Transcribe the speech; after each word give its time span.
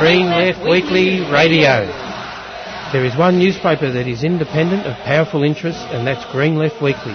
Green 0.00 0.26
Left 0.26 0.62
Weekly 0.62 1.20
Radio. 1.32 1.86
There 2.92 3.04
is 3.04 3.16
one 3.16 3.38
newspaper 3.38 3.90
that 3.90 4.06
is 4.06 4.24
independent 4.24 4.86
of 4.86 4.94
powerful 5.04 5.42
interests, 5.42 5.82
and 5.88 6.06
that's 6.06 6.30
Green 6.32 6.56
Left 6.56 6.82
Weekly. 6.82 7.14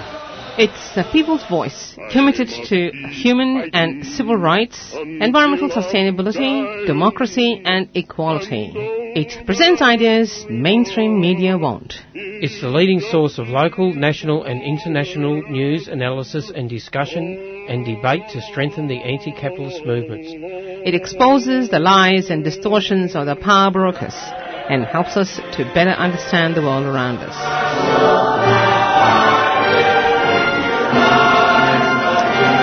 It's 0.57 0.95
the 0.95 1.03
people's 1.11 1.47
voice, 1.47 1.95
committed 2.11 2.49
to 2.49 2.91
human 3.11 3.69
and 3.73 4.05
civil 4.05 4.35
rights, 4.35 4.93
environmental 4.95 5.69
sustainability, 5.69 6.87
democracy, 6.87 7.61
and 7.63 7.87
equality. 7.93 8.73
It 8.75 9.45
presents 9.45 9.81
ideas 9.81 10.45
mainstream 10.49 11.21
media 11.21 11.59
won't. 11.59 11.93
It's 12.15 12.61
the 12.61 12.69
leading 12.69 12.99
source 12.99 13.37
of 13.37 13.47
local, 13.47 13.93
national, 13.93 14.43
and 14.43 14.63
international 14.63 15.43
news, 15.49 15.87
analysis, 15.87 16.51
and 16.53 16.67
discussion 16.67 17.67
and 17.69 17.85
debate 17.85 18.23
to 18.31 18.41
strengthen 18.41 18.87
the 18.87 19.01
anti-capitalist 19.01 19.85
movements. 19.85 20.70
It 20.83 20.95
exposes 20.95 21.69
the 21.69 21.77
lies 21.77 22.31
and 22.31 22.43
distortions 22.43 23.15
of 23.15 23.27
the 23.27 23.35
power 23.35 23.69
brokers 23.69 24.15
and 24.15 24.83
helps 24.83 25.15
us 25.15 25.35
to 25.35 25.63
better 25.75 25.91
understand 25.91 26.55
the 26.55 26.63
world 26.63 26.87
around 26.87 27.17
us. 27.17 27.35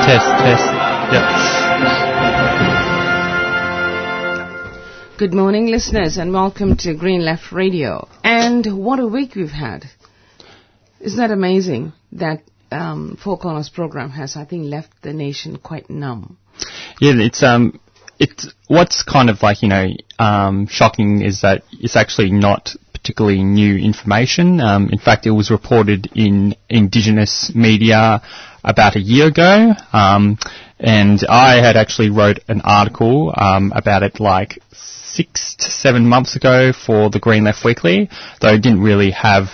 Test, 0.05 0.27
test. 0.43 0.67
Yep. 1.15 1.25
Good 5.19 5.33
morning, 5.33 5.67
listeners, 5.67 6.17
and 6.17 6.33
welcome 6.33 6.77
to 6.79 6.95
Green 6.95 7.25
Left 7.25 7.53
Radio. 7.53 8.09
And 8.25 8.67
what 8.85 8.99
a 8.99 9.07
week 9.07 9.37
we've 9.37 9.49
had. 9.49 9.85
Isn't 11.01 11.19
that 11.19 11.31
amazing 11.31 11.93
that 12.11 12.43
um, 12.73 13.17
Four 13.23 13.39
Corners 13.39 13.69
program 13.69 14.11
has, 14.11 14.37
I 14.37 14.45
think, 14.45 14.65
left 14.65 14.91
the 15.03 15.13
nation 15.13 15.57
quite 15.57 15.89
numb? 15.89 16.37
Yeah, 17.01 17.13
it's 17.19 17.45
um, 17.45 17.79
it's 18.19 18.53
what's 18.67 19.03
kind 19.03 19.31
of 19.31 19.43
like 19.43 19.63
you 19.63 19.69
know 19.69 19.89
um, 20.19 20.67
shocking 20.67 21.23
is 21.23 21.43
that 21.43 21.63
it's 21.73 21.97
actually 21.97 22.31
not 22.31 22.75
particularly 22.93 23.43
new 23.43 23.77
information. 23.77 24.61
Um, 24.61 24.91
in 24.91 24.99
fact, 24.99 25.27
it 25.27 25.31
was 25.31 25.51
reported 25.51 26.09
in 26.15 26.57
Indigenous 26.69 27.53
media 27.55 28.21
about 28.65 28.97
a 28.97 29.01
year 29.01 29.29
ago, 29.29 29.73
um, 29.93 30.37
and 30.79 31.21
I 31.29 31.57
had 31.65 31.77
actually 31.77 32.11
wrote 32.11 32.41
an 32.49 32.61
article 32.63 33.33
um, 33.37 33.73
about 33.75 34.03
it 34.03 34.21
like 34.21 34.59
six 34.73 35.55
to 35.61 35.71
seven 35.71 36.09
months 36.09 36.37
ago 36.37 36.73
for 36.73 37.11
the 37.11 37.21
Green 37.21 37.45
Left 37.45 37.65
Weekly, 37.65 38.11
though 38.41 38.55
it 38.55 38.63
didn't 38.63 38.83
really 38.83 39.13
have 39.13 39.47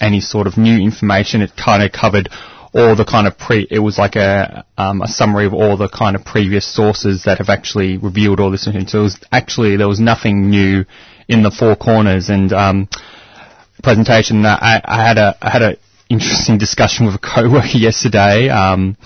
any 0.00 0.20
sort 0.20 0.46
of 0.46 0.56
new 0.56 0.78
information. 0.78 1.40
It 1.40 1.52
kind 1.56 1.82
of 1.82 1.92
covered 1.92 2.28
all 2.74 2.94
the 2.94 3.04
kind 3.04 3.26
of 3.26 3.38
pre, 3.38 3.66
it 3.70 3.78
was 3.78 3.98
like 3.98 4.16
a, 4.16 4.64
um, 4.76 5.02
a 5.02 5.08
summary 5.08 5.46
of 5.46 5.54
all 5.54 5.76
the 5.76 5.88
kind 5.88 6.16
of 6.16 6.24
previous 6.24 6.66
sources 6.66 7.24
that 7.24 7.38
have 7.38 7.48
actually 7.48 7.96
revealed 7.96 8.40
all 8.40 8.50
this. 8.50 8.64
So 8.64 8.70
it 8.70 8.92
was 8.94 9.18
actually, 9.32 9.76
there 9.76 9.88
was 9.88 10.00
nothing 10.00 10.50
new 10.50 10.84
in 11.28 11.42
the 11.42 11.50
four 11.50 11.76
corners 11.76 12.28
and, 12.28 12.52
um, 12.52 12.88
presentation. 13.82 14.44
I, 14.44 14.80
I 14.84 15.06
had 15.06 15.18
a, 15.18 15.36
I 15.40 15.50
had 15.50 15.62
a 15.62 15.76
interesting 16.08 16.58
discussion 16.66 17.06
with 17.06 17.14
a 17.14 17.18
co-worker 17.18 17.66
yesterday. 17.74 18.48
Um, 18.48 18.96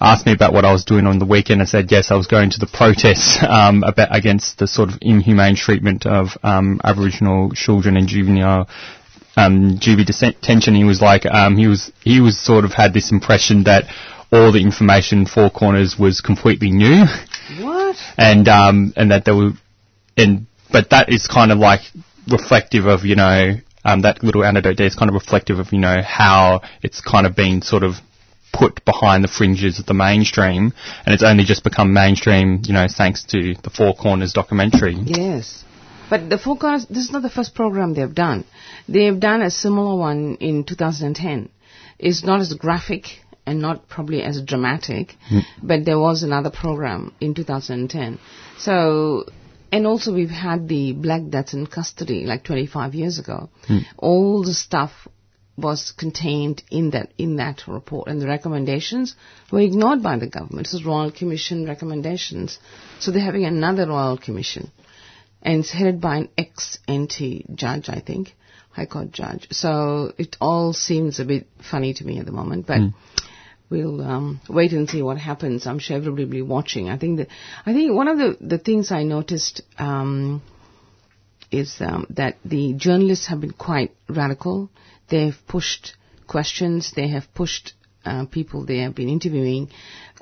asked 0.00 0.26
me 0.26 0.32
about 0.32 0.52
what 0.52 0.64
I 0.64 0.72
was 0.72 0.84
doing 0.84 1.06
on 1.06 1.18
the 1.18 1.26
weekend. 1.26 1.60
I 1.60 1.64
said 1.64 1.90
yes, 1.90 2.10
I 2.10 2.14
was 2.16 2.26
going 2.26 2.50
to 2.50 2.60
the 2.60 2.70
protests 2.72 3.38
um, 3.48 3.82
about 3.82 4.14
against 4.16 4.58
the 4.58 4.66
sort 4.66 4.90
of 4.90 4.98
inhumane 5.00 5.56
treatment 5.56 6.06
of 6.06 6.28
um, 6.42 6.80
Aboriginal 6.84 7.50
children 7.52 7.96
and 7.96 8.06
juvenile 8.08 8.68
um, 9.38 9.78
juvie 9.78 10.04
detention. 10.04 10.74
He 10.74 10.84
was 10.84 11.00
like 11.00 11.24
um, 11.26 11.56
he 11.56 11.66
was 11.66 11.92
he 12.02 12.20
was 12.20 12.38
sort 12.38 12.64
of 12.64 12.72
had 12.72 12.92
this 12.92 13.12
impression 13.12 13.64
that 13.64 13.84
all 14.30 14.52
the 14.52 14.60
information 14.60 15.26
Four 15.26 15.50
Corners 15.50 15.96
was 15.98 16.20
completely 16.20 16.70
new. 16.70 17.04
What? 17.60 17.96
And 18.18 18.48
um, 18.48 18.92
and 18.96 19.10
that 19.10 19.24
there 19.24 19.34
were 19.34 19.52
and 20.16 20.46
but 20.70 20.90
that 20.90 21.08
is 21.08 21.26
kind 21.26 21.50
of 21.52 21.58
like 21.58 21.80
reflective 22.26 22.86
of 22.86 23.04
you 23.04 23.16
know 23.16 23.54
um, 23.84 24.02
that 24.02 24.22
little 24.22 24.44
anecdote 24.44 24.76
there 24.76 24.86
is 24.86 24.94
kind 24.94 25.08
of 25.08 25.14
reflective 25.14 25.58
of, 25.58 25.72
you 25.72 25.78
know, 25.78 26.02
how 26.02 26.60
it's 26.82 27.00
kind 27.00 27.26
of 27.26 27.34
been 27.34 27.62
sort 27.62 27.82
of 27.82 27.94
put 28.52 28.84
behind 28.84 29.22
the 29.22 29.28
fringes 29.28 29.78
of 29.78 29.86
the 29.86 29.94
mainstream, 29.94 30.72
and 31.04 31.14
it's 31.14 31.22
only 31.22 31.44
just 31.44 31.64
become 31.64 31.92
mainstream, 31.92 32.60
you 32.64 32.74
know, 32.74 32.86
thanks 32.88 33.24
to 33.24 33.54
the 33.62 33.70
Four 33.70 33.94
Corners 33.94 34.32
documentary. 34.32 34.96
Yes. 35.04 35.64
But 36.10 36.30
the 36.30 36.38
Corners, 36.38 36.86
this 36.86 37.04
is 37.04 37.12
not 37.12 37.22
the 37.22 37.30
first 37.30 37.54
program 37.54 37.94
they've 37.94 38.14
done. 38.14 38.44
They've 38.88 39.18
done 39.18 39.42
a 39.42 39.50
similar 39.50 39.96
one 39.96 40.36
in 40.40 40.64
2010. 40.64 41.50
It's 41.98 42.24
not 42.24 42.40
as 42.40 42.52
graphic 42.54 43.04
and 43.44 43.60
not 43.60 43.88
probably 43.88 44.22
as 44.22 44.40
dramatic, 44.42 45.16
mm. 45.30 45.42
but 45.62 45.84
there 45.84 45.98
was 45.98 46.22
another 46.22 46.50
program 46.50 47.14
in 47.20 47.34
2010. 47.34 48.18
So 48.58 49.24
and 49.70 49.86
also 49.86 50.14
we've 50.14 50.30
had 50.30 50.68
the 50.68 50.92
black 50.92 51.28
deaths 51.28 51.54
in 51.54 51.66
custody 51.66 52.24
like 52.24 52.44
25 52.44 52.94
years 52.94 53.18
ago. 53.18 53.50
Hmm. 53.66 53.78
All 53.98 54.42
the 54.42 54.54
stuff 54.54 55.06
was 55.56 55.90
contained 55.90 56.62
in 56.70 56.90
that 56.90 57.12
in 57.18 57.36
that 57.36 57.66
report, 57.66 58.08
and 58.08 58.22
the 58.22 58.26
recommendations 58.26 59.14
were 59.50 59.60
ignored 59.60 60.02
by 60.02 60.16
the 60.16 60.28
government. 60.28 60.66
This 60.66 60.74
is 60.74 60.84
Royal 60.84 61.10
Commission 61.10 61.66
recommendations, 61.66 62.58
so 63.00 63.10
they're 63.10 63.20
having 63.20 63.44
another 63.44 63.88
Royal 63.88 64.16
Commission, 64.16 64.70
and 65.42 65.60
it's 65.60 65.70
headed 65.70 66.00
by 66.00 66.16
an 66.18 66.28
ex-NT 66.36 67.54
judge, 67.54 67.88
I 67.88 68.00
think, 68.00 68.34
High 68.70 68.86
Court 68.86 69.12
judge. 69.12 69.48
So 69.52 70.12
it 70.18 70.36
all 70.40 70.72
seems 70.72 71.20
a 71.20 71.24
bit 71.24 71.46
funny 71.70 71.94
to 71.94 72.04
me 72.04 72.18
at 72.18 72.26
the 72.26 72.32
moment, 72.32 72.66
but. 72.66 72.78
Hmm 72.78 72.88
we'll 73.70 74.00
um, 74.00 74.40
wait 74.48 74.72
and 74.72 74.88
see 74.88 75.02
what 75.02 75.18
happens. 75.18 75.66
I'm 75.66 75.78
sure 75.78 75.96
everybody 75.96 76.24
will 76.24 76.30
be 76.30 76.42
watching. 76.42 76.88
I 76.88 76.98
think 76.98 77.18
that 77.18 77.28
I 77.66 77.72
think 77.72 77.92
one 77.94 78.08
of 78.08 78.18
the 78.18 78.36
the 78.40 78.58
things 78.58 78.90
I 78.90 79.02
noticed 79.02 79.62
um, 79.78 80.42
is 81.50 81.76
um, 81.80 82.06
that 82.10 82.38
the 82.44 82.74
journalists 82.74 83.26
have 83.26 83.40
been 83.40 83.52
quite 83.52 83.94
radical. 84.08 84.70
They've 85.08 85.36
pushed 85.46 85.96
questions. 86.26 86.92
They 86.94 87.08
have 87.08 87.32
pushed 87.34 87.74
uh, 88.08 88.26
people 88.26 88.64
they 88.64 88.78
have 88.78 88.94
been 88.94 89.08
interviewing 89.08 89.68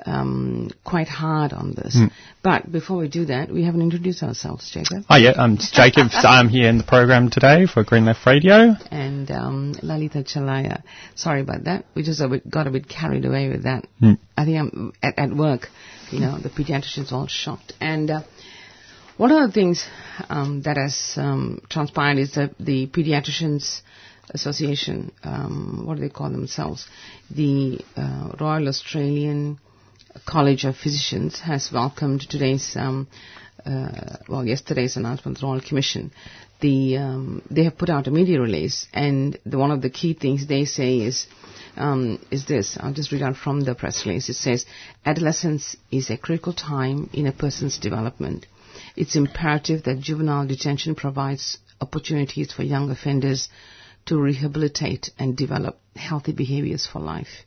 um, 0.05 0.69
quite 0.83 1.07
hard 1.07 1.53
on 1.53 1.73
this. 1.73 1.95
Mm. 1.95 2.11
But 2.43 2.71
before 2.71 2.97
we 2.97 3.07
do 3.07 3.25
that, 3.25 3.51
we 3.51 3.63
haven't 3.63 3.81
introduced 3.81 4.23
ourselves, 4.23 4.69
Jacob. 4.71 5.05
Oh 5.09 5.17
yeah, 5.17 5.33
I'm 5.35 5.57
Jacob. 5.57 6.07
I'm 6.13 6.49
here 6.49 6.69
in 6.69 6.77
the 6.77 6.83
program 6.83 7.29
today 7.29 7.65
for 7.65 7.83
Green 7.83 8.05
Left 8.05 8.25
Radio. 8.25 8.75
And 8.91 9.29
um, 9.31 9.73
Lalita 9.81 10.19
Chalaya. 10.23 10.83
Sorry 11.15 11.41
about 11.41 11.63
that. 11.65 11.85
We 11.95 12.03
just 12.03 12.21
a 12.21 12.27
bit, 12.27 12.49
got 12.49 12.67
a 12.67 12.71
bit 12.71 12.87
carried 12.87 13.25
away 13.25 13.49
with 13.49 13.63
that. 13.63 13.87
Mm. 14.01 14.19
I 14.35 14.45
think 14.45 14.57
I'm 14.57 14.93
at, 15.01 15.17
at, 15.17 15.35
work. 15.35 15.67
You 16.11 16.19
know, 16.19 16.37
the 16.37 16.49
pediatricians 16.49 17.11
all 17.11 17.27
shocked. 17.27 17.73
And 17.81 18.09
uh, 18.09 18.21
one 19.17 19.31
of 19.31 19.47
the 19.47 19.53
things 19.53 19.85
um, 20.29 20.61
that 20.63 20.77
has 20.77 21.13
um, 21.17 21.61
transpired 21.69 22.19
is 22.19 22.35
that 22.35 22.55
the 22.59 22.87
pediatricians 22.87 23.81
Association, 24.29 25.11
um, 25.23 25.83
what 25.85 25.95
do 25.95 26.01
they 26.01 26.09
call 26.09 26.29
themselves? 26.29 26.87
The 27.31 27.79
uh, 27.95 28.31
Royal 28.39 28.67
Australian 28.67 29.59
College 30.25 30.65
of 30.65 30.75
Physicians 30.75 31.39
has 31.39 31.71
welcomed 31.71 32.21
today's, 32.29 32.75
um, 32.75 33.07
uh, 33.65 34.17
well, 34.27 34.45
yesterday's 34.45 34.97
announcement, 34.97 35.39
the 35.39 35.45
Royal 35.45 35.61
Commission. 35.61 36.11
The, 36.59 36.97
um, 36.97 37.41
they 37.51 37.63
have 37.65 37.77
put 37.77 37.89
out 37.89 38.07
a 38.07 38.11
media 38.11 38.41
release, 38.41 38.87
and 38.93 39.37
the, 39.45 39.57
one 39.57 39.71
of 39.71 39.81
the 39.81 39.89
key 39.91 40.13
things 40.13 40.47
they 40.47 40.65
say 40.65 40.97
is, 40.97 41.27
um, 41.77 42.19
is 42.31 42.45
this. 42.45 42.77
I'll 42.79 42.93
just 42.93 43.11
read 43.11 43.21
out 43.21 43.37
from 43.37 43.61
the 43.61 43.75
press 43.75 44.05
release. 44.05 44.27
It 44.29 44.33
says, 44.33 44.65
adolescence 45.05 45.77
is 45.91 46.09
a 46.09 46.17
critical 46.17 46.53
time 46.53 47.09
in 47.13 47.27
a 47.27 47.31
person's 47.31 47.77
development. 47.77 48.47
It's 48.95 49.15
imperative 49.15 49.83
that 49.83 49.99
juvenile 49.99 50.47
detention 50.47 50.95
provides 50.95 51.59
opportunities 51.79 52.51
for 52.51 52.63
young 52.63 52.89
offenders 52.89 53.49
to 54.07 54.19
rehabilitate 54.19 55.11
and 55.17 55.37
develop 55.37 55.79
healthy 55.95 56.31
behaviors 56.31 56.85
for 56.85 56.99
life. 56.99 57.45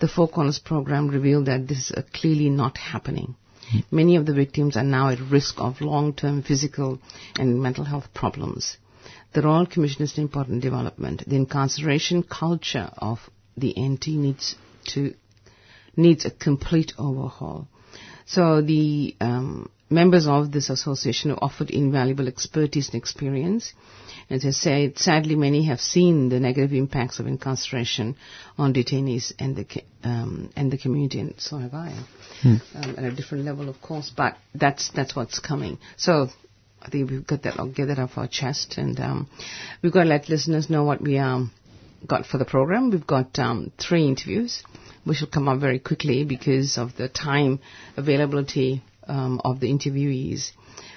The 0.00 0.08
Four 0.08 0.28
Corners 0.28 0.58
program 0.58 1.08
revealed 1.08 1.46
that 1.46 1.68
this 1.68 1.90
is 1.90 2.04
clearly 2.12 2.50
not 2.50 2.76
happening. 2.76 3.36
Many 3.90 4.16
of 4.16 4.26
the 4.26 4.34
victims 4.34 4.76
are 4.76 4.84
now 4.84 5.08
at 5.08 5.20
risk 5.20 5.54
of 5.58 5.80
long-term 5.80 6.42
physical 6.42 6.98
and 7.38 7.62
mental 7.62 7.84
health 7.84 8.12
problems. 8.12 8.76
The 9.32 9.42
Royal 9.42 9.66
Commission 9.66 10.02
is 10.02 10.16
an 10.18 10.24
important 10.24 10.62
development. 10.62 11.22
The 11.26 11.36
incarceration 11.36 12.22
culture 12.22 12.90
of 12.98 13.30
the 13.56 13.74
NT 13.78 14.08
needs 14.08 14.56
to 14.88 15.14
needs 15.96 16.24
a 16.24 16.30
complete 16.30 16.92
overhaul. 16.98 17.68
So 18.26 18.60
the 18.62 19.14
um, 19.20 19.70
members 19.92 20.26
of 20.26 20.50
this 20.50 20.70
association 20.70 21.30
have 21.30 21.38
offered 21.42 21.70
invaluable 21.70 22.28
expertise 22.28 22.88
and 22.88 22.96
experience. 22.96 23.72
As 24.30 24.44
I 24.44 24.50
said, 24.50 24.98
sadly, 24.98 25.34
many 25.34 25.66
have 25.66 25.80
seen 25.80 26.28
the 26.28 26.40
negative 26.40 26.72
impacts 26.72 27.18
of 27.18 27.26
incarceration 27.26 28.16
on 28.56 28.72
detainees 28.72 29.32
and 29.38 29.56
the 29.56 29.66
um, 30.04 30.50
and 30.56 30.70
the 30.70 30.78
community, 30.78 31.20
and 31.20 31.34
so 31.38 31.58
have 31.58 31.74
I, 31.74 31.90
hmm. 32.40 32.56
um, 32.74 32.94
at 32.96 33.04
a 33.04 33.12
different 33.12 33.44
level, 33.44 33.68
of 33.68 33.80
course. 33.82 34.10
But 34.16 34.36
that's 34.54 34.90
that's 34.90 35.14
what's 35.14 35.38
coming. 35.38 35.78
So 35.96 36.28
I 36.80 36.88
think 36.88 37.10
we've 37.10 37.26
got 37.26 37.42
that. 37.42 37.56
Get 37.74 37.86
that 37.88 37.98
off 37.98 38.16
our 38.16 38.28
chest, 38.28 38.78
and 38.78 38.98
um, 39.00 39.28
we've 39.82 39.92
got 39.92 40.04
to 40.04 40.08
let 40.08 40.28
listeners 40.28 40.70
know 40.70 40.84
what 40.84 41.02
we 41.02 41.18
um, 41.18 41.52
got 42.06 42.26
for 42.26 42.38
the 42.38 42.44
program. 42.44 42.90
We've 42.90 43.06
got 43.06 43.38
um, 43.38 43.72
three 43.78 44.06
interviews, 44.06 44.62
which 45.04 45.20
will 45.20 45.28
come 45.28 45.48
up 45.48 45.60
very 45.60 45.78
quickly 45.78 46.24
because 46.24 46.78
of 46.78 46.96
the 46.96 47.08
time 47.08 47.60
availability 47.96 48.82
um, 49.06 49.40
of 49.44 49.60
the 49.60 49.68
interviewees. 49.68 50.50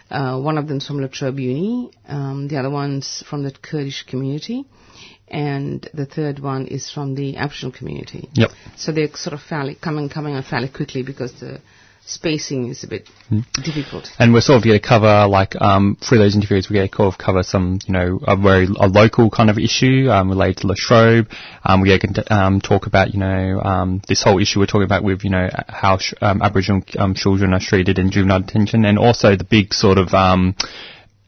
Uh, 0.09 0.39
one 0.39 0.57
of 0.57 0.67
them's 0.67 0.85
from 0.85 1.01
Latrobe 1.01 1.39
Uni, 1.39 1.91
um, 2.07 2.47
the 2.47 2.57
other 2.57 2.69
one's 2.69 3.23
from 3.27 3.43
the 3.43 3.51
Kurdish 3.51 4.03
community, 4.03 4.65
and 5.27 5.89
the 5.93 6.05
third 6.05 6.39
one 6.39 6.67
is 6.67 6.91
from 6.91 7.15
the 7.15 7.37
Aboriginal 7.37 7.71
community. 7.71 8.29
Yep. 8.33 8.51
So 8.77 8.91
they're 8.91 9.13
sort 9.15 9.33
of 9.33 9.41
fairly 9.41 9.75
coming 9.75 10.09
coming 10.09 10.35
on 10.35 10.43
fairly 10.43 10.69
quickly 10.69 11.01
because 11.01 11.33
the 11.39 11.59
spacing 12.05 12.69
is 12.69 12.83
a 12.83 12.87
bit 12.87 13.09
difficult. 13.53 14.09
And 14.19 14.33
we're 14.33 14.41
sort 14.41 14.57
of 14.57 14.63
going 14.63 14.79
to 14.79 14.87
cover, 14.87 15.27
like, 15.27 15.59
um, 15.59 15.97
through 16.01 16.19
those 16.19 16.35
interviews, 16.35 16.69
we're 16.69 16.77
going 16.77 16.89
to 16.89 16.95
kind 16.95 17.11
of 17.11 17.17
cover 17.17 17.43
some, 17.43 17.79
you 17.85 17.93
know, 17.93 18.19
a 18.25 18.37
very 18.37 18.65
a 18.65 18.87
local 18.87 19.29
kind 19.29 19.49
of 19.49 19.57
issue 19.57 20.09
um, 20.09 20.29
related 20.29 20.61
to 20.61 20.67
Latrobe. 20.67 21.27
Um, 21.63 21.81
we're 21.81 21.97
going 21.97 22.13
to 22.13 22.33
um, 22.33 22.61
talk 22.61 22.85
about, 22.85 23.13
you 23.13 23.19
know, 23.19 23.59
um, 23.61 24.01
this 24.07 24.23
whole 24.23 24.39
issue 24.39 24.59
we're 24.59 24.67
talking 24.67 24.83
about 24.83 25.03
with, 25.03 25.23
you 25.23 25.31
know, 25.31 25.49
how 25.67 25.97
sh- 25.97 26.13
um, 26.21 26.41
Aboriginal 26.41 26.83
um, 26.97 27.15
children 27.15 27.53
are 27.53 27.59
treated 27.59 27.97
in 27.97 28.11
juvenile 28.11 28.41
detention, 28.41 28.85
and 28.85 28.99
also 28.99 29.35
the 29.35 29.43
big 29.43 29.73
sort 29.73 29.97
of 29.97 30.13
um, 30.13 30.55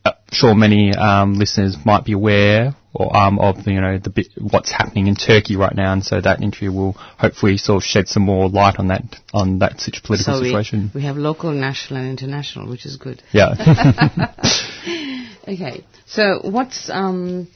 uh, 0.06 0.12
sure 0.32 0.54
many 0.54 0.94
um, 0.94 1.34
listeners 1.34 1.76
might 1.86 2.06
be 2.06 2.14
aware 2.14 2.76
or, 3.00 3.16
um, 3.16 3.40
of 3.40 3.64
the, 3.64 3.72
you 3.72 3.82
know 3.82 4.00
the 4.00 4.10
bit, 4.10 4.28
what's 4.40 4.72
happening 4.72 5.08
in 5.08 5.16
Turkey 5.16 5.56
right 5.56 5.76
now, 5.76 5.94
and 5.94 6.04
so 6.04 6.20
that 6.20 6.42
interview 6.42 6.72
will 6.72 6.94
hopefully 6.94 7.58
sort 7.58 7.84
of 7.84 7.84
shed 7.84 8.08
some 8.08 8.24
more 8.24 8.50
light 8.50 8.80
on 8.80 8.88
that 8.88 9.04
on 9.34 9.60
that 9.60 9.80
such 9.80 10.02
political 10.04 10.36
so 10.36 10.42
we, 10.42 10.48
situation. 10.48 10.92
we 10.96 11.04
have 11.04 11.18
local, 11.18 11.52
national, 11.52 12.00
and 12.02 12.10
international, 12.10 12.68
which 12.70 12.86
is 12.86 12.98
good. 12.98 13.22
Yeah. 13.32 13.54
Okay, 15.48 15.86
so 16.06 16.42
what's 16.44 16.90
um, 16.90 17.48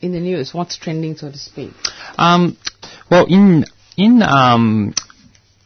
in 0.00 0.12
the 0.12 0.20
news? 0.20 0.54
What's 0.54 0.76
trending, 0.76 1.16
so 1.16 1.32
to 1.32 1.36
speak? 1.36 1.72
Um, 2.16 2.56
well, 3.10 3.26
in 3.28 3.64
in 3.96 4.22
um, 4.22 4.94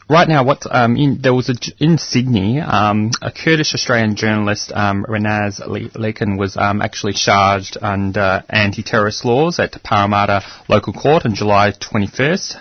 right 0.09 0.29
now, 0.29 0.45
what 0.45 0.63
um, 0.71 0.97
in 0.97 1.21
there 1.21 1.35
was 1.35 1.49
a 1.49 1.55
in 1.79 1.99
Sydney, 1.99 2.61
um, 2.61 3.11
a 3.21 3.31
Kurdish 3.33 3.75
Australian 3.75 4.17
journalist, 4.17 4.73
um, 4.73 5.05
Renas 5.09 5.61
Lelikan, 5.61 6.39
was 6.39 6.57
um, 6.57 6.83
actually 6.83 7.13
charged 7.15 7.77
under 7.81 8.45
anti-terrorist 8.49 9.25
laws 9.25 9.59
at 9.59 9.83
Parramatta 9.83 10.43
Local 10.69 10.93
Court 10.93 11.25
on 11.27 11.35
July 11.35 11.73
21st. 11.73 12.57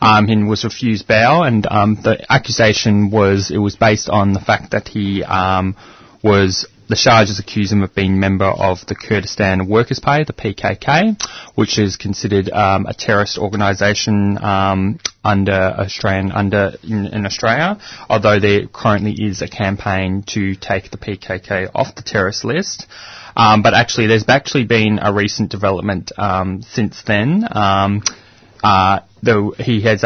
Um, 0.00 0.28
and 0.28 0.48
was 0.48 0.64
refused 0.64 1.06
bail, 1.06 1.44
and 1.44 1.64
um, 1.70 1.94
the 2.02 2.26
accusation 2.28 3.12
was 3.12 3.52
it 3.52 3.58
was 3.58 3.76
based 3.76 4.08
on 4.08 4.32
the 4.32 4.40
fact 4.40 4.72
that 4.72 4.88
he 4.88 5.22
um, 5.22 5.76
was 6.24 6.66
the 6.92 6.96
charges 6.96 7.38
accuse 7.38 7.72
him 7.72 7.82
of 7.82 7.94
being 7.94 8.12
a 8.12 8.18
member 8.18 8.44
of 8.44 8.84
the 8.86 8.94
Kurdistan 8.94 9.66
Workers' 9.66 9.98
Party, 9.98 10.24
the 10.24 10.34
PKK, 10.34 11.16
which 11.54 11.78
is 11.78 11.96
considered 11.96 12.50
um, 12.50 12.84
a 12.84 12.92
terrorist 12.92 13.38
organisation 13.38 14.36
um, 14.36 14.98
under 15.24 15.52
Australian 15.52 16.32
under 16.32 16.74
in, 16.82 17.06
in, 17.06 17.24
Australia. 17.24 17.80
Although 18.10 18.40
there 18.40 18.66
currently 18.66 19.12
is 19.12 19.40
a 19.40 19.48
campaign 19.48 20.22
to 20.34 20.54
take 20.54 20.90
the 20.90 20.98
PKK 20.98 21.70
off 21.74 21.94
the 21.94 22.02
terrorist 22.02 22.44
list. 22.44 22.86
Um, 23.34 23.62
but 23.62 23.72
actually, 23.72 24.08
there's 24.08 24.28
actually 24.28 24.64
been 24.64 24.98
a 25.00 25.14
recent 25.14 25.50
development 25.50 26.12
um, 26.18 26.60
since 26.60 27.02
then. 27.06 27.44
Um, 27.50 28.02
uh, 28.62 29.00
though 29.22 29.52
he 29.52 29.80
has 29.84 30.04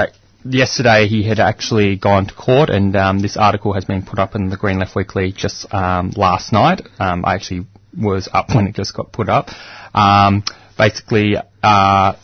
yesterday 0.50 1.06
he 1.06 1.22
had 1.22 1.38
actually 1.38 1.96
gone 1.96 2.26
to 2.26 2.34
court, 2.34 2.70
and 2.70 2.94
um, 2.96 3.20
this 3.20 3.36
article 3.36 3.72
has 3.72 3.84
been 3.84 4.04
put 4.04 4.18
up 4.18 4.34
in 4.34 4.48
the 4.48 4.56
Green 4.56 4.78
Left 4.78 4.94
Weekly 4.94 5.32
just 5.32 5.72
um, 5.72 6.12
last 6.16 6.52
night. 6.52 6.82
Um, 6.98 7.24
I 7.24 7.34
actually 7.34 7.66
was 7.96 8.28
up 8.32 8.48
when 8.54 8.66
it 8.66 8.74
just 8.74 8.94
got 8.94 9.12
put 9.12 9.28
up. 9.28 9.48
Um, 9.94 10.44
basically, 10.76 11.36
uh, 11.62 12.14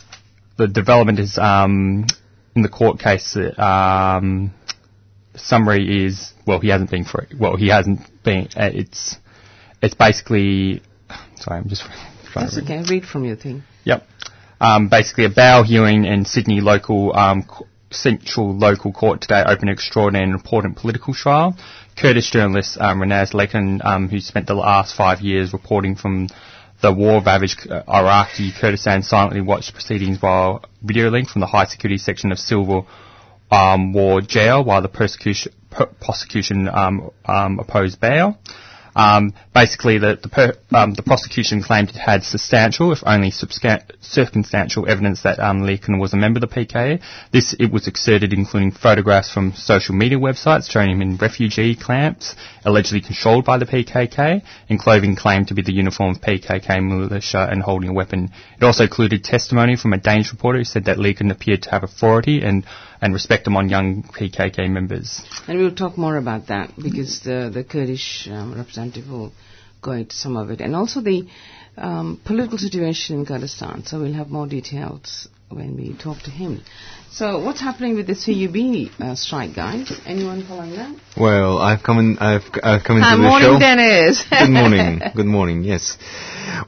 the 0.56 0.68
development 0.68 1.18
is 1.18 1.38
um, 1.38 2.06
in 2.54 2.62
the 2.62 2.68
court 2.68 2.98
case. 2.98 3.36
Um, 3.56 4.52
summary 5.34 6.06
is 6.06 6.32
well, 6.46 6.60
he 6.60 6.68
hasn't 6.68 6.90
been 6.90 7.04
free. 7.04 7.26
Well, 7.38 7.56
he 7.56 7.68
hasn't 7.68 8.00
been. 8.22 8.48
Uh, 8.56 8.70
it's 8.72 9.16
it's 9.82 9.94
basically. 9.94 10.82
Sorry, 11.36 11.58
I'm 11.58 11.68
just. 11.68 11.84
That's 12.34 12.56
okay. 12.58 12.82
Read 12.88 13.04
from 13.04 13.24
your 13.24 13.36
thing. 13.36 13.62
Yep. 13.84 14.06
Um, 14.58 14.88
basically, 14.88 15.26
a 15.26 15.28
bail 15.28 15.64
hearing 15.64 16.04
in 16.04 16.24
Sydney 16.24 16.60
local 16.60 17.14
um, 17.14 17.44
Central 17.92 18.56
Local 18.56 18.92
Court 18.92 19.20
today 19.20 19.42
opened 19.42 19.68
an 19.68 19.74
extraordinary 19.74 20.24
and 20.24 20.34
important 20.34 20.76
political 20.76 21.14
trial. 21.14 21.56
Kurdish 21.96 22.30
journalist 22.30 22.78
um, 22.80 23.00
Renas 23.00 23.32
Lelikan, 23.32 23.84
um, 23.84 24.08
who 24.08 24.20
spent 24.20 24.46
the 24.46 24.54
last 24.54 24.96
five 24.96 25.20
years 25.20 25.52
reporting 25.52 25.94
from 25.94 26.28
the 26.80 26.92
war-ravaged 26.92 27.70
uh, 27.70 27.82
Iraqi 27.88 28.50
Kurdistan, 28.58 29.02
silently 29.02 29.40
watched 29.40 29.72
proceedings 29.72 30.20
while 30.20 30.64
video 30.82 31.10
linked 31.10 31.30
from 31.30 31.40
the 31.40 31.46
high 31.46 31.66
security 31.66 31.98
section 31.98 32.32
of 32.32 32.38
Civil 32.38 32.86
um, 33.50 33.92
War 33.92 34.20
jail 34.20 34.64
while 34.64 34.82
the 34.82 34.88
prosecution, 34.88 35.52
prosecution 36.00 36.68
um, 36.68 37.10
um, 37.24 37.58
opposed 37.58 38.00
bail. 38.00 38.38
Um, 38.94 39.32
basically, 39.54 39.98
the 39.98 40.18
the, 40.20 40.28
per, 40.28 40.52
um, 40.74 40.94
the, 40.94 41.02
prosecution 41.02 41.62
claimed 41.62 41.90
it 41.90 41.96
had 41.96 42.24
substantial, 42.24 42.92
if 42.92 43.02
only 43.06 43.30
circumstantial, 43.30 44.88
evidence 44.88 45.22
that 45.22 45.38
um, 45.38 45.62
Lelikan 45.62 45.98
was 45.98 46.12
a 46.12 46.16
member 46.16 46.38
of 46.38 46.48
the 46.48 46.54
PKK. 46.54 47.00
This 47.32 47.54
it 47.58 47.72
was 47.72 47.88
exerted, 47.88 48.32
including 48.32 48.72
photographs 48.72 49.32
from 49.32 49.52
social 49.54 49.94
media 49.94 50.18
websites 50.18 50.70
showing 50.70 50.90
him 50.90 51.02
in 51.02 51.16
refugee 51.16 51.74
camps, 51.74 52.34
allegedly 52.64 53.00
controlled 53.00 53.44
by 53.44 53.58
the 53.58 53.66
PKK, 53.66 54.42
and 54.68 54.78
clothing 54.78 55.16
claimed 55.16 55.48
to 55.48 55.54
be 55.54 55.62
the 55.62 55.72
uniform 55.72 56.10
of 56.10 56.20
PKK 56.20 56.86
militia 56.86 57.48
and 57.50 57.62
holding 57.62 57.90
a 57.90 57.94
weapon. 57.94 58.30
It 58.58 58.64
also 58.64 58.84
included 58.84 59.24
testimony 59.24 59.76
from 59.76 59.94
a 59.94 59.98
Danish 59.98 60.32
reporter 60.32 60.58
who 60.58 60.64
said 60.64 60.84
that 60.84 60.98
Lelikan 60.98 61.30
appeared 61.30 61.62
to 61.62 61.70
have 61.70 61.82
authority 61.82 62.42
and 62.42 62.66
and 63.02 63.12
respect 63.12 63.48
among 63.48 63.68
young 63.68 64.04
PKK 64.04 64.70
members. 64.70 65.20
And 65.48 65.58
we'll 65.58 65.74
talk 65.74 65.98
more 65.98 66.16
about 66.16 66.46
that 66.46 66.72
because 66.80 67.20
the, 67.20 67.50
the 67.52 67.64
Kurdish 67.64 68.28
um, 68.28 68.54
representative 68.54 69.10
will 69.10 69.32
go 69.82 69.90
into 69.90 70.14
some 70.14 70.36
of 70.36 70.50
it. 70.50 70.60
And 70.60 70.76
also 70.76 71.00
the 71.00 71.26
um, 71.76 72.20
political 72.24 72.58
situation 72.58 73.16
in 73.18 73.26
Kurdistan. 73.26 73.84
So 73.84 74.00
we'll 74.00 74.12
have 74.14 74.28
more 74.28 74.46
details 74.46 75.26
when 75.54 75.76
we 75.76 75.96
talk 75.96 76.18
to 76.22 76.30
him. 76.30 76.62
So 77.12 77.44
what's 77.44 77.60
happening 77.60 77.94
with 77.94 78.06
the 78.06 78.14
CUB 78.14 78.90
uh, 78.98 79.14
strike, 79.14 79.54
guys? 79.54 79.92
Anyone 80.06 80.46
following 80.46 80.72
that? 80.76 80.96
Well, 81.14 81.58
I've 81.58 81.82
come 81.82 81.98
in. 81.98 82.18
I've, 82.18 82.44
I've 82.62 82.82
come 82.84 82.96
into 82.96 83.06
Hi, 83.06 83.16
the 83.16 83.22
morning, 83.22 83.52
show. 83.52 83.58
Dennis. 83.58 84.24
Good 84.30 84.48
morning. 84.48 85.00
Good 85.14 85.26
morning. 85.26 85.62
Yes. 85.62 85.98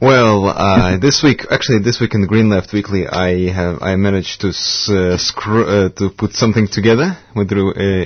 Well, 0.02 0.48
uh, 0.48 0.98
this 1.00 1.22
week, 1.22 1.46
actually, 1.50 1.78
this 1.78 1.98
week 1.98 2.14
in 2.14 2.20
the 2.20 2.26
Green 2.26 2.50
Left 2.50 2.75
Weekly, 2.75 3.06
I 3.06 3.50
have 3.54 3.81
I 3.81 3.96
managed 3.96 4.42
to 4.42 4.48
uh, 4.48 5.16
screw, 5.16 5.64
uh, 5.64 5.88
to 5.96 6.10
put 6.10 6.34
something 6.34 6.69
together 6.69 7.16
with 7.34 7.50
uh, 7.50 7.56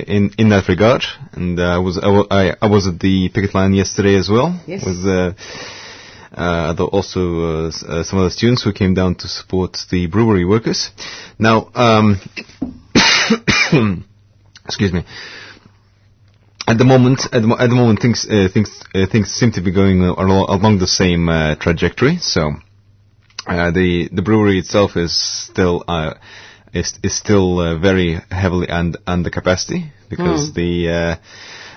in 0.07 0.31
in 0.37 0.47
that 0.49 0.69
regard, 0.69 1.03
and 1.33 1.59
I 1.59 1.79
was 1.79 1.99
I, 2.01 2.55
I 2.61 2.67
was 2.67 2.87
at 2.87 3.01
the 3.01 3.27
picket 3.33 3.53
line 3.53 3.73
yesterday 3.73 4.15
as 4.15 4.29
well 4.29 4.57
yes. 4.65 4.85
with. 4.85 5.35
Uh, 6.39 6.73
also 6.85 7.67
uh, 7.67 7.71
some 8.01 8.17
the 8.23 8.31
students 8.31 8.63
who 8.63 8.71
came 8.71 8.93
down 8.93 9.13
to 9.13 9.27
support 9.27 9.77
the 9.91 10.07
brewery 10.07 10.45
workers. 10.45 10.89
Now, 11.37 11.69
um, 11.75 12.17
excuse 14.65 14.93
me. 14.93 15.03
At 16.65 16.77
the 16.77 16.85
moment, 16.85 17.25
at 17.33 17.41
the, 17.41 17.57
at 17.59 17.67
the 17.69 17.75
moment, 17.75 17.99
things 17.99 18.25
uh, 18.25 18.47
things 18.53 18.69
uh, 18.95 19.05
things 19.11 19.33
seem 19.33 19.51
to 19.51 19.61
be 19.61 19.71
going 19.71 20.01
along 20.01 20.77
the 20.79 20.87
same 20.87 21.27
uh, 21.27 21.55
trajectory. 21.55 22.19
So, 22.19 22.51
the 23.45 24.07
the 24.09 24.21
brewery 24.21 24.59
itself 24.59 24.95
is 24.95 25.13
still 25.17 25.83
is 26.71 26.97
is 27.03 27.17
still 27.17 27.77
very 27.79 28.17
heavily 28.31 28.69
and 28.69 28.95
under 29.05 29.29
capacity 29.29 29.91
because 30.09 30.51
mm. 30.51 30.53
the 30.53 31.19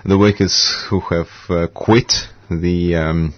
the 0.09 0.19
workers 0.19 0.73
who 0.89 1.01
have 1.01 1.75
quit 1.75 2.13
the 2.49 2.95
um, 2.95 3.35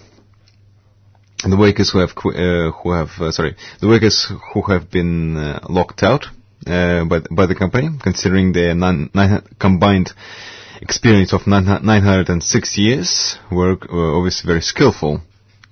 the 1.43 1.57
workers 1.57 1.91
who 1.91 1.99
have 1.99 2.11
uh, 2.17 2.71
who 2.71 2.91
have 2.91 3.09
uh, 3.19 3.31
sorry 3.31 3.55
the 3.81 3.87
workers 3.87 4.31
who 4.53 4.61
have 4.63 4.89
been 4.89 5.37
uh, 5.37 5.59
locked 5.69 6.03
out 6.03 6.25
by 6.65 7.19
by 7.31 7.45
the 7.45 7.55
company, 7.55 7.89
considering 8.01 8.53
their 8.53 8.73
nine 8.73 9.09
combined 9.59 10.11
experience 10.81 11.33
of 11.33 11.47
906 11.47 12.77
years, 12.77 13.37
were 13.51 13.77
obviously 14.17 14.47
very 14.47 14.61
skillful 14.61 15.21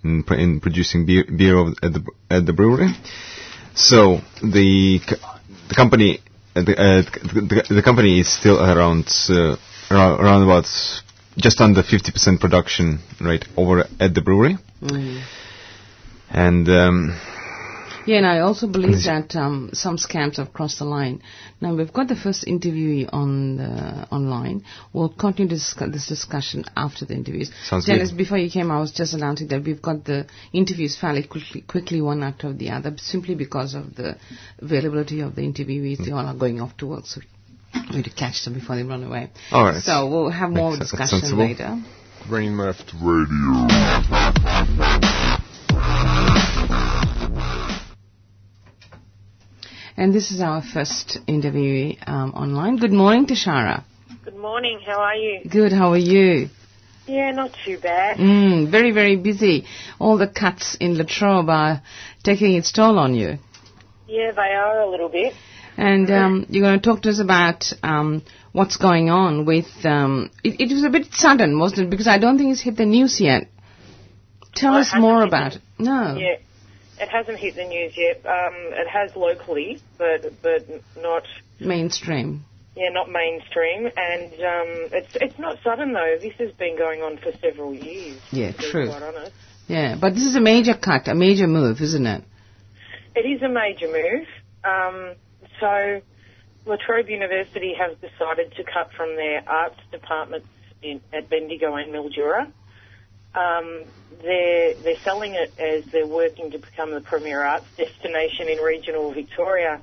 in, 0.04 0.24
in 0.38 0.60
producing 0.60 1.06
beer, 1.06 1.26
beer 1.26 1.68
at 1.82 1.94
the 1.94 2.06
at 2.30 2.46
the 2.46 2.54
brewery. 2.54 2.90
So 3.74 4.20
the 4.42 5.00
the 5.70 5.76
company 5.76 6.20
the, 6.54 6.62
the, 6.62 7.66
the, 7.76 7.82
company 7.82 8.20
is 8.20 8.32
still 8.32 8.60
around 8.60 9.08
around 9.90 10.44
about 10.44 10.66
just 11.38 11.60
under 11.62 11.82
50% 11.82 12.40
production 12.40 13.00
rate 13.20 13.46
over 13.58 13.88
at 14.00 14.14
the 14.14 14.22
brewery. 14.22 14.58
Mm. 14.82 15.24
And 16.34 16.68
um, 16.68 17.20
yeah, 18.06 18.18
and 18.18 18.26
I 18.26 18.40
also 18.40 18.68
believe 18.68 19.04
that 19.04 19.36
um, 19.36 19.70
some 19.74 19.98
scams 19.98 20.38
have 20.38 20.52
crossed 20.52 20.80
the 20.80 20.86
line. 20.86 21.22
Now 21.62 21.74
we've 21.76 21.94
got 21.94 22.10
the 22.10 22.16
first 22.16 22.46
interviewee 22.46 23.08
on 23.14 23.58
the 23.58 24.08
online. 24.12 24.66
We'll 24.92 25.10
continue 25.10 25.50
this, 25.50 25.74
this 25.80 26.08
discussion 26.08 26.66
after 26.76 27.06
the 27.06 27.14
interviews. 27.14 27.50
Sounds 27.64 27.86
Dennis, 27.86 28.10
good. 28.10 28.18
before 28.18 28.38
you 28.38 28.50
came, 28.50 28.72
I 28.72 28.80
was 28.80 28.92
just 28.92 29.14
announcing 29.14 29.48
that 29.50 29.64
we've 29.64 29.82
got 29.82 30.04
the 30.04 30.28
interviews 30.52 30.98
fairly 31.00 31.24
quickly, 31.24 31.62
quickly 31.62 32.02
one 32.02 32.24
after 32.24 32.52
the 32.52 32.72
other, 32.72 32.94
simply 32.98 33.36
because 33.36 33.74
of 33.74 33.96
the 33.96 34.18
availability 34.60 35.22
of 35.22 35.36
the 35.36 35.42
interviewees. 35.42 36.00
Mm. 36.00 36.06
They 36.06 36.12
all 36.12 36.26
are 36.26 36.36
going 36.36 36.60
off 36.60 36.76
to 36.78 36.88
work. 36.88 37.06
So 37.06 37.22
We 37.90 37.98
need 37.98 38.06
to 38.06 38.14
catch 38.14 38.44
them 38.44 38.56
before 38.56 38.76
they 38.76 38.84
run 38.84 39.04
away. 39.04 39.30
All 39.52 39.64
right. 39.64 39.82
So 39.82 40.10
we'll 40.10 40.30
have 40.30 40.50
more 40.50 40.72
Makes 40.72 40.92
discussion 40.92 41.38
later. 41.38 41.82
Green 42.28 42.58
Left 42.58 42.92
Radio. 43.02 43.68
And 49.96 50.14
this 50.14 50.32
is 50.32 50.42
our 50.42 50.62
first 50.64 51.20
interview 51.28 51.96
um, 52.08 52.32
online. 52.34 52.78
Good 52.78 52.92
morning, 52.92 53.28
Tashara. 53.28 53.84
Good 54.26 54.36
morning. 54.36 54.80
How 54.86 55.00
are 55.00 55.16
you? 55.16 55.42
Good. 55.48 55.72
How 55.72 55.92
are 55.92 55.98
you? 55.98 56.50
Yeah, 57.06 57.32
not 57.32 57.52
too 57.66 57.78
bad. 57.78 58.18
Mm, 58.18 58.72
very, 58.72 58.92
very 58.92 59.18
busy. 59.18 59.66
All 60.00 60.18
the 60.18 60.28
cuts 60.28 60.76
in 60.80 60.98
Latrobe 60.98 61.50
are 61.50 61.84
taking 62.24 62.56
its 62.56 62.72
toll 62.72 62.98
on 62.98 63.14
you. 63.14 63.38
Yeah, 64.08 64.32
they 64.32 64.54
are 64.54 64.82
a 64.82 64.90
little 64.90 65.10
bit. 65.10 65.34
And 65.78 66.10
um, 66.10 66.46
you're 66.50 66.64
going 66.66 66.80
to 66.80 66.84
talk 66.84 67.02
to 67.04 67.10
us 67.10 67.20
about 67.20 67.72
um, 67.84 68.24
what's 68.52 68.78
going 68.78 69.10
on 69.10 69.46
with. 69.46 69.68
Um, 69.84 70.32
it, 70.44 70.60
it 70.60 70.74
was 70.74 70.84
a 70.84 70.90
bit 70.90 71.14
sudden, 71.14 71.60
wasn't 71.60 71.88
it? 71.88 71.90
Because 71.90 72.08
I 72.08 72.18
don't 72.20 72.38
think 72.38 72.52
it's 72.52 72.62
hit 72.62 72.78
the 72.78 72.86
news 72.86 73.20
yet. 73.20 73.48
Tell 74.56 74.72
Well, 74.72 74.82
us 74.82 74.94
more 74.96 75.24
about 75.24 75.54
it. 75.56 75.62
No. 75.78 76.16
Yeah, 76.16 76.38
it 77.00 77.10
hasn't 77.10 77.40
hit 77.40 77.56
the 77.56 77.66
news 77.66 77.94
yet. 77.98 78.18
Um, 78.26 78.54
it 78.74 78.88
has 78.88 79.16
locally, 79.16 79.82
but 79.98 80.42
but 80.42 80.68
not 80.98 81.24
Mainstream. 81.60 82.46
yeah 82.76 82.90
not 82.90 83.10
mainstream. 83.10 83.90
And 83.96 84.34
um, 84.34 84.90
it's 84.92 85.16
it's 85.16 85.40
not 85.40 85.58
sudden 85.64 85.94
though. 85.94 86.18
This 86.22 86.34
has 86.40 86.52
been 86.54 86.78
going 86.78 87.02
on 87.02 87.18
for 87.18 87.32
several 87.40 87.74
years. 87.74 88.20
Yeah, 88.32 88.52
to 88.52 88.58
be 88.58 88.64
true. 88.72 88.88
Quite 88.90 89.04
honest, 89.04 89.32
Yeah, 89.68 89.96
but 90.00 90.14
this 90.14 90.24
is 90.24 90.36
a 90.36 90.42
major 90.42 90.74
cut, 90.76 91.08
a 91.08 91.16
major 91.16 91.48
move, 91.48 91.82
isn't 91.82 92.06
it? 92.06 92.24
it 93.16 93.26
is 93.28 93.42
a 93.42 93.50
major 93.50 93.88
move. 93.88 94.28
Um, 94.64 95.16
so. 95.60 96.02
Latrobe 96.66 97.10
University 97.10 97.74
have 97.78 98.00
decided 98.00 98.54
to 98.56 98.64
cut 98.64 98.90
from 98.96 99.18
their 99.18 99.44
arts 99.46 99.76
departments 99.92 100.48
in, 100.82 101.02
at 101.12 101.30
Bendigo 101.30 101.76
and 101.76 101.94
Mildura. 101.94 102.50
Um, 103.36 103.86
they're 104.22 104.78
they're 104.84 105.02
selling 105.04 105.34
it 105.34 105.58
as 105.58 105.84
they're 105.92 106.08
working 106.08 106.52
to 106.52 106.60
become 106.60 106.94
the 106.94 107.02
premier 107.02 107.44
arts 107.44 107.66
destination 107.78 108.46
in 108.52 108.60
regional 108.62 109.14
Victoria, 109.14 109.82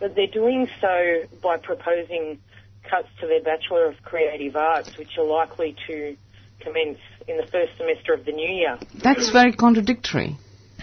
but 0.00 0.14
they're 0.16 0.32
doing 0.32 0.66
so 0.80 1.38
by 1.42 1.56
proposing 1.62 2.38
cuts 2.82 3.08
to 3.20 3.26
their 3.28 3.42
Bachelor 3.42 3.86
of 3.86 3.94
Creative 4.02 4.56
Arts, 4.56 4.90
which 4.98 5.10
are 5.18 5.24
likely 5.26 5.76
to 5.86 6.16
commence 6.62 6.98
in 7.28 7.36
the 7.36 7.46
first 7.52 7.72
semester 7.78 8.12
of 8.14 8.24
the 8.24 8.32
new 8.32 8.50
year. 8.50 8.78
That's 9.02 9.30
very 9.30 9.52
contradictory. 9.52 10.38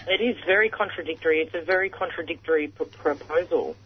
It 0.06 0.22
is 0.24 0.36
very 0.46 0.70
contradictory. 0.70 1.40
It's 1.44 1.54
a 1.54 1.64
very 1.64 1.90
contradictory 1.90 2.68
p- 2.68 2.84
proposal. 2.96 3.76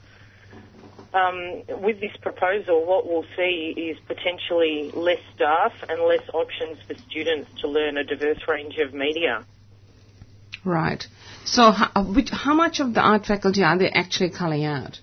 Um, 1.14 1.62
with 1.82 2.00
this 2.00 2.16
proposal, 2.22 2.86
what 2.86 3.06
we'll 3.06 3.26
see 3.36 3.74
is 3.76 3.98
potentially 4.06 4.90
less 4.94 5.20
staff 5.34 5.72
and 5.86 6.00
less 6.02 6.26
options 6.32 6.78
for 6.86 6.94
students 6.94 7.50
to 7.60 7.68
learn 7.68 7.98
a 7.98 8.04
diverse 8.04 8.40
range 8.48 8.78
of 8.78 8.94
media. 8.94 9.44
Right. 10.64 11.06
So, 11.44 11.70
how, 11.70 12.04
which, 12.04 12.30
how 12.30 12.54
much 12.54 12.80
of 12.80 12.94
the 12.94 13.00
art 13.00 13.26
faculty 13.26 13.62
are 13.62 13.76
they 13.78 13.90
actually 13.90 14.30
culling 14.30 14.64
out? 14.64 15.00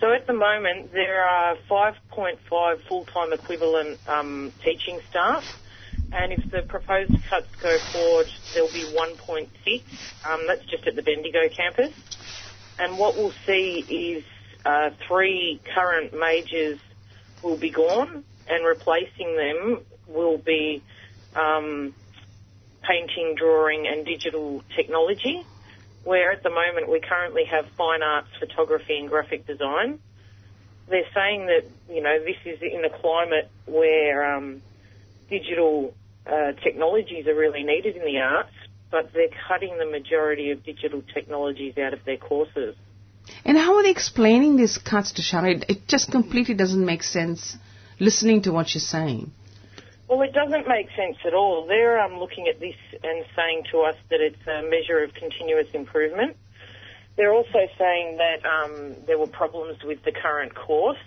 So 0.00 0.12
at 0.12 0.26
the 0.26 0.34
moment, 0.34 0.92
there 0.92 1.24
are 1.24 1.56
5.5 1.70 2.88
full-time 2.88 3.32
equivalent 3.32 3.98
um, 4.06 4.52
teaching 4.62 5.00
staff, 5.08 5.44
and 6.12 6.32
if 6.32 6.50
the 6.50 6.62
proposed 6.62 7.12
cuts 7.28 7.48
go 7.62 7.78
forward, 7.92 8.26
there'll 8.52 8.72
be 8.72 8.84
1.6. 8.84 9.48
Um, 10.26 10.40
that's 10.46 10.64
just 10.66 10.86
at 10.86 10.94
the 10.96 11.02
Bendigo 11.02 11.48
campus. 11.48 11.92
And 12.78 12.98
what 12.98 13.16
we'll 13.16 13.32
see 13.46 13.84
is 13.88 14.24
uh, 14.64 14.90
three 15.06 15.60
current 15.74 16.18
majors 16.18 16.78
will 17.42 17.56
be 17.56 17.70
gone, 17.70 18.24
and 18.48 18.66
replacing 18.66 19.36
them 19.36 19.80
will 20.06 20.38
be 20.38 20.82
um, 21.34 21.94
painting, 22.82 23.34
drawing, 23.36 23.86
and 23.86 24.04
digital 24.04 24.62
technology 24.76 25.44
where 26.04 26.32
at 26.32 26.42
the 26.42 26.50
moment 26.50 26.88
we 26.88 27.00
currently 27.00 27.44
have 27.46 27.66
fine 27.76 28.02
arts, 28.02 28.28
photography 28.38 28.98
and 28.98 29.08
graphic 29.08 29.46
design. 29.46 29.98
They're 30.88 31.08
saying 31.14 31.46
that, 31.46 31.64
you 31.88 32.02
know, 32.02 32.18
this 32.20 32.36
is 32.44 32.60
in 32.60 32.84
a 32.84 32.90
climate 32.90 33.50
where 33.64 34.36
um, 34.36 34.62
digital 35.30 35.94
uh, 36.26 36.52
technologies 36.62 37.26
are 37.26 37.34
really 37.34 37.62
needed 37.62 37.96
in 37.96 38.04
the 38.04 38.18
arts, 38.18 38.52
but 38.90 39.12
they're 39.14 39.28
cutting 39.48 39.78
the 39.78 39.86
majority 39.86 40.50
of 40.50 40.62
digital 40.62 41.02
technologies 41.14 41.78
out 41.78 41.94
of 41.94 42.04
their 42.04 42.18
courses. 42.18 42.76
And 43.44 43.56
how 43.58 43.76
are 43.76 43.82
they 43.82 43.90
explaining 43.90 44.56
these 44.56 44.78
cuts 44.78 45.12
Tashara? 45.12 45.56
It, 45.56 45.64
it 45.68 45.88
just 45.88 46.10
completely 46.10 46.54
doesn't 46.54 46.84
make 46.84 47.02
sense 47.02 47.56
listening 48.00 48.42
to 48.42 48.52
what 48.52 48.74
you're 48.74 48.80
saying. 48.80 49.32
Well, 50.08 50.20
it 50.22 50.32
doesn't 50.32 50.68
make 50.68 50.88
sense 50.96 51.16
at 51.26 51.34
all. 51.34 51.66
They're 51.66 51.98
um, 52.00 52.18
looking 52.18 52.46
at 52.48 52.60
this 52.60 52.74
and 53.02 53.24
saying 53.34 53.64
to 53.72 53.80
us 53.80 53.96
that 54.10 54.20
it's 54.20 54.46
a 54.46 54.68
measure 54.68 55.02
of 55.02 55.14
continuous 55.14 55.68
improvement. 55.72 56.36
They're 57.16 57.32
also 57.32 57.66
saying 57.78 58.18
that 58.18 58.44
um, 58.44 58.96
there 59.06 59.18
were 59.18 59.28
problems 59.28 59.82
with 59.82 60.02
the 60.04 60.12
current 60.12 60.54
course. 60.54 60.98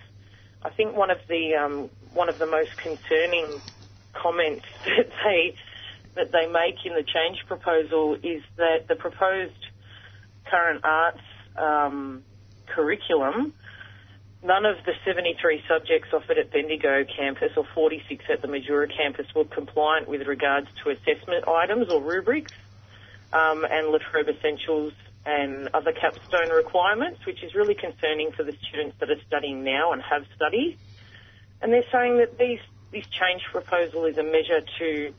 I 0.62 0.70
think 0.70 0.96
one 0.96 1.10
of 1.10 1.18
the 1.28 1.54
um, 1.54 1.90
one 2.12 2.28
of 2.28 2.38
the 2.38 2.46
most 2.46 2.76
concerning 2.78 3.60
comments 4.14 4.64
that 4.84 5.10
they 5.24 5.54
that 6.16 6.32
they 6.32 6.46
make 6.46 6.84
in 6.84 6.94
the 6.94 7.04
change 7.04 7.46
proposal 7.46 8.14
is 8.14 8.42
that 8.56 8.88
the 8.88 8.96
proposed 8.96 9.66
current 10.50 10.80
arts 10.82 11.20
um, 11.58 12.22
curriculum 12.66 13.52
None 14.42 14.66
of 14.66 14.76
the 14.86 14.92
73 15.04 15.64
subjects 15.66 16.10
offered 16.12 16.38
at 16.38 16.52
Bendigo 16.52 17.04
campus 17.04 17.52
or 17.56 17.66
46 17.74 18.24
at 18.30 18.40
the 18.40 18.46
Mildura 18.46 18.88
campus 18.88 19.26
were 19.34 19.44
compliant 19.44 20.08
with 20.08 20.28
regards 20.28 20.68
to 20.84 20.90
assessment 20.90 21.48
items 21.48 21.90
or 21.90 22.00
rubrics 22.00 22.52
um, 23.32 23.66
and 23.68 23.88
Latrobe 23.88 24.28
Essentials 24.28 24.92
and 25.26 25.68
other 25.74 25.92
capstone 25.92 26.50
requirements, 26.50 27.26
which 27.26 27.42
is 27.42 27.54
really 27.56 27.74
concerning 27.74 28.30
for 28.30 28.44
the 28.44 28.54
students 28.68 28.96
that 29.00 29.10
are 29.10 29.20
studying 29.26 29.64
now 29.64 29.92
and 29.92 30.02
have 30.02 30.24
studied. 30.36 30.78
And 31.60 31.72
they're 31.72 31.90
saying 31.90 32.18
that 32.18 32.38
these, 32.38 32.60
this 32.92 33.06
change 33.08 33.42
proposal 33.50 34.04
is 34.04 34.18
a 34.18 34.22
measure 34.22 34.60
to 34.78 35.14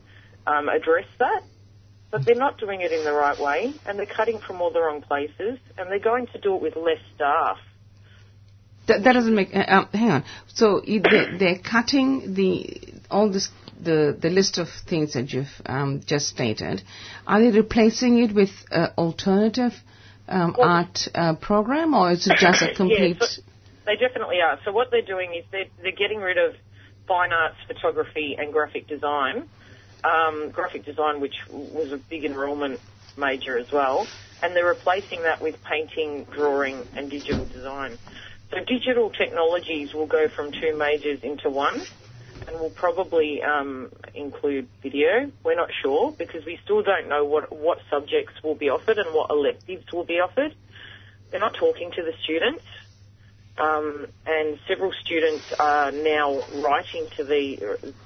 um, 0.46 0.70
address 0.70 1.06
that, 1.18 1.42
but 2.10 2.24
they're 2.24 2.34
not 2.34 2.58
doing 2.58 2.80
it 2.80 2.92
in 2.92 3.04
the 3.04 3.12
right 3.12 3.38
way, 3.38 3.72
and 3.86 3.98
they're 3.98 4.06
cutting 4.06 4.38
from 4.38 4.60
all 4.60 4.70
the 4.72 4.80
wrong 4.80 5.02
places, 5.02 5.58
and 5.78 5.90
they're 5.90 5.98
going 5.98 6.26
to 6.28 6.38
do 6.40 6.54
it 6.56 6.62
with 6.62 6.76
less 6.76 6.98
staff. 7.14 7.58
That, 8.88 9.04
that 9.04 9.12
doesn't 9.12 9.34
make. 9.34 9.54
Uh, 9.54 9.64
um, 9.68 9.88
hang 9.92 10.10
on. 10.10 10.24
So 10.48 10.80
i- 10.80 10.98
they, 11.10 11.38
they're 11.38 11.58
cutting 11.58 12.34
the 12.34 12.80
all 13.10 13.30
this 13.30 13.48
the 13.80 14.16
the 14.20 14.30
list 14.30 14.58
of 14.58 14.68
things 14.88 15.12
that 15.12 15.32
you've 15.32 15.54
um, 15.66 16.02
just 16.04 16.28
stated. 16.28 16.82
Are 17.26 17.40
they 17.40 17.56
replacing 17.56 18.18
it 18.18 18.34
with 18.34 18.50
uh, 18.72 18.88
alternative 18.98 19.72
um, 20.28 20.54
Well- 20.58 20.68
art 20.68 21.08
uh, 21.14 21.34
program, 21.36 21.94
or 21.94 22.10
is 22.12 22.26
it 22.26 22.36
just 22.38 22.62
a 22.62 22.74
complete? 22.74 23.18
Yeah, 23.20 23.26
so 23.26 23.42
they 23.86 23.96
definitely 23.96 24.40
are. 24.40 24.58
So 24.64 24.72
what 24.72 24.90
they're 24.90 25.02
doing 25.02 25.34
is 25.34 25.44
they're, 25.50 25.64
they're 25.82 25.92
getting 25.92 26.18
rid 26.20 26.38
of 26.38 26.54
fine 27.08 27.32
arts, 27.32 27.56
photography, 27.66 28.36
and 28.38 28.52
graphic 28.52 28.86
design. 28.86 29.48
Um, 30.02 30.50
graphic 30.50 30.84
design, 30.84 31.20
which 31.20 31.34
was 31.50 31.92
a 31.92 31.98
big 31.98 32.24
enrolment 32.24 32.80
major 33.16 33.58
as 33.58 33.66
well, 33.72 34.08
and 34.42 34.56
they're 34.56 34.64
replacing 34.64 35.22
that 35.24 35.42
with 35.42 35.56
painting, 35.62 36.26
drawing, 36.34 36.84
and 36.96 37.10
digital 37.10 37.44
design. 37.44 37.98
So 38.50 38.56
digital 38.66 39.10
technologies 39.10 39.92
will 39.92 40.06
go 40.06 40.26
from 40.34 40.52
two 40.52 40.76
majors 40.76 41.20
into 41.22 41.50
one, 41.50 41.86
and 42.46 42.60
will 42.60 42.70
probably 42.70 43.40
um, 43.42 43.90
include 44.14 44.68
video. 44.82 45.30
We're 45.44 45.56
not 45.56 45.68
sure 45.82 46.14
because 46.18 46.44
we 46.46 46.58
still 46.64 46.82
don't 46.82 47.08
know 47.08 47.24
what 47.24 47.52
what 47.54 47.78
subjects 47.90 48.34
will 48.42 48.54
be 48.56 48.68
offered 48.68 48.98
and 48.98 49.14
what 49.14 49.30
electives 49.30 49.84
will 49.92 50.04
be 50.04 50.18
offered. 50.20 50.54
They're 51.30 51.40
not 51.40 51.54
talking 51.54 51.90
to 51.94 52.02
the 52.02 52.12
students. 52.24 52.64
Um, 53.60 54.06
and 54.26 54.58
several 54.66 54.90
students 55.04 55.52
are 55.58 55.92
now 55.92 56.40
writing 56.62 57.06
to 57.16 57.24
the 57.24 57.56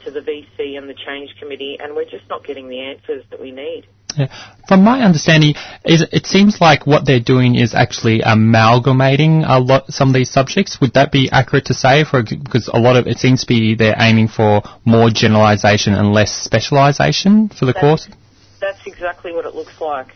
to 0.05 0.11
the 0.11 0.21
VC 0.21 0.77
and 0.77 0.89
the 0.89 0.95
Change 0.95 1.35
Committee, 1.39 1.79
and 1.81 1.95
we're 1.95 2.11
just 2.11 2.29
not 2.29 2.45
getting 2.45 2.69
the 2.69 2.81
answers 2.81 3.25
that 3.31 3.41
we 3.41 3.53
need. 3.53 3.87
Yeah. 4.17 4.29
From 4.69 4.83
my 4.83 5.03
understanding, 5.03 5.55
is 5.85 6.05
it 6.13 6.27
seems 6.27 6.61
like 6.61 6.87
what 6.87 7.07
they're 7.07 7.21
doing 7.21 7.55
is 7.57 7.75
actually 7.75 8.21
amalgamating 8.23 9.45
a 9.45 9.59
lot 9.59 9.93
some 9.93 10.09
of 10.09 10.15
these 10.15 10.31
subjects. 10.31 10.81
Would 10.81 10.95
that 10.95 11.13
be 11.13 11.31
accurate 11.31 11.67
to 11.67 11.75
say? 11.75 12.05
For 12.05 12.23
because 12.23 12.69
a 12.73 12.79
lot 12.79 12.97
of 12.97 13.07
it 13.07 13.19
seems 13.19 13.43
to 13.43 13.47
be 13.47 13.75
they're 13.75 13.97
aiming 13.99 14.29
for 14.29 14.63
more 14.85 15.11
generalisation 15.11 15.95
and 15.95 16.13
less 16.13 16.33
specialisation 16.33 17.49
for 17.57 17.67
the 17.67 17.75
course. 17.75 18.09
That's 18.61 18.87
exactly 18.87 19.33
what 19.33 19.45
it 19.45 19.55
looks 19.55 19.81
like. 19.81 20.09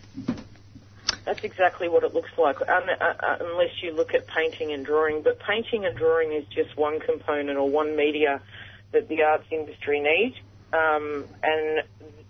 That's 1.28 1.44
exactly 1.44 1.90
what 1.90 2.04
it 2.04 2.14
looks 2.14 2.30
like, 2.38 2.58
un- 2.62 2.88
uh, 2.88 3.04
uh, 3.04 3.36
unless 3.40 3.82
you 3.82 3.92
look 3.92 4.14
at 4.14 4.26
painting 4.28 4.72
and 4.72 4.82
drawing. 4.84 5.20
But 5.20 5.38
painting 5.40 5.84
and 5.84 5.94
drawing 5.94 6.32
is 6.32 6.46
just 6.46 6.74
one 6.74 7.00
component 7.00 7.58
or 7.58 7.68
one 7.68 7.96
media 7.96 8.40
that 8.92 9.08
the 9.08 9.22
arts 9.24 9.44
industry 9.50 10.00
needs, 10.00 10.36
um, 10.72 11.26
and 11.42 11.82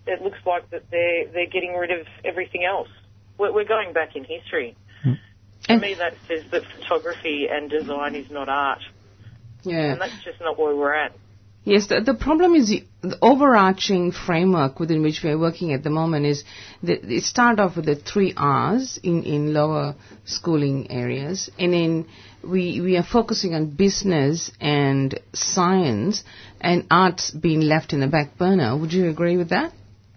it 0.05 0.21
looks 0.21 0.39
like 0.45 0.69
that 0.71 0.83
they're 0.91 1.27
they're 1.31 1.45
getting 1.47 1.75
rid 1.75 1.91
of 1.91 2.07
everything 2.25 2.65
else. 2.65 2.89
We're, 3.37 3.53
we're 3.53 3.63
going 3.63 3.93
back 3.93 4.17
in 4.17 4.25
history. 4.25 4.75
To 5.05 5.17
And- 5.69 5.81
me, 5.81 5.93
that 5.93 6.15
says 6.27 6.43
that 6.51 6.63
photography 6.65 7.47
and 7.49 7.69
design 7.69 8.15
is 8.15 8.29
not 8.29 8.49
art. 8.49 8.81
Yeah. 9.63 9.93
And 9.93 10.01
that's 10.01 10.21
just 10.25 10.41
not 10.41 10.59
where 10.59 10.75
we're 10.75 10.93
at. 10.93 11.13
Yes, 11.65 11.87
the, 11.87 11.99
the 12.01 12.13
problem 12.13 12.55
is 12.55 12.69
the, 12.69 12.85
the 13.01 13.17
overarching 13.21 14.11
framework 14.11 14.79
within 14.79 15.01
which 15.01 15.21
we 15.23 15.29
are 15.29 15.37
working 15.37 15.73
at 15.73 15.83
the 15.83 15.89
moment 15.89 16.25
is 16.25 16.43
that 16.83 17.03
it 17.03 17.23
started 17.23 17.61
off 17.61 17.75
with 17.75 17.85
the 17.85 17.95
three 17.95 18.33
R's 18.35 18.97
in, 19.03 19.23
in 19.23 19.53
lower 19.53 19.95
schooling 20.25 20.89
areas, 20.89 21.49
and 21.59 21.73
then 21.73 22.07
we 22.43 22.79
we 22.79 22.95
are 22.95 23.03
focusing 23.03 23.53
on 23.53 23.65
business 23.71 24.51
and 24.61 25.19
science, 25.33 26.23
and 26.61 26.87
arts 26.89 27.31
being 27.31 27.61
left 27.61 27.91
in 27.91 27.99
the 27.99 28.07
back 28.07 28.37
burner. 28.37 28.77
Would 28.77 28.93
you 28.93 29.09
agree 29.09 29.35
with 29.35 29.49
that? 29.49 29.73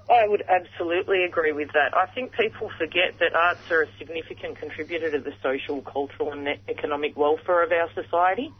I 0.08 0.28
would 0.28 0.44
absolutely 0.48 1.24
agree 1.24 1.52
with 1.52 1.72
that. 1.72 1.96
I 1.96 2.06
think 2.14 2.32
people 2.32 2.70
forget 2.78 3.18
that 3.18 3.34
arts 3.34 3.70
are 3.70 3.82
a 3.82 3.86
significant 3.98 4.58
contributor 4.58 5.10
to 5.10 5.18
the 5.18 5.32
social, 5.42 5.80
cultural, 5.82 6.32
and 6.32 6.46
economic 6.68 7.16
welfare 7.16 7.62
of 7.64 7.72
our 7.72 7.88
society 7.94 8.52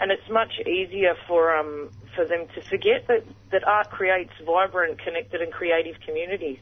and 0.00 0.10
it's 0.10 0.28
much 0.30 0.60
easier 0.66 1.14
for 1.26 1.56
um, 1.56 1.90
for 2.14 2.24
them 2.24 2.46
to 2.54 2.62
forget 2.62 3.06
that, 3.08 3.24
that 3.52 3.64
art 3.66 3.90
creates 3.90 4.32
vibrant, 4.44 4.98
connected, 5.02 5.40
and 5.40 5.52
creative 5.52 5.96
communities. 6.04 6.58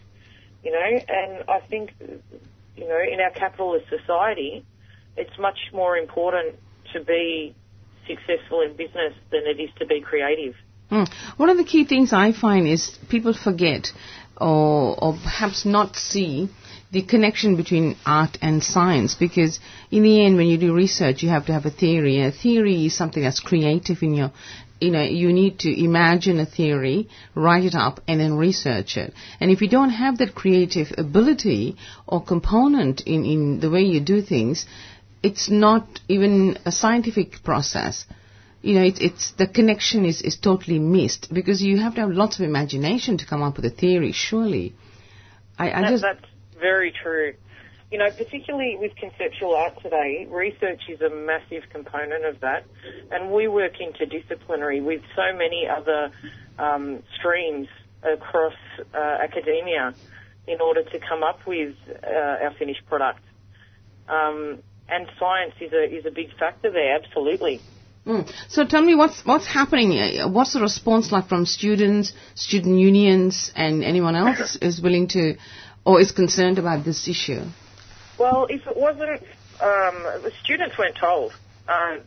You 0.62 0.72
know, 0.72 1.00
and 1.08 1.44
I 1.48 1.60
think 1.60 1.92
you 2.76 2.88
know 2.88 3.00
in 3.00 3.20
our 3.20 3.30
capitalist 3.30 3.86
society, 3.88 4.64
it's 5.16 5.38
much 5.38 5.58
more 5.72 5.96
important 5.96 6.56
to 6.92 7.02
be 7.02 7.54
successful 8.06 8.60
in 8.62 8.76
business 8.76 9.14
than 9.30 9.42
it 9.46 9.60
is 9.60 9.70
to 9.78 9.86
be 9.86 10.00
creative. 10.00 10.54
Mm. 10.90 11.08
One 11.36 11.48
of 11.48 11.56
the 11.56 11.64
key 11.64 11.84
things 11.84 12.12
I 12.12 12.32
find 12.32 12.68
is 12.68 12.98
people 13.08 13.32
forget 13.32 13.92
or, 14.36 15.02
or 15.02 15.12
perhaps 15.22 15.64
not 15.64 15.96
see 15.96 16.50
the 16.92 17.02
connection 17.02 17.56
between 17.56 17.96
art 18.04 18.36
and 18.42 18.62
science 18.62 19.14
because 19.14 19.58
in 19.90 20.02
the 20.02 20.24
end 20.24 20.36
when 20.36 20.46
you 20.46 20.58
do 20.58 20.74
research 20.74 21.22
you 21.22 21.30
have 21.30 21.46
to 21.46 21.52
have 21.52 21.64
a 21.64 21.70
theory 21.70 22.20
a 22.22 22.30
theory 22.30 22.86
is 22.86 22.94
something 22.96 23.22
that's 23.22 23.40
creative 23.40 24.02
in 24.02 24.14
your 24.14 24.30
you 24.78 24.90
know 24.90 25.02
you 25.02 25.32
need 25.32 25.58
to 25.58 25.70
imagine 25.84 26.38
a 26.38 26.46
theory 26.46 27.08
write 27.34 27.64
it 27.64 27.74
up 27.74 28.00
and 28.06 28.20
then 28.20 28.34
research 28.36 28.96
it 28.98 29.14
and 29.40 29.50
if 29.50 29.62
you 29.62 29.68
don't 29.68 29.90
have 29.90 30.18
that 30.18 30.34
creative 30.34 30.88
ability 30.98 31.76
or 32.06 32.22
component 32.22 33.00
in, 33.02 33.24
in 33.24 33.60
the 33.60 33.70
way 33.70 33.80
you 33.82 34.00
do 34.00 34.20
things 34.20 34.66
it's 35.22 35.48
not 35.48 35.86
even 36.08 36.58
a 36.66 36.72
scientific 36.72 37.42
process 37.42 38.04
you 38.64 38.74
know, 38.76 38.84
it, 38.84 39.00
it's 39.00 39.32
the 39.32 39.48
connection 39.48 40.04
is, 40.04 40.22
is 40.22 40.36
totally 40.36 40.78
missed 40.78 41.34
because 41.34 41.60
you 41.60 41.78
have 41.78 41.96
to 41.96 42.02
have 42.02 42.10
lots 42.10 42.38
of 42.38 42.44
imagination 42.44 43.18
to 43.18 43.26
come 43.26 43.42
up 43.42 43.56
with 43.56 43.64
a 43.64 43.70
theory. 43.70 44.12
Surely, 44.12 44.76
I, 45.58 45.72
I 45.72 45.80
that, 45.80 45.90
just 45.90 46.02
that's 46.02 46.31
very 46.62 46.94
true. 47.02 47.34
You 47.90 47.98
know, 47.98 48.08
particularly 48.10 48.78
with 48.80 48.92
conceptual 48.96 49.54
art 49.54 49.74
today, 49.82 50.26
research 50.30 50.80
is 50.88 51.02
a 51.02 51.10
massive 51.10 51.64
component 51.70 52.24
of 52.24 52.40
that, 52.40 52.64
and 53.10 53.30
we 53.30 53.48
work 53.48 53.72
interdisciplinary 53.76 54.82
with 54.82 55.02
so 55.14 55.36
many 55.36 55.68
other 55.68 56.10
um, 56.58 57.02
streams 57.18 57.68
across 58.02 58.54
uh, 58.94 58.98
academia 58.98 59.94
in 60.46 60.60
order 60.62 60.82
to 60.82 60.98
come 61.00 61.22
up 61.22 61.40
with 61.46 61.74
uh, 62.02 62.44
our 62.44 62.54
finished 62.58 62.86
product. 62.86 63.20
Um, 64.08 64.62
and 64.88 65.06
science 65.18 65.54
is 65.60 65.72
a 65.72 65.84
is 65.84 66.06
a 66.06 66.10
big 66.10 66.28
factor 66.38 66.70
there, 66.70 66.96
absolutely. 66.96 67.60
Mm. 68.06 68.30
So 68.48 68.64
tell 68.64 68.82
me 68.82 68.94
what's 68.94 69.24
what's 69.24 69.46
happening. 69.46 69.90
What's 70.32 70.54
the 70.54 70.60
response 70.60 71.12
like 71.12 71.28
from 71.28 71.46
students, 71.46 72.12
student 72.34 72.78
unions, 72.78 73.52
and 73.54 73.84
anyone 73.84 74.16
else 74.16 74.56
is 74.62 74.80
willing 74.80 75.08
to 75.08 75.36
or 75.84 76.00
is 76.00 76.12
concerned 76.12 76.58
about 76.58 76.84
this 76.84 77.08
issue? 77.08 77.44
Well, 78.18 78.46
if 78.48 78.66
it 78.66 78.76
wasn't, 78.76 79.22
um, 79.60 80.02
the 80.22 80.32
students 80.42 80.78
weren't 80.78 80.96
told. 80.96 81.32
Um, 81.68 82.00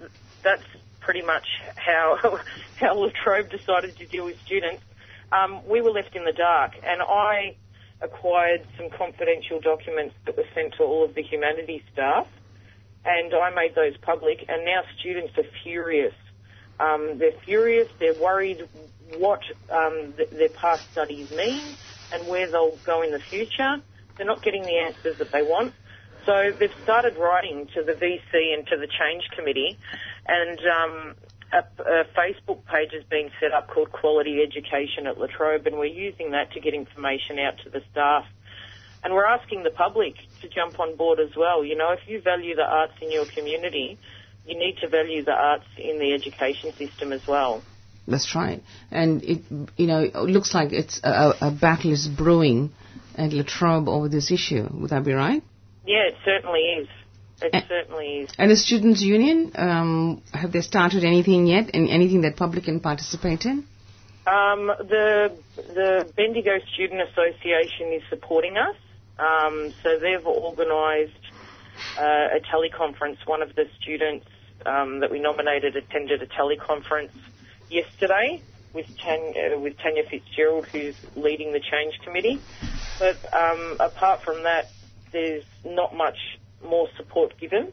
that's 0.43 0.63
pretty 0.99 1.21
much 1.21 1.45
how 1.75 2.39
how 2.79 2.95
La 2.95 3.09
Trobe 3.23 3.49
decided 3.49 3.97
to 3.97 4.05
deal 4.05 4.25
with 4.25 4.39
students. 4.45 4.83
Um, 5.31 5.67
we 5.67 5.81
were 5.81 5.91
left 5.91 6.15
in 6.15 6.23
the 6.23 6.33
dark, 6.33 6.73
and 6.83 7.01
I 7.01 7.55
acquired 8.01 8.65
some 8.77 8.89
confidential 8.89 9.59
documents 9.59 10.15
that 10.25 10.37
were 10.37 10.45
sent 10.53 10.73
to 10.75 10.83
all 10.83 11.03
of 11.03 11.15
the 11.15 11.23
humanities 11.23 11.81
staff 11.91 12.27
and 13.05 13.33
I 13.33 13.51
made 13.51 13.75
those 13.75 13.95
public, 13.97 14.45
and 14.49 14.65
now 14.65 14.81
students 14.99 15.37
are 15.37 15.45
furious. 15.63 16.13
Um, 16.79 17.17
they're 17.19 17.39
furious, 17.45 17.87
they're 17.99 18.19
worried 18.19 18.67
what 19.17 19.41
um, 19.69 20.13
th- 20.17 20.31
their 20.31 20.49
past 20.49 20.91
studies 20.91 21.29
mean 21.31 21.61
and 22.13 22.27
where 22.27 22.49
they'll 22.49 22.77
go 22.85 23.01
in 23.01 23.11
the 23.11 23.19
future. 23.19 23.81
They're 24.17 24.25
not 24.25 24.41
getting 24.41 24.63
the 24.63 24.77
answers 24.77 25.17
that 25.17 25.31
they 25.31 25.41
want. 25.41 25.73
So 26.25 26.51
they've 26.57 26.73
started 26.83 27.17
writing 27.17 27.67
to 27.75 27.83
the 27.83 27.93
VC 27.93 28.53
and 28.53 28.65
to 28.67 28.77
the 28.77 28.87
Change 28.87 29.29
Committee, 29.35 29.77
and 30.25 30.59
um, 30.59 31.15
a, 31.53 31.59
a, 31.83 32.05
Facebook 32.17 32.65
page 32.65 32.91
has 32.93 33.03
been 33.03 33.29
set 33.39 33.53
up 33.53 33.67
called 33.67 33.91
Quality 33.91 34.41
Education 34.41 35.05
at 35.05 35.19
Latrobe, 35.19 35.67
and 35.67 35.77
we're 35.77 35.85
using 35.85 36.31
that 36.31 36.51
to 36.53 36.59
get 36.59 36.73
information 36.73 37.37
out 37.37 37.59
to 37.63 37.69
the 37.69 37.81
staff 37.91 38.25
and 39.05 39.13
we're 39.13 39.27
asking 39.27 39.61
the 39.61 39.69
public 39.69 40.15
to 40.41 40.49
jump 40.49 40.79
on 40.79 40.95
board 40.95 41.19
as 41.19 41.35
well. 41.37 41.63
You 41.63 41.77
know, 41.77 41.91
if 41.91 41.99
you 42.07 42.19
value 42.21 42.55
the 42.55 42.63
arts 42.63 42.93
in 43.01 43.11
your 43.11 43.25
community, 43.25 43.99
you 44.47 44.57
need 44.57 44.77
to 44.81 44.87
value 44.89 45.23
the 45.23 45.31
arts 45.31 45.67
in 45.77 45.99
the 45.99 46.11
education 46.13 46.73
system 46.73 47.13
as 47.13 47.25
well. 47.27 47.61
That's 48.07 48.35
right. 48.35 48.61
And 48.91 49.23
it, 49.23 49.41
you 49.77 49.87
know, 49.87 50.01
it 50.01 50.15
looks 50.15 50.53
like 50.53 50.71
it's 50.71 50.99
a, 51.03 51.33
a 51.41 51.51
battle 51.51 51.91
is 51.91 52.07
brewing 52.07 52.71
at 53.17 53.33
La 53.33 53.43
Trobe 53.43 53.89
over 53.89 54.09
this 54.09 54.31
issue. 54.31 54.67
Would 54.71 54.91
that 54.91 55.03
be 55.03 55.13
right? 55.13 55.41
Yeah, 55.85 56.07
it 56.07 56.15
certainly 56.23 56.59
is. 56.59 56.87
It 57.41 57.49
and, 57.53 57.65
certainly 57.67 58.07
is. 58.21 58.29
And 58.37 58.51
the 58.51 58.55
Students' 58.55 59.01
Union, 59.01 59.51
um, 59.55 60.21
have 60.33 60.51
they 60.51 60.61
started 60.61 61.03
anything 61.03 61.47
yet? 61.47 61.71
And 61.73 61.89
anything 61.89 62.21
that 62.21 62.35
public 62.35 62.65
can 62.65 62.79
participate 62.79 63.45
in? 63.45 63.65
Um, 64.27 64.67
the 64.67 65.37
the 65.55 66.11
Bendigo 66.15 66.57
Student 66.73 67.01
Association 67.09 67.93
is 67.93 68.01
supporting 68.09 68.57
us. 68.57 68.75
Um, 69.19 69.73
so 69.83 69.99
they've 69.99 70.25
organised 70.25 71.13
uh, 71.97 72.37
a 72.37 72.39
teleconference. 72.51 73.17
One 73.25 73.41
of 73.41 73.55
the 73.55 73.65
students 73.79 74.25
um, 74.65 75.01
that 75.01 75.11
we 75.11 75.19
nominated 75.19 75.75
attended 75.75 76.21
a 76.23 76.27
teleconference 76.27 77.11
yesterday 77.69 78.41
with 78.73 78.97
Tanya, 78.97 79.55
uh, 79.55 79.59
with 79.59 79.77
Tanya 79.77 80.03
Fitzgerald, 80.09 80.65
who's 80.67 80.95
leading 81.15 81.53
the 81.53 81.59
change 81.59 81.99
committee. 82.03 82.39
But 82.99 83.17
um, 83.33 83.77
apart 83.79 84.23
from 84.23 84.43
that, 84.43 84.71
there's 85.11 85.45
not 85.63 85.95
much 85.95 86.17
more 86.63 86.87
support 86.97 87.37
given. 87.39 87.71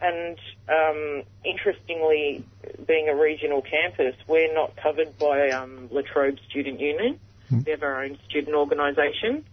And 0.00 0.38
um, 0.68 1.22
interestingly, 1.44 2.44
being 2.86 3.08
a 3.08 3.14
regional 3.16 3.62
campus, 3.62 4.14
we're 4.26 4.52
not 4.52 4.76
covered 4.76 5.16
by 5.18 5.50
um, 5.50 5.88
La 5.90 6.02
Trobe 6.02 6.38
Student 6.50 6.80
Union. 6.80 7.18
Mm. 7.50 7.64
We 7.64 7.70
have 7.70 7.82
our 7.82 8.04
own 8.04 8.18
student 8.28 8.54
organisation 8.54 9.44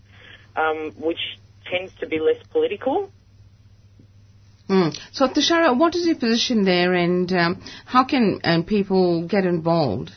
um, 0.55 0.91
which 0.97 1.19
tends 1.69 1.93
to 1.99 2.07
be 2.07 2.19
less 2.19 2.41
political. 2.51 3.11
Mm. 4.69 4.97
So, 5.11 5.27
Tashara, 5.27 5.77
what 5.77 5.95
is 5.95 6.05
your 6.05 6.15
position 6.15 6.63
there, 6.63 6.93
and 6.93 7.31
um, 7.33 7.61
how 7.85 8.05
can 8.05 8.39
um, 8.43 8.63
people 8.63 9.27
get 9.27 9.45
involved? 9.45 10.11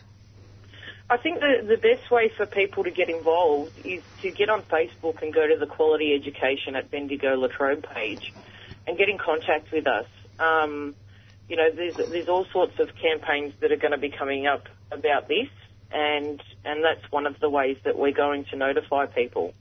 I 1.11 1.19
think 1.19 1.41
the, 1.41 1.67
the 1.67 1.77
best 1.77 2.11
way 2.11 2.31
for 2.35 2.47
people 2.47 2.85
to 2.85 2.91
get 2.91 3.11
involved 3.11 3.73
is 3.85 4.03
to 4.23 4.31
get 4.31 4.49
on 4.49 4.63
Facebook 4.63 5.23
and 5.23 5.35
go 5.35 5.47
to 5.47 5.57
the 5.59 5.67
Quality 5.67 6.15
Education 6.15 6.77
at 6.77 6.91
Bendigo 6.91 7.37
Latrobe 7.37 7.85
page 7.95 8.33
and 8.87 8.97
get 8.97 9.09
in 9.09 9.19
contact 9.19 9.71
with 9.71 9.87
us. 9.87 10.07
Um, 10.39 10.95
you 11.49 11.57
know, 11.57 11.71
there's 11.71 11.97
there's 11.97 12.29
all 12.29 12.47
sorts 12.53 12.79
of 12.81 12.89
campaigns 13.01 13.53
that 13.61 13.71
are 13.71 13.77
going 13.77 13.93
to 13.93 13.99
be 13.99 14.11
coming 14.11 14.47
up 14.47 14.65
about 14.91 15.29
this, 15.29 15.49
and 15.93 16.43
and 16.65 16.83
that's 16.83 17.13
one 17.13 17.27
of 17.27 17.39
the 17.39 17.51
ways 17.51 17.77
that 17.85 17.99
we're 17.99 18.13
going 18.13 18.47
to 18.47 18.57
notify 18.57 19.07
people. 19.07 19.53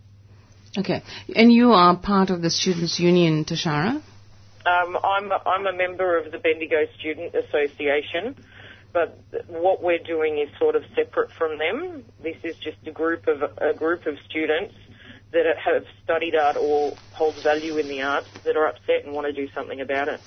Okay. 0.78 1.04
And 1.36 1.52
you 1.52 1.72
are 1.74 1.96
part 1.98 2.30
of 2.30 2.42
the 2.42 2.50
Students' 2.50 3.00
Union, 3.00 3.46
Tashara? 3.46 4.02
Um, 4.66 4.98
I'm, 5.04 5.32
a, 5.32 5.42
I'm 5.46 5.68
a 5.68 5.74
member 5.74 6.18
of 6.18 6.32
the 6.32 6.38
Bendigo 6.38 6.86
Student 7.00 7.36
Association, 7.36 8.36
but 8.94 9.20
what 9.48 9.84
we're 9.84 10.04
doing 10.04 10.38
is 10.38 10.48
sort 10.58 10.76
of 10.76 10.84
separate 10.96 11.32
from 11.32 11.58
them. 11.58 12.06
This 12.22 12.38
is 12.44 12.56
just 12.58 12.78
a 12.86 12.92
group 12.92 13.28
of 13.28 13.42
a 13.58 13.74
group 13.74 14.06
of 14.06 14.16
students 14.30 14.74
that 15.34 15.46
have 15.58 15.84
studied 16.04 16.36
art 16.36 16.56
or 16.56 16.96
hold 17.12 17.36
value 17.44 17.78
in 17.78 17.88
the 17.88 18.04
arts 18.04 18.28
that 18.46 18.56
are 18.56 18.68
upset 18.68 19.04
and 19.04 19.14
want 19.14 19.28
to 19.28 19.34
do 19.34 19.52
something 19.54 19.82
about 19.82 20.08
it. 20.08 20.22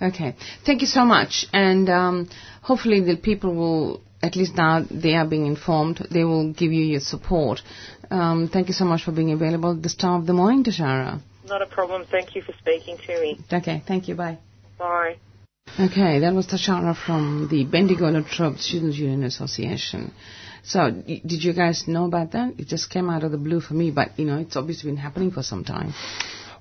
Okay, 0.00 0.36
thank 0.64 0.80
you 0.80 0.86
so 0.86 1.04
much, 1.04 1.46
and 1.52 1.88
um, 1.88 2.28
hopefully 2.60 3.00
the 3.00 3.16
people 3.16 3.54
will 3.54 4.00
at 4.22 4.36
least 4.36 4.54
now 4.56 4.84
they 4.88 5.14
are 5.14 5.26
being 5.26 5.46
informed. 5.46 6.06
They 6.10 6.24
will 6.24 6.52
give 6.52 6.72
you 6.72 6.84
your 6.84 7.00
support. 7.00 7.60
Um, 8.10 8.48
thank 8.52 8.68
you 8.68 8.74
so 8.74 8.84
much 8.84 9.04
for 9.04 9.12
being 9.12 9.32
available 9.32 9.72
at 9.72 9.82
the 9.82 9.88
start 9.88 10.20
of 10.20 10.26
the 10.26 10.32
morning, 10.32 10.62
Tashara. 10.64 11.20
Not 11.52 11.60
a 11.60 11.66
problem. 11.66 12.06
Thank 12.10 12.34
you 12.34 12.40
for 12.40 12.54
speaking 12.54 12.96
to 13.06 13.20
me. 13.20 13.38
Okay, 13.52 13.82
thank 13.86 14.08
you. 14.08 14.14
Bye. 14.14 14.38
Bye. 14.78 15.16
Okay, 15.78 16.20
that 16.20 16.32
was 16.32 16.46
Tashara 16.46 16.96
from 16.96 17.48
the 17.50 17.64
Bendigo 17.64 18.08
La 18.08 18.22
Trobe 18.22 18.58
Students 18.58 18.96
Union 18.96 19.22
Association. 19.24 20.14
So, 20.62 20.90
did 20.90 21.44
you 21.44 21.52
guys 21.52 21.86
know 21.86 22.06
about 22.06 22.32
that? 22.32 22.54
It 22.56 22.68
just 22.68 22.88
came 22.88 23.10
out 23.10 23.22
of 23.22 23.32
the 23.32 23.36
blue 23.36 23.60
for 23.60 23.74
me, 23.74 23.90
but 23.90 24.18
you 24.18 24.24
know, 24.24 24.38
it's 24.38 24.56
obviously 24.56 24.92
been 24.92 24.96
happening 24.96 25.30
for 25.30 25.42
some 25.42 25.62
time. 25.62 25.92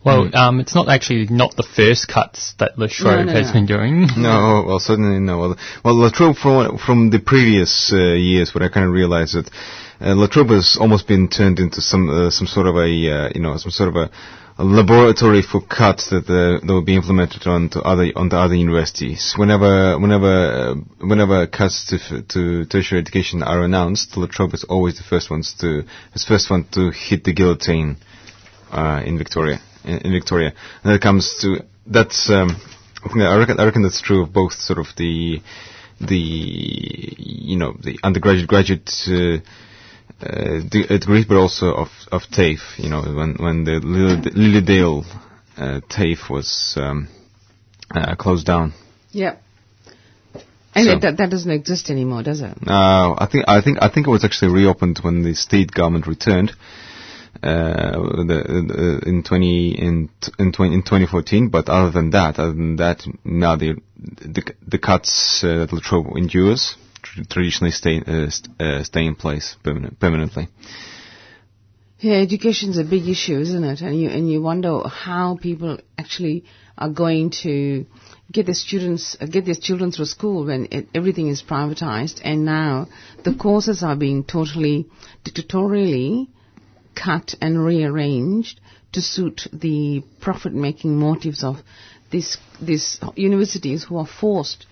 Well, 0.03 0.35
um, 0.35 0.59
it's 0.59 0.75
not 0.75 0.89
actually 0.89 1.27
not 1.29 1.55
the 1.55 1.63
first 1.63 2.09
cuts 2.09 2.53
that 2.59 2.77
Latrobe 2.77 3.27
no, 3.27 3.31
has 3.31 3.47
no. 3.47 3.53
been 3.53 3.67
doing. 3.67 4.09
No, 4.17 4.65
well, 4.67 4.79
certainly 4.79 5.19
no. 5.19 5.37
Well, 5.37 5.57
well 5.85 5.95
Latrobe 5.95 6.35
from 6.35 6.77
from 6.79 7.11
the 7.11 7.19
previous 7.19 7.93
uh, 7.93 8.15
years, 8.15 8.53
what 8.53 8.63
I 8.63 8.67
kind 8.67 8.87
of 8.87 8.91
realized 8.91 9.35
that 9.35 9.49
uh, 10.01 10.15
Latrobe 10.15 10.49
has 10.49 10.77
almost 10.81 11.07
been 11.07 11.29
turned 11.29 11.59
into 11.59 11.81
some 11.81 12.09
uh, 12.09 12.29
some 12.31 12.47
sort 12.47 12.65
of 12.65 12.75
a 12.75 12.89
uh, 12.89 13.29
you 13.35 13.41
know 13.41 13.55
some 13.57 13.71
sort 13.71 13.89
of 13.89 13.95
a, 13.95 14.05
a 14.05 14.11
laboratory 14.63 15.41
for 15.41 15.61
cuts 15.61 16.09
that 16.09 16.29
uh, 16.29 16.65
that 16.65 16.73
will 16.73 16.83
be 16.83 16.95
implemented 16.95 17.45
onto 17.47 17.79
other 17.79 18.11
onto 18.15 18.35
other 18.35 18.55
universities. 18.55 19.33
Whenever 19.37 19.97
whenever 19.99 20.27
uh, 20.27 20.75
whenever 21.05 21.47
cuts 21.47 21.85
to 21.87 21.95
f- 21.95 22.27
to 22.29 22.65
tertiary 22.65 23.01
education 23.01 23.43
are 23.43 23.63
announced, 23.63 24.15
Latrobe 24.17 24.53
is 24.53 24.63
always 24.63 24.97
the 24.97 25.03
first 25.03 25.29
ones 25.29 25.53
to 25.59 25.83
is 26.13 26.23
first 26.25 26.49
one 26.49 26.65
to 26.71 26.91
hit 26.91 27.23
the 27.23 27.33
guillotine 27.33 27.97
uh, 28.71 29.01
in 29.05 29.17
Victoria. 29.17 29.59
In, 29.83 29.97
in 29.99 30.11
Victoria, 30.11 30.53
and 30.83 30.93
it 30.93 31.01
comes 31.01 31.37
to 31.41 31.63
that's. 31.87 32.29
Um, 32.29 32.55
I 33.03 33.35
reckon, 33.37 33.59
I 33.59 33.65
reckon 33.65 33.81
that's 33.81 33.99
true 34.01 34.21
of 34.21 34.31
both 34.31 34.53
sort 34.53 34.77
of 34.77 34.85
the 34.95 35.41
the 35.99 36.17
you 36.17 37.57
know 37.57 37.75
the 37.81 37.97
undergraduate 38.03 38.47
graduate 38.47 38.89
uh, 40.23 40.27
uh, 40.27 40.59
de- 40.69 40.93
uh, 40.93 41.23
but 41.27 41.37
also 41.37 41.73
of 41.73 41.89
of 42.11 42.21
TAFE. 42.31 42.77
You 42.77 42.89
know 42.89 43.01
when 43.01 43.35
when 43.35 43.63
the 43.63 43.79
Lily- 43.79 44.31
Lilydale 44.31 45.05
uh, 45.57 45.81
TAFE 45.89 46.29
was 46.29 46.73
um, 46.77 47.07
uh, 47.95 48.15
closed 48.15 48.45
down. 48.45 48.73
Yeah. 49.11 49.37
And 50.73 50.85
So- 50.85 50.91
it, 50.93 51.01
that, 51.01 51.17
that 51.17 51.29
doesn't 51.29 51.51
exist 51.51 51.89
anymore, 51.89 52.23
does 52.23 52.41
it? 52.41 52.57
Uh, 52.65 53.15
I 53.17 53.27
think 53.31 53.45
I 53.47 53.61
think 53.61 53.77
I 53.81 53.89
think 53.89 54.07
it 54.07 54.09
was 54.09 54.23
actually 54.23 54.53
reopened 54.53 54.99
when 55.01 55.23
the 55.23 55.33
state 55.35 55.71
government 55.71 56.07
returned. 56.07 56.53
Uh, 57.43 57.93
the, 58.27 59.01
the, 59.03 59.09
in 59.09 59.23
20 59.23 59.71
in 59.71 60.09
t- 60.19 60.31
in 60.37 60.51
20 60.51 60.73
in 60.75 60.81
2014, 60.81 61.49
but 61.49 61.69
other 61.69 61.89
than 61.89 62.11
that, 62.11 62.37
other 62.37 62.51
than 62.53 62.75
that, 62.75 63.03
now 63.23 63.55
the 63.55 63.81
the, 63.97 64.43
the 64.67 64.77
cuts 64.77 65.43
uh, 65.43 65.65
that 65.65 65.73
Latrobe 65.73 66.15
endures 66.17 66.75
tr- 67.11 67.23
traditionally 67.29 67.71
stay 67.71 68.01
uh, 68.05 68.29
st- 68.29 68.61
uh, 68.61 68.83
stay 68.83 69.05
in 69.05 69.15
place 69.15 69.55
permanent, 69.63 69.99
permanently. 69.99 70.47
Yeah, 71.99 72.15
education's 72.15 72.77
a 72.79 72.83
big 72.83 73.07
issue, 73.07 73.39
isn't 73.39 73.63
it? 73.63 73.81
And 73.81 73.99
you 73.99 74.09
and 74.09 74.29
you 74.29 74.41
wonder 74.41 74.87
how 74.87 75.37
people 75.39 75.77
actually 75.97 76.45
are 76.77 76.89
going 76.89 77.29
to 77.43 77.85
get 78.31 78.47
their 78.47 78.55
students, 78.55 79.17
uh, 79.21 79.27
get 79.27 79.45
their 79.45 79.55
children 79.55 79.91
through 79.91 80.05
school 80.05 80.45
when 80.45 80.67
it, 80.71 80.87
everything 80.95 81.27
is 81.27 81.43
privatized, 81.43 82.21
and 82.23 82.43
now 82.43 82.87
the 83.23 83.35
courses 83.35 83.83
are 83.83 83.95
being 83.95 84.23
totally 84.23 84.87
dictatorially 85.23 86.27
cut 86.95 87.35
and 87.39 87.63
rearranged 87.63 88.59
to 88.93 89.01
suit 89.01 89.47
the 89.53 90.03
profit-making 90.19 90.97
motives 90.97 91.43
of 91.43 91.57
these 92.11 92.37
these 92.61 92.99
universities 93.15 93.83
who 93.83 93.97
are 93.97 94.07
forced 94.07 94.65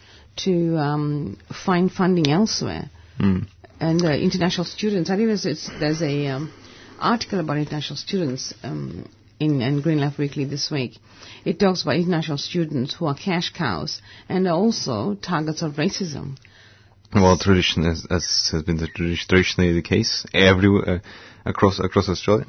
to 0.43 0.77
um, 0.77 1.37
find 1.65 1.91
funding 1.91 2.29
elsewhere 2.31 2.89
and 3.79 4.03
uh, 4.03 4.11
international 4.11 4.65
students. 4.65 5.09
I 5.09 5.15
think 5.15 5.27
there's, 5.27 5.45
it's, 5.45 5.69
there's 5.79 6.01
a 6.01 6.27
um, 6.27 6.53
article 6.99 7.39
about 7.39 7.57
international 7.57 7.97
students 7.97 8.53
um, 8.63 9.09
in, 9.39 9.61
in 9.61 9.81
Green 9.81 9.99
Left 9.99 10.17
Weekly 10.17 10.45
this 10.45 10.69
week. 10.69 10.97
It 11.45 11.59
talks 11.59 11.83
about 11.83 11.95
international 11.95 12.37
students 12.37 12.93
who 12.93 13.05
are 13.05 13.15
cash 13.15 13.53
cows 13.53 14.01
and 14.27 14.47
are 14.47 14.55
also 14.55 15.15
targets 15.15 15.61
of 15.61 15.73
racism. 15.73 16.37
Well, 17.13 17.37
tradition 17.37 17.85
as, 17.85 18.05
as 18.09 18.49
has 18.51 18.63
been 18.63 18.77
the 18.77 18.87
tradi- 18.87 19.17
traditionally 19.17 19.73
the 19.73 19.81
case 19.81 20.25
everywhere 20.33 21.01
uh, 21.45 21.49
across 21.49 21.79
across 21.79 22.07
Australia. 22.07 22.45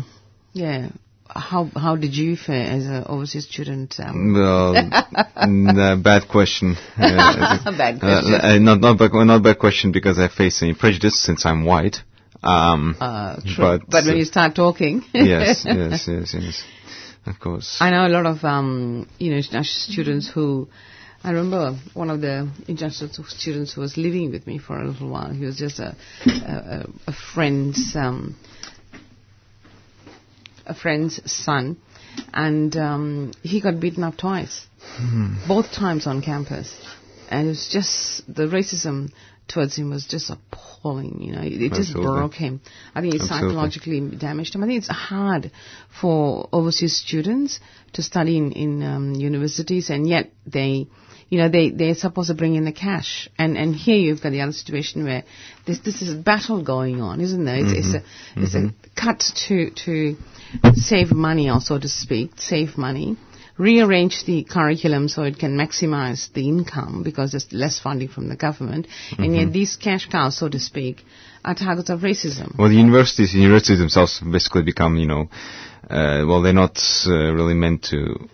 Yeah. 0.52 0.90
How 1.34 1.70
how 1.76 1.96
did 1.96 2.14
you 2.16 2.36
fare 2.36 2.70
as 2.70 2.86
an 2.86 3.04
overseas 3.06 3.46
student? 3.46 3.94
Um, 4.00 4.34
uh, 4.36 5.96
bad 5.96 6.28
question. 6.28 6.76
Uh, 6.96 7.70
Bad 7.76 7.96
uh, 7.96 7.98
question. 8.00 8.34
uh, 8.34 8.58
not 8.58 8.80
not 8.80 8.98
bad, 8.98 9.12
not 9.12 9.42
bad 9.42 9.58
question 9.58 9.92
because 9.92 10.18
I 10.18 10.28
face 10.28 10.62
any 10.62 10.74
prejudice 10.74 11.20
since 11.20 11.46
I'm 11.46 11.64
white. 11.64 11.98
Um, 12.42 12.96
uh, 13.00 13.36
true. 13.42 13.54
but, 13.58 13.80
But, 13.88 14.06
when 14.06 14.16
you 14.16 14.24
start 14.24 14.54
talking, 14.54 15.04
yes, 15.14 15.64
yes, 15.64 16.08
yes, 16.08 16.34
yes. 16.38 16.64
Of 17.26 17.38
course. 17.38 17.76
I 17.80 17.90
know 17.90 18.06
a 18.06 18.08
lot 18.08 18.26
of 18.26 18.42
um, 18.44 19.08
you 19.18 19.30
know 19.30 19.36
international 19.36 19.92
students 19.92 20.28
who. 20.28 20.68
I 21.22 21.32
remember 21.32 21.78
one 21.92 22.08
of 22.08 22.22
the 22.22 22.48
international 22.66 23.10
students 23.24 23.74
who 23.74 23.82
was 23.82 23.98
living 23.98 24.30
with 24.30 24.46
me 24.46 24.56
for 24.58 24.80
a 24.80 24.88
little 24.88 25.10
while. 25.10 25.30
He 25.30 25.44
was 25.44 25.58
just 25.58 25.78
a 25.78 25.94
a, 26.24 26.30
a, 26.30 26.86
a 27.08 27.12
friend's 27.12 27.94
um, 27.94 28.36
a 30.70 30.74
friend's 30.74 31.20
son, 31.30 31.76
and 32.32 32.76
um, 32.76 33.32
he 33.42 33.60
got 33.60 33.80
beaten 33.80 34.04
up 34.04 34.16
twice, 34.16 34.66
both 35.48 35.72
times 35.72 36.06
on 36.06 36.22
campus, 36.22 36.74
and 37.28 37.46
it 37.46 37.50
was 37.50 37.68
just 37.70 38.22
the 38.32 38.46
racism 38.46 39.10
towards 39.48 39.76
him 39.76 39.90
was 39.90 40.06
just 40.06 40.30
appalling. 40.30 41.22
You 41.22 41.32
know, 41.32 41.42
it, 41.42 41.60
it 41.60 41.72
just 41.72 41.92
broke 41.92 42.34
him. 42.34 42.60
I 42.94 43.00
think 43.00 43.14
it 43.14 43.20
Absolutely. 43.20 43.48
psychologically 43.48 44.00
damaged 44.16 44.54
him. 44.54 44.62
I 44.62 44.66
think 44.66 44.78
it's 44.78 44.88
hard 44.88 45.50
for 46.00 46.48
overseas 46.52 46.96
students 46.96 47.58
to 47.94 48.02
study 48.02 48.36
in, 48.36 48.52
in 48.52 48.82
um, 48.82 49.14
universities, 49.14 49.90
and 49.90 50.08
yet 50.08 50.30
they, 50.46 50.86
you 51.30 51.38
know, 51.38 51.48
they 51.48 51.70
they're 51.70 51.94
supposed 51.94 52.28
to 52.28 52.34
bring 52.34 52.56
in 52.56 52.64
the 52.64 52.72
cash. 52.72 53.28
And 53.38 53.56
and 53.56 53.74
here 53.74 53.96
you've 53.96 54.20
got 54.20 54.30
the 54.30 54.42
other 54.42 54.52
situation 54.52 55.04
where 55.04 55.22
this 55.64 55.78
this 55.78 56.02
is 56.02 56.12
a 56.12 56.16
battle 56.16 56.62
going 56.62 57.00
on, 57.00 57.20
isn't 57.20 57.44
there? 57.44 57.56
It's, 57.56 57.72
it's 57.72 57.94
a 57.94 58.00
mm-hmm. 58.00 58.42
it's 58.42 58.54
a 58.54 58.58
mm-hmm. 58.58 59.00
cut 59.00 59.22
to 59.46 59.70
to 59.84 60.16
save 60.74 61.12
money, 61.12 61.48
or 61.48 61.60
so 61.60 61.78
to 61.78 61.88
speak, 61.88 62.32
save 62.36 62.76
money. 62.76 63.16
Rearrange 63.60 64.24
the 64.24 64.42
curriculum 64.44 65.08
so 65.08 65.22
it 65.24 65.38
can 65.38 65.54
maximize 65.54 66.32
the 66.32 66.48
income 66.48 67.02
because 67.02 67.32
there's 67.32 67.52
less 67.52 67.78
funding 67.78 68.08
from 68.08 68.28
the 68.30 68.36
government, 68.36 68.86
and 69.18 69.36
yet 69.36 69.52
these 69.52 69.76
cash 69.76 70.08
cows, 70.08 70.38
so 70.38 70.48
to 70.48 70.58
speak, 70.58 71.04
are 71.44 71.54
targets 71.54 71.90
of 71.90 72.00
racism. 72.00 72.56
Well, 72.58 72.70
the 72.70 72.76
universities, 72.76 73.34
universities 73.34 73.78
themselves 73.78 74.18
basically 74.20 74.62
become, 74.62 74.96
you 74.96 75.06
know, 75.06 75.28
uh, 75.90 76.24
well, 76.26 76.40
they're 76.40 76.54
not 76.54 76.78
uh, 77.06 77.12
really 77.34 77.52
meant 77.52 77.82
to. 77.90 78.28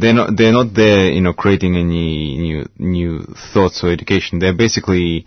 They're 0.00 0.14
not. 0.14 0.36
They're 0.36 0.52
not 0.52 0.74
there, 0.74 1.10
you 1.12 1.20
know, 1.20 1.34
creating 1.34 1.76
any 1.76 2.38
new 2.38 2.68
new 2.78 3.26
thoughts 3.52 3.84
or 3.84 3.92
education. 3.92 4.40
They're 4.40 4.56
basically 4.56 5.26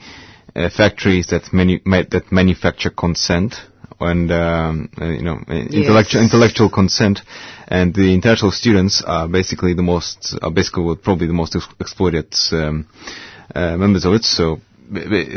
uh, 0.56 0.70
factories 0.70 1.28
that 1.28 1.54
manu- 1.54 1.80
ma- 1.86 2.04
that 2.12 2.32
manufacture 2.32 2.90
consent 2.90 3.56
and 4.00 4.32
um, 4.32 4.90
uh, 5.00 5.06
you 5.06 5.22
know 5.24 5.40
uh, 5.48 5.54
intellectual 5.54 6.22
intellectual 6.22 6.70
consent. 6.70 7.22
And 7.68 7.94
the 7.94 8.14
international 8.14 8.52
students 8.52 9.02
are 9.02 9.30
basically 9.30 9.74
the 9.74 9.82
most, 9.82 10.38
are 10.42 10.52
basically 10.52 10.94
probably 10.98 11.28
the 11.28 11.34
most 11.34 11.56
ex- 11.56 11.68
exploited 11.80 12.36
um, 12.52 12.86
uh, 13.56 13.78
members 13.78 14.04
of 14.04 14.14
it. 14.14 14.26
So, 14.26 14.60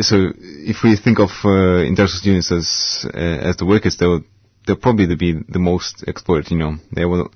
so 0.01 0.33
if 0.37 0.83
we 0.83 0.97
think 0.97 1.21
of 1.21 1.31
uh, 1.45 1.79
international 1.87 2.19
students 2.19 2.51
as 2.51 3.07
uh, 3.15 3.17
as 3.19 3.57
the 3.57 3.67
workers, 3.67 3.97
they'll 3.99 4.23
they'll 4.67 4.75
probably 4.77 5.15
be 5.15 5.33
the 5.49 5.61
most 5.61 6.03
exploited. 6.09 6.51
You 6.51 6.59
know, 6.59 6.77
they 6.93 7.05
will 7.05 7.31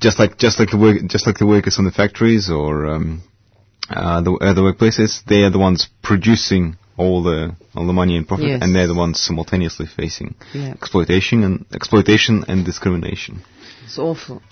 just 0.00 0.18
like 0.18 0.38
just 0.38 0.58
like 0.58 0.70
the 0.70 0.76
work 0.78 0.98
just 1.06 1.26
like 1.26 1.38
the 1.38 1.46
workers 1.46 1.78
on 1.78 1.84
the 1.84 1.92
factories 1.92 2.50
or 2.50 2.86
um, 2.86 3.22
uh, 3.88 4.20
the 4.22 4.32
uh, 4.32 4.52
the 4.54 4.60
workplaces. 4.62 5.24
They 5.24 5.42
are 5.42 5.50
the 5.50 5.58
ones 5.60 5.88
producing 6.02 6.76
all 6.96 7.22
the 7.22 7.54
all 7.74 7.86
the 7.86 7.92
money 7.92 8.16
and 8.16 8.26
profit, 8.28 8.46
Yes. 8.48 8.62
and 8.62 8.74
they're 8.74 8.86
the 8.86 8.94
ones 8.94 9.20
simultaneously 9.20 9.86
facing 9.86 10.34
Yeah. 10.52 10.70
exploitation 10.70 11.42
and 11.44 11.64
exploitation 11.72 12.44
and 12.48 12.64
discrimination. 12.64 13.42
It's 13.84 13.98
awful. 13.98 14.42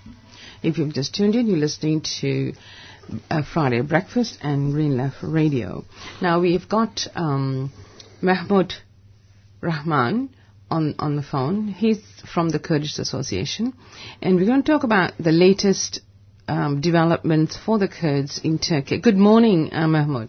If 0.62 0.78
you've 0.78 0.92
just 0.94 1.14
tuned 1.14 1.34
in, 1.34 1.46
you're 1.46 1.58
listening 1.58 2.02
to 2.20 2.52
uh, 3.30 3.42
Friday 3.42 3.80
Breakfast 3.82 4.38
and 4.42 4.72
Green 4.72 4.96
Left 4.96 5.16
Radio. 5.22 5.84
Now 6.20 6.40
we've 6.40 6.68
got 6.68 7.06
um, 7.14 7.72
Mahmoud 8.22 8.74
Rahman 9.60 10.30
on 10.70 10.94
on 10.98 11.16
the 11.16 11.22
phone. 11.22 11.68
He's 11.68 12.00
from 12.32 12.50
the 12.50 12.58
Kurdish 12.58 12.98
Association, 12.98 13.72
and 14.22 14.36
we're 14.36 14.46
going 14.46 14.62
to 14.62 14.70
talk 14.72 14.84
about 14.84 15.12
the 15.18 15.32
latest 15.32 16.00
um, 16.48 16.80
developments 16.80 17.56
for 17.56 17.78
the 17.78 17.88
Kurds 17.88 18.40
in 18.44 18.58
Turkey. 18.58 18.98
Good 18.98 19.16
morning, 19.16 19.72
uh, 19.72 19.86
Mahmoud. 19.88 20.28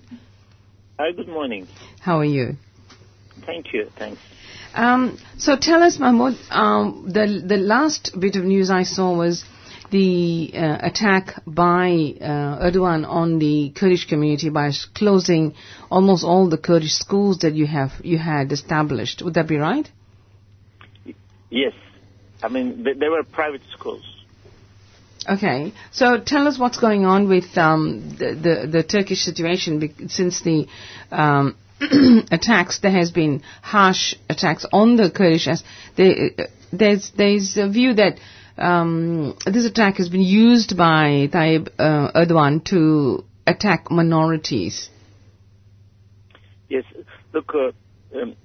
Hi, 1.02 1.12
good 1.14 1.28
morning. 1.28 1.68
How 2.00 2.20
are 2.20 2.26
you? 2.26 2.58
Thank 3.44 3.74
you. 3.74 3.88
Thanks. 3.98 4.22
Um, 4.76 5.18
so 5.36 5.56
tell 5.58 5.82
us, 5.82 5.98
Mahmoud, 5.98 6.36
um, 6.52 7.10
the 7.12 7.44
the 7.44 7.58
last 7.58 8.12
bit 8.20 8.36
of 8.36 8.44
news 8.44 8.70
I 8.70 8.84
saw 8.84 9.18
was 9.18 9.44
the 9.90 10.52
uh, 10.54 10.78
attack 10.90 11.42
by 11.48 11.88
uh, 12.22 12.68
Erdogan 12.68 13.04
on 13.08 13.40
the 13.40 13.72
Kurdish 13.76 14.06
community 14.08 14.52
by 14.52 14.70
closing 14.94 15.56
almost 15.90 16.24
all 16.24 16.48
the 16.50 16.60
Kurdish 16.60 16.94
schools 16.94 17.40
that 17.40 17.56
you 17.56 17.66
have 17.66 17.94
you 18.04 18.20
had 18.20 18.52
established. 18.52 19.24
Would 19.24 19.34
that 19.34 19.48
be 19.48 19.58
right? 19.58 19.90
Yes. 21.50 21.74
I 22.44 22.50
mean, 22.50 22.84
they, 22.84 22.94
they 22.94 23.10
were 23.10 23.24
private 23.24 23.64
schools. 23.76 24.04
Okay. 25.28 25.74
So 25.92 26.20
tell 26.20 26.48
us 26.48 26.58
what's 26.58 26.80
going 26.80 27.06
on 27.06 27.30
with 27.30 27.58
um, 27.58 28.16
the, 28.18 28.34
the 28.34 28.68
the 28.68 28.84
Turkish 28.84 29.22
situation 29.24 30.10
since 30.10 30.42
the 30.42 30.68
um, 31.12 31.56
attacks. 32.32 32.80
There 32.80 32.92
has 32.92 33.12
been 33.12 33.44
harsh 33.62 34.16
attacks 34.30 34.66
on 34.72 34.96
the 34.96 35.12
Kurdish. 35.12 35.48
They, 35.96 36.32
uh, 36.38 36.44
there's 36.74 37.12
there's 37.12 37.58
a 37.58 37.70
view 37.70 37.94
that 37.96 38.20
um, 38.58 39.38
this 39.46 39.66
attack 39.66 39.98
has 39.98 40.10
been 40.10 40.22
used 40.22 40.76
by 40.76 41.30
Tayyip 41.32 41.70
uh, 41.78 42.12
Erdogan 42.16 42.64
to 42.66 43.24
attack 43.46 43.92
minorities. 43.92 44.90
Yes, 46.70 46.86
look, 47.34 47.54
uh, 47.54 47.72
um, 48.20 48.36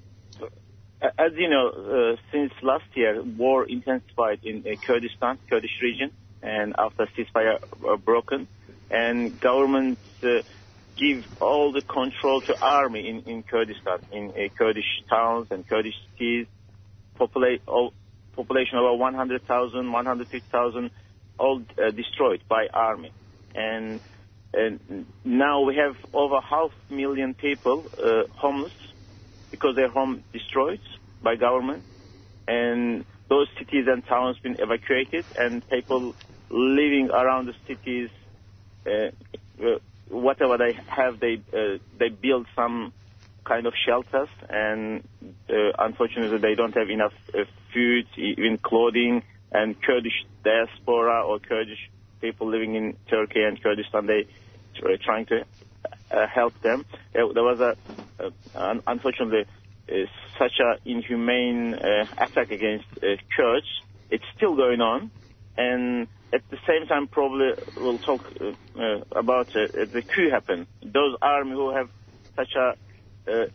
as 1.19 1.33
you 1.37 1.49
know, 1.49 1.69
uh, 1.69 2.17
since 2.33 2.53
last 2.63 2.85
year, 2.95 3.23
war 3.23 3.65
intensified 3.69 4.41
in 4.45 4.65
uh, 4.67 4.75
Kurdistan, 4.85 5.39
Kurdish 5.49 5.79
region, 5.83 6.11
and 6.47 6.75
after 6.79 7.07
ceasefire 7.07 7.59
uh, 7.87 7.97
broken, 7.97 8.47
and 8.91 9.39
governments 9.41 10.01
uh, 10.23 10.43
give 10.97 11.27
all 11.43 11.73
the 11.73 11.83
control 11.83 12.41
to 12.43 12.59
army 12.61 13.09
in, 13.09 13.23
in 13.23 13.43
Kurdistan, 13.43 13.99
in 14.13 14.31
uh, 14.31 14.49
Kurdish 14.57 15.03
towns 15.11 15.49
and 15.51 15.69
Kurdish 15.69 15.97
cities, 16.13 16.47
populate, 17.17 17.63
all, 17.67 17.93
population 18.37 18.79
over 18.79 18.95
100,000, 18.97 19.93
150,000, 19.93 20.91
all 21.39 21.63
destroyed 21.95 22.43
by 22.49 22.69
army. 22.73 23.11
And, 23.55 24.01
and 24.55 25.07
now 25.25 25.63
we 25.63 25.77
have 25.77 25.97
over 26.15 26.41
half 26.41 26.71
million 26.89 27.35
people 27.35 27.85
uh, 28.03 28.23
homeless 28.35 28.73
because 29.51 29.75
their 29.75 29.89
home 29.89 30.23
destroyed 30.33 30.81
by 31.23 31.37
government. 31.37 31.83
And 32.47 33.05
those 33.29 33.49
cities 33.59 33.87
and 33.89 34.07
towns 34.07 34.39
been 34.39 34.57
evacuated 34.61 35.25
and 35.37 35.69
people 35.69 36.15
living 36.51 37.11
around 37.11 37.47
the 37.47 37.55
cities, 37.67 38.11
uh, 38.87 39.11
uh, 39.65 39.79
whatever 40.09 40.57
they 40.59 40.79
have, 40.87 41.21
they, 41.21 41.41
uh, 41.53 41.79
they 41.99 42.09
build 42.09 42.47
some 42.55 42.93
kind 43.45 43.67
of 43.67 43.75
shelters 43.87 44.29
and 44.49 45.03
uh, 45.49 45.71
unfortunately 45.79 46.39
they 46.39 46.55
don't 46.55 46.77
have 46.77 46.91
enough 46.91 47.13
uh, 47.35 47.45
food, 47.73 48.07
even 48.17 48.59
clothing 48.59 49.23
and 49.53 49.81
Kurdish 49.81 50.25
diaspora 50.45 51.25
or 51.25 51.39
Kurdish 51.39 51.91
people 52.21 52.49
living 52.51 52.75
in 52.75 52.97
Turkey 53.09 53.43
and 53.43 53.63
Kurdistan, 53.63 54.07
they 54.07 54.27
are 54.83 54.97
trying 55.03 55.27
to 55.27 55.45
uh, 56.11 56.27
help 56.33 56.61
them. 56.63 56.85
There, 57.13 57.25
there 57.33 57.43
was 57.43 57.61
a, 57.61 58.25
uh, 58.55 58.75
unfortunately, 58.87 59.45
uh, 59.89 59.95
such 60.39 60.59
a 60.61 60.79
inhumane 60.89 61.75
uh, 61.75 62.07
attack 62.19 62.51
against 62.51 62.87
uh, 63.03 63.17
Kurds. 63.37 63.67
It's 64.11 64.25
still 64.37 64.57
going 64.57 64.81
on, 64.81 65.11
and 65.57 66.09
at 66.33 66.43
the 66.51 66.59
same 66.67 66.87
time, 66.87 67.09
probably 67.09 67.51
we'll 67.77 67.99
talk 67.99 68.23
uh, 68.41 68.81
uh, 68.81 69.01
about 69.15 69.49
uh, 69.51 69.69
the 69.75 70.03
coup 70.03 70.31
happened. 70.31 70.67
Those 70.83 71.17
army 71.23 71.53
who 71.53 71.75
have 71.75 71.89
such 72.35 72.55
a 72.57 73.31
uh, 73.31 73.47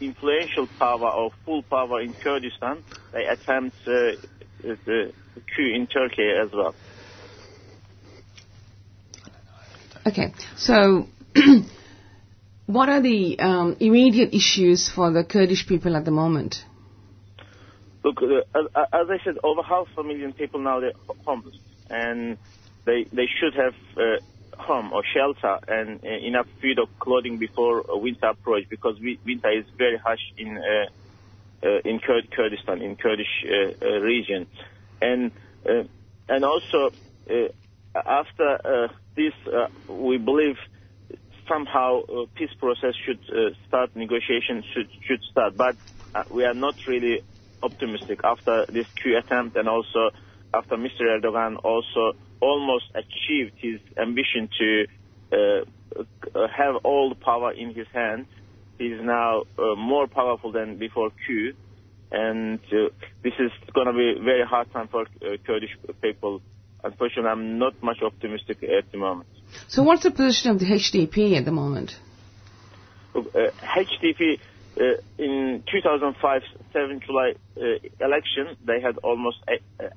influential 0.00 0.68
power 0.78 1.10
or 1.10 1.30
full 1.44 1.62
power 1.62 2.00
in 2.00 2.14
Kurdistan, 2.14 2.82
they 3.12 3.24
attempt 3.26 3.76
uh, 3.86 4.16
the 4.62 5.12
coup 5.56 5.74
in 5.74 5.86
Turkey 5.86 6.28
as 6.42 6.50
well. 6.52 6.74
Okay, 10.04 10.34
so 10.56 11.06
what 12.66 12.88
are 12.88 13.00
the 13.00 13.38
um, 13.38 13.76
immediate 13.78 14.34
issues 14.34 14.88
for 14.88 15.12
the 15.12 15.22
Kurdish 15.22 15.66
people 15.66 15.96
at 15.96 16.04
the 16.04 16.10
moment? 16.10 16.64
Look, 18.04 18.16
uh, 18.20 18.58
as, 18.92 19.06
I 19.10 19.18
said, 19.24 19.34
over 19.44 19.62
half 19.62 19.86
a 19.96 20.02
million 20.02 20.32
people 20.32 20.60
now 20.60 20.80
they're 20.80 20.92
homeless, 21.24 21.54
and 21.92 22.38
they 22.84 23.06
they 23.12 23.28
should 23.38 23.54
have 23.54 23.74
uh, 23.96 24.16
home 24.58 24.92
or 24.92 25.02
shelter 25.14 25.58
and 25.68 26.00
uh, 26.04 26.08
enough 26.08 26.46
food 26.60 26.78
or 26.78 26.86
clothing 26.98 27.38
before 27.38 27.84
winter 27.88 28.26
approach 28.26 28.64
because 28.68 28.98
we, 29.00 29.18
winter 29.24 29.50
is 29.50 29.64
very 29.76 29.98
harsh 29.98 30.20
in 30.36 30.58
uh, 30.58 31.66
uh, 31.66 31.78
in 31.84 32.00
Kurd, 32.00 32.28
Kurdistan, 32.34 32.82
in 32.82 32.96
Kurdish 32.96 33.44
uh, 33.46 33.86
region, 34.00 34.46
and 35.00 35.30
and 36.28 36.44
also 36.44 36.90
after 37.94 38.88
this, 39.14 39.34
we 39.88 40.18
believe 40.18 40.56
somehow 41.48 42.00
uh, 42.02 42.26
peace 42.34 42.50
process 42.58 42.94
should 43.04 43.20
uh, 43.30 43.50
start, 43.66 43.94
negotiations 43.94 44.64
should 44.72 44.88
should 45.06 45.22
start. 45.30 45.56
But 45.56 45.76
uh, 46.14 46.24
we 46.30 46.44
are 46.44 46.54
not 46.54 46.74
really 46.86 47.22
optimistic 47.62 48.20
after 48.24 48.66
this 48.68 48.86
coup 49.02 49.16
attempt 49.16 49.56
and 49.56 49.68
also 49.68 50.10
after 50.54 50.76
Mr. 50.76 51.02
Erdogan 51.02 51.56
also 51.64 52.12
almost 52.40 52.86
achieved 52.94 53.52
his 53.56 53.80
ambition 53.96 54.48
to 54.58 54.86
uh, 55.32 56.46
have 56.54 56.76
all 56.84 57.08
the 57.08 57.14
power 57.14 57.52
in 57.52 57.74
his 57.74 57.86
hands. 57.92 58.26
He 58.78 58.86
is 58.86 59.00
now 59.02 59.42
uh, 59.58 59.74
more 59.76 60.06
powerful 60.06 60.50
than 60.52 60.78
before 60.78 61.10
Q, 61.26 61.54
And 62.12 62.60
uh, 62.72 62.90
this 63.24 63.32
is 63.38 63.50
going 63.72 63.86
to 63.86 63.94
be 63.94 64.20
a 64.20 64.22
very 64.22 64.44
hard 64.44 64.70
time 64.72 64.88
for 64.88 65.06
Kurdish 65.46 65.70
people. 66.02 66.42
Unfortunately, 66.84 67.30
I'm 67.30 67.58
not 67.58 67.82
much 67.82 68.02
optimistic 68.02 68.62
at 68.62 68.90
the 68.92 68.98
moment. 68.98 69.28
So 69.68 69.82
what's 69.82 70.02
the 70.02 70.10
position 70.10 70.50
of 70.50 70.58
the 70.58 70.66
HDP 70.66 71.38
at 71.38 71.46
the 71.46 71.52
moment? 71.52 71.96
Uh, 73.14 73.20
HDP 73.62 74.40
uh, 74.80 74.94
in 75.18 75.62
2005 75.70 76.42
7 76.72 77.00
July 77.00 77.34
uh, 77.56 77.60
election, 78.00 78.56
they 78.64 78.80
had 78.80 78.96
almost 78.98 79.38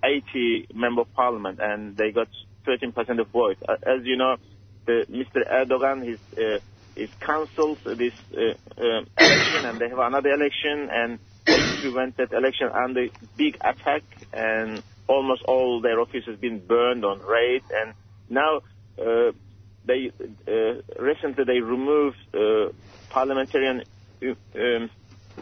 80 0.03 0.67
member 0.73 1.01
of 1.01 1.13
parliament 1.13 1.59
and 1.61 1.95
they 1.95 2.11
got 2.11 2.27
13% 2.67 3.19
of 3.19 3.27
votes. 3.29 3.61
Uh, 3.67 3.73
as 3.85 4.03
you 4.03 4.17
know, 4.17 4.35
Mr. 4.85 5.47
Erdogan 5.49 6.07
is 6.07 6.19
uh, 6.37 6.59
is 6.95 7.09
cancelled 7.19 7.79
this 7.85 8.13
uh, 8.37 8.83
election 9.17 9.65
and 9.65 9.79
they 9.79 9.89
have 9.89 9.99
another 9.99 10.29
election 10.29 10.89
and 10.91 11.19
prevent 11.81 12.17
that 12.17 12.31
election 12.33 12.69
under 12.69 13.07
big 13.37 13.57
attack 13.61 14.03
and 14.33 14.83
almost 15.07 15.41
all 15.43 15.81
their 15.81 15.99
offices 15.99 16.37
been 16.39 16.59
burned 16.59 17.03
on 17.03 17.19
raid 17.19 17.61
and 17.73 17.93
now 18.29 18.61
they 19.85 20.11
recently 20.97 21.43
they 21.43 21.59
removed 21.59 22.17
parliamentarian 23.09 23.83
um, 24.21 24.89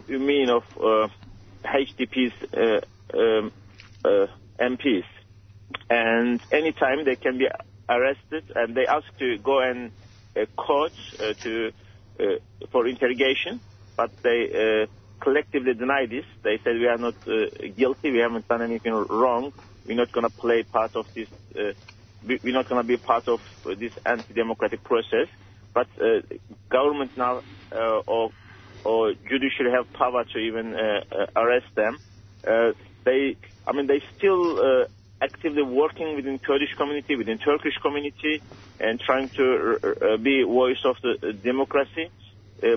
you 0.07 0.19
mean 0.19 0.49
of 0.49 0.63
uh, 0.77 1.07
HDP's 1.65 2.33
uh, 2.53 3.17
um, 3.17 3.51
uh, 4.03 4.27
MPs, 4.59 5.05
and 5.89 6.41
anytime 6.51 7.05
they 7.05 7.15
can 7.15 7.38
be 7.38 7.47
arrested, 7.89 8.43
and 8.55 8.75
they 8.75 8.86
ask 8.88 9.05
to 9.19 9.38
go 9.38 9.59
and 9.59 9.91
uh, 10.36 10.45
court 10.57 10.93
uh, 11.19 11.33
to 11.43 11.71
uh, 12.19 12.23
for 12.71 12.88
interrogation, 12.88 13.62
but 13.95 14.12
they 14.23 14.88
collectively 15.21 15.73
deny 15.73 16.05
this. 16.09 16.25
They 16.43 16.59
said 16.63 16.73
we 16.73 16.88
are 16.88 16.97
not 16.97 17.15
guilty, 17.77 18.12
we 18.12 18.19
haven't 18.19 18.47
done 18.47 18.62
anything 18.62 18.93
wrong, 18.93 19.53
we're 19.86 19.95
not 19.95 20.12
going 20.12 20.25
to 20.25 20.29
play 20.29 20.63
part 20.63 20.95
of 20.95 21.05
this. 21.15 21.27
we're 22.23 22.53
not 22.53 22.67
going 22.67 22.81
to 22.81 22.88
be 22.88 22.97
part 22.97 23.27
of 23.27 23.39
this 23.63 23.93
anti-democratic 24.05 24.83
process. 24.83 25.27
But 25.73 25.88
government 26.69 27.12
now 27.15 27.41
or 28.05 28.31
or 28.84 29.13
judiciary 29.13 29.72
have 29.72 29.91
power 29.93 30.24
to 30.34 30.39
even 30.39 30.74
uh, 30.76 31.02
uh, 31.12 31.26
arrest 31.41 31.67
them. 31.76 32.00
Uh, 32.46 32.72
they, 33.06 33.38
I 33.65 33.74
mean, 33.74 33.88
they 33.88 34.02
still 34.17 34.60
uh, 34.60 34.86
actively 35.22 35.63
working 35.63 36.15
within 36.15 36.39
Kurdish 36.39 36.74
community, 36.78 37.15
within 37.15 37.38
Turkish 37.38 37.74
community, 37.82 38.43
and 38.80 39.00
trying 39.00 39.30
to 39.38 39.78
uh, 39.84 39.88
uh, 39.88 40.17
be 40.17 40.43
voice 40.43 40.84
of 40.86 40.96
the 41.02 41.34
democracy. 41.34 42.12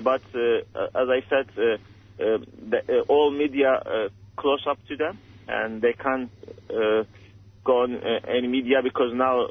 but 0.03 0.21
as 0.33 1.07
I 1.09 1.21
said, 1.29 1.79
the, 2.17 3.03
all 3.07 3.31
media 3.31 4.09
close 4.37 4.63
up 4.69 4.79
to 4.87 4.95
them, 4.95 5.19
and 5.47 5.81
they 5.81 5.93
can't 5.93 6.31
go 7.65 7.83
on 7.83 7.99
any 8.27 8.47
media 8.47 8.77
because 8.83 9.11
now 9.13 9.47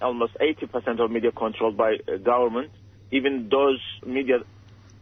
almost 0.00 0.32
80% 0.40 1.00
of 1.00 1.10
media 1.10 1.30
controlled 1.30 1.76
by 1.76 1.96
government. 2.24 2.72
Even 3.12 3.48
those 3.50 3.80
media 4.04 4.38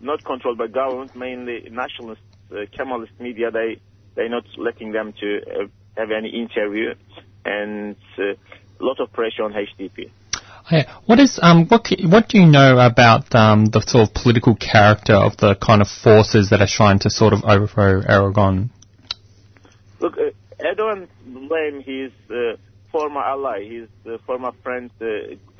not 0.00 0.24
controlled 0.24 0.58
by 0.58 0.66
government, 0.66 1.14
mainly 1.14 1.68
nationalist, 1.70 2.22
uh, 2.50 2.66
Kemalist 2.76 3.18
media. 3.18 3.50
They 3.50 3.80
they're 4.14 4.28
not 4.28 4.44
letting 4.58 4.92
them 4.92 5.12
to 5.20 5.40
uh, 5.42 5.66
have 5.96 6.10
any 6.10 6.30
interview, 6.30 6.94
and 7.44 7.96
uh, 8.18 8.22
a 8.22 8.36
lot 8.84 9.00
of 9.00 9.12
pressure 9.12 9.44
on 9.44 9.52
HDP. 9.52 10.10
Yeah. 10.70 10.98
What 11.06 11.18
is 11.18 11.38
um 11.42 11.66
what 11.66 11.88
what 12.04 12.28
do 12.28 12.38
you 12.38 12.46
know 12.46 12.78
about 12.78 13.34
um 13.34 13.66
the 13.66 13.80
sort 13.80 14.08
of 14.08 14.14
political 14.14 14.54
character 14.54 15.14
of 15.14 15.36
the 15.36 15.56
kind 15.56 15.82
of 15.82 15.88
forces 15.88 16.50
that 16.50 16.60
are 16.60 16.68
trying 16.68 17.00
to 17.00 17.10
sort 17.10 17.32
of 17.32 17.44
overthrow 17.44 18.02
Erdogan? 18.02 18.70
Look, 20.00 20.16
uh, 20.16 20.30
Erdogan 20.60 21.08
blame 21.26 21.82
his 21.82 22.12
uh, 22.30 22.56
former 22.92 23.20
ally, 23.20 23.64
his 23.64 23.88
uh, 24.06 24.18
former 24.26 24.52
friend 24.62 24.90
uh, 25.00 25.04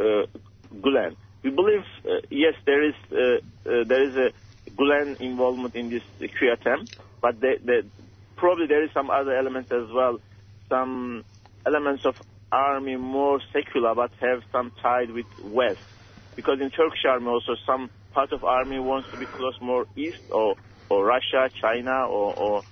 uh, 0.03 0.26
Gulen 0.74 1.16
we 1.42 1.50
believe, 1.50 1.85
uh, 2.05 2.20
yes, 2.31 2.55
there 2.66 2.87
is 2.87 2.94
uh, 3.11 3.16
uh, 3.68 3.85
there 3.87 4.09
is 4.09 4.16
a 4.16 4.70
Gulen 4.70 5.20
involvement 5.20 5.74
in 5.74 5.90
this 5.90 6.03
coup 6.38 6.53
attempt, 6.53 6.94
but 7.20 7.37
probably 8.37 8.66
there 8.66 8.85
is 8.85 8.90
some 8.92 9.11
other 9.11 9.37
elements 9.37 9.70
as 9.72 9.90
well, 9.92 10.20
some 10.68 11.24
elements 11.66 12.05
of 12.05 12.14
army 12.53 12.96
more 12.96 13.40
secular 13.53 13.94
but 13.94 14.11
have 14.20 14.42
some 14.53 14.72
tied 14.83 15.11
with 15.11 15.26
West, 15.42 15.81
because 16.37 16.61
in 16.61 16.70
Turkish 16.70 17.05
army 17.09 17.26
also 17.26 17.55
some 17.66 17.90
part 18.12 18.33
of 18.33 18.44
army 18.44 18.79
wants 18.79 19.11
to 19.11 19.16
be 19.16 19.26
close 19.26 19.55
more 19.61 19.87
east 19.96 20.22
or 20.31 20.57
or 20.88 21.05
Russia, 21.05 21.48
China, 21.61 22.07
or, 22.09 22.35
or 22.35 22.62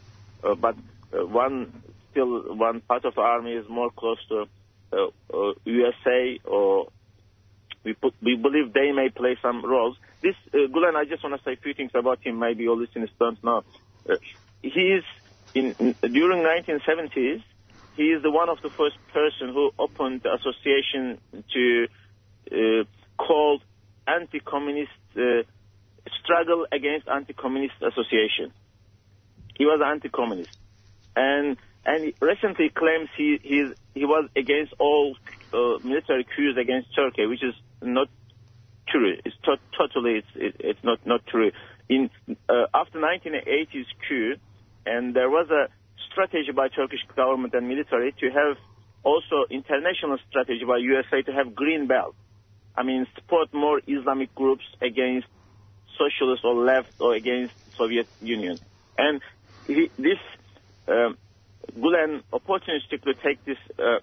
uh, 0.43 0.55
but 0.55 0.77
uh, 1.13 1.25
one 1.25 1.83
still 2.11 2.55
one 2.55 2.81
part 2.81 3.05
of 3.05 3.17
army 3.17 3.53
is 3.53 3.69
more 3.69 3.91
close 3.91 4.19
to 4.29 4.47
uh, 4.93 5.53
USA 5.65 6.41
or 6.45 6.89
we 7.85 7.95
put, 7.95 8.15
we 8.23 8.37
believe 8.37 8.73
they 8.73 8.93
may 8.93 9.09
play 9.09 9.37
some 9.41 9.65
roles. 9.65 9.97
This 10.23 10.35
uh, 10.53 10.69
Gulen, 10.69 10.97
I 10.97 11.05
just 11.05 11.23
want 11.23 11.37
to 11.37 11.45
say 11.45 11.53
a 11.53 11.57
few 11.57 11.75
things 11.75 11.93
about 11.95 12.25
him. 12.25 12.39
Maybe 12.39 12.65
your 12.65 12.77
listeners 12.77 13.11
don't 13.19 13.43
know. 13.43 13.63
Uh, 14.09 14.17
he 14.63 14.69
is 14.69 15.05
in, 15.55 15.75
in 15.79 16.13
during 16.13 16.43
1970s. 16.43 17.43
He 17.97 18.05
is 18.05 18.23
the 18.23 18.31
one 18.31 18.49
of 18.49 18.61
the 18.63 18.71
first 18.71 18.97
person 19.13 19.53
who 19.53 19.71
opened 19.79 20.23
the 20.23 20.35
association 20.35 21.19
to 21.53 21.89
uh, 22.53 22.85
called 23.17 23.63
anti-communist 24.07 24.91
uh, 25.17 25.43
struggle 26.23 26.67
against 26.71 27.09
anti-communist 27.09 27.75
association. 27.83 28.53
He 29.57 29.67
was 29.67 29.81
anti-communist, 29.85 30.57
and 31.17 31.57
and 31.85 32.13
recently 32.21 32.71
claims 32.71 33.09
he 33.17 33.39
he 33.43 33.73
he 33.95 34.05
was 34.05 34.29
against 34.37 34.75
all 34.79 35.17
uh, 35.53 35.79
military 35.83 36.25
coups 36.25 36.57
against 36.59 36.95
Turkey, 36.95 37.27
which 37.27 37.43
is 37.43 37.55
not 37.83 38.09
true. 38.89 39.15
It's 39.25 39.37
to- 39.45 39.61
totally 39.77 40.19
it's 40.19 40.33
it, 40.35 40.57
it's 40.61 40.85
not 40.85 41.05
not 41.07 41.27
true. 41.27 41.51
In 41.89 42.11
uh, 42.49 42.67
after 42.75 42.99
1980s 42.99 43.87
coup, 44.07 44.35
and 44.87 45.15
there 45.15 45.31
was 45.31 45.49
a 45.51 45.69
strategy 46.11 46.53
by 46.55 46.69
Turkish 46.69 47.01
government 47.17 47.55
and 47.55 47.69
military 47.69 48.13
to 48.21 48.27
have 48.31 48.57
also 49.05 49.47
international 49.51 50.19
strategy 50.29 50.65
by 50.67 50.79
USA 50.79 51.23
to 51.23 51.33
have 51.33 51.55
green 51.55 51.87
belt. 51.87 52.15
I 52.77 52.83
mean, 52.83 53.07
support 53.15 53.53
more 53.53 53.81
Islamic 53.87 54.35
groups 54.35 54.65
against 54.81 55.27
socialist 55.99 56.45
or 56.45 56.55
left 56.55 56.93
or 57.01 57.15
against 57.15 57.55
Soviet 57.77 58.07
Union. 58.21 58.61
And 58.97 59.21
he, 59.67 59.91
this 59.99 60.19
um, 60.87 61.17
Gulen 61.77 62.23
opportunistically 62.33 63.15
take 63.23 63.45
this 63.45 63.59
uh, 63.79 63.99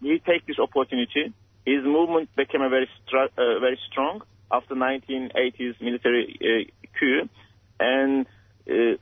he 0.00 0.20
take 0.26 0.46
this 0.46 0.58
opportunity. 0.58 1.32
His 1.66 1.82
movement 1.84 2.30
became 2.36 2.62
a 2.62 2.68
very 2.68 2.88
uh, 3.12 3.58
very 3.60 3.78
strong 3.90 4.22
after 4.50 4.74
1980s 4.74 5.80
military 5.80 6.38
uh, 6.40 6.88
coup, 6.98 7.28
and 7.80 8.26
uh, 8.70 8.96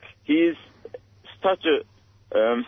started 1.39 1.85
to 2.33 2.39
um, 2.39 2.65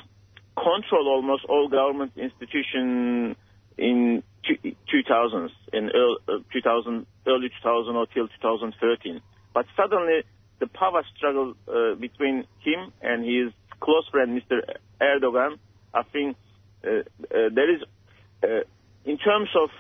control 0.55 1.09
almost 1.09 1.45
all 1.49 1.69
government 1.69 2.13
institutions 2.17 3.37
in 3.79 4.23
2000s, 4.47 5.51
in 5.73 5.91
early, 5.95 6.17
uh, 6.29 6.39
2000, 6.53 7.07
early 7.27 7.49
2000 7.63 7.97
or 7.97 8.07
till 8.07 8.29
2013. 8.29 9.21
But 9.55 9.67
suddenly, 9.77 10.23
the 10.61 10.67
power 10.67 11.03
struggle 11.17 11.55
uh, 11.69 11.95
between 11.95 12.45
him 12.61 12.93
and 13.03 13.25
his 13.25 13.53
close 13.81 14.07
friend, 14.11 14.41
Mr. 14.41 14.61
Erdogan, 15.01 15.59
I 15.93 16.03
think 16.05 16.37
uh, 16.85 16.89
uh, 16.89 17.03
there 17.31 17.75
is, 17.75 17.83
uh, 18.43 18.61
in 19.05 19.19
terms 19.19 19.49
of 19.61 19.71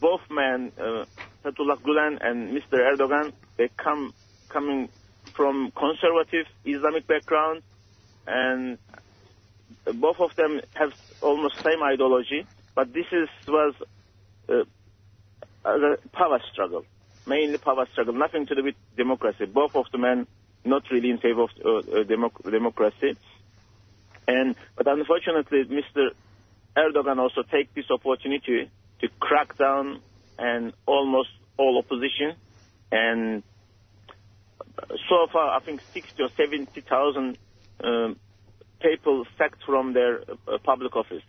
both 0.00 0.20
men, 0.30 0.72
uh, 0.78 1.04
Fethullah 1.44 1.80
Gulen 1.82 2.18
and 2.20 2.56
Mr. 2.56 2.74
Erdogan, 2.78 3.32
they 3.56 3.68
come 3.82 4.12
coming 4.48 4.88
from 5.36 5.72
conservative 5.76 6.46
Islamic 6.64 7.06
background, 7.06 7.62
and 8.26 8.78
both 9.94 10.16
of 10.20 10.30
them 10.36 10.60
have 10.74 10.90
almost 11.20 11.54
same 11.64 11.82
ideology. 11.82 12.46
But 12.74 12.92
this 12.92 13.06
is 13.12 13.28
was 13.48 13.74
uh, 14.48 14.64
a 15.64 15.96
power 16.12 16.40
struggle, 16.52 16.84
mainly 17.26 17.58
power 17.58 17.86
struggle, 17.92 18.14
nothing 18.14 18.46
to 18.46 18.54
do 18.54 18.64
with 18.64 18.74
democracy. 18.96 19.46
Both 19.46 19.74
of 19.74 19.86
the 19.92 19.98
men 19.98 20.26
not 20.64 20.82
really 20.90 21.10
in 21.10 21.18
favor 21.18 21.42
of 21.42 21.50
uh, 21.64 21.68
uh, 21.70 21.82
democ- 22.04 22.50
democracy. 22.50 23.16
And 24.28 24.54
but 24.76 24.86
unfortunately, 24.86 25.64
Mr. 25.64 26.10
Erdogan 26.76 27.18
also 27.18 27.42
take 27.42 27.74
this 27.74 27.86
opportunity 27.90 28.70
to 29.02 29.08
crack 29.20 29.58
down 29.58 30.00
and 30.38 30.72
almost 30.86 31.30
all 31.58 31.78
opposition. 31.78 32.36
And 32.90 33.42
so 35.08 35.26
far, 35.32 35.56
I 35.56 35.60
think 35.60 35.80
60 35.92 36.22
or 36.22 36.28
70,000 36.36 37.38
um, 37.84 38.16
people 38.80 39.24
sacked 39.38 39.62
from 39.64 39.92
their 39.92 40.22
uh, 40.22 40.58
public 40.62 40.94
office, 40.96 41.22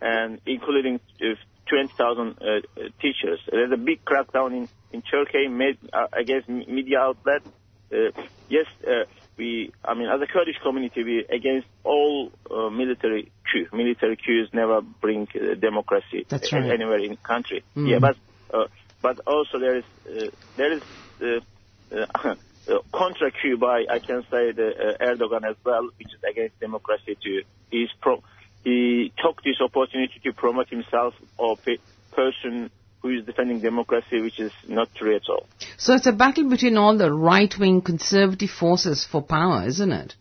and 0.00 0.40
including 0.46 1.00
uh, 1.20 1.34
20,000 1.68 2.36
uh, 2.40 2.60
teachers. 3.00 3.40
There's 3.50 3.72
a 3.72 3.76
big 3.76 4.04
crackdown 4.04 4.52
in, 4.52 4.68
in 4.92 5.02
Turkey 5.02 5.48
made 5.48 5.78
uh, 5.92 6.06
against 6.12 6.48
media 6.48 7.00
outlets. 7.00 7.48
Uh, 7.92 8.10
yes, 8.48 8.66
uh, 8.86 9.04
we, 9.38 9.72
I 9.84 9.94
mean, 9.94 10.08
as 10.08 10.20
a 10.20 10.26
Kurdish 10.26 10.56
community, 10.62 11.04
we 11.04 11.24
against 11.28 11.68
all 11.84 12.30
uh, 12.50 12.70
military 12.70 13.30
coup. 13.52 13.66
Military 13.76 14.16
coups 14.16 14.50
never 14.52 14.80
bring 14.80 15.28
uh, 15.34 15.54
democracy 15.60 16.26
That's 16.28 16.52
right. 16.52 16.70
anywhere 16.70 16.98
in 16.98 17.16
country. 17.16 17.64
Mm. 17.76 17.90
Yeah, 17.90 17.98
but 18.00 18.16
uh, 18.52 18.66
but 19.02 19.20
also 19.26 19.58
there 19.60 19.78
is 19.78 19.84
uh, 20.06 20.30
there 20.56 20.76
is 20.76 20.82
uh, 21.20 21.96
uh, 21.96 22.78
contra 22.94 23.30
coup 23.30 23.58
by 23.58 23.84
I 23.90 23.98
can 23.98 24.22
say 24.30 24.52
the 24.52 24.96
uh, 25.00 25.04
Erdogan 25.04 25.48
as 25.48 25.56
well, 25.64 25.88
which 25.98 26.08
is 26.08 26.20
against 26.28 26.58
democracy. 26.60 27.16
too. 27.22 27.42
he's 27.70 27.90
pro, 28.00 28.22
he 28.64 29.12
took 29.22 29.42
this 29.44 29.60
opportunity 29.60 30.20
to 30.24 30.32
promote 30.32 30.68
himself 30.70 31.14
or 31.38 31.56
pe- 31.56 31.78
person 32.12 32.70
who 33.02 33.10
is 33.10 33.24
defending 33.24 33.60
democracy, 33.60 34.20
which 34.20 34.40
is 34.40 34.52
not 34.68 34.94
true 34.94 35.14
at 35.14 35.28
all. 35.28 35.46
So 35.76 35.94
it's 35.94 36.06
a 36.06 36.12
battle 36.12 36.48
between 36.48 36.76
all 36.76 36.96
the 36.96 37.12
right-wing 37.12 37.82
conservative 37.82 38.50
forces 38.50 39.06
for 39.10 39.22
power, 39.22 39.66
isn't 39.66 39.92
it? 39.92 40.14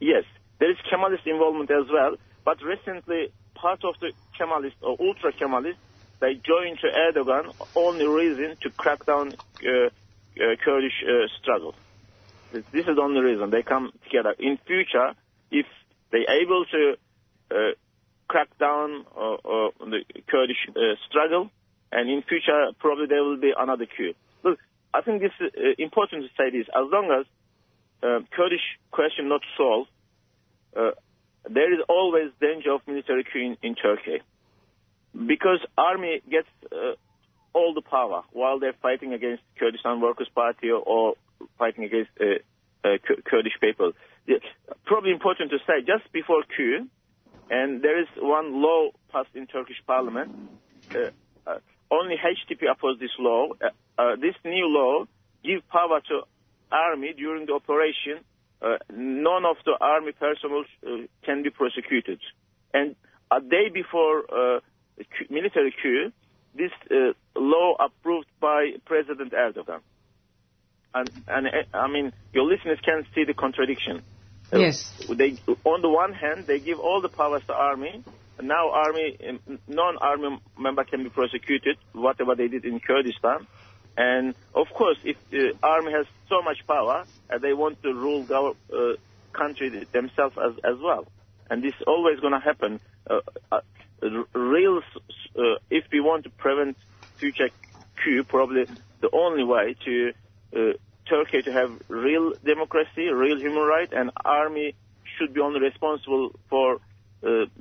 Yes, 0.00 0.24
there 0.58 0.70
is 0.70 0.78
Kemalist 0.90 1.26
involvement 1.26 1.70
as 1.70 1.88
well, 1.92 2.16
but 2.44 2.62
recently 2.62 3.32
part 3.54 3.84
of 3.84 3.94
the 4.00 4.12
Kemalist 4.38 4.74
or 4.82 4.96
ultra 5.00 5.32
Kemalist 5.32 5.76
they 6.22 6.34
joined 6.34 6.78
to 6.78 6.86
Erdogan 6.86 7.52
only 7.74 8.06
reason 8.06 8.56
to 8.62 8.70
crack 8.70 9.04
down 9.04 9.32
uh, 9.32 9.86
uh, 9.86 10.56
Kurdish 10.64 11.02
uh, 11.04 11.26
struggle. 11.40 11.74
This, 12.52 12.64
this 12.72 12.86
is 12.86 12.94
the 12.94 13.02
only 13.02 13.20
reason 13.20 13.50
they 13.50 13.62
come 13.62 13.92
together. 14.04 14.32
In 14.38 14.56
future, 14.64 15.14
if 15.50 15.66
they 16.12 16.20
able 16.28 16.64
to 16.70 16.94
uh, 17.50 17.56
crack 18.28 18.56
down 18.58 19.04
uh, 19.16 19.34
uh, 19.34 19.70
the 19.80 20.04
Kurdish 20.28 20.68
uh, 20.70 20.94
struggle, 21.08 21.50
and 21.92 22.10
in 22.10 22.22
future 22.22 22.72
probably 22.78 23.06
there 23.06 23.22
will 23.22 23.38
be 23.38 23.52
another 23.56 23.86
coup. 23.86 24.14
Look, 24.42 24.58
I 24.92 25.02
think 25.02 25.22
this 25.22 25.32
is 25.40 25.50
uh, 25.56 25.60
important 25.78 26.24
to 26.24 26.28
say 26.36 26.50
this. 26.50 26.66
As 26.68 26.86
long 26.90 27.10
as 27.20 27.26
uh, 28.02 28.24
Kurdish 28.34 28.66
question 28.90 29.28
not 29.28 29.42
solved, 29.56 29.90
uh, 30.76 30.90
there 31.48 31.72
is 31.72 31.80
always 31.88 32.32
danger 32.40 32.72
of 32.72 32.80
military 32.86 33.24
coup 33.24 33.40
in, 33.40 33.56
in 33.62 33.74
Turkey 33.74 34.20
because 35.14 35.58
army 35.76 36.22
gets 36.28 36.48
uh, 36.72 36.94
all 37.52 37.74
the 37.74 37.82
power 37.82 38.22
while 38.32 38.58
they're 38.58 38.78
fighting 38.80 39.12
against 39.12 39.42
Kurdistan 39.58 40.00
Workers' 40.00 40.30
Party 40.34 40.70
or, 40.70 40.80
or 40.80 41.14
fighting 41.58 41.84
against 41.84 42.10
uh, 42.20 42.88
uh, 42.88 42.96
Kurdish 43.24 43.58
people. 43.60 43.92
Probably 44.86 45.10
important 45.10 45.50
to 45.50 45.58
say 45.66 45.84
just 45.86 46.10
before 46.12 46.42
coup, 46.56 46.86
and 47.50 47.82
there 47.82 48.00
is 48.00 48.08
one 48.16 48.62
law 48.62 48.90
passed 49.10 49.34
in 49.34 49.46
Turkish 49.46 49.76
Parliament. 49.86 50.32
Uh, 50.94 51.10
uh, 51.46 51.58
only 51.92 52.16
HDP 52.16 52.70
opposed 52.70 53.00
this 53.00 53.14
law. 53.18 53.48
Uh, 53.52 53.68
uh, 53.98 54.16
this 54.16 54.34
new 54.44 54.66
law 54.66 55.04
give 55.44 55.68
power 55.68 56.00
to 56.08 56.22
army 56.70 57.12
during 57.16 57.46
the 57.46 57.52
operation. 57.52 58.24
Uh, 58.60 58.78
none 58.90 59.44
of 59.44 59.56
the 59.64 59.76
army 59.80 60.12
personnel 60.12 60.64
uh, 60.86 60.90
can 61.24 61.42
be 61.42 61.50
prosecuted. 61.50 62.20
And 62.72 62.96
a 63.30 63.40
day 63.40 63.68
before 63.72 64.22
uh, 64.30 64.60
military 65.28 65.74
coup, 65.82 66.12
this 66.54 66.70
uh, 66.90 67.12
law 67.38 67.76
approved 67.78 68.28
by 68.40 68.72
President 68.86 69.32
Erdogan. 69.32 69.80
And, 70.94 71.10
and 71.26 71.48
I 71.72 71.88
mean, 71.88 72.12
your 72.32 72.44
listeners 72.44 72.78
can 72.84 73.04
see 73.14 73.24
the 73.24 73.34
contradiction. 73.34 74.02
Yes. 74.52 74.92
They, 75.08 75.38
on 75.64 75.80
the 75.80 75.88
one 75.88 76.12
hand, 76.12 76.46
they 76.46 76.60
give 76.60 76.78
all 76.78 77.00
the 77.00 77.08
powers 77.08 77.42
to 77.46 77.54
army. 77.54 78.04
Now, 78.40 78.70
army, 78.70 79.18
um, 79.28 79.58
non-army 79.68 80.40
member 80.58 80.84
can 80.84 81.02
be 81.04 81.10
prosecuted, 81.10 81.76
whatever 81.92 82.34
they 82.34 82.48
did 82.48 82.64
in 82.64 82.80
Kurdistan. 82.80 83.46
And 83.96 84.34
of 84.54 84.68
course, 84.74 84.98
if 85.04 85.16
the 85.30 85.54
army 85.62 85.92
has 85.92 86.06
so 86.28 86.42
much 86.42 86.66
power, 86.66 87.04
uh, 87.30 87.38
they 87.38 87.52
want 87.52 87.82
to 87.82 87.92
rule 87.92 88.22
the 88.22 88.54
uh, 88.72 88.96
country 89.32 89.86
themselves 89.92 90.36
as, 90.38 90.52
as 90.64 90.80
well. 90.80 91.06
And 91.50 91.62
this 91.62 91.74
is 91.74 91.82
always 91.86 92.20
going 92.20 92.32
to 92.32 92.40
happen. 92.40 92.80
Uh, 93.08 93.20
uh, 93.50 93.60
real, 94.32 94.78
uh, 95.36 95.42
if 95.70 95.84
we 95.92 96.00
want 96.00 96.24
to 96.24 96.30
prevent 96.30 96.76
future 97.16 97.50
coup, 98.02 98.24
probably 98.24 98.64
the 99.00 99.10
only 99.12 99.44
way 99.44 99.76
to 99.84 100.12
uh, 100.56 100.58
Turkey 101.08 101.42
to 101.42 101.52
have 101.52 101.70
real 101.88 102.32
democracy, 102.44 103.08
real 103.08 103.38
human 103.38 103.62
rights, 103.62 103.92
and 103.94 104.10
army 104.24 104.74
should 105.18 105.34
be 105.34 105.40
only 105.40 105.60
responsible 105.60 106.32
for 106.48 106.80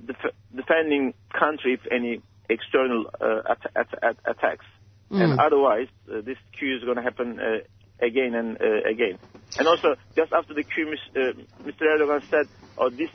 def- 0.06 0.36
defending 0.56 1.14
country 1.38 1.74
if 1.74 1.82
any 1.92 2.22
external 2.50 3.06
uh, 3.22 3.42
at- 3.50 3.72
at- 3.76 4.04
at- 4.04 4.20
attacks. 4.26 4.66
And 5.12 5.40
otherwise, 5.40 5.88
uh, 6.08 6.22
this 6.22 6.38
coup 6.58 6.76
is 6.78 6.84
going 6.86 6.96
to 6.98 7.04
happen 7.04 7.38
uh, 7.40 7.60
again 8.06 8.34
and 8.34 8.58
uh, 8.62 8.90
again. 8.90 9.20
And 9.58 9.68
also, 9.68 9.96
just 10.16 10.32
after 10.32 10.54
the 10.54 10.64
uh, 10.64 11.34
Mr. 11.68 11.84
Erdogan 11.84 12.22
said, 12.32 12.48
"Oh, 12.78 12.90
this 12.90 13.10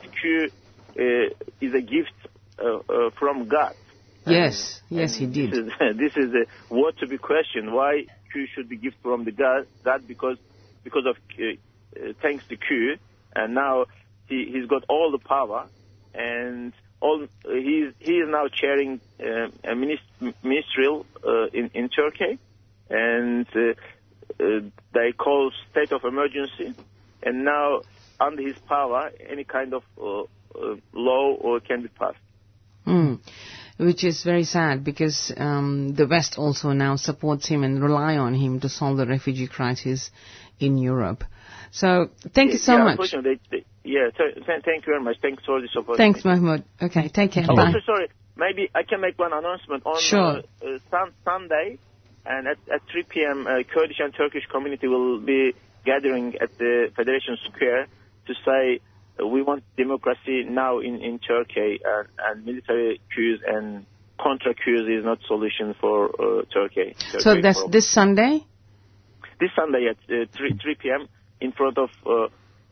uh, 0.97 1.29
is 1.61 1.73
a 1.73 1.81
gift 1.81 2.17
uh, 2.59 2.77
uh, 2.89 3.09
from 3.19 3.47
God. 3.47 3.75
Yes, 4.25 4.81
yes, 4.89 5.15
he 5.15 5.25
did. 5.25 5.51
This 5.51 5.59
is, 5.59 5.65
this 5.97 6.11
is 6.17 6.31
a 6.33 6.73
word 6.73 6.95
to 6.99 7.07
be 7.07 7.17
questioned. 7.17 7.73
Why 7.73 8.03
Q 8.31 8.45
should 8.53 8.69
be 8.69 8.77
gift 8.77 8.97
from 9.01 9.23
the 9.25 9.31
God? 9.31 9.65
God 9.85 10.07
because 10.07 10.37
because 10.83 11.03
of 11.07 11.15
uh, 11.39 11.43
uh, 11.95 12.13
thanks 12.21 12.43
to 12.49 12.57
Q, 12.57 12.97
and 13.35 13.55
now 13.55 13.85
he 14.27 14.51
he's 14.53 14.67
got 14.67 14.83
all 14.89 15.11
the 15.11 15.19
power, 15.25 15.69
and 16.17 16.73
all 16.99 17.27
he 17.45 17.89
is 18.01 18.27
now 18.27 18.47
chairing 18.51 18.99
uh, 19.19 19.47
a 19.63 19.75
minis- 19.75 20.33
ministerial 20.43 21.05
uh, 21.25 21.45
in 21.53 21.69
in 21.73 21.89
Turkey, 21.89 22.39
and 22.89 23.47
uh, 23.55 24.43
uh, 24.43 24.59
they 24.93 25.11
call 25.11 25.51
state 25.71 25.91
of 25.91 26.03
emergency, 26.03 26.73
and 27.23 27.45
now 27.45 27.81
under 28.19 28.41
his 28.41 28.57
power, 28.67 29.11
any 29.29 29.43
kind 29.43 29.73
of 29.73 29.83
uh, 30.01 30.23
law 30.93 31.59
can 31.59 31.83
be 31.83 31.89
passed. 31.89 32.17
Mm. 32.85 33.19
Which 33.77 34.03
is 34.03 34.23
very 34.23 34.43
sad 34.45 34.83
because 34.83 35.31
um, 35.37 35.93
the 35.93 36.07
West 36.07 36.39
also 36.39 36.71
now 36.71 36.95
supports 36.95 37.47
him 37.47 37.63
and 37.63 37.83
rely 37.83 38.17
on 38.17 38.33
him 38.33 38.59
to 38.61 38.69
solve 38.69 38.97
the 38.97 39.05
refugee 39.05 39.47
crisis 39.47 40.09
in 40.59 40.79
Europe. 40.79 41.23
So 41.71 42.09
thank 42.33 42.51
you 42.53 42.57
so 42.57 42.77
yeah, 42.77 42.95
much. 42.95 43.11
They, 43.11 43.39
they, 43.51 43.65
yeah, 43.83 44.09
th- 44.15 44.35
th- 44.35 44.63
thank 44.63 44.85
you 44.85 44.93
very 44.93 45.03
much. 45.03 45.17
Thanks 45.21 45.43
for 45.45 45.61
the 45.61 45.67
support. 45.67 45.97
Thanks, 45.97 46.23
Mahmoud. 46.23 46.63
Okay, 46.81 47.09
take 47.09 47.31
care. 47.31 47.45
Oh, 47.49 47.55
Bye. 47.55 47.67
also, 47.67 47.79
sorry, 47.85 48.07
maybe 48.35 48.69
I 48.73 48.83
can 48.83 49.01
make 49.01 49.17
one 49.19 49.33
announcement 49.33 49.83
on 49.85 50.01
Sure. 50.01 50.19
uh, 50.19 50.65
uh, 50.65 50.79
sun- 50.89 51.13
Sunday, 51.23 51.77
and 52.25 52.47
at, 52.47 52.57
at 52.73 52.81
3 52.91 53.03
p.m. 53.03 53.47
Uh, 53.47 53.63
Kurdish 53.63 53.99
and 53.99 54.13
Turkish 54.13 54.45
community 54.51 54.87
will 54.87 55.19
be 55.19 55.53
gathering 55.85 56.35
at 56.41 56.57
the 56.57 56.91
Federation 56.95 57.37
Square 57.45 57.87
to 58.27 58.33
say 58.45 58.79
uh, 59.21 59.27
we 59.27 59.41
want 59.41 59.63
democracy 59.77 60.43
now 60.43 60.79
in, 60.79 61.01
in 61.01 61.19
Turkey, 61.19 61.79
and, 61.83 62.07
and 62.25 62.45
military 62.45 63.01
coups 63.15 63.43
and 63.47 63.85
contra 64.19 64.53
coups 64.53 64.89
is 64.89 65.05
not 65.05 65.19
solution 65.27 65.75
for 65.79 66.09
uh, 66.09 66.43
Turkey. 66.53 66.95
So 67.11 67.19
Turkey 67.19 67.41
that's 67.41 67.57
problem. 67.57 67.71
this 67.71 67.91
Sunday? 67.91 68.45
this 69.39 69.49
Sunday 69.55 69.87
at 69.89 69.97
uh, 70.09 70.25
3, 70.35 70.57
3 70.61 70.75
p.m. 70.75 71.07
in 71.41 71.51
front 71.51 71.77
of 71.77 71.89
uh, 72.05 72.27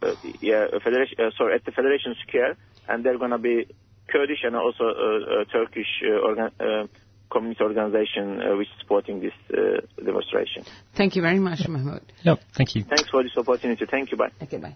uh, 0.06 0.16
yeah, 0.42 0.66
uh, 0.74 0.80
Federation, 0.84 1.16
uh, 1.20 1.32
sorry, 1.38 1.56
at 1.56 1.66
the 1.66 1.72
Federation 1.72 2.16
Square, 2.28 2.58
and 2.88 3.04
they're 3.06 3.18
gonna 3.18 3.40
be 3.40 3.66
Kurdish 4.12 4.44
and 4.44 4.56
also 4.56 4.86
uh, 4.86 5.42
uh, 5.42 5.46
Turkish 5.52 5.88
uh, 6.04 6.28
organ- 6.28 6.56
uh, 6.60 6.88
community 7.32 7.64
organization 7.64 8.42
uh, 8.42 8.56
which 8.58 8.68
is 8.68 8.74
supporting 8.80 9.20
this 9.20 9.34
uh, 9.52 9.82
demonstration. 10.04 10.64
Thank 10.96 11.16
you 11.16 11.22
very 11.22 11.40
much, 11.40 11.68
Mahmoud. 11.68 12.12
Yep. 12.24 12.40
Thank 12.54 12.76
you. 12.76 12.84
Thanks 12.84 13.10
for 13.10 13.24
this 13.24 13.32
opportunity. 13.38 13.86
Thank 13.90 14.12
you. 14.12 14.18
Bye. 14.18 14.32
Okay, 14.42 14.58
bye. 14.58 14.76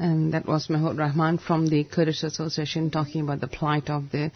And 0.00 0.32
that 0.32 0.46
was 0.46 0.70
Mahmoud 0.70 0.96
Rahman 0.96 1.36
from 1.36 1.66
the 1.66 1.84
Kurdish 1.84 2.22
Association 2.22 2.90
talking 2.90 3.20
about 3.20 3.40
the 3.42 3.46
plight 3.48 3.90
of 3.90 4.10
the 4.10 4.32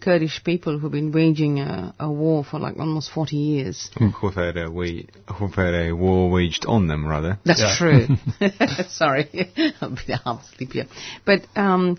Kurdish 0.00 0.42
people 0.42 0.76
who've 0.76 0.90
been 0.90 1.12
waging 1.12 1.60
a, 1.60 1.94
a 2.00 2.10
war 2.10 2.42
for 2.44 2.58
like 2.58 2.76
almost 2.80 3.12
40 3.12 3.36
years. 3.36 3.90
Who've 3.96 4.34
had 4.34 4.56
a 4.56 4.68
who've 4.68 5.54
had 5.54 5.72
a 5.74 5.92
war 5.92 6.28
waged 6.30 6.66
on 6.66 6.88
them, 6.88 7.06
rather. 7.06 7.38
That's 7.44 7.60
Yeah. 7.60 7.76
true. 7.78 8.06
Sorry, 8.88 9.28
I'll 9.80 9.90
be 9.90 10.12
half 10.24 10.42
asleep 10.52 10.72
here. 10.72 10.86
But 11.24 11.46
um, 11.54 11.96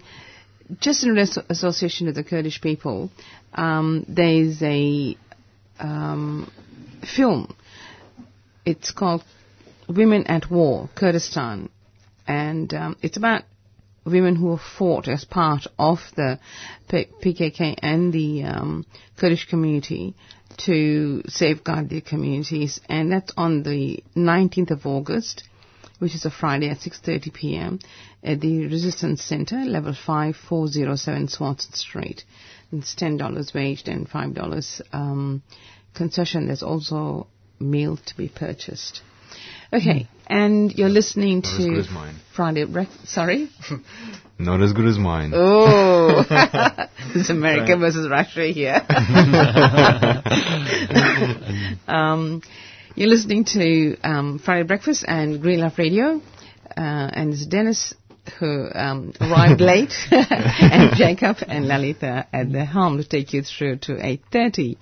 just 0.81 1.05
in 1.05 1.17
association 1.17 2.07
with 2.07 2.15
the 2.15 2.23
Kurdish 2.25 2.59
people, 2.59 3.09
um, 3.53 4.05
there 4.09 4.27
is 4.43 4.61
a 4.61 5.15
um, 5.79 6.51
film. 7.15 7.55
It's 8.65 8.91
called 8.91 9.23
Women 9.87 10.27
at 10.27 10.51
War, 10.51 10.89
Kurdistan, 10.95 11.69
and 12.27 12.73
um, 12.73 12.97
it's 13.01 13.17
about 13.17 13.43
women 14.05 14.35
who 14.35 14.51
have 14.51 14.65
fought 14.77 15.07
as 15.07 15.25
part 15.25 15.65
of 15.79 15.99
the 16.15 16.39
PKK 16.89 17.75
and 17.81 18.13
the 18.13 18.43
um, 18.43 18.85
Kurdish 19.17 19.47
community 19.49 20.15
to 20.57 21.23
safeguard 21.27 21.89
their 21.89 22.01
communities, 22.01 22.79
and 22.87 23.11
that's 23.11 23.33
on 23.35 23.63
the 23.63 24.03
19th 24.15 24.71
of 24.71 24.85
August, 24.85 25.43
which 25.99 26.13
is 26.15 26.25
a 26.25 26.31
Friday 26.31 26.69
at 26.69 26.77
6:30 26.79 27.33
p.m. 27.33 27.79
at 28.23 28.41
the 28.41 28.67
Resistance 28.67 29.23
Center, 29.23 29.57
level 29.65 29.93
5, 29.93 30.35
407 30.35 31.27
Swanston 31.29 31.73
Street. 31.73 32.23
It's 32.71 32.95
ten 32.95 33.17
dollars 33.17 33.53
waged 33.53 33.87
and 33.87 34.07
five 34.07 34.33
dollars 34.33 34.81
um, 34.91 35.43
concession. 35.93 36.47
There's 36.47 36.63
also 36.63 37.27
meal 37.59 37.97
to 37.97 38.17
be 38.17 38.27
purchased. 38.27 39.01
Okay, 39.73 40.07
and 40.27 40.71
you're 40.73 40.89
listening 40.89 41.41
Not 41.41 41.51
as 41.51 41.57
good 41.57 41.73
to 41.73 41.79
as 41.79 41.89
mine. 41.89 42.15
Friday. 42.35 42.65
Rec- 42.65 42.89
sorry. 43.05 43.49
Not 44.37 44.61
as 44.61 44.73
good 44.73 44.85
as 44.85 44.97
mine. 44.97 45.31
Oh, 45.33 46.25
it's 47.15 47.29
America 47.29 47.77
versus 47.77 48.09
Russia 48.09 48.47
here. 48.47 48.81
um, 51.87 52.41
you're 52.95 53.07
listening 53.07 53.45
to 53.45 53.95
um, 54.03 54.39
Friday 54.39 54.63
Breakfast 54.63 55.05
and 55.07 55.41
Green 55.41 55.61
Left 55.61 55.79
Radio, 55.79 56.21
uh, 56.75 56.77
and 56.77 57.33
it's 57.33 57.45
Dennis 57.45 57.93
who 58.39 58.67
um, 58.73 59.13
arrived 59.21 59.61
late, 59.61 59.93
and 60.11 60.95
Jacob 60.95 61.37
and 61.47 61.67
Lalita 61.67 62.27
at 62.33 62.51
the 62.51 62.65
helm 62.65 62.97
to 62.97 63.07
take 63.07 63.33
you 63.33 63.41
through 63.41 63.77
to 63.77 63.93
8:30. 63.93 64.77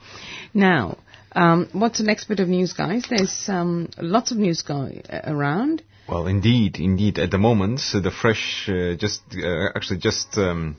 Now, 0.53 0.97
um, 1.36 1.70
what's 1.74 1.98
the 1.98 2.04
next 2.04 2.26
bit 2.26 2.40
of 2.40 2.48
news, 2.48 2.74
guys? 2.74 3.06
There's 3.10 3.50
um, 3.50 3.90
lots 3.98 4.32
of 4.32 4.38
news 4.38 4.62
going 4.62 5.04
uh, 5.10 5.22
around. 5.26 5.84
Well, 6.08 6.28
indeed, 6.28 6.80
indeed. 6.80 7.18
At 7.18 7.32
the 7.32 7.38
moment, 7.38 7.80
so 7.80 8.00
the 8.00 8.12
fresh, 8.12 8.70
uh, 8.70 8.96
just 8.96 9.22
uh, 9.36 9.70
actually 9.76 10.00
just 10.00 10.38
um, 10.38 10.76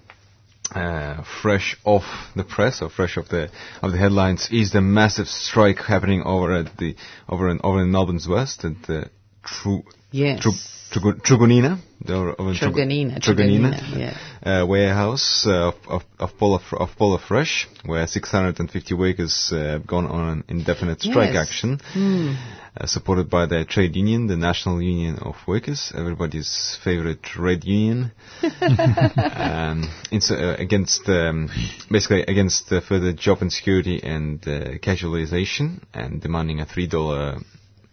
uh, 0.75 1.23
fresh 1.43 1.77
off 1.85 2.05
the 2.37 2.45
press 2.45 2.83
or 2.83 2.91
fresh 2.91 3.17
off 3.17 3.29
the 3.29 3.51
of 3.83 3.93
the 3.93 3.99
headlines 3.99 4.49
is 4.51 4.73
the 4.73 4.81
massive 4.81 5.29
strike 5.29 5.79
happening 5.79 6.23
over 6.23 6.53
at 6.53 6.77
the 6.77 6.97
over 7.29 7.49
in 7.49 7.61
over 7.63 7.83
in 7.83 7.91
Melbourne's 7.91 8.29
West 8.29 8.65
at 8.65 8.83
the 8.87 9.11
Tru, 9.45 9.83
Yes. 10.15 10.41
Tru, 10.41 10.53
Trugu- 10.93 11.21
Trugunina, 11.27 11.79
the- 12.07 12.15
over 12.15 12.51
in 12.51 12.57
Trugu- 12.57 12.75
Truganina, 12.77 13.19
Truganina, 13.21 13.71
Truganina, 13.75 13.99
yeah. 14.45 14.61
uh, 14.63 14.65
warehouse 14.67 15.45
uh, 15.45 15.69
of 15.71 15.75
of 15.89 16.03
of 16.21 16.39
Polar 16.39 16.61
Fr- 16.61 16.77
of 16.85 16.91
Polar 16.97 17.19
Fresh, 17.19 17.67
where 17.85 18.07
650 18.07 18.95
workers 18.95 19.51
uh, 19.53 19.57
have 19.75 19.87
gone 19.89 20.07
on 20.07 20.29
an 20.35 20.45
indefinite 20.47 21.01
strike 21.03 21.35
Yes. 21.35 21.49
action 21.49 21.81
uh, 22.81 22.87
supported 22.87 23.29
by 23.29 23.47
the 23.47 23.65
trade 23.65 23.97
union, 23.97 24.29
the 24.29 24.37
National 24.37 24.81
Union 24.81 25.19
of 25.19 25.35
Workers, 25.49 25.93
everybody's 25.97 26.79
favorite 26.85 27.25
red 27.37 27.65
union, 27.65 28.13
um, 28.61 29.91
uh, 30.13 30.55
against 30.59 31.09
um, 31.09 31.49
basically 31.91 32.23
against 32.23 32.71
uh, 32.73 32.81
further 32.81 33.13
job 33.13 33.43
insecurity 33.43 34.01
and 34.03 34.47
uh, 34.47 34.79
casualization, 34.79 35.81
and 35.93 36.21
demanding 36.23 36.61
a 36.61 36.67
three 36.67 36.87
dollar. 36.87 37.39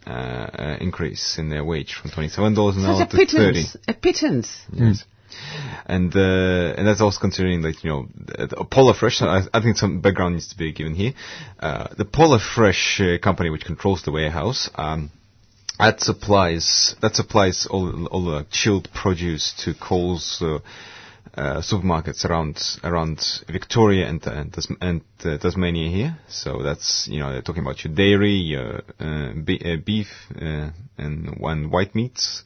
Uh, 0.05 0.09
uh, 0.09 0.77
increase 0.81 1.37
in 1.37 1.49
their 1.49 1.63
wage 1.63 1.93
from 1.93 2.09
twenty-seven 2.09 2.55
dollars 2.55 2.75
an 2.75 2.85
hour 2.85 3.05
to 3.05 3.17
thirty. 3.17 3.25
pittance, 3.27 3.77
a 3.87 3.93
pittance. 3.93 4.61
Yes. 4.73 5.05
And 5.85 6.15
uh, 6.15 6.73
and 6.75 6.87
that's 6.87 7.01
also 7.01 7.19
considering 7.19 7.61
that 7.61 7.83
you 7.83 7.89
know 7.91 8.07
the, 8.15 8.47
the 8.47 8.65
Polar 8.65 8.95
Fresh. 8.95 9.21
I, 9.21 9.41
I 9.53 9.61
think 9.61 9.77
some 9.77 10.01
background 10.01 10.33
needs 10.33 10.47
to 10.47 10.57
be 10.57 10.71
given 10.71 10.95
here. 10.95 11.13
Uh, 11.59 11.89
the 11.95 12.05
Polar 12.05 12.39
Fresh 12.39 12.99
uh, 12.99 13.19
company, 13.19 13.51
which 13.51 13.63
controls 13.63 14.01
the 14.01 14.11
warehouse, 14.11 14.71
um, 14.73 15.11
that 15.77 16.01
supplies 16.01 16.95
that 17.01 17.15
supplies 17.15 17.67
all 17.69 18.07
all 18.07 18.25
the 18.25 18.47
chilled 18.49 18.89
produce 18.93 19.53
to 19.65 19.75
Coles. 19.75 20.43
Uh, 21.33 21.61
supermarkets 21.61 22.25
around 22.25 22.57
around 22.83 23.17
Victoria 23.47 24.05
and 24.05 24.21
and, 24.27 24.53
and 24.81 25.01
uh, 25.23 25.37
Tasmania 25.37 25.89
here. 25.89 26.17
So 26.27 26.61
that's 26.61 27.07
you 27.09 27.21
know 27.21 27.31
they're 27.31 27.41
talking 27.41 27.63
about 27.63 27.85
your 27.85 27.93
dairy, 27.95 28.33
your 28.33 28.81
uh, 28.99 29.31
be- 29.41 29.61
uh, 29.63 29.77
beef, 29.77 30.07
uh, 30.35 30.71
and 30.97 31.39
one 31.39 31.71
white 31.71 31.95
meats. 31.95 32.43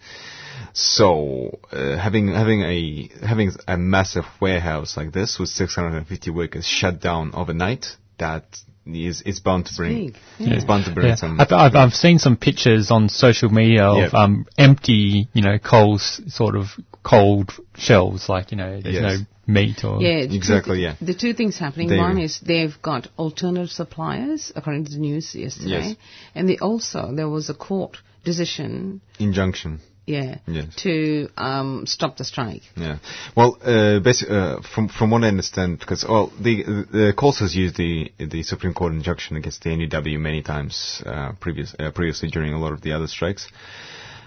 So 0.74 1.58
uh, 1.72 1.98
having 1.98 2.28
having 2.34 2.62
a 2.62 3.10
having 3.26 3.52
a 3.68 3.76
massive 3.76 4.26
warehouse 4.40 4.98
like 4.98 5.12
this 5.14 5.40
with 5.40 5.50
650 5.50 6.30
workers 6.30 6.66
shut 6.68 7.02
down 7.02 7.32
overnight, 7.34 7.88
that 8.20 8.46
is 8.86 9.24
it's 9.26 9.40
bound 9.40 9.66
to 9.66 9.74
bring 9.76 10.08
big, 10.08 10.18
it's 10.38 10.64
bound 10.66 10.86
to 10.86 10.94
bring 10.94 11.08
Yeah. 11.08 11.16
some. 11.16 11.40
I've, 11.40 11.52
I've, 11.52 11.76
I've 11.76 11.94
seen 11.94 12.20
some 12.20 12.38
pictures 12.38 12.92
on 12.92 13.10
social 13.10 13.50
media 13.50 13.86
of 13.86 14.14
Yeah. 14.14 14.20
um, 14.24 14.46
empty, 14.58 15.28
you 15.34 15.42
know, 15.42 15.58
Coles 15.58 16.22
sort 16.28 16.56
of 16.56 16.68
cold 17.14 17.52
shelves, 17.78 18.28
like 18.36 18.52
you 18.52 18.58
know, 18.58 18.82
there's 18.82 18.96
Yes. 18.96 19.20
no 19.20 19.26
meat 19.58 19.84
or 19.86 20.02
Yeah, 20.02 20.26
the 20.26 20.36
Exactly, 20.36 20.78
Two, 20.78 20.82
yeah. 20.88 20.96
The 21.02 21.14
two 21.24 21.34
things 21.40 21.58
happening. 21.66 21.88
They- 21.90 22.00
One 22.10 22.18
is 22.28 22.40
they've 22.52 22.78
got 22.82 23.08
alternative 23.26 23.72
suppliers, 23.72 24.52
according 24.56 24.86
to 24.86 24.92
the 24.92 25.04
news 25.10 25.26
yesterday, 25.36 25.88
Yes. 25.90 25.96
and 26.36 26.50
they 26.50 26.58
also 26.70 27.02
there 27.20 27.30
was 27.30 27.50
a 27.50 27.54
court 27.54 27.98
decision, 28.24 29.02
injunction. 29.20 29.80
yeah, 30.08 30.32
Yes. 30.48 30.66
to 30.86 31.30
um, 31.38 31.86
stop 31.96 32.18
the 32.18 32.24
strike. 32.24 32.64
Yeah. 32.76 32.98
Well, 33.38 33.52
uh, 33.74 34.00
basically, 34.00 34.36
uh, 34.36 34.62
from 34.74 34.88
from 34.98 35.08
what 35.12 35.24
I 35.24 35.28
understand, 35.36 35.72
because 35.80 36.02
well, 36.14 36.28
the 36.48 36.56
the 37.00 37.14
Coles 37.22 37.40
has 37.46 37.56
used 37.64 37.76
the 37.84 38.12
the 38.34 38.42
Supreme 38.52 38.74
Court 38.74 38.94
injunction 38.94 39.38
against 39.38 39.62
the 39.64 39.70
NUW 39.78 40.18
many 40.30 40.42
times 40.54 40.76
uh, 41.06 41.32
previous 41.40 41.70
uh, 41.80 41.92
previously 41.92 42.30
during 42.36 42.54
a 42.54 42.60
lot 42.60 42.74
of 42.74 42.82
the 42.82 42.94
other 42.98 43.08
strikes. 43.08 43.48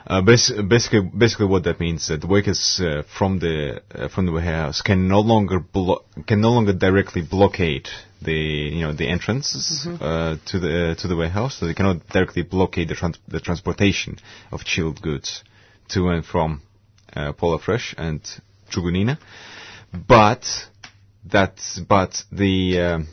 Uh, 0.09 0.23
bas- 0.23 0.51
basically, 0.51 1.03
basically, 1.03 1.45
what 1.45 1.65
that 1.65 1.79
means 1.79 2.09
that 2.09 2.23
the 2.23 2.27
workers 2.27 2.81
uh, 2.83 3.03
from 3.19 3.39
the 3.41 3.83
uh, 3.95 4.09
from 4.09 4.25
the 4.25 4.33
warehouse 4.33 4.81
can 4.81 5.07
no 5.07 5.21
longer 5.21 5.61
blo- 5.61 6.03
can 6.27 6.41
no 6.41 6.51
longer 6.51 6.73
directly 6.73 7.21
blockade 7.21 7.87
the 8.23 8.33
you 8.33 8.81
know 8.81 8.95
the 8.95 9.07
entrance 9.07 9.87
uh, 10.01 10.37
to 10.47 10.59
the 10.59 10.97
to 10.99 11.09
the 11.09 11.15
warehouse. 11.15 11.59
So 11.59 11.67
they 11.67 11.75
cannot 11.75 12.09
directly 12.09 12.41
blockade 12.43 12.89
the 12.89 12.95
trans- 12.95 13.19
the 13.29 13.39
transportation 13.39 14.19
of 14.51 14.65
chilled 14.65 15.03
goods 15.03 15.45
to 15.89 16.09
and 16.09 16.25
from 16.25 16.63
uh, 17.15 17.33
Polar 17.35 17.59
Fresh 17.59 17.95
and 17.99 18.23
Truganina. 18.71 19.19
But 19.93 20.47
that 21.27 21.61
but 21.87 22.25
the 22.33 22.81
um, 22.81 23.09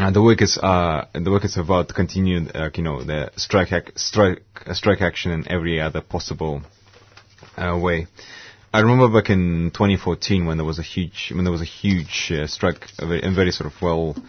uh, 0.00 0.10
the 0.10 0.22
workers 0.22 0.58
are 0.62 1.08
the 1.12 1.30
workers 1.30 1.56
are 1.56 1.62
about 1.62 1.88
to 1.88 1.94
continue, 1.94 2.48
uh, 2.54 2.70
you 2.74 2.82
know, 2.82 3.02
the 3.02 3.30
strike 3.36 3.72
ac- 3.72 3.92
strike 3.96 4.42
uh, 4.66 4.74
strike 4.74 5.00
action 5.00 5.30
in 5.32 5.46
every 5.48 5.80
other 5.80 6.00
possible 6.00 6.62
uh, 7.56 7.78
way. 7.78 8.06
I 8.72 8.80
remember 8.80 9.08
back 9.20 9.30
in 9.30 9.70
2014 9.72 10.46
when 10.46 10.56
there 10.56 10.64
was 10.66 10.78
a 10.78 10.82
huge 10.82 11.32
when 11.34 11.44
there 11.44 11.52
was 11.52 11.60
a 11.60 11.64
huge 11.82 12.32
uh, 12.32 12.46
strike, 12.46 12.86
and 12.98 13.34
very, 13.36 13.50
sort 13.52 13.72
of 13.72 13.80
well. 13.82 14.16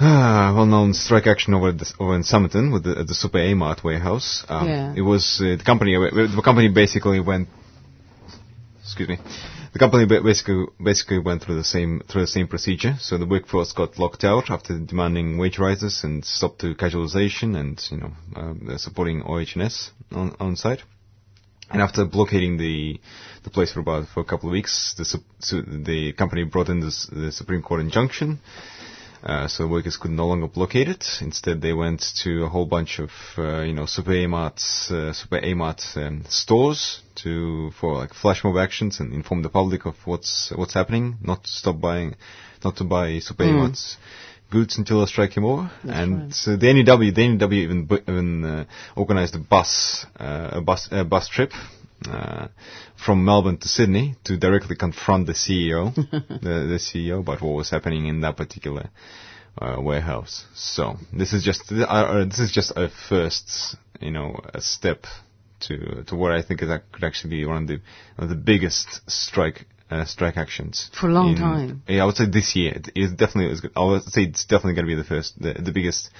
Uh, 0.00 0.52
well-known 0.56 0.92
strike 0.94 1.28
action 1.28 1.54
over 1.54 1.70
this, 1.70 1.94
over 2.00 2.16
in 2.16 2.24
Somerton 2.24 2.72
with 2.72 2.82
the, 2.82 2.98
at 2.98 3.06
the 3.06 3.14
Super 3.14 3.38
A 3.38 3.54
Mart 3.54 3.84
warehouse. 3.84 4.44
Um, 4.48 4.66
Yeah. 4.66 4.94
It 4.96 5.02
was 5.02 5.38
uh, 5.40 5.54
the 5.56 5.62
company. 5.64 5.94
uh, 5.94 6.00
The 6.10 6.42
company 6.42 6.68
basically 6.68 7.20
went. 7.20 7.46
Excuse 8.82 9.10
me. 9.10 9.18
The 9.72 9.78
company 9.78 10.04
basically 10.04 10.66
basically 10.82 11.18
went 11.18 11.42
through 11.42 11.54
the 11.54 11.64
same 11.64 12.02
through 12.06 12.22
the 12.22 12.26
same 12.26 12.46
procedure. 12.46 12.96
So 13.00 13.16
the 13.16 13.24
workforce 13.26 13.72
got 13.72 13.98
locked 13.98 14.22
out 14.22 14.50
after 14.50 14.78
demanding 14.78 15.38
wage 15.38 15.58
rises 15.58 16.04
and 16.04 16.22
stopped 16.24 16.60
to 16.60 16.74
casualization 16.74 17.56
and 17.58 17.82
you 17.90 17.96
know 17.96 18.12
uh, 18.36 18.76
supporting 18.76 19.22
OHS 19.22 19.92
on 20.12 20.36
on 20.38 20.56
site. 20.56 20.82
And 21.70 21.80
after 21.80 22.04
blockading 22.04 22.58
the 22.58 23.00
the 23.44 23.50
place 23.50 23.72
for 23.72 23.80
about 23.80 24.08
for 24.08 24.20
a 24.20 24.24
couple 24.24 24.50
of 24.50 24.52
weeks, 24.52 24.94
the 24.98 25.22
the 25.86 26.12
company 26.12 26.44
brought 26.44 26.68
in 26.68 26.80
this, 26.80 27.06
the 27.06 27.32
Supreme 27.32 27.62
Court 27.62 27.80
injunction. 27.80 28.40
Uh, 29.22 29.46
so 29.46 29.68
workers 29.68 29.96
could 29.96 30.10
no 30.10 30.26
longer 30.26 30.48
blockade 30.48 30.88
it. 30.88 31.04
Instead, 31.20 31.60
they 31.60 31.72
went 31.72 32.04
to 32.22 32.44
a 32.44 32.48
whole 32.48 32.66
bunch 32.66 32.98
of 32.98 33.10
uh, 33.38 33.60
you 33.60 33.72
know 33.72 33.86
Super 33.86 34.12
Amart 34.12 34.58
uh, 34.90 35.12
Super 35.12 35.40
Amart 35.40 35.96
um, 35.96 36.24
stores 36.28 37.00
to 37.16 37.70
for 37.80 37.94
like 37.94 38.14
flash 38.14 38.42
mob 38.42 38.56
actions 38.56 38.98
and 38.98 39.12
inform 39.12 39.42
the 39.42 39.48
public 39.48 39.86
of 39.86 39.94
what's 40.06 40.50
what's 40.56 40.74
happening. 40.74 41.18
Not 41.22 41.44
to 41.44 41.50
stop 41.50 41.80
buying, 41.80 42.16
not 42.64 42.76
to 42.78 42.84
buy 42.84 43.20
Super 43.20 43.44
Amart's 43.44 43.96
goods 44.50 44.76
until 44.76 45.00
the 45.00 45.06
strike 45.06 45.30
came 45.30 45.44
over. 45.44 45.70
and 45.84 46.32
uh, 46.32 46.56
the 46.56 46.66
NUW, 46.66 47.14
the 47.14 47.22
NUW 47.22 47.52
even 47.52 47.88
even 48.08 48.44
uh, 48.44 48.64
organized 48.96 49.34
a 49.36 49.38
bus 49.38 50.04
uh, 50.18 50.50
a 50.52 50.60
bus 50.60 50.88
a 50.90 51.04
bus 51.04 51.28
trip. 51.28 51.52
Uh, 52.08 52.48
from 52.96 53.24
Melbourne 53.24 53.58
to 53.58 53.68
Sydney 53.68 54.16
to 54.24 54.36
directly 54.36 54.76
confront 54.76 55.26
the 55.26 55.32
CEO, 55.34 55.94
the, 55.94 56.66
the 56.68 56.78
CEO 56.78 57.20
about 57.20 57.40
what 57.42 57.54
was 57.54 57.70
happening 57.70 58.06
in 58.06 58.20
that 58.20 58.36
particular 58.36 58.90
uh, 59.60 59.76
warehouse. 59.80 60.44
So 60.54 60.96
this 61.12 61.32
is 61.32 61.44
just 61.44 61.70
uh, 61.70 61.82
uh, 61.84 62.24
this 62.24 62.38
is 62.40 62.52
just 62.52 62.72
a 62.76 62.88
first, 63.08 63.76
you 64.00 64.10
know, 64.10 64.38
a 64.54 64.60
step 64.60 65.06
to 65.60 66.04
to 66.04 66.16
what 66.16 66.32
I 66.32 66.42
think 66.42 66.62
is 66.62 66.68
that 66.68 66.90
could 66.92 67.04
actually 67.04 67.30
be 67.30 67.46
one 67.46 67.62
of 67.62 67.68
the 67.68 67.74
one 68.16 68.24
of 68.24 68.28
the 68.28 68.34
biggest 68.34 69.08
strike 69.10 69.66
uh, 69.90 70.04
strike 70.04 70.36
actions 70.36 70.90
For 70.98 71.08
a 71.08 71.12
long 71.12 71.30
in- 71.32 71.36
time. 71.36 71.82
Yeah, 71.86 72.02
I 72.02 72.06
would 72.06 72.16
say 72.16 72.26
this 72.26 72.56
year 72.56 72.72
it 72.74 72.88
is 72.94 73.12
definitely. 73.12 73.70
I 73.76 73.84
would 73.84 74.02
say 74.04 74.22
it's 74.24 74.44
definitely 74.44 74.74
going 74.74 74.86
to 74.86 74.96
be 74.96 75.02
the 75.02 75.04
first, 75.08 75.40
the, 75.40 75.54
the 75.54 75.72
biggest 75.72 76.10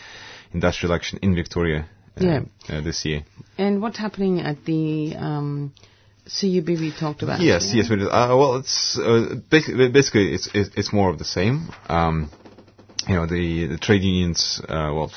industrial 0.52 0.94
action 0.94 1.18
in 1.22 1.34
Victoria. 1.34 1.88
Uh, 2.20 2.24
Yeah. 2.24 2.40
uh, 2.68 2.80
this 2.80 3.04
year. 3.04 3.24
And 3.58 3.80
what's 3.82 3.98
happening 3.98 4.40
at 4.40 4.64
the 4.64 5.14
um, 5.16 5.72
CUB 6.26 6.68
we 6.68 6.92
talked 6.98 7.22
about? 7.22 7.40
Yes, 7.40 7.70
yeah? 7.70 7.82
yes, 7.82 7.90
we 7.90 7.96
did. 7.96 8.08
Uh, 8.08 8.36
well, 8.36 8.56
it's 8.56 8.98
uh, 8.98 9.34
basically, 9.50 9.88
basically 9.88 10.34
it's, 10.34 10.48
it's 10.54 10.70
it's 10.76 10.92
more 10.92 11.10
of 11.10 11.18
the 11.18 11.24
same. 11.24 11.68
Um, 11.88 12.30
you 13.08 13.14
know, 13.14 13.26
the 13.26 13.66
the 13.66 13.78
trade 13.78 14.02
unions. 14.02 14.60
Uh, 14.62 14.92
well, 14.94 15.12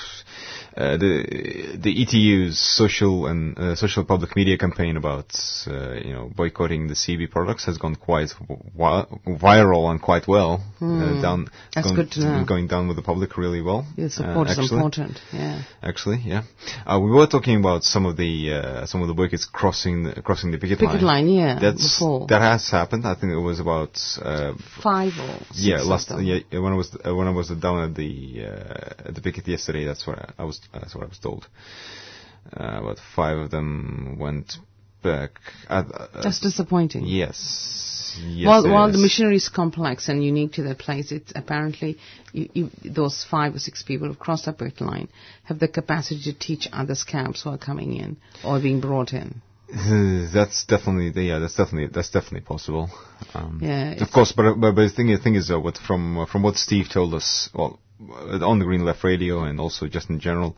uh, 0.77 0.97
the 0.97 1.77
the 1.77 2.03
ETU's 2.03 2.59
social 2.59 3.27
and 3.27 3.57
uh, 3.57 3.75
social 3.75 4.03
public 4.03 4.35
media 4.35 4.57
campaign 4.57 4.97
about 4.97 5.33
uh, 5.67 5.93
you 5.93 6.11
know 6.13 6.29
boycotting 6.35 6.87
the 6.87 6.93
CB 6.93 7.31
products 7.31 7.65
has 7.65 7.77
gone 7.77 7.95
quite 7.95 8.29
wi- 8.75 9.05
viral 9.25 9.89
and 9.89 10.01
quite 10.01 10.27
well. 10.27 10.63
Uh, 10.81 11.21
down. 11.21 11.47
That's 11.73 11.87
going, 11.87 11.95
good 11.95 12.11
to 12.11 12.19
know. 12.19 12.45
Going 12.45 12.67
down 12.67 12.87
with 12.87 12.97
the 12.97 13.03
public 13.03 13.37
really 13.37 13.61
well. 13.61 13.87
Your 13.95 14.07
uh, 14.07 14.09
support 14.09 14.49
is 14.49 14.59
actually. 14.59 14.77
important. 14.77 15.19
Yeah. 15.31 15.63
Actually, 15.81 16.21
yeah. 16.25 16.43
Uh, 16.85 16.99
we 16.99 17.09
were 17.09 17.27
talking 17.27 17.57
about 17.57 17.83
some 17.83 18.05
of 18.05 18.17
the 18.17 18.53
uh, 18.53 18.85
some 18.85 19.01
of 19.01 19.07
the 19.07 19.13
workers 19.13 19.45
crossing 19.45 20.03
the, 20.03 20.21
crossing 20.21 20.51
the 20.51 20.57
picket, 20.57 20.79
Picket 20.79 21.01
line, 21.01 21.27
yeah, 21.29 21.57
That's 21.59 21.99
before. 21.99 22.27
that 22.27 22.41
has 22.41 22.69
happened. 22.69 23.05
I 23.07 23.15
think 23.15 23.31
it 23.31 23.39
was 23.39 23.59
about 23.59 23.97
uh, 24.21 24.53
Five 24.83 25.13
or 25.19 25.37
six 25.51 25.65
yeah 25.65 25.81
last 25.81 26.11
yeah 26.19 26.39
when 26.51 26.73
I 26.73 26.75
was 26.75 26.95
uh, 27.05 27.15
when 27.15 27.27
I 27.27 27.31
was 27.31 27.47
down 27.49 27.89
at 27.89 27.95
the 27.95 28.45
uh, 28.45 29.07
at 29.09 29.15
the 29.15 29.21
picket 29.21 29.47
yesterday. 29.47 29.85
That's 29.85 30.05
what 30.05 30.19
I, 30.19 30.33
I 30.39 30.43
was 30.43 30.59
that's 30.73 30.95
what 30.95 31.03
I 31.03 31.07
was 31.07 31.19
told. 31.19 31.47
Uh, 32.55 32.79
about 32.81 32.99
five 33.15 33.37
of 33.37 33.51
them 33.51 34.17
went 34.19 34.57
back. 35.01 35.39
Uh, 35.69 35.83
uh, 35.93 36.21
That's 36.21 36.39
disappointing. 36.39 37.05
yes. 37.05 37.93
Yes. 38.23 38.47
while 38.47 38.71
while 38.71 38.91
the 38.91 38.97
machinery 38.97 39.35
is 39.35 39.49
complex 39.49 40.07
and 40.07 40.23
unique 40.23 40.53
to 40.53 40.63
that 40.63 40.77
place, 40.77 41.11
it's 41.11 41.33
apparently 41.35 41.97
you, 42.31 42.49
you, 42.53 42.69
those 42.83 43.25
five 43.29 43.55
or 43.55 43.59
six 43.59 43.83
people 43.83 44.07
who 44.07 44.15
cross 44.15 44.45
that 44.45 44.57
picket 44.57 44.79
line 44.79 45.09
have 45.43 45.59
the 45.59 45.67
capacity 45.67 46.21
to 46.31 46.33
teach 46.33 46.69
other 46.71 46.95
scabs 46.95 47.41
who 47.41 47.49
are 47.49 47.57
coming 47.57 47.93
in 47.97 48.15
or 48.43 48.61
being 48.61 48.79
brought 48.79 49.11
in. 49.11 49.41
Uh, 49.69 50.29
that's 50.33 50.63
definitely 50.65 51.27
yeah 51.27 51.39
that's 51.39 51.55
definitely 51.55 51.87
that's 51.87 52.11
definitely 52.11 52.41
possible 52.41 52.89
um, 53.33 53.59
Yeah, 53.61 53.95
of 54.01 54.11
course 54.11 54.31
but 54.31 54.53
but, 54.53 54.75
but 54.75 54.81
the 54.83 54.89
thing 54.89 55.07
the 55.07 55.17
thing 55.17 55.35
is 55.35 55.47
though 55.47 55.59
what 55.59 55.77
from 55.77 56.19
uh, 56.19 56.25
from 56.25 56.43
what 56.43 56.55
Steve 56.55 56.87
told 56.89 57.13
us 57.15 57.49
well 57.53 57.73
uh, 57.73 57.84
on 57.99 58.59
the 58.59 58.65
Green 58.65 58.83
Left 58.85 59.03
Radio 59.03 59.43
and 59.43 59.59
also 59.59 59.87
just 59.87 60.09
in 60.09 60.19
general 60.19 60.57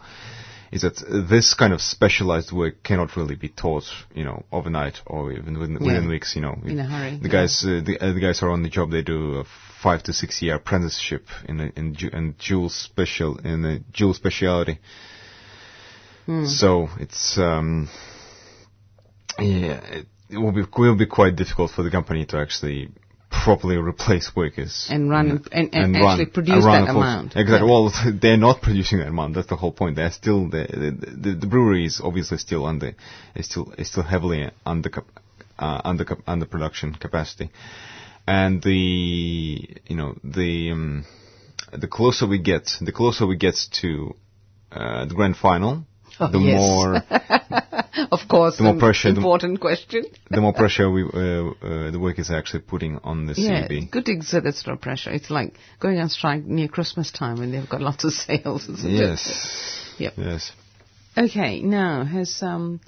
is 0.71 0.81
that 0.81 1.01
uh, 1.01 1.25
this 1.29 1.53
kind 1.53 1.71
of 1.71 1.81
specialized 1.81 2.51
work 2.51 2.83
cannot 2.83 3.15
really 3.15 3.35
be 3.35 3.47
taught 3.49 3.85
you 4.13 4.23
know 4.25 4.43
overnight 4.51 4.99
or 5.05 5.31
even 5.31 5.57
within, 5.57 5.77
Yeah. 5.79 5.93
within 5.93 6.09
weeks 6.09 6.35
you 6.35 6.41
know 6.41 6.57
In 6.65 6.79
a 6.79 6.83
hurry, 6.85 7.17
the 7.17 7.27
yeah. 7.27 7.31
guys 7.31 7.63
uh, 7.63 7.81
the, 7.85 7.97
uh, 7.99 8.13
the 8.13 8.19
guys 8.19 8.41
are 8.43 8.49
on 8.51 8.63
the 8.63 8.69
job 8.69 8.91
they 8.91 9.01
do 9.01 9.35
a 9.39 9.43
five 9.81 10.03
to 10.03 10.13
six 10.13 10.41
year 10.41 10.55
apprenticeship 10.55 11.25
in 11.47 11.59
a, 11.61 11.71
in 11.75 11.93
ju- 11.95 12.09
in 12.11 12.35
dual 12.39 12.69
special 12.69 13.37
in 13.37 13.63
a 13.65 13.79
dual 13.79 14.13
speciality 14.13 14.79
Hmm. 16.25 16.45
so 16.45 16.89
it's 16.99 17.37
um 17.37 17.87
yeah, 19.39 19.79
it, 19.85 20.07
it 20.29 20.37
will 20.37 20.51
be 20.51 20.63
will 20.77 20.95
be 20.97 21.05
quite 21.05 21.35
difficult 21.37 21.71
for 21.71 21.83
the 21.83 21.91
company 21.91 22.25
to 22.25 22.37
actually 22.37 22.89
properly 23.29 23.77
replace 23.77 24.31
workers 24.35 24.87
And 24.89 25.09
run 25.09 25.43
and- 25.51 25.69
and 25.73 25.93
run- 25.95 26.05
actually 26.05 26.27
produce 26.27 26.63
run 26.65 26.85
that 26.85 26.91
amount. 26.91 27.35
Exactly. 27.35 27.67
Yeah. 27.67 27.73
Well, 27.73 27.93
they're 28.21 28.37
not 28.37 28.61
producing 28.61 28.99
that 28.99 29.07
amount. 29.07 29.35
That's 29.35 29.47
the 29.47 29.55
whole 29.57 29.71
point. 29.71 29.95
They're 29.97 30.11
still 30.11 30.49
the 30.49 30.65
the, 30.69 31.15
the, 31.31 31.35
the 31.41 31.47
brewery 31.47 31.85
is 31.85 31.99
obviously 32.03 32.37
still 32.37 32.65
under 32.65 32.95
is 33.35 33.45
still 33.47 33.73
is 33.77 33.89
still 33.89 34.03
heavily 34.03 34.49
under 34.65 34.89
uh, 35.59 35.81
under 35.83 36.05
under 36.25 36.45
production 36.45 36.93
capacity, 36.95 37.49
and 38.27 38.61
the 38.61 39.67
you 39.87 39.95
know 39.95 40.15
the 40.23 40.71
um, 40.71 41.05
the 41.73 41.87
closer 41.87 42.25
we 42.27 42.39
get, 42.39 42.69
the 42.81 42.91
closer 42.93 43.25
we 43.27 43.35
get 43.35 43.55
to 43.81 44.15
uh, 44.71 45.05
the 45.05 45.13
grand 45.15 45.35
final, 45.35 45.83
Oh, 46.19 46.31
the 46.31 46.39
yes. 46.39 46.57
more 46.57 47.01
of 48.11 48.19
course, 48.29 48.57
The 48.57 48.63
more 48.63 48.73
an 48.73 48.79
pressure, 48.79 49.11
the- 49.11 49.17
important 49.17 49.59
question. 49.59 50.05
the 50.29 50.41
more 50.41 50.53
pressure 50.53 50.89
we, 50.89 51.03
uh, 51.03 51.07
uh, 51.07 51.91
the 51.91 51.99
work 51.99 52.19
is 52.19 52.29
actually 52.31 52.61
putting 52.61 52.99
on 53.03 53.25
the 53.25 53.33
Yeah, 53.35 53.67
CB. 53.67 53.91
good 53.91 54.05
to 54.05 54.11
exert 54.11 54.43
that 54.45 54.55
sort 54.55 54.75
of 54.75 54.81
pressure. 54.81 55.11
It's 55.11 55.29
like 55.29 55.55
going 55.79 55.99
on 55.99 56.09
strike 56.09 56.43
near 56.43 56.67
Christmas 56.67 57.11
time 57.11 57.37
when 57.37 57.51
they've 57.51 57.69
got 57.69 57.81
lots 57.81 58.03
of 58.03 58.13
sales. 58.25 58.67
Isn't 58.69 58.91
it? 58.91 58.97
Yes. 58.99 59.95
Yep. 59.97 60.13
Yes. 60.17 60.51
Okay, 61.17 61.61
now 61.61 62.03
has 62.05 62.41
um 62.43 62.79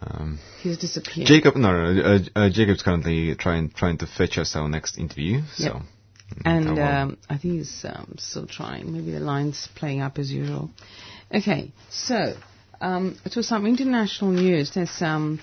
Um, 0.00 0.38
he's 0.62 0.78
disappeared. 0.78 1.26
Jacob, 1.26 1.56
no, 1.56 1.92
no, 1.92 2.02
uh, 2.02 2.18
uh, 2.38 2.50
Jacob's 2.50 2.82
currently 2.82 3.34
trying 3.34 3.70
trying 3.70 3.98
to 3.98 4.06
fetch 4.06 4.38
us 4.38 4.54
our 4.54 4.68
next 4.68 4.98
interview. 4.98 5.38
Yep. 5.56 5.72
So. 5.72 5.82
And 6.44 6.78
um, 6.78 7.18
I 7.30 7.38
think 7.38 7.54
he's 7.54 7.84
um, 7.88 8.16
still 8.18 8.46
trying. 8.46 8.92
Maybe 8.92 9.12
the 9.12 9.20
line's 9.20 9.68
playing 9.76 10.00
up 10.02 10.18
as 10.18 10.30
usual. 10.30 10.70
Okay, 11.34 11.72
so 11.90 12.34
um, 12.80 13.16
to 13.30 13.42
some 13.42 13.66
international 13.66 14.30
news. 14.32 14.70
There's 14.74 15.02
um, 15.02 15.40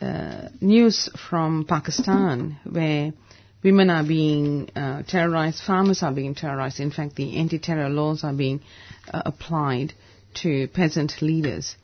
uh, 0.00 0.48
news 0.60 1.08
from 1.30 1.64
Pakistan 1.64 2.58
where 2.68 3.12
women 3.62 3.90
are 3.90 4.04
being 4.04 4.70
uh, 4.74 5.02
terrorized, 5.02 5.62
farmers 5.62 6.02
are 6.02 6.12
being 6.12 6.34
terrorized. 6.34 6.80
In 6.80 6.90
fact, 6.90 7.16
the 7.16 7.38
anti-terror 7.38 7.88
laws 7.88 8.24
are 8.24 8.32
being 8.32 8.60
uh, 9.12 9.22
applied 9.26 9.92
to 10.34 10.68
peasant 10.68 11.22
leaders. 11.22 11.76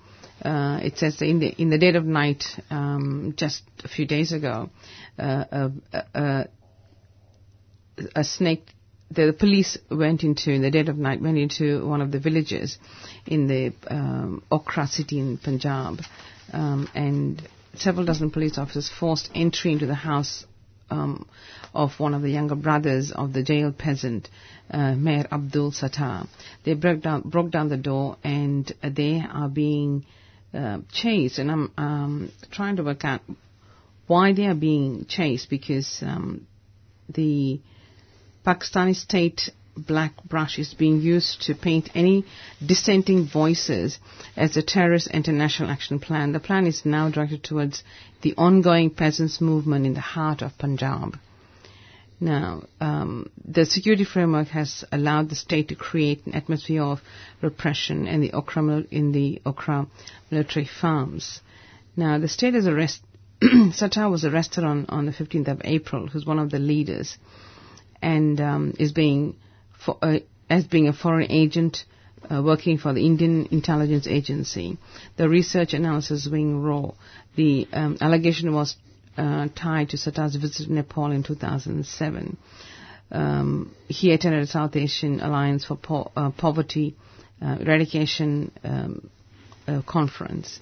Uh, 0.43 0.79
it 0.83 0.99
says 0.99 1.21
in 1.21 1.41
the 1.41 1.49
in 1.61 1.69
the 1.69 1.79
dead 1.79 1.97
of 1.97 2.05
night, 2.05 2.45
um, 2.71 3.35
just 3.37 3.63
a 3.83 3.89
few 3.89 4.07
days 4.07 4.31
ago, 4.33 4.71
uh, 5.19 5.45
a, 5.51 5.73
a 6.15 6.47
a 8.15 8.23
snake 8.23 8.67
the 9.11 9.35
police 9.39 9.79
went 9.91 10.23
into, 10.23 10.51
in 10.51 10.63
the 10.63 10.71
dead 10.71 10.89
of 10.89 10.99
night, 10.99 11.21
went 11.21 11.39
into 11.39 11.87
one 11.87 12.01
of 12.01 12.13
the 12.13 12.19
villages 12.19 12.79
in 13.27 13.47
the 13.47 13.73
um, 13.89 14.43
Okara 14.53 14.89
city 14.89 15.19
in 15.19 15.39
Punjab, 15.39 16.01
um, 16.53 16.89
and 16.95 17.43
several 17.75 18.05
dozen 18.05 18.31
police 18.31 18.59
officers 18.59 18.91
forced 18.91 19.31
entry 19.35 19.73
into 19.73 19.87
the 19.87 19.95
house 19.95 20.45
um, 20.91 21.27
of 21.75 21.99
one 21.99 22.15
of 22.15 22.23
the 22.23 22.31
younger 22.31 22.55
brothers 22.55 23.13
of 23.13 23.33
the 23.33 23.43
jailed 23.43 23.79
peasant, 23.79 24.29
uh, 24.71 24.95
Mehr 24.95 25.27
Abdul 25.31 25.73
Sattar. 25.73 26.27
They 26.65 26.75
broke 26.75 27.03
down, 27.03 27.23
broke 27.23 27.51
down 27.51 27.69
the 27.69 27.77
door, 27.77 28.17
and 28.25 28.71
they 28.83 29.23
are 29.27 29.49
being 29.49 30.05
uh, 30.53 30.79
chased. 30.93 31.39
And 31.39 31.51
I'm 31.51 31.73
um, 31.77 32.33
trying 32.51 32.77
to 32.77 32.83
work 32.83 33.05
out 33.05 33.21
why 34.07 34.33
they 34.33 34.47
are 34.47 34.55
being 34.55 35.07
chased 35.07 35.51
because 35.51 36.03
um, 36.03 36.47
the 37.09 37.61
Pakistani 38.49 38.97
state 38.97 39.51
black 39.77 40.25
brush 40.25 40.59
is 40.59 40.73
being 40.73 41.03
used 41.03 41.43
to 41.43 41.55
paint 41.55 41.91
any 41.95 42.25
dissenting 42.65 43.27
voices 43.27 43.99
as 44.39 44.57
a 44.57 44.63
terrorist 44.63 45.09
international 45.09 45.69
action 45.69 45.99
plan. 45.99 46.33
The 46.33 46.41
plan 46.41 46.67
is 46.67 46.87
now 46.87 47.11
directed 47.11 47.45
towards 47.45 47.85
the 48.23 48.33
ongoing 48.39 48.89
peasants' 48.89 49.43
movement 49.43 49.85
in 49.85 49.93
the 49.93 50.01
heart 50.01 50.41
of 50.41 50.57
Punjab. 50.57 51.19
Now, 52.21 52.63
um, 52.81 53.29
the 53.45 53.67
security 53.67 54.05
framework 54.05 54.49
has 54.49 54.83
allowed 54.91 55.29
the 55.29 55.37
state 55.37 55.69
to 55.69 55.75
create 55.75 56.25
an 56.25 56.35
atmosphere 56.35 56.83
of 56.83 57.03
repression 57.43 58.07
in 58.07 58.23
the 58.23 58.31
Okara, 58.31 58.89
in 58.91 59.13
the 59.13 59.43
Okara 59.45 59.89
military 60.31 60.65
farms. 60.81 61.43
Now, 61.99 62.19
the 62.19 62.29
state 62.29 62.55
has 62.55 62.67
arrested, 62.67 63.05
Sattar 63.43 64.11
was 64.11 64.25
arrested 64.25 64.65
on, 64.65 64.87
on 64.89 65.05
the 65.05 65.13
15th 65.13 65.49
of 65.49 65.61
April, 65.65 66.07
who's 66.07 66.25
one 66.25 66.39
of 66.39 66.51
the 66.51 66.59
leaders, 66.59 67.19
and 68.03 68.41
um, 68.41 68.75
is 68.79 68.93
being 68.93 69.37
for, 69.85 69.97
uh, 70.03 70.19
as 70.51 70.65
being 70.65 70.89
a 70.89 70.93
foreign 70.93 71.31
agent 71.31 71.85
uh, 72.31 72.43
working 72.43 72.79
for 72.79 72.93
the 72.93 73.05
Indian 73.05 73.49
Intelligence 73.51 74.07
Agency. 74.07 74.79
The 75.17 75.29
research 75.29 75.75
analysis 75.75 76.27
wing 76.31 76.63
RAW. 76.63 76.95
The 77.37 77.69
um, 77.73 77.97
allegation 78.01 78.53
was 78.53 78.77
uh, 79.17 79.49
tied 79.55 79.91
to 79.91 79.97
Sattar's 79.97 80.37
visit 80.37 80.67
to 80.67 80.73
Nepal 80.73 81.11
in 81.13 81.23
2007. 81.23 82.37
Um, 83.11 83.75
he 83.89 84.13
attended 84.13 84.43
a 84.43 84.47
South 84.47 84.77
Asian 84.77 85.21
Alliance 85.21 85.65
for 85.65 85.77
po- 85.77 86.11
uh, 86.17 86.31
Poverty 86.31 86.95
uh, 87.41 87.57
Eradication 87.61 88.53
um, 88.65 89.11
uh, 89.67 89.83
conference. 89.83 90.61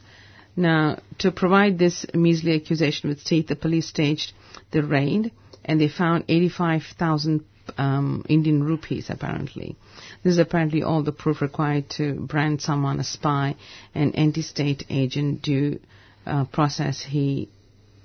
Now, 0.55 1.01
to 1.19 1.33
provide 1.33 1.79
this 1.79 2.07
measly 2.15 2.55
accusation 2.55 3.11
with 3.11 3.25
teeth, 3.25 3.49
the 3.49 3.57
police 3.57 3.89
staged 3.89 4.33
the 4.71 4.83
raid 4.83 5.33
and 5.67 5.81
they 5.81 5.89
found 5.89 6.25
85,000 6.29 7.45
um, 7.77 8.25
Indian 8.29 8.63
rupees, 8.63 9.11
apparently. 9.11 9.77
This 10.23 10.35
is 10.35 10.39
apparently 10.39 10.83
all 10.83 11.03
the 11.03 11.13
proof 11.13 11.43
required 11.43 11.91
to 11.91 12.15
brand 12.15 12.63
someone 12.63 13.01
a 13.01 13.05
spy 13.05 13.57
and 13.95 14.17
anti-state 14.17 14.85
agent 14.89 15.43
due 15.43 15.81
uh, 16.25 16.45
process 16.47 17.03
he 17.03 17.49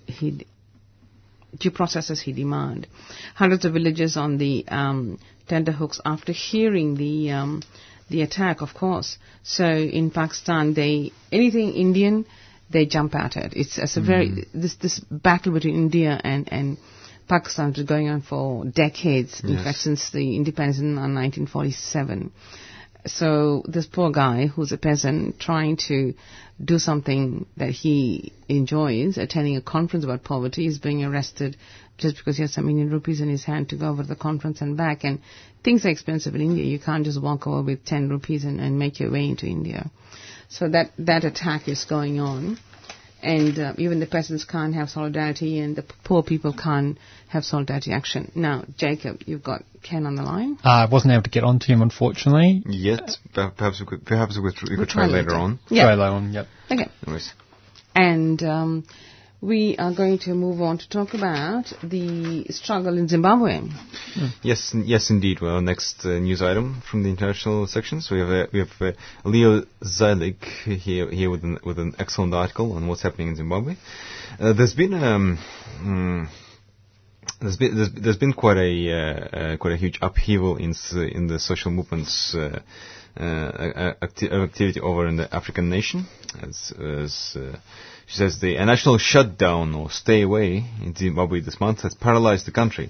he 0.05 0.45
due 1.57 1.72
processes 1.72 2.22
he 2.22 2.34
demand. 2.34 2.88
Hundreds 3.36 3.66
of 3.66 3.74
villagers 3.74 4.18
on 4.18 4.38
the 4.38 4.66
um, 4.68 5.20
tenterhooks 5.47 5.99
after 6.05 6.32
hearing 6.32 6.95
the 6.95 7.32
um, 7.32 7.62
the 8.09 8.22
attack, 8.22 8.62
of 8.62 8.74
course. 8.74 9.18
So 9.43 9.66
in 9.66 10.12
Pakistan, 10.12 10.74
they 10.74 11.12
anything 11.32 11.74
Indian, 11.74 12.26
they 12.70 12.86
jump 12.86 13.16
at 13.16 13.36
it. 13.38 13.53
It's, 13.55 13.78
it's 13.78 13.97
a 13.97 14.01
very 14.01 14.47
this 14.53 14.76
this 14.76 14.99
battle 14.99 15.53
between 15.53 15.76
India 15.76 16.20
and 16.24 16.51
and 16.51 16.78
Pakistan 17.32 17.67
has 17.67 17.77
been 17.77 17.86
going 17.86 18.09
on 18.09 18.21
for 18.21 18.65
decades. 18.65 19.39
In 19.41 19.55
fact, 19.55 19.77
since 19.77 20.09
the 20.09 20.36
independence 20.36 20.79
in 20.79 20.97
uh, 20.97 21.07
1947. 21.07 22.29
So 23.05 23.63
this 23.67 23.86
poor 23.88 24.11
guy, 24.11 24.47
who's 24.47 24.73
a 24.73 24.77
peasant, 24.77 25.39
trying 25.39 25.77
to 25.88 26.13
do 26.63 26.77
something 26.77 27.45
that 27.55 27.69
he 27.69 28.34
enjoys, 28.49 29.17
attending 29.17 29.55
a 29.55 29.61
conference 29.61 30.03
about 30.03 30.25
poverty, 30.25 30.67
is 30.67 30.77
being 30.79 31.05
arrested 31.05 31.55
just 31.97 32.17
because 32.17 32.36
he 32.36 32.43
has 32.43 32.51
some 32.53 32.67
Indian 32.67 32.89
rupees 32.89 33.21
in 33.21 33.29
his 33.29 33.45
hand 33.45 33.69
to 33.69 33.77
go 33.77 33.88
over 33.89 34.03
to 34.03 34.09
the 34.09 34.15
conference 34.27 34.59
and 34.59 34.75
back. 34.75 35.05
And 35.05 35.19
things 35.63 35.86
are 35.86 35.89
expensive 35.89 36.36
in 36.36 36.41
India. 36.41 36.65
You 36.65 36.79
can't 36.79 37.05
just 37.05 37.21
walk 37.21 37.47
over 37.47 37.61
with 37.63 37.86
10 37.86 38.09
rupees 38.09 38.43
and, 38.43 38.59
and 38.59 38.77
make 38.77 38.99
your 38.99 39.09
way 39.09 39.29
into 39.29 39.45
India. 39.47 39.89
So 40.49 40.67
that, 40.67 40.91
that 40.99 41.23
attack 41.23 41.69
is 41.69 41.86
going 41.86 42.19
on. 42.19 42.57
And 43.24 43.57
uh, 43.59 43.74
even 43.78 43.99
the 43.99 44.07
peasants 44.07 44.43
can't 44.45 44.74
have 44.74 44.89
solidarity 44.89 45.59
and 45.59 45.76
the 45.76 45.84
p- 45.84 45.89
poor 46.03 46.24
people 46.24 46.53
can't 46.53 46.97
have 47.28 47.43
solidarity 47.43 47.91
action. 47.93 48.32
Now, 48.36 48.65
Jacob, 48.78 49.22
you've 49.28 49.43
got 49.43 49.63
Ken 49.84 50.05
on 50.07 50.15
the 50.15 50.24
line. 50.24 50.57
Uh, 50.65 50.69
I 50.69 50.86
wasn't 50.89 51.13
able 51.13 51.24
to 51.24 51.30
get 51.30 51.43
onto 51.43 51.67
him, 51.67 51.82
unfortunately. 51.82 52.63
Yet, 52.65 53.11
per- 53.34 53.51
perhaps 53.51 53.80
we 53.80 53.86
could, 53.86 54.05
perhaps 54.05 54.38
we 54.38 54.51
could, 54.51 54.69
we 54.69 54.76
We'll 54.76 54.86
could 54.86 54.91
try 54.91 55.05
try 55.05 55.13
later 55.13 55.30
later. 55.32 55.39
on. 55.39 55.59
Yeah. 55.69 55.84
Try 55.84 55.93
low 55.93 56.13
on, 56.13 56.34
yep. 56.34 56.47
Okay. 56.72 56.88
Anyways. 57.05 57.34
And 57.93 58.41
um, 58.43 58.86
we 59.41 59.75
are 59.77 59.91
going 59.91 60.19
to 60.19 60.35
move 60.35 60.61
on 60.61 60.77
to 60.77 60.87
talk 60.87 61.15
about 61.15 61.73
the 61.83 62.45
struggle 62.51 62.95
in 62.97 63.07
Zimbabwe. 63.07 63.61
Yes, 64.43 64.73
yes, 64.85 65.09
indeed. 65.09 65.41
Well, 65.41 65.61
next 65.61 66.05
uh, 66.05 66.19
news 66.19 66.43
item 66.43 66.81
from 66.89 67.01
the 67.01 67.09
international 67.09 67.65
section. 67.65 68.01
So 68.01 68.15
we 68.15 68.21
have 68.21 68.29
uh, 68.29 68.47
we 68.53 68.59
have 68.59 68.71
uh, 68.79 68.91
Leo 69.25 69.63
Zeilig 69.83 70.43
here 70.43 71.09
here 71.09 71.29
with 71.31 71.43
an 71.43 71.57
with 71.65 71.79
an 71.79 71.95
excellent 71.97 72.35
article 72.35 72.73
on 72.73 72.87
what's 72.87 73.01
happening 73.01 73.29
in 73.29 73.35
Zimbabwe. 73.35 73.75
Uh, 74.39 74.53
there's 74.53 74.75
been 74.75 74.93
um. 74.93 75.39
mm, 75.79 76.27
there's 77.39 77.57
been 77.57 77.75
there's, 77.75 77.91
there's 77.93 78.17
been 78.17 78.33
quite 78.33 78.57
a 78.57 78.91
uh, 78.91 78.95
uh, 78.95 79.57
quite 79.57 79.73
a 79.73 79.77
huge 79.77 79.97
upheaval 80.03 80.57
in 80.57 80.75
in 80.93 81.25
the 81.25 81.39
social 81.39 81.71
movements 81.71 82.35
acti- 83.17 84.29
activity 84.29 84.79
over 84.79 85.07
in 85.07 85.17
the 85.17 85.33
African 85.35 85.67
nation. 85.69 86.05
As, 86.41 86.71
as 86.79 87.37
she 88.12 88.18
says, 88.18 88.39
the 88.39 88.57
a 88.57 88.66
national 88.66 88.97
shutdown 88.97 89.74
or 89.74 89.89
stay 89.89 90.22
away 90.22 90.66
in 90.84 90.93
Zimbabwe 90.93 91.39
this 91.39 91.62
month 91.62 91.84
has 91.84 91.95
paralyzed 91.95 92.45
the 92.45 92.51
country. 92.51 92.89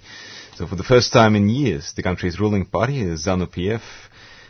So 0.56 0.66
for 0.66 0.76
the 0.76 0.84
first 0.84 1.14
time 1.14 1.36
in 1.36 1.48
years, 1.48 1.94
the 1.96 2.02
country's 2.02 2.40
ruling 2.40 2.66
party, 2.66 3.04
the 3.04 3.12
ZANU-PF, 3.18 3.84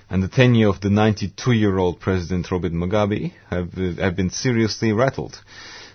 and 0.09 0.23
the 0.23 0.29
tenure 0.29 0.69
of 0.69 0.79
the 0.79 0.87
92-year-old 0.87 1.99
President 1.99 2.49
Robert 2.49 2.71
Mugabe 2.71 3.33
have, 3.49 3.73
have 3.97 4.15
been 4.15 4.29
seriously 4.29 4.93
rattled. 4.93 5.41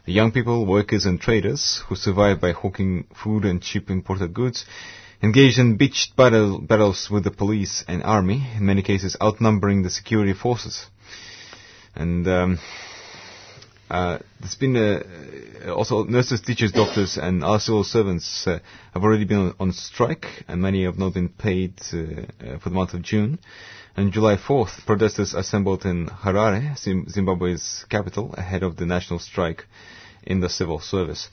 The 0.05 0.13
young 0.13 0.31
people, 0.31 0.67
workers 0.67 1.07
and 1.07 1.19
traders 1.19 1.83
who 1.89 1.97
survive 1.97 2.43
by 2.43 2.53
hawking 2.53 3.07
food 3.25 3.47
and 3.47 3.63
cheap 3.63 3.89
imported 3.89 4.35
goods 4.35 4.67
engaged 5.23 5.59
in 5.59 5.79
bitched 5.79 6.17
battle, 6.17 6.61
battles 6.61 7.09
with 7.11 7.25
the 7.25 7.31
police 7.31 7.83
and 7.89 8.03
army, 8.03 8.47
in 8.59 8.67
many 8.67 8.83
cases 8.83 9.17
outnumbering 9.23 9.83
the 9.83 9.91
security 9.91 10.35
forces. 10.35 10.87
And 11.95 12.29
um, 12.29 12.59
uh, 13.91 14.19
there's 14.41 14.55
been 14.57 14.77
uh, 14.77 15.73
also 15.73 16.05
nurses, 16.05 16.41
teachers, 16.41 16.73
doctors, 16.73 17.17
and 17.17 17.45
other 17.45 17.61
civil 17.61 17.85
servants 17.85 18.47
uh, 18.47 18.59
have 18.93 19.03
already 19.05 19.25
been 19.25 19.39
on, 19.39 19.55
on 19.61 19.73
strike, 19.73 20.27
and 20.49 20.61
many 20.61 20.85
have 20.85 20.99
not 20.99 21.15
been 21.15 21.29
paid 21.29 21.75
uh, 21.93 21.97
uh, 22.45 22.59
for 22.59 22.69
the 22.71 22.75
month 22.75 22.95
of 22.95 23.03
June. 23.03 23.39
On 23.97 24.11
July 24.13 24.37
4th, 24.37 24.85
protesters 24.85 25.33
assembled 25.35 25.87
in 25.87 26.07
Harare, 26.07 26.77
Zimbabwe's 27.09 27.87
capital, 27.89 28.35
ahead 28.37 28.63
of 28.63 28.77
the 28.77 28.85
national 28.85 29.19
strike 29.19 29.65
in 30.23 30.41
the 30.41 30.49
civil 30.51 30.81
service. 30.81 31.29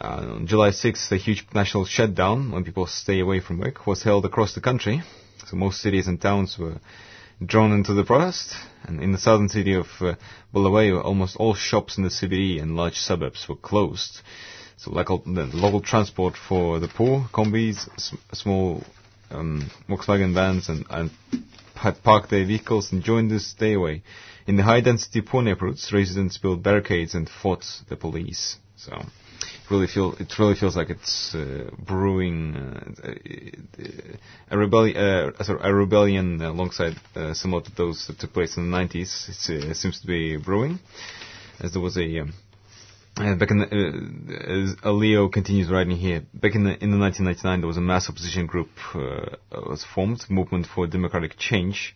Uh, 0.00 0.26
on 0.36 0.46
July 0.46 0.70
6th, 0.70 1.12
a 1.12 1.16
huge 1.16 1.46
national 1.54 1.84
shutdown, 1.84 2.50
when 2.50 2.64
people 2.64 2.86
stay 2.86 3.20
away 3.20 3.38
from 3.40 3.58
work, 3.58 3.86
was 3.86 4.02
held 4.02 4.24
across 4.24 4.54
the 4.54 4.60
country. 4.60 5.02
So 5.46 5.56
most 5.56 5.80
cities 5.82 6.08
and 6.08 6.20
towns 6.20 6.58
were 6.58 6.80
drawn 7.44 7.72
into 7.72 7.94
the 7.94 8.04
protest. 8.04 8.54
And 8.84 9.02
in 9.02 9.12
the 9.12 9.18
southern 9.18 9.48
city 9.48 9.74
of 9.74 9.86
uh, 10.00 10.14
Bulawayo, 10.52 11.00
almost 11.02 11.36
all 11.36 11.54
shops 11.54 11.96
in 11.96 12.04
the 12.04 12.10
CBD 12.10 12.60
and 12.60 12.76
large 12.76 12.98
suburbs 12.98 13.48
were 13.48 13.56
closed. 13.56 14.20
So 14.76 14.90
local, 14.90 15.22
local 15.26 15.80
transport 15.80 16.34
for 16.36 16.78
the 16.80 16.88
poor, 16.88 17.28
combis, 17.32 17.88
s- 17.94 18.14
small 18.32 18.82
um, 19.30 19.70
Volkswagen 19.88 20.34
vans, 20.34 20.68
and, 20.68 20.84
and 20.90 21.10
had 21.74 22.02
parked 22.02 22.30
their 22.30 22.44
vehicles 22.44 22.92
and 22.92 23.02
joined 23.02 23.30
the 23.30 23.40
stay 23.40 23.72
away. 23.74 24.02
In 24.46 24.56
the 24.56 24.62
high-density 24.62 25.22
poor 25.22 25.42
neighborhoods, 25.42 25.92
residents 25.92 26.36
built 26.38 26.62
barricades 26.62 27.14
and 27.14 27.28
fought 27.28 27.64
the 27.88 27.96
police. 27.96 28.56
So 28.76 29.02
really 29.70 29.86
feel 29.86 30.14
it 30.18 30.38
really 30.38 30.54
feels 30.54 30.76
like 30.76 30.90
it's 30.90 31.34
uh, 31.34 31.70
brewing 31.78 32.54
uh, 33.02 33.14
a 34.50 34.58
rebellion, 34.58 34.96
uh, 34.96 35.42
sorry, 35.42 35.60
a 35.62 35.74
rebellion 35.74 36.40
alongside 36.42 36.94
uh, 37.16 37.32
similar 37.34 37.62
to 37.62 37.74
those 37.74 38.06
that 38.06 38.18
took 38.18 38.32
place 38.32 38.56
in 38.56 38.70
the 38.70 38.76
90s. 38.76 39.28
It's, 39.28 39.48
uh, 39.50 39.70
it 39.70 39.76
seems 39.76 40.00
to 40.00 40.06
be 40.06 40.36
brewing, 40.36 40.78
as 41.60 41.72
there 41.72 41.82
was 41.82 41.96
a. 41.96 42.20
Um, 42.20 42.34
uh, 43.16 43.36
back 43.36 43.52
in 43.52 43.58
the, 43.58 44.76
uh, 44.84 44.88
uh, 44.88 44.92
Leo 44.92 45.28
continues 45.28 45.70
writing 45.70 45.96
here, 45.96 46.22
back 46.34 46.56
in 46.56 46.64
the, 46.64 46.72
in 46.82 46.90
the 46.90 46.98
1999 46.98 47.60
there 47.60 47.68
was 47.68 47.76
a 47.76 47.80
mass 47.80 48.08
opposition 48.08 48.44
group 48.46 48.70
uh, 48.96 49.36
was 49.68 49.84
formed, 49.94 50.24
Movement 50.28 50.66
for 50.66 50.88
Democratic 50.88 51.38
Change, 51.38 51.94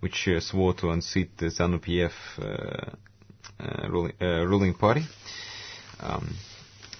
which 0.00 0.26
uh, 0.26 0.40
swore 0.40 0.72
to 0.72 0.88
unseat 0.88 1.36
the 1.36 1.46
ZANU-PF 1.46 2.12
uh, 2.38 2.90
uh, 3.62 3.88
ruling, 3.90 4.12
uh, 4.22 4.46
ruling 4.46 4.72
party. 4.74 5.02
Um, 6.00 6.34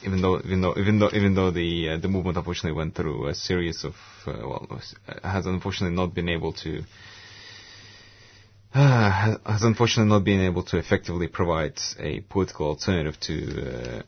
even 0.05 0.21
though 0.23 0.39
even 0.45 0.61
though 0.61 0.75
even 0.77 0.99
though 0.99 1.11
even 1.13 1.35
though 1.35 1.51
the 1.51 1.91
uh, 1.91 1.97
the 1.99 2.09
movement 2.09 2.37
unfortunately 2.37 2.77
went 2.77 2.95
through 2.95 3.29
a 3.29 3.35
series 3.35 3.85
of 3.85 3.95
uh, 4.27 4.33
well 4.39 4.67
uh, 5.09 5.29
has 5.29 5.47
unfortunately 5.47 5.95
not 5.97 6.15
been 6.15 6.29
able 6.29 6.53
to 6.53 6.83
uh, 8.75 9.37
has 9.47 9.63
unfortunately 9.63 10.11
not 10.11 10.25
been 10.25 10.41
able 10.41 10.63
to 10.63 10.79
effectively 10.79 11.29
provide 11.29 11.79
a 11.99 12.21
political 12.21 12.67
alternative 12.69 13.19
to 13.21 13.99
uh, 13.99 14.03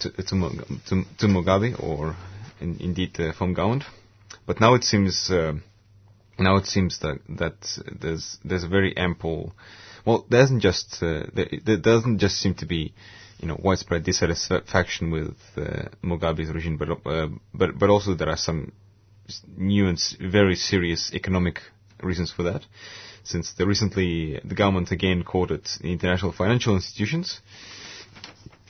to, 0.00 0.10
to, 0.10 0.22
to, 0.22 1.04
to 1.18 1.26
Mugabe 1.26 1.82
or 1.82 2.14
in, 2.60 2.76
indeed 2.80 3.14
the 3.14 3.32
Farm 3.36 3.54
government. 3.54 3.84
But 4.46 4.60
now 4.60 4.74
it 4.74 4.84
seems 4.84 5.30
uh, 5.30 5.54
now 6.38 6.56
it 6.56 6.66
seems 6.66 7.00
that 7.00 7.18
that 7.28 7.56
there's 8.00 8.38
there's 8.44 8.64
a 8.64 8.68
very 8.68 8.96
ample 8.96 9.52
well 10.06 10.24
there 10.30 10.42
isn't 10.42 10.60
just 10.60 11.02
uh, 11.02 11.24
there, 11.34 11.48
there 11.64 11.76
doesn't 11.76 12.18
just 12.18 12.36
seem 12.40 12.54
to 12.54 12.66
be 12.66 12.94
you 13.38 13.48
know 13.48 13.58
widespread 13.62 14.04
dissatisfaction 14.04 15.10
with 15.10 15.36
uh, 15.56 15.88
Mugabe's 16.02 16.50
regime, 16.50 16.76
but 16.76 16.90
uh, 17.06 17.28
but 17.54 17.78
but 17.78 17.90
also 17.90 18.14
there 18.14 18.28
are 18.28 18.36
some 18.36 18.72
new 19.56 19.86
and 19.88 19.98
very 20.20 20.56
serious 20.56 21.12
economic 21.14 21.60
reasons 22.02 22.32
for 22.32 22.44
that. 22.44 22.64
Since 23.24 23.52
the 23.52 23.66
recently 23.66 24.40
the 24.44 24.54
government 24.54 24.90
again 24.90 25.24
the 25.30 25.60
international 25.82 26.32
financial 26.32 26.74
institutions 26.74 27.40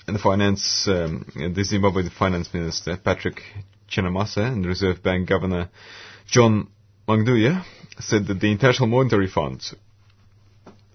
and 0.07 0.17
the 0.17 0.21
finance, 0.21 0.89
um, 0.89 1.27
the 1.55 1.65
Zimbabwe 1.65 2.09
finance 2.09 2.53
minister 2.53 2.97
Patrick 2.97 3.43
Chinamasa 3.89 4.53
and 4.53 4.67
Reserve 4.67 5.03
Bank 5.03 5.29
governor 5.29 5.69
John 6.27 6.69
Mangudya 7.07 7.65
said 8.01 8.27
that 8.27 8.41
the 8.41 8.51
International 8.51 8.89
Monetary 8.89 9.29
Fund, 9.29 9.63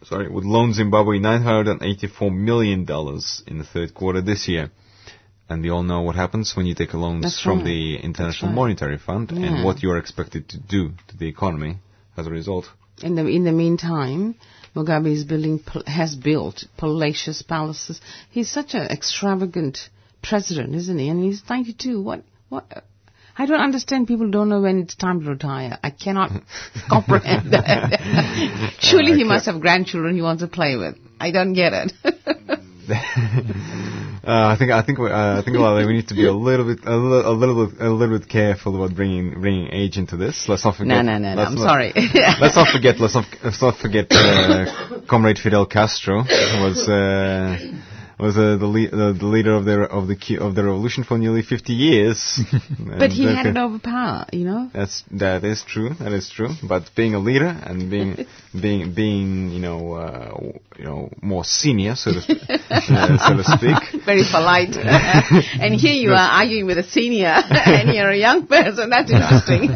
sorry, 0.06 0.30
would 0.30 0.45
loan 0.45 0.74
Zimbabwe 0.74 1.20
984 1.20 2.32
million 2.32 2.86
dollars 2.86 3.43
in 3.47 3.58
the 3.58 3.64
third 3.64 3.93
quarter 3.93 4.22
this 4.22 4.47
year. 4.47 4.72
And 5.49 5.62
we 5.62 5.70
all 5.70 5.84
know 5.84 6.01
what 6.01 6.16
happens 6.16 6.56
when 6.56 6.66
you 6.66 6.74
take 6.74 6.93
loans 6.93 7.24
That's 7.24 7.41
from 7.41 7.58
right. 7.60 7.66
the 7.66 7.95
International 7.97 8.49
right. 8.49 8.56
Monetary 8.56 8.97
Fund 8.97 9.32
Yeah. 9.32 9.45
and 9.47 9.66
what 9.66 9.84
you 9.84 9.91
are 9.91 9.97
expected 9.97 10.47
to 10.49 10.58
do 10.58 10.91
to 11.10 11.18
the 11.18 11.28
economy 11.28 11.78
as 12.18 12.28
a 12.28 12.30
result. 12.30 12.66
In 13.01 13.16
the 13.16 13.26
in 13.28 13.43
the 13.43 13.51
meantime, 13.51 14.36
Mugabe 14.76 15.12
is 15.12 15.24
building 15.26 15.60
has 15.88 16.16
built 16.16 16.66
palatial 16.78 17.34
palaces. 17.47 17.99
He's 18.30 18.49
such 18.49 18.74
an 18.74 18.88
extravagant 18.88 19.89
president, 20.22 20.76
isn't 20.76 20.97
he? 20.97 21.10
And 21.10 21.24
he's 21.24 21.41
92. 21.49 22.01
What 22.01 22.24
what? 22.49 22.66
I 23.36 23.45
don't 23.47 23.59
understand. 23.61 24.07
People 24.07 24.29
don't 24.29 24.49
know 24.49 24.61
when 24.61 24.79
it's 24.79 24.95
time 24.95 25.21
to 25.23 25.29
retire. 25.29 25.77
I 25.84 25.89
cannot 25.89 26.31
comprehend 26.89 27.51
that. 27.53 28.75
Surely 28.79 29.13
he 29.13 29.23
must 29.23 29.45
have 29.47 29.59
grandchildren 29.59 30.15
he 30.15 30.21
wants 30.21 30.41
to 30.43 30.47
play 30.47 30.75
with. 30.77 30.97
I 31.19 31.31
don't 31.31 31.53
get 31.53 31.73
it. 31.73 31.93
Uh, 34.25 34.53
I 34.53 34.55
think 34.57 34.71
I 34.71 34.81
think 34.84 34.99
we- 34.99 35.09
uh, 35.11 35.39
I 35.39 35.41
think 35.43 35.57
Lale, 35.57 35.86
we 35.88 35.93
need 35.93 36.07
to 36.09 36.13
be 36.15 36.25
a 36.25 36.34
little 36.34 36.65
bit 36.65 36.86
a 36.86 36.95
little, 36.95 37.31
a 37.31 37.36
little 37.36 37.67
bit 37.67 37.79
a 37.81 37.89
little 37.89 38.19
bit 38.19 38.27
careful 38.29 38.75
about 38.75 38.95
bringing 38.95 39.39
bringing 39.41 39.67
age 39.71 39.97
into 39.97 40.15
this. 40.17 40.47
Let's 40.49 40.63
not 40.65 40.75
forget. 40.75 40.88
no, 40.88 41.01
no, 41.01 41.17
no, 41.17 41.34
no. 41.36 41.41
I'm 41.43 41.55
not- 41.55 41.63
sorry. 41.69 41.91
Let's 41.95 42.55
not 42.55 42.69
forget. 42.69 42.99
Let's 42.99 43.15
not. 43.15 43.25
Let's 43.43 43.61
not 43.61 43.77
forget. 43.77 44.07
Uh, 44.11 45.01
Comrade 45.09 45.39
Fidel 45.39 45.65
Castro 45.65 46.23
was 46.23 46.88
uh, 46.88 47.57
was 48.20 48.38
uh, 48.38 48.57
the, 48.57 48.66
le- 48.66 48.89
the 48.89 49.14
the 49.20 49.26
leader 49.26 49.53
of 49.53 49.66
the 49.66 49.82
of 49.82 50.07
the 50.07 50.38
of 50.39 50.55
the 50.55 50.64
revolution 50.64 51.03
for 51.03 51.18
nearly 51.18 51.41
50 51.41 51.74
years. 51.74 52.39
but 52.80 53.11
he 53.11 53.26
had 53.26 53.47
uh, 53.47 53.49
it 53.49 53.57
over 53.57 53.80
power, 53.80 54.26
you 54.32 54.45
know. 54.45 54.70
That's 54.74 55.03
that 55.11 55.43
is 55.43 55.64
true. 55.64 55.89
That 55.95 56.14
is 56.14 56.30
true. 56.30 56.49
But 56.61 56.91
being 56.95 57.16
a 57.16 57.20
leader 57.20 57.47
and 57.47 57.89
being 57.89 58.26
being 58.61 58.93
being 58.93 59.49
you 59.49 59.59
know 59.59 59.93
uh, 59.93 60.38
you 60.78 60.86
know 60.86 61.09
more 61.22 61.43
senior, 61.43 61.95
so 61.95 62.14
to 62.14 62.22
sp- 62.22 62.43
uh, 62.49 63.18
so 63.18 63.38
to 63.38 63.43
speak. 63.43 64.03
Very 64.05 64.24
polite. 64.30 64.76
and 64.78 65.74
here 65.76 65.93
you 65.95 66.11
are 66.11 66.32
arguing 66.41 66.66
with 66.66 66.78
a 66.78 66.84
senior, 66.84 67.34
and 67.34 67.93
you're 67.93 68.09
a 68.09 68.18
young 68.18 68.47
person. 68.47 68.89
That's 68.89 69.11
interesting. 69.11 69.70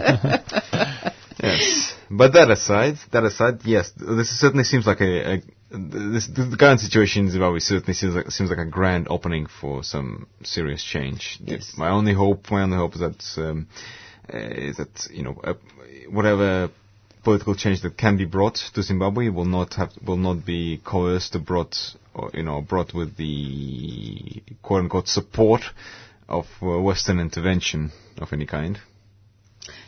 Yes. 1.42 1.94
But 2.10 2.34
that 2.34 2.50
aside, 2.50 2.98
that 3.12 3.24
aside, 3.24 3.62
yes, 3.66 3.92
this 3.96 4.30
certainly 4.40 4.64
seems 4.64 4.88
like 4.88 5.02
a, 5.02 5.34
a 5.36 5.42
this 5.70 6.28
the 6.28 6.56
current 6.58 6.80
situation 6.80 7.26
in 7.26 7.32
Zimbabwe 7.32 7.60
certainly 7.60 7.94
seems 7.94 8.16
like 8.16 8.32
seems 8.32 8.50
like 8.50 8.60
a 8.60 8.66
grand 8.66 9.08
opening 9.10 9.48
for 9.48 9.84
some 9.84 10.28
serious 10.44 10.84
change. 10.84 11.40
Yes. 11.44 11.74
My 11.78 11.90
only 11.90 12.14
hope, 12.14 12.50
my 12.52 12.64
only 12.64 12.78
hope 12.78 12.94
is 12.96 13.02
that 13.02 13.24
um, 13.38 13.68
uh, 14.34 14.38
is 14.38 14.78
that 14.78 15.08
you 15.12 15.24
know 15.24 15.40
uh, 15.44 15.54
whatever 16.10 16.70
political 17.24 17.56
change 17.56 17.82
that 17.82 17.98
can 17.98 18.16
be 18.16 18.26
brought 18.26 18.56
to 18.74 18.82
Zimbabwe 18.82 19.28
will 19.30 19.46
not 19.46 19.74
have 19.74 19.92
will 20.06 20.18
not 20.18 20.46
be 20.46 20.80
coerced 20.86 21.36
or 21.36 21.40
brought 21.40 21.76
or 22.14 22.32
you 22.34 22.44
know 22.44 22.62
brought 22.62 22.94
with 22.94 23.18
the 23.18 24.42
quote 24.64 24.84
unquote 24.84 25.08
support 25.10 25.62
of 26.30 26.46
uh, 26.62 26.80
Western 26.80 27.20
intervention 27.20 27.92
of 28.20 28.32
any 28.32 28.46
kind. 28.46 28.80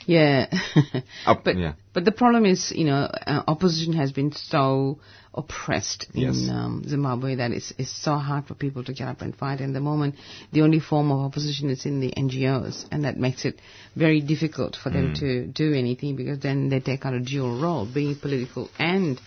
Yeah. 0.06 0.48
Up- 1.26 1.44
but 1.44 1.58
yeah. 1.58 1.74
but 1.94 2.04
the 2.04 2.12
problem 2.12 2.46
is, 2.46 2.72
you 2.76 2.86
know, 2.86 3.04
uh, 3.04 3.44
opposition 3.48 3.94
has 3.94 4.12
been 4.12 4.32
so 4.32 5.00
oppressed 5.34 6.08
Yes. 6.14 6.36
in 6.38 6.50
um, 6.50 6.84
Zimbabwe 6.88 7.36
that 7.36 7.52
it's 7.52 7.72
it's 7.78 7.92
so 7.92 8.16
hard 8.16 8.46
for 8.48 8.56
people 8.56 8.84
to 8.84 8.94
get 8.94 9.08
up 9.08 9.22
and 9.22 9.36
fight. 9.36 9.60
And 9.62 9.76
the 9.76 9.80
moment, 9.80 10.16
the 10.52 10.62
only 10.62 10.80
form 10.80 11.12
of 11.12 11.20
opposition 11.20 11.70
is 11.70 11.86
in 11.86 12.00
the 12.00 12.12
NGOs, 12.18 12.86
and 12.92 13.04
that 13.06 13.18
makes 13.18 13.46
it 13.46 13.60
very 13.96 14.22
difficult 14.22 14.76
for 14.76 14.90
them 14.90 15.14
to 15.16 15.46
do 15.46 15.74
anything 15.74 16.16
because 16.16 16.40
then 16.40 16.70
they 16.70 16.80
take 16.80 17.06
on 17.06 17.14
a 17.14 17.20
dual 17.20 17.62
role, 17.62 17.86
being 17.86 18.16
political 18.16 18.70
and 18.80 19.20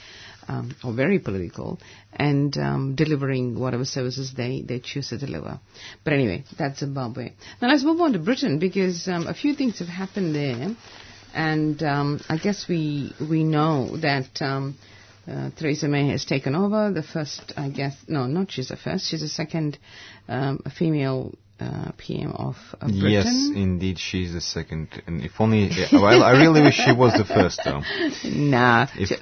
um, 0.49 0.75
or 0.83 0.93
very 0.93 1.21
political, 1.21 1.79
and 2.13 2.57
um, 2.59 2.95
delivering 2.97 3.59
whatever 3.59 3.85
services 3.85 4.33
they, 4.37 4.61
they 4.63 4.81
choose 4.81 5.09
to 5.11 5.19
deliver. 5.19 5.61
But 6.03 6.15
anyway, 6.15 6.45
that's 6.59 6.81
Zimbabwe. 6.81 7.33
Now 7.61 7.69
let's 7.69 7.85
move 7.85 8.01
on 8.01 8.13
to 8.15 8.19
Britain 8.19 8.59
because 8.59 9.07
um, 9.07 9.29
a 9.29 9.35
few 9.35 9.55
things 9.55 9.79
have 9.79 9.87
happened 9.89 10.35
there, 10.35 10.75
and 11.33 11.81
um, 11.85 12.21
I 12.29 12.39
guess 12.39 12.67
we 12.69 13.13
we 13.21 13.45
know 13.45 13.97
that. 13.99 14.43
Uh, 15.27 15.51
Theresa 15.57 15.89
May 15.89 16.09
has 16.09 16.25
taken 16.25 16.55
over. 16.55 16.91
The 16.91 17.03
first, 17.03 17.53
I 17.57 17.69
guess, 17.69 17.97
no, 18.09 18.27
not 18.27 18.51
she's 18.51 18.69
the 18.69 18.77
first, 18.77 19.09
she's 19.09 19.21
the 19.21 19.29
second 19.29 19.79
um, 20.29 20.61
female 20.77 21.33
uh, 21.63 21.93
PM 21.97 22.33
of, 22.33 22.57
of 22.81 22.89
Britain. 22.89 23.11
Yes, 23.11 23.27
indeed, 23.55 23.99
she's 23.99 24.33
the 24.33 24.41
second. 24.41 24.89
And 25.07 25.23
if 25.23 25.33
only, 25.39 25.71
well, 25.93 26.23
I 26.23 26.33
really 26.33 26.63
wish 26.63 26.75
she 26.75 26.93
was 26.93 27.13
the 27.15 27.25
first, 27.25 27.61
though. 27.65 27.83
Nah. 28.25 28.87
If- 28.99 29.21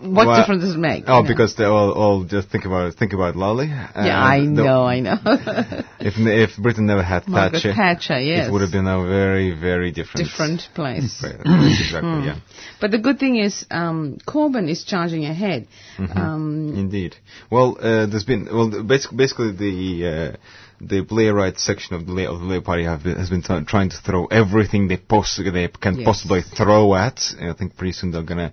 what 0.00 0.26
well, 0.26 0.40
difference 0.40 0.62
does 0.62 0.74
it 0.74 0.78
make? 0.78 1.04
Oh, 1.06 1.18
you 1.18 1.22
know? 1.22 1.28
because 1.28 1.56
they 1.56 1.64
all, 1.64 1.92
all 1.92 2.24
just 2.24 2.50
think 2.50 2.64
about 2.64 2.94
think 2.94 3.12
about 3.12 3.36
Lolly. 3.36 3.68
Yeah, 3.68 4.22
I 4.22 4.40
know, 4.40 4.84
I 4.84 5.00
know. 5.00 5.16
If 5.98 6.14
if 6.18 6.62
Britain 6.62 6.86
never 6.86 7.02
had 7.02 7.26
Margaret 7.26 7.62
Thatcher, 7.62 7.74
Thatcher, 7.74 8.20
yes. 8.20 8.48
it 8.48 8.52
would 8.52 8.60
have 8.60 8.70
been 8.70 8.86
a 8.86 9.02
very 9.06 9.58
very 9.58 9.90
different 9.90 10.28
Different 10.28 10.68
place. 10.74 11.24
Exactly, 11.24 12.26
yeah. 12.26 12.38
But 12.80 12.90
the 12.90 12.98
good 12.98 13.18
thing 13.18 13.36
is, 13.36 13.64
um, 13.70 14.18
Corbyn 14.26 14.68
is 14.68 14.84
charging 14.84 15.24
ahead. 15.24 15.66
Mm-hmm. 15.98 16.18
Um, 16.18 16.74
Indeed. 16.76 17.16
Well, 17.50 17.76
uh, 17.80 18.06
there's 18.06 18.24
been 18.24 18.46
well, 18.52 18.84
basically, 18.84 19.16
basically 19.16 19.52
the 19.52 20.06
uh, 20.06 20.36
the 20.80 21.02
Blairite 21.04 21.58
section 21.58 21.96
of 21.96 22.06
the 22.06 22.12
La- 22.12 22.30
of 22.32 22.40
the 22.40 22.46
Labour 22.46 22.64
Party 22.64 22.84
have 22.84 23.02
been, 23.04 23.16
has 23.16 23.30
been 23.30 23.42
t- 23.42 23.64
trying 23.66 23.88
to 23.90 23.96
throw 23.96 24.26
everything 24.26 24.88
they 24.88 24.96
poss- 24.96 25.36
they 25.36 25.68
can 25.68 25.96
Yes. 25.96 26.04
possibly 26.04 26.42
throw 26.42 26.94
at. 26.94 27.34
And 27.38 27.50
I 27.50 27.52
think 27.54 27.76
pretty 27.76 27.92
soon 27.92 28.10
they're 28.10 28.22
gonna. 28.22 28.52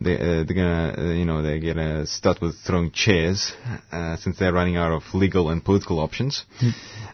They, 0.00 0.14
uh, 0.14 0.44
they're 0.44 0.54
gonna, 0.54 0.94
uh, 0.96 1.02
you 1.12 1.26
know, 1.26 1.42
they're 1.42 1.58
gonna 1.60 2.06
start 2.06 2.40
with 2.40 2.56
throwing 2.60 2.92
chairs, 2.92 3.52
uh, 3.92 4.16
since 4.16 4.38
they're 4.38 4.52
running 4.52 4.76
out 4.78 4.90
of 4.90 5.02
legal 5.14 5.50
and 5.50 5.62
political 5.62 5.98
options. 6.00 6.44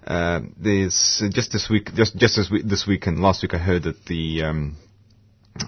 Uh, 0.07 0.41
there's, 0.57 1.21
uh, 1.25 1.29
just 1.29 1.51
this 1.51 1.69
week, 1.69 1.93
just, 1.95 2.17
just 2.17 2.37
this 2.37 2.49
week, 2.51 2.65
this 2.65 2.87
week 2.87 3.09
and 3.09 3.21
last 3.21 3.43
week 3.43 3.53
I 3.55 3.59
heard 3.59 3.83
that 3.83 4.05
the, 4.07 4.43
um, 4.45 4.77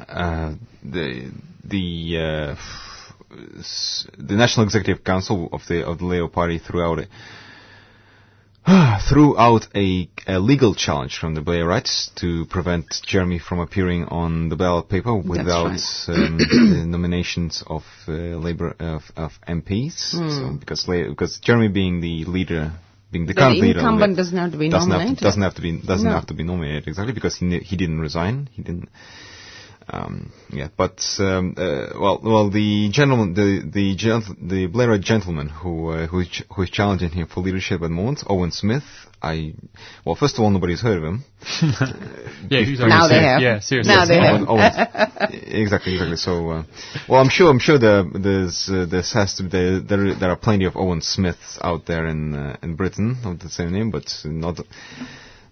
uh, 0.08 0.52
the 0.84 1.32
the 1.64 2.16
uh, 2.16 2.56
the 4.18 4.34
National 4.36 4.64
Executive 4.64 5.04
Council 5.04 5.48
of 5.52 5.62
the 5.66 5.84
of 5.86 5.98
the 5.98 6.04
Labour 6.06 6.28
Party 6.28 6.58
threw 6.58 6.82
out 6.82 7.00
a 7.00 7.08
threw 9.08 9.38
out 9.38 9.66
a, 9.74 10.08
a 10.26 10.38
legal 10.38 10.74
challenge 10.74 11.18
from 11.18 11.34
the 11.34 11.40
Blairites 11.40 12.14
to 12.16 12.44
prevent 12.46 12.86
Jeremy 13.06 13.38
from 13.38 13.58
appearing 13.58 14.04
on 14.06 14.48
the 14.48 14.56
ballot 14.56 14.88
paper 14.88 15.14
without 15.16 15.66
um, 16.08 16.38
the 16.38 16.84
nominations 16.86 17.62
of 17.66 17.82
uh, 18.06 18.12
Labour 18.12 18.74
of, 18.78 19.02
of 19.16 19.32
MPs. 19.48 19.92
So 20.12 20.56
because 20.58 20.86
La- 20.86 21.08
because 21.08 21.38
Jeremy 21.40 21.68
being 21.68 22.00
the 22.00 22.24
leader. 22.26 22.72
Being 23.12 23.26
the 23.26 23.32
The 23.32 23.40
current 23.40 23.58
leader, 23.58 23.72
the 23.74 23.80
incumbent 23.80 24.16
doesn't 24.16 24.38
have 24.38 24.52
to 24.52 24.56
be 24.58 24.68
doesn't 24.68 24.88
Have 24.88 24.98
nominated. 24.98 25.18
to, 25.18 25.24
doesn't 25.24 25.42
have 25.42 25.54
to 25.56 25.62
be 25.62 25.80
doesn't 25.82 26.06
No. 26.06 26.12
have 26.14 26.26
to 26.26 26.34
be 26.34 26.44
nominated 26.44 26.86
exactly 26.86 27.12
because 27.12 27.34
he 27.34 27.58
he 27.58 27.76
didn't 27.76 27.98
resign. 28.00 28.48
He 28.52 28.62
didn't. 28.62 28.88
Um, 29.93 30.32
yeah, 30.51 30.68
but 30.76 31.03
um, 31.18 31.55
uh, 31.57 31.86
well, 31.99 32.20
well, 32.22 32.51
the 32.51 32.91
gentleman, 32.93 33.34
the 33.34 33.61
the 33.68 33.95
the 34.41 34.68
Blairite 34.68 35.01
gentleman 35.03 35.49
who 35.49 35.91
uh, 35.91 36.07
who 36.07 36.20
is 36.20 36.28
ch- 36.28 36.45
who 36.55 36.62
is 36.62 36.70
challenging 36.70 37.11
him 37.11 37.26
for 37.26 37.41
leadership 37.41 37.82
at 37.82 37.88
the 37.88 37.88
moment, 37.88 38.22
Owen 38.28 38.53
Smith. 38.53 38.84
I 39.22 39.55
well, 40.05 40.14
first 40.14 40.36
of 40.36 40.45
all, 40.45 40.51
nobody's 40.51 40.80
heard 40.80 40.99
of 40.99 41.05
him. 41.05 41.24
Yeah, 42.51 42.61
producers. 42.64 42.88
Now 42.88 43.07
they 43.09 43.20
have. 43.22 43.41
Yeah, 43.43 43.61
seriously. 43.61 43.95
Now 43.95 44.07
they 44.07 44.18
have. 44.18 44.49
Owen- 44.49 45.32
exactly, 45.32 45.93
exactly. 45.95 46.16
So, 46.16 46.51
uh, 46.51 46.64
well, 47.09 47.20
I'm 47.20 47.28
sure, 47.28 47.49
I'm 47.51 47.59
sure 47.61 47.78
there, 47.78 48.03
there's, 48.03 48.68
uh, 48.68 48.86
there's 48.91 49.12
has 49.12 49.34
to 49.36 49.45
be, 49.45 49.51
there, 49.51 49.80
there, 49.80 50.14
there 50.14 50.30
are 50.30 50.36
plenty 50.36 50.64
of 50.64 50.74
Owen 50.76 51.01
Smiths 51.01 51.59
out 51.62 51.86
there 51.86 52.07
in, 52.07 52.34
uh, 52.34 52.57
in 52.62 52.74
Britain 52.76 53.18
of 53.24 53.38
the 53.38 53.49
same 53.51 53.72
name, 53.72 53.91
but 53.91 54.11
not, 54.24 54.59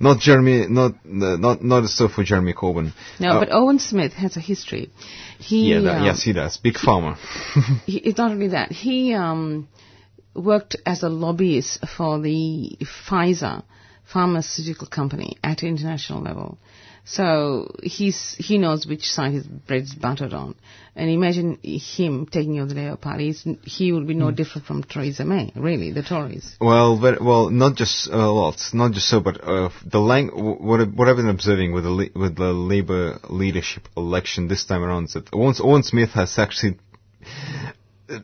not 0.01 0.21
Jeremy, 0.21 0.67
not, 0.69 0.93
uh, 0.93 1.37
not, 1.37 1.63
not 1.63 1.89
so 1.89 2.09
for 2.09 2.23
Jeremy 2.23 2.55
Corbyn. 2.55 2.93
No, 3.19 3.31
Uh, 3.31 3.41
but 3.41 3.53
Owen 3.53 3.79
Smith 3.79 4.13
has 4.15 4.37
a 4.37 4.41
history. 4.41 4.91
He, 5.39 5.73
yeah, 5.73 5.81
that, 5.81 5.99
um, 5.99 6.05
yes, 6.05 6.23
he 6.23 6.33
does. 6.33 6.57
Big 6.57 6.75
Pharma. 6.75 7.17
he, 7.87 7.99
it's 7.99 8.19
not 8.19 8.31
only 8.31 8.49
that. 8.49 8.71
He 8.73 9.15
um, 9.15 9.69
worked 10.35 10.77
as 10.87 11.03
a 11.03 11.09
lobbyist 11.09 11.87
for 11.97 12.21
the 12.21 12.79
Pfizer 12.83 13.63
pharmaceutical 14.05 14.87
company 14.87 15.37
at 15.45 15.63
international 15.63 16.23
level. 16.23 16.59
So 17.11 17.75
he's 17.83 18.35
he 18.39 18.59
knows 18.59 18.87
which 18.87 19.11
side 19.11 19.33
his 19.33 19.47
bread's 19.47 19.95
buttered 19.95 20.35
on. 20.35 20.57
And 20.95 21.09
imagine 21.09 21.59
him 21.63 22.27
taking 22.27 22.61
over 22.61 22.75
the 22.75 22.83
Labour 22.83 22.97
Party. 22.97 23.33
He 23.63 23.93
will 23.93 24.05
be 24.05 24.13
no 24.13 24.31
different 24.31 24.67
from 24.67 24.83
Theresa 24.83 25.25
May, 25.25 25.51
really, 25.57 25.91
the 25.91 26.03
Tories. 26.03 26.57
Well, 26.61 26.99
very, 27.01 27.17
well, 27.19 27.49
not 27.49 27.77
just 27.77 28.09
a 28.09 28.17
lot, 28.17 28.61
not 28.75 28.93
just 28.93 29.09
so, 29.09 29.21
but 29.21 29.43
uh, 29.43 29.71
the 29.87 30.01
lang- 30.01 30.29
what, 30.29 30.87
what 30.93 31.09
I've 31.09 31.17
been 31.17 31.31
observing 31.31 31.73
with 31.73 31.85
the 31.85 32.11
with 32.15 32.37
the 32.37 32.53
Labour 32.53 33.19
leadership 33.31 33.89
election 33.97 34.49
this 34.49 34.67
time 34.67 34.83
around 34.83 35.05
is 35.05 35.15
that 35.15 35.31
Owen, 35.33 35.55
Owen 35.61 35.83
Smith 35.85 36.11
has 36.11 36.39
actually 36.39 36.79
uh, 38.11 38.19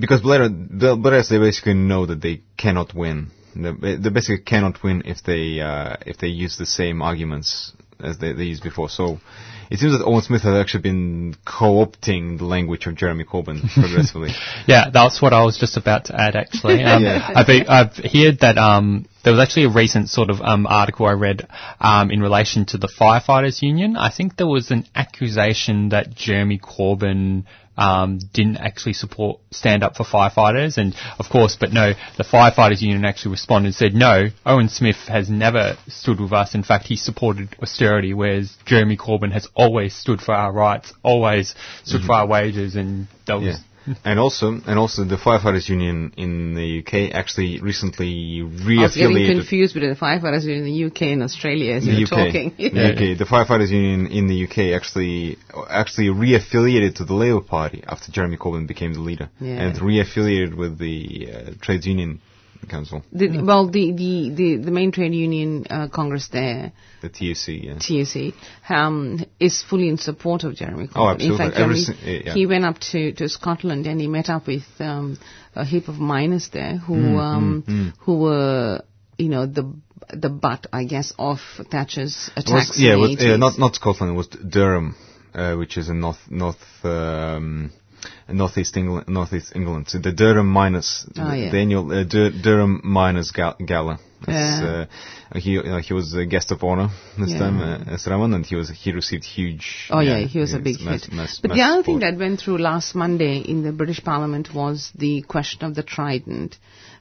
because 0.00 0.22
Blair, 0.22 0.48
the 0.48 0.96
Blairs 0.96 1.28
they 1.28 1.38
basically 1.38 1.74
know 1.74 2.06
that 2.06 2.20
they 2.20 2.42
cannot 2.56 2.94
win. 2.94 3.30
They, 3.54 3.96
they 3.96 4.08
basically 4.08 4.42
cannot 4.42 4.82
win 4.82 5.02
if 5.04 5.22
they 5.22 5.60
uh, 5.60 5.96
if 6.04 6.18
they 6.18 6.28
use 6.28 6.56
the 6.56 6.66
same 6.66 7.00
arguments 7.00 7.72
as 8.02 8.18
they, 8.18 8.32
they 8.32 8.44
used 8.44 8.62
before. 8.62 8.88
So 8.88 9.20
it 9.70 9.78
seems 9.78 9.96
that 9.96 10.04
Owen 10.04 10.22
Smith 10.22 10.42
has 10.42 10.54
actually 10.54 10.82
been 10.82 11.34
co-opting 11.46 12.38
the 12.38 12.44
language 12.44 12.86
of 12.86 12.94
Jeremy 12.94 13.24
Corbyn 13.24 13.62
progressively. 13.74 14.30
Yeah, 14.66 14.90
that's 14.92 15.22
what 15.22 15.32
I 15.32 15.44
was 15.44 15.58
just 15.58 15.76
about 15.76 16.06
to 16.06 16.20
add. 16.20 16.36
Actually, 16.36 16.82
um, 16.84 17.02
Yeah. 17.02 17.26
I've, 17.34 17.48
I've 17.68 17.96
heard 17.96 18.40
that 18.40 18.58
um, 18.58 19.06
there 19.24 19.32
was 19.32 19.40
actually 19.40 19.64
a 19.64 19.70
recent 19.70 20.10
sort 20.10 20.30
of 20.30 20.40
um, 20.40 20.66
article 20.66 21.06
I 21.06 21.12
read 21.12 21.48
um, 21.80 22.10
in 22.10 22.20
relation 22.20 22.66
to 22.66 22.78
the 22.78 22.88
firefighters 23.00 23.62
union. 23.62 23.96
I 23.96 24.10
think 24.14 24.36
there 24.36 24.46
was 24.46 24.70
an 24.70 24.84
accusation 24.94 25.90
that 25.90 26.14
Jeremy 26.14 26.58
Corbyn 26.58 27.44
um, 27.76 28.18
didn't 28.32 28.58
actually 28.58 28.92
support 28.92 29.40
stand 29.50 29.82
up 29.82 29.96
for 29.96 30.04
firefighters, 30.04 30.76
and 30.76 30.94
of 31.18 31.26
course, 31.30 31.56
but 31.58 31.72
no, 31.72 31.92
the 32.16 32.24
firefighters 32.24 32.82
union 32.82 33.04
actually 33.04 33.32
responded 33.32 33.68
and 33.68 33.74
said, 33.74 33.94
no, 33.94 34.24
Owen 34.44 34.68
Smith 34.68 34.96
has 35.08 35.30
never 35.30 35.76
stood 35.88 36.20
with 36.20 36.32
us. 36.32 36.54
In 36.54 36.62
fact, 36.62 36.86
he 36.86 36.96
supported 36.96 37.56
austerity, 37.62 38.14
whereas 38.14 38.56
Jeremy 38.66 38.96
Corbyn 38.96 39.32
has 39.32 39.48
always 39.54 39.94
stood 39.94 40.20
for 40.20 40.34
our 40.34 40.52
rights, 40.52 40.92
always 41.02 41.54
stood 41.84 42.02
for 42.02 42.12
our 42.12 42.26
wages, 42.26 42.76
and 42.76 43.08
that 43.26 43.34
was. 43.34 43.44
Yeah. 43.44 43.56
And 44.04 44.18
also, 44.18 44.48
and 44.66 44.78
also, 44.78 45.04
the 45.04 45.16
firefighters 45.16 45.68
union 45.68 46.12
in 46.16 46.54
the 46.54 46.80
UK 46.80 47.14
actually 47.14 47.60
recently 47.60 48.40
I 48.42 48.82
was 48.82 48.94
getting 48.96 49.26
confused 49.26 49.74
between 49.74 49.90
the 49.94 49.98
firefighters 49.98 50.44
union 50.44 50.66
in 50.66 50.72
the 50.72 50.84
UK 50.86 51.02
and 51.14 51.22
Australia 51.22 51.74
as 51.74 51.84
the 51.84 51.92
you 51.92 52.06
were 52.10 52.20
UK, 52.20 52.26
talking. 52.26 52.54
the 52.56 53.12
UK, 53.12 53.18
the 53.22 53.24
firefighters 53.24 53.70
union 53.70 54.06
in 54.06 54.26
the 54.26 54.44
UK 54.44 54.76
actually 54.78 55.38
actually 55.68 56.08
reaffiliated 56.08 56.96
to 56.96 57.04
the 57.04 57.14
Labour 57.14 57.40
Party 57.40 57.82
after 57.86 58.12
Jeremy 58.12 58.36
Corbyn 58.36 58.66
became 58.66 58.92
the 58.94 59.00
leader, 59.00 59.30
Yeah. 59.40 59.62
and 59.62 59.76
reaffiliated 59.76 60.54
with 60.54 60.78
the 60.78 61.28
uh, 61.32 61.50
trades 61.60 61.86
union 61.86 62.20
council, 62.68 63.02
The, 63.12 63.42
well, 63.42 63.66
the, 63.70 63.92
the, 63.92 64.30
the, 64.34 64.56
the 64.64 64.70
main 64.70 64.92
trade 64.92 65.14
union 65.14 65.66
uh, 65.68 65.88
congress 65.88 66.28
there, 66.28 66.72
the 67.00 67.08
TUC. 67.08 67.48
Yeah. 67.48 67.78
TUC, 67.78 68.34
um, 68.70 69.24
is 69.40 69.62
fully 69.62 69.88
in 69.88 69.98
support 69.98 70.44
of 70.44 70.54
Jeremy 70.54 70.86
Corbyn. 70.86 70.92
Oh, 70.96 71.08
absolutely. 71.08 71.44
In 71.44 71.50
fact, 71.50 71.56
Jeremy, 71.58 71.80
si- 71.80 72.22
yeah. 72.26 72.34
he 72.34 72.46
went 72.46 72.64
up 72.64 72.78
to, 72.92 73.12
to 73.14 73.28
Scotland 73.28 73.86
and 73.86 74.00
he 74.00 74.06
met 74.06 74.28
up 74.28 74.46
with 74.46 74.62
um, 74.78 75.18
a 75.54 75.64
heap 75.64 75.88
of 75.88 75.96
miners 75.96 76.48
there 76.52 76.76
who 76.76 76.94
Mm, 76.94 77.18
um, 77.18 77.92
who 78.00 78.18
were, 78.20 78.82
you 79.18 79.28
know, 79.28 79.46
the 79.46 79.74
the 80.12 80.28
butt, 80.28 80.66
I 80.72 80.84
guess, 80.84 81.12
of 81.18 81.38
Thatcher's 81.70 82.30
attacks. 82.36 82.70
was, 82.70 82.80
yeah, 82.80 82.96
was, 82.96 83.16
yeah, 83.18 83.36
not 83.36 83.58
not 83.58 83.74
Scotland. 83.74 84.12
It 84.12 84.16
was 84.16 84.28
Durham, 84.28 84.94
uh, 85.34 85.54
which 85.56 85.76
is 85.76 85.88
in 85.88 86.00
north 86.00 86.18
north 86.28 86.60
um, 86.84 87.70
northeast 88.28 88.76
England. 88.76 89.08
Northeast 89.08 89.52
England. 89.54 89.88
So 89.88 89.98
the 89.98 90.12
Durham 90.12 90.46
miners, 90.48 91.06
Oh, 91.16 91.32
yeah. 91.32 91.50
the 91.50 91.58
annual 91.58 91.90
uh, 91.92 92.04
Dur- 92.04 92.30
Durham 92.30 92.80
miners 92.84 93.30
Ga- 93.30 93.56
Gala. 93.64 93.98
Yeah. 94.28 94.86
uh, 95.34 95.38
he 95.38 95.58
uh, 95.58 95.78
he 95.78 95.92
was 95.94 96.14
a 96.14 96.24
guest 96.24 96.52
of 96.52 96.62
honor 96.62 96.90
this 97.18 97.30
Yeah. 97.30 97.38
time 97.40 97.60
uh, 97.60 97.92
as 97.94 98.06
Raman, 98.06 98.34
and 98.34 98.46
he 98.46 98.54
was 98.54 98.70
he 98.70 98.92
received 98.92 99.24
huge. 99.24 99.88
Oh 99.90 99.98
yeah, 100.00 100.20
he 100.20 100.38
was 100.38 100.52
a 100.54 100.60
big 100.60 100.80
mass- 100.80 101.04
hit. 101.06 101.12
mass- 101.12 101.38
but 101.40 101.48
mass 101.48 101.56
the 101.58 101.64
other 101.64 101.82
thing 101.82 101.98
that 102.00 102.16
went 102.16 102.40
through 102.40 102.58
last 102.58 102.94
Monday 102.94 103.38
in 103.38 103.62
the 103.64 103.72
British 103.72 104.02
Parliament 104.04 104.54
was 104.54 104.92
the 104.94 105.22
question 105.22 105.64
of 105.64 105.74
the 105.74 105.82
Trident 105.82 106.56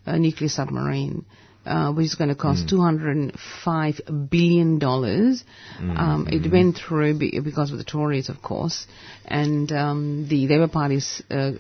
uh, 0.07 0.17
nuclear 0.17 0.49
submarine, 0.49 1.25
uh, 1.65 1.91
which 1.93 2.05
is 2.05 2.15
going 2.15 2.29
to 2.29 2.35
cost 2.35 2.71
and 2.71 3.33
five 3.63 4.01
billion 4.29 4.79
dollars. 4.79 5.43
Um, 5.79 6.27
it 6.31 6.51
went 6.51 6.77
through 6.77 7.19
be- 7.19 7.39
because 7.39 7.71
of 7.71 7.77
the 7.77 7.83
Tories, 7.83 8.29
of 8.29 8.41
course, 8.41 8.87
and 9.25 9.71
um, 9.71 10.27
the 10.27 10.47
Labour 10.47 10.67
Party's 10.67 11.21
uh, 11.29 11.51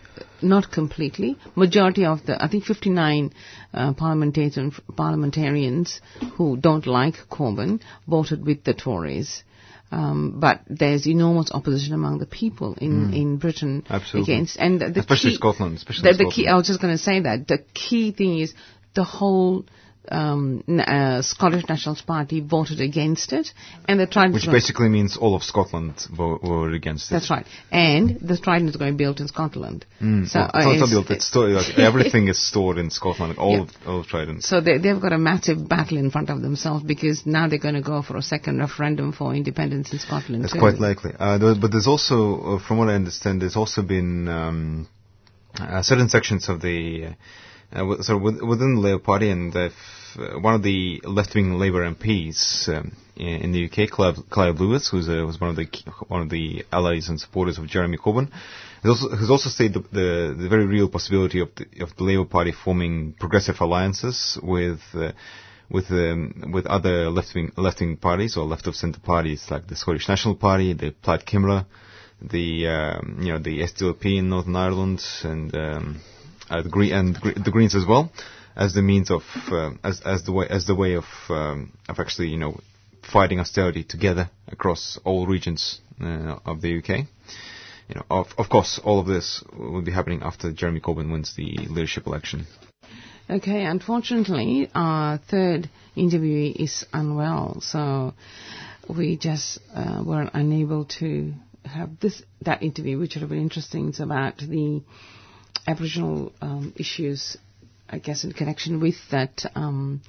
not 0.41 0.71
completely. 0.71 1.37
Majority 1.55 2.05
of 2.05 2.25
the, 2.25 2.43
I 2.43 2.47
think, 2.47 2.65
fifty 2.65 2.89
nine 2.89 3.33
uh, 3.73 3.93
parliamentarians, 3.93 4.79
parliamentarians 4.95 6.01
who 6.35 6.57
don't 6.57 6.87
like 6.87 7.15
Corbyn 7.29 7.81
voted 8.07 8.45
with 8.45 8.63
the 8.63 8.73
Tories. 8.73 9.43
Um, 9.93 10.39
but 10.39 10.61
there's 10.69 11.05
enormous 11.05 11.51
opposition 11.51 11.93
among 11.93 12.19
the 12.19 12.25
people 12.25 12.75
in, 12.79 13.13
in 13.13 13.37
Britain 13.37 13.83
Absolutely. 13.89 14.33
against, 14.33 14.55
and 14.57 14.79
the, 14.79 14.89
the 14.89 15.01
Especially 15.01 15.31
key, 15.31 15.35
Scotland, 15.35 15.75
especially 15.75 16.11
the, 16.13 16.17
the 16.17 16.23
key. 16.23 16.43
Scotland. 16.43 16.49
I 16.49 16.55
was 16.55 16.67
just 16.67 16.81
going 16.81 16.93
to 16.93 17.03
say 17.03 17.19
that 17.19 17.45
the 17.49 17.57
key 17.73 18.13
thing 18.13 18.39
is 18.39 18.53
the 18.93 19.03
whole 19.03 19.65
um, 20.09 20.63
uh, 20.67 21.21
Scottish 21.21 21.67
Nationalist 21.69 22.05
Party 22.07 22.39
voted 22.41 22.81
against 22.81 23.33
it, 23.33 23.51
and 23.87 23.99
the 23.99 24.07
Trident. 24.07 24.33
Which 24.33 24.47
basically 24.47 24.89
means 24.89 25.17
all 25.17 25.35
of 25.35 25.43
Scotland 25.43 25.95
vo- 26.11 26.37
voted 26.39 26.73
against 26.75 27.11
it. 27.11 27.15
that's 27.15 27.29
right, 27.29 27.45
and 27.71 28.19
the 28.21 28.37
Trident 28.37 28.69
is 28.69 28.75
going 28.77 28.91
to 28.93 28.97
be 28.97 29.03
built 29.03 29.19
in 29.19 29.27
Scotland. 29.27 29.85
So, 29.99 30.05
Mm. 30.05 30.33
Well, 30.33 30.43
uh, 30.53 30.59
it's 30.59 30.67
it's- 30.75 30.89
built, 30.89 31.11
it's 31.11 31.25
stored, 31.27 31.51
like, 31.51 31.77
everything 31.91 32.27
is 32.27 32.39
stored 32.39 32.77
in 32.77 32.89
Scotland, 32.89 33.37
all 33.37 33.51
Yeah. 33.53 33.61
of, 33.61 33.69
all 33.87 33.99
of 34.01 34.07
Trident. 34.07 34.43
So 34.43 34.59
they, 34.61 34.77
they've 34.77 34.99
got 34.99 35.13
a 35.13 35.17
massive 35.17 35.67
battle 35.69 35.97
in 35.97 36.09
front 36.11 36.29
of 36.29 36.41
themselves 36.41 36.83
because 36.83 37.25
now 37.25 37.47
they're 37.47 37.59
going 37.59 37.75
to 37.75 37.81
go 37.81 38.01
for 38.01 38.17
a 38.17 38.21
second 38.21 38.59
referendum 38.59 39.11
for 39.13 39.33
independence 39.35 39.91
in 39.93 39.99
Scotland. 39.99 40.43
That's 40.43 40.53
too. 40.53 40.59
quite 40.59 40.79
likely. 40.79 41.11
Uh, 41.19 41.37
but 41.59 41.71
there's 41.71 41.87
also, 41.87 42.55
uh, 42.55 42.59
from 42.67 42.77
what 42.77 42.89
I 42.89 42.95
understand, 42.95 43.41
there's 43.41 43.55
also 43.55 43.81
been 43.81 44.27
um, 44.27 44.87
uh, 45.59 45.81
certain 45.81 46.09
sections 46.09 46.49
of 46.49 46.61
the, 46.61 47.09
uh, 47.73 48.01
so 48.01 48.17
with, 48.17 48.41
within 48.41 48.75
the 48.75 48.81
Labour 48.81 48.99
Party, 48.99 49.29
and 49.29 49.53
one 50.41 50.55
of 50.55 50.63
the 50.63 51.01
left-wing 51.03 51.53
Labour 51.53 51.89
MPs 51.93 52.67
um, 52.69 52.95
in, 53.15 53.51
the 53.51 53.65
UK, 53.65 53.89
Clive, 53.89 54.17
Clive 54.29 54.59
Lewis, 54.59 54.89
who's 54.89 55.07
uh, 55.07 55.23
was 55.25 55.39
one 55.39 55.49
of 55.49 55.55
the 55.55 55.67
one 56.07 56.21
of 56.21 56.29
the 56.29 56.65
allies 56.71 57.09
and 57.09 57.19
supporters 57.19 57.57
of 57.57 57.67
Jeremy 57.67 57.97
Corbyn, 57.97 58.29
has 58.83 58.89
also, 58.89 59.15
has 59.15 59.29
also 59.29 59.49
stated 59.49 59.73
the, 59.75 59.89
the, 59.91 60.35
the 60.43 60.49
very 60.49 60.65
real 60.65 60.89
possibility 60.89 61.39
of 61.39 61.49
the, 61.55 61.83
of 61.83 61.95
the 61.95 62.03
Labour 62.03 62.25
Party 62.25 62.51
forming 62.51 63.13
progressive 63.13 63.59
alliances 63.59 64.37
with. 64.41 64.81
Uh, 64.93 65.11
with 65.69 65.89
um, 65.89 66.51
with 66.53 66.65
other 66.65 67.09
left 67.09 67.33
wing 67.33 67.49
left 67.55 67.79
wing 67.79 67.95
parties 67.95 68.35
or 68.35 68.43
left 68.43 68.67
of 68.67 68.75
centre 68.75 68.99
parties 68.99 69.45
like 69.49 69.67
the 69.67 69.75
Scottish 69.77 70.09
National 70.09 70.35
Party, 70.35 70.73
the 70.73 70.91
Plaid 70.91 71.21
Cymru, 71.25 71.65
the 72.21 72.67
um, 72.67 73.19
you 73.21 73.33
know 73.33 73.39
the 73.39 73.61
SDLP 73.61 74.19
in 74.19 74.29
Northern 74.29 74.55
Ireland, 74.55 75.03
and 75.23 75.53
um, 75.55 76.01
the 76.49 76.69
Green 76.69 76.93
and 76.93 77.19
Gre- 77.19 77.39
the 77.43 77.51
Greens 77.51 77.75
as 77.75 77.85
well, 77.85 78.11
as 78.55 78.73
the 78.73 78.81
means 78.81 79.09
of 79.09 79.23
uh, 79.51 79.71
as 79.83 80.01
as 80.01 80.23
the 80.23 80.31
way 80.31 80.47
as 80.49 80.65
the 80.65 80.75
way 80.75 80.95
of 80.95 81.05
um, 81.29 81.71
of 81.89 81.99
actually 81.99 82.27
you 82.27 82.37
know 82.37 82.59
fighting 83.11 83.39
austerity 83.39 83.83
together 83.83 84.29
across 84.47 84.99
all 85.03 85.25
regions 85.25 85.81
uh, 86.01 86.37
of 86.45 86.61
the 86.61 86.77
UK. 86.77 87.07
You 87.89 87.95
know, 87.95 88.05
of 88.09 88.27
of 88.37 88.49
course, 88.49 88.79
all 88.83 88.99
of 88.99 89.07
this 89.07 89.43
will 89.57 89.81
be 89.81 89.91
happening 89.91 90.21
after 90.23 90.51
Jeremy 90.51 90.79
Corbyn 90.79 91.11
wins 91.11 91.35
the 91.35 91.57
leadership 91.69 92.07
election. 92.07 92.45
Okay, 93.29 93.63
unfortunately, 93.63 94.69
our 94.75 95.17
third 95.17 95.69
interviewee 95.95 96.53
is 96.55 96.85
unwell, 96.91 97.61
so 97.61 98.13
we 98.89 99.15
just 99.15 99.59
uh, 99.73 100.03
were 100.05 100.29
unable 100.33 100.85
to 100.99 101.33
have 101.65 101.99
this 101.99 102.21
that 102.41 102.63
interview, 102.63 102.97
which 102.99 103.15
would 103.15 103.21
have 103.21 103.29
been 103.29 103.41
interesting. 103.41 103.89
It's 103.89 103.99
about 103.99 104.37
the 104.37 104.81
Aboriginal 105.67 106.31
um, 106.41 106.73
issues, 106.75 107.37
I 107.89 107.99
guess, 107.99 108.23
in 108.23 108.31
connection 108.33 108.79
with 108.79 108.95
that 109.11 109.45
um, 109.55 110.01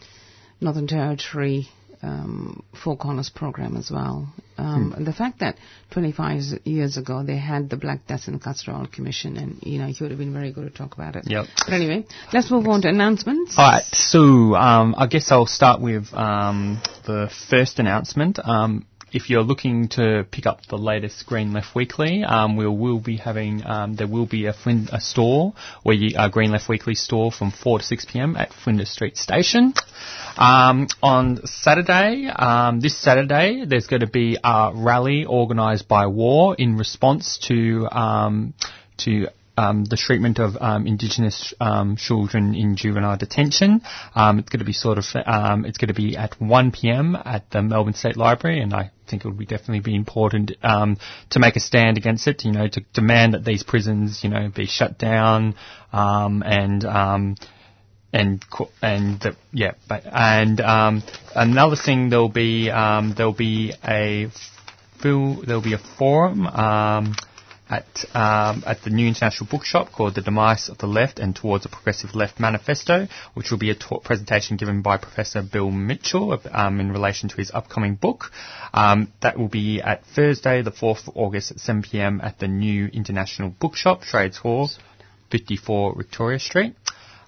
Northern 0.61 0.87
Territory 0.87 1.69
um, 2.03 2.65
Four 2.83 2.97
Corners 2.97 3.31
program 3.31 3.77
as 3.77 3.91
well. 3.91 4.33
Um, 4.59 4.93
and 4.97 5.07
The 5.07 5.13
fact 5.13 5.41
that 5.41 5.57
25 5.93 6.61
years- 6.65 6.97
ago 6.97 7.23
they 7.23 7.37
had 7.37 7.71
the 7.71 7.77
Black 7.77 8.07
Death 8.07 8.29
in 8.29 8.39
Custody 8.39 8.87
Commission, 8.89 9.37
and 9.37 9.59
you 9.63 9.79
know 9.79 9.87
he 9.87 10.03
would 10.03 10.11
have 10.11 10.19
been 10.19 10.33
very 10.33 10.53
good 10.53 10.65
to 10.65 10.71
talk 10.71 10.95
about 10.95 11.17
it. 11.17 11.25
Yep. 11.27 11.47
But 11.57 11.75
anyway, 11.75 12.05
let's 12.33 12.51
move 12.51 12.67
on 12.69 12.83
to 12.83 12.89
announcements. 12.89 13.55
All 13.57 13.71
right, 13.71 13.85
so 13.93 14.55
um, 14.55 14.95
I 14.99 15.07
guess 15.07 15.31
I'll 15.31 15.47
start 15.47 15.81
with 15.81 16.13
um, 16.13 16.81
the 17.07 17.31
first 17.49 17.79
announcement. 17.79 18.39
Um, 18.43 18.85
if 19.13 19.29
you're 19.29 19.43
looking 19.43 19.89
to 19.89 20.27
pick 20.31 20.47
up 20.47 20.67
the 20.67 20.79
latest 20.79 21.27
Green 21.27 21.53
Left 21.53 21.75
Weekly, 21.75 22.25
um, 22.25 22.57
we 22.57 22.67
will 22.67 22.99
be 22.99 23.17
having 23.17 23.63
um, 23.65 23.95
there 23.95 24.07
will 24.07 24.27
be 24.27 24.47
a, 24.47 24.55
a 24.93 25.01
store 25.01 25.53
where 25.83 25.95
you, 25.95 26.17
a 26.19 26.31
Green 26.31 26.51
Left 26.51 26.69
Weekly 26.69 26.95
store 26.95 27.31
from 27.31 27.51
4 27.51 27.81
to 27.81 27.85
6 27.85 28.07
p.m. 28.07 28.37
at 28.37 28.53
Flinders 28.53 28.91
Street 28.91 29.17
Station. 29.17 29.75
Um, 30.37 30.89
on 31.03 31.47
Saturday, 31.47 32.27
um, 32.27 32.81
this 32.81 32.97
Saturday, 32.97 33.65
there's 33.67 33.87
going 33.87 34.01
to 34.01 34.07
be 34.07 34.39
a 34.43 34.73
rally 34.75 35.27
organised 35.27 35.89
by 35.89 36.07
War 36.07 36.55
in 36.57 36.77
response 36.77 37.39
to 37.49 37.89
um, 37.91 38.55
to 38.99 39.29
um, 39.57 39.85
the 39.85 39.97
treatment 39.97 40.39
of 40.39 40.57
um, 40.61 40.87
Indigenous 40.87 41.55
um, 41.61 41.97
children 41.97 42.55
in 42.55 42.77
juvenile 42.77 43.17
detention. 43.17 43.83
Um, 44.15 44.39
it's 44.39 44.49
going 44.49 44.61
to 44.61 44.65
be 44.65 44.73
sort 44.73 44.99
of 44.99 45.05
um, 45.27 45.65
it's 45.65 45.79
going 45.79 45.89
to 45.89 45.95
be 45.95 46.17
at 46.17 46.41
1 46.41 46.73
p.m. 46.73 47.17
at 47.17 47.51
the 47.51 47.63
Melbourne 47.63 47.95
State 47.95 48.17
Library, 48.17 48.61
and 48.61 48.73
I 48.73 48.91
think 49.09 49.25
it 49.25 49.29
would 49.29 49.39
be 49.39 49.47
definitely 49.47 49.81
be 49.81 49.95
important 49.95 50.53
um, 50.63 50.97
to 51.31 51.39
make 51.39 51.57
a 51.57 51.61
stand 51.61 51.99
against 51.99 52.27
it. 52.27 52.45
You 52.45 52.53
know, 52.53 52.69
to 52.69 52.81
demand 52.93 53.35
that 53.35 53.45
these 53.45 53.63
prisons, 53.63 54.23
you 54.23 54.31
know, 54.31 54.51
be 54.55 54.67
shut 54.67 54.99
down 54.99 55.55
and. 55.93 56.85
And 58.15 58.45
and 58.83 59.25
yeah, 59.55 59.73
but 59.89 60.03
and 60.05 60.61
um, 60.61 61.03
another 61.35 61.77
thing 61.77 62.11
there'll 62.11 62.29
be 62.29 62.69
um, 62.69 63.15
there'll 63.17 63.33
be 63.33 63.73
a 63.83 64.29
there'll 65.03 65.63
be 65.63 65.73
a 65.73 65.81
forum 65.99 66.47
um, 66.47 67.15
at 67.73 68.05
um, 68.15 68.63
at 68.67 68.83
the 68.83 68.91
new 68.91 69.09
international 69.09 69.49
bookshop 69.51 69.93
called 69.93 70.15
The 70.15 70.21
Demise 70.21 70.69
of 70.69 70.79
the 70.79 70.87
Left 70.87 71.19
and 71.19 71.35
Towards 71.35 71.65
a 71.65 71.71
Progressive 71.71 72.15
Left 72.15 72.39
Manifesto, 72.39 73.09
which 73.33 73.51
will 73.51 73.59
be 73.59 73.71
a 73.71 73.75
talk 73.75 74.05
presentation 74.05 74.59
given 74.59 74.83
by 74.83 74.99
Professor 74.99 75.43
Bill 75.43 75.71
Mitchell 75.71 76.39
um, 76.53 76.81
in 76.81 76.93
relation 76.93 77.31
to 77.31 77.37
his 77.37 77.51
upcoming 77.51 77.95
book. 77.95 78.31
Um, 78.75 79.11
that 79.23 79.39
will 79.39 79.49
be 79.49 79.81
at 79.81 80.05
Thursday, 80.05 80.61
the 80.61 80.71
4th 80.71 81.09
of 81.09 81.17
August 81.17 81.51
at 81.51 81.61
7 81.61 81.83
p.m. 81.83 82.21
at 82.23 82.39
the 82.39 82.49
new 82.49 82.87
international 82.93 83.49
bookshop, 83.49 84.03
Trades 84.03 84.37
Hall, 84.37 84.69
54 85.31 85.95
Victoria 85.97 86.39
Street. 86.39 86.77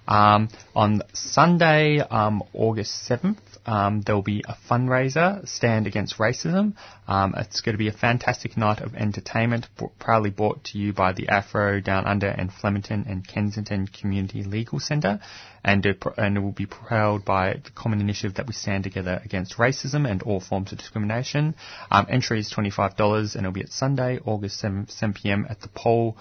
Um, 0.07 0.49
on 0.75 1.01
Sunday, 1.13 1.99
um, 1.99 2.43
August 2.53 3.09
7th, 3.09 3.37
um, 3.65 4.01
there 4.01 4.13
will 4.13 4.21
be 4.21 4.43
a 4.47 4.55
fundraiser, 4.69 5.47
Stand 5.47 5.87
Against 5.87 6.17
Racism. 6.17 6.73
Um, 7.07 7.33
it's 7.35 7.61
going 7.61 7.73
to 7.73 7.79
be 7.79 7.87
a 7.87 7.93
fantastic 7.93 8.57
night 8.57 8.79
of 8.79 8.93
entertainment, 8.93 9.67
b- 9.79 9.87
proudly 9.97 10.29
brought 10.29 10.63
to 10.65 10.77
you 10.77 10.93
by 10.93 11.13
the 11.13 11.29
Afro 11.29 11.79
Down 11.79 12.05
Under 12.05 12.27
and 12.27 12.53
Flemington 12.53 13.05
and 13.07 13.27
Kensington 13.27 13.87
Community 13.87 14.43
Legal 14.43 14.79
Centre, 14.79 15.19
and 15.63 15.83
it, 15.83 15.99
pr- 15.99 16.09
and 16.17 16.37
it 16.37 16.41
will 16.41 16.51
be 16.51 16.67
proud 16.67 17.25
by 17.25 17.53
the 17.63 17.71
common 17.71 18.01
initiative 18.01 18.35
that 18.35 18.45
we 18.45 18.53
stand 18.53 18.83
together 18.83 19.19
against 19.25 19.57
racism 19.57 20.07
and 20.09 20.21
all 20.21 20.39
forms 20.39 20.71
of 20.71 20.77
discrimination. 20.77 21.55
Um, 21.89 22.05
entry 22.07 22.39
is 22.39 22.53
$25 22.53 23.35
and 23.35 23.45
it'll 23.45 23.51
be 23.51 23.61
at 23.61 23.69
Sunday, 23.69 24.19
August 24.25 24.63
7th, 24.63 24.91
7 24.91 25.13
p.m. 25.15 25.47
at 25.49 25.61
the 25.61 25.69
Pole 25.69 26.17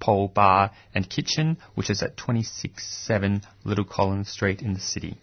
Pole 0.00 0.28
Bar 0.28 0.70
and 0.94 1.08
Kitchen, 1.08 1.58
which 1.74 1.90
is 1.90 2.02
at 2.02 2.16
267 2.16 3.42
Little 3.64 3.84
Collins 3.84 4.30
Street 4.30 4.62
in 4.62 4.74
the 4.74 4.80
city. 4.80 5.16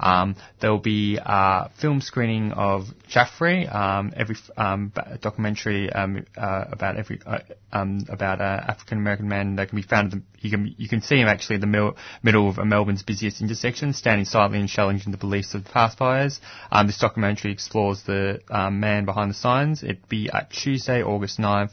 Um, 0.00 0.36
there 0.60 0.70
will 0.70 0.78
be 0.78 1.18
a 1.22 1.70
film 1.80 2.00
screening 2.00 2.52
of 2.52 2.86
Jaffrey, 3.06 3.68
um, 3.68 4.12
every 4.16 4.36
um, 4.56 4.92
documentary 5.20 5.92
um, 5.92 6.24
uh, 6.36 6.64
about 6.72 6.96
every 6.96 7.20
uh, 7.24 7.40
um, 7.72 8.06
about 8.08 8.40
an 8.40 8.60
African 8.66 8.98
American 8.98 9.28
man 9.28 9.56
that 9.56 9.68
can 9.68 9.76
be 9.76 9.82
found. 9.82 10.12
The, 10.12 10.22
you 10.40 10.50
can 10.50 10.74
you 10.78 10.88
can 10.88 11.02
see 11.02 11.16
him 11.16 11.28
actually 11.28 11.56
in 11.56 11.60
the 11.60 11.66
mil- 11.66 11.96
middle 12.22 12.48
of 12.48 12.56
Melbourne's 12.64 13.02
busiest 13.02 13.42
intersection, 13.42 13.92
standing 13.92 14.24
silently 14.24 14.60
and 14.60 14.68
challenging 14.70 15.12
the 15.12 15.18
beliefs 15.18 15.54
of 15.54 15.64
the 15.64 15.70
passers. 15.70 16.40
Um, 16.72 16.86
this 16.86 16.98
documentary 16.98 17.52
explores 17.52 18.02
the 18.04 18.40
um, 18.50 18.80
man 18.80 19.04
behind 19.04 19.30
the 19.30 19.34
signs. 19.34 19.82
It'd 19.82 20.08
be 20.08 20.30
at 20.32 20.50
Tuesday, 20.50 21.02
August 21.02 21.38
9th 21.38 21.72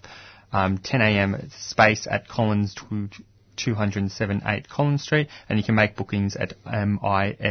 um, 0.52 0.78
10 0.78 1.02
a.m. 1.02 1.50
space 1.58 2.08
at 2.10 2.28
Collins 2.28 2.74
tw- 2.74 3.22
207 3.58 4.42
8 4.46 4.70
Collins 4.70 5.02
Street, 5.04 5.28
and 5.50 5.58
you 5.58 5.66
can 5.66 5.76
make 5.76 5.96
bookings 5.96 6.36
at 6.36 6.54
miff.com.au. 6.66 7.50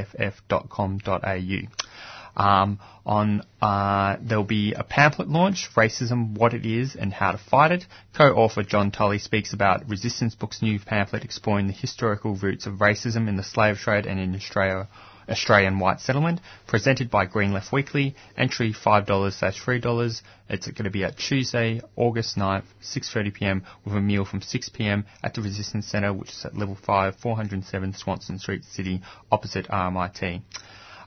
Um, 2.36 2.80
on 3.07 3.42
uh, 3.62 4.16
there'll 4.20 4.44
be 4.44 4.74
a 4.74 4.84
pamphlet 4.84 5.28
launch, 5.28 5.70
racism, 5.74 6.36
what 6.36 6.53
it 6.53 6.66
is 6.66 6.94
and 6.94 7.12
how 7.12 7.32
to 7.32 7.38
fight 7.38 7.72
it. 7.72 7.86
Co-author 8.14 8.62
John 8.62 8.90
Tully 8.90 9.18
speaks 9.18 9.55
about 9.55 9.88
Resistance 9.88 10.34
Book's 10.34 10.61
new 10.61 10.78
pamphlet 10.78 11.24
exploring 11.24 11.66
the 11.66 11.72
historical 11.72 12.34
roots 12.34 12.66
of 12.66 12.74
racism 12.74 13.26
in 13.28 13.36
the 13.36 13.42
slave 13.42 13.78
trade 13.78 14.05
and 14.05 14.20
in 14.20 14.34
Australia. 14.34 14.86
Australian 15.29 15.79
White 15.79 16.01
Settlement, 16.01 16.41
presented 16.66 17.11
by 17.11 17.27
Green 17.27 17.53
Left 17.53 17.72
Weekly. 17.72 18.14
Entry 18.37 18.72
$5 18.72 19.33
slash 19.33 19.62
$3. 19.62 20.22
It's 20.49 20.66
going 20.66 20.85
to 20.85 20.91
be 20.91 21.05
at 21.05 21.16
Tuesday, 21.18 21.81
August 21.97 22.37
9th, 22.37 22.64
6.30pm, 22.83 23.62
with 23.85 23.95
a 23.95 24.01
meal 24.01 24.24
from 24.24 24.41
6pm 24.41 25.05
at 25.22 25.35
the 25.35 25.43
Resistance 25.43 25.87
Centre, 25.87 26.12
which 26.12 26.31
is 26.31 26.45
at 26.45 26.57
level 26.57 26.77
5, 26.77 27.16
407 27.16 27.95
Swanston 27.95 28.39
Street, 28.39 28.64
City, 28.64 29.03
opposite 29.31 29.66
RMIT. 29.68 30.43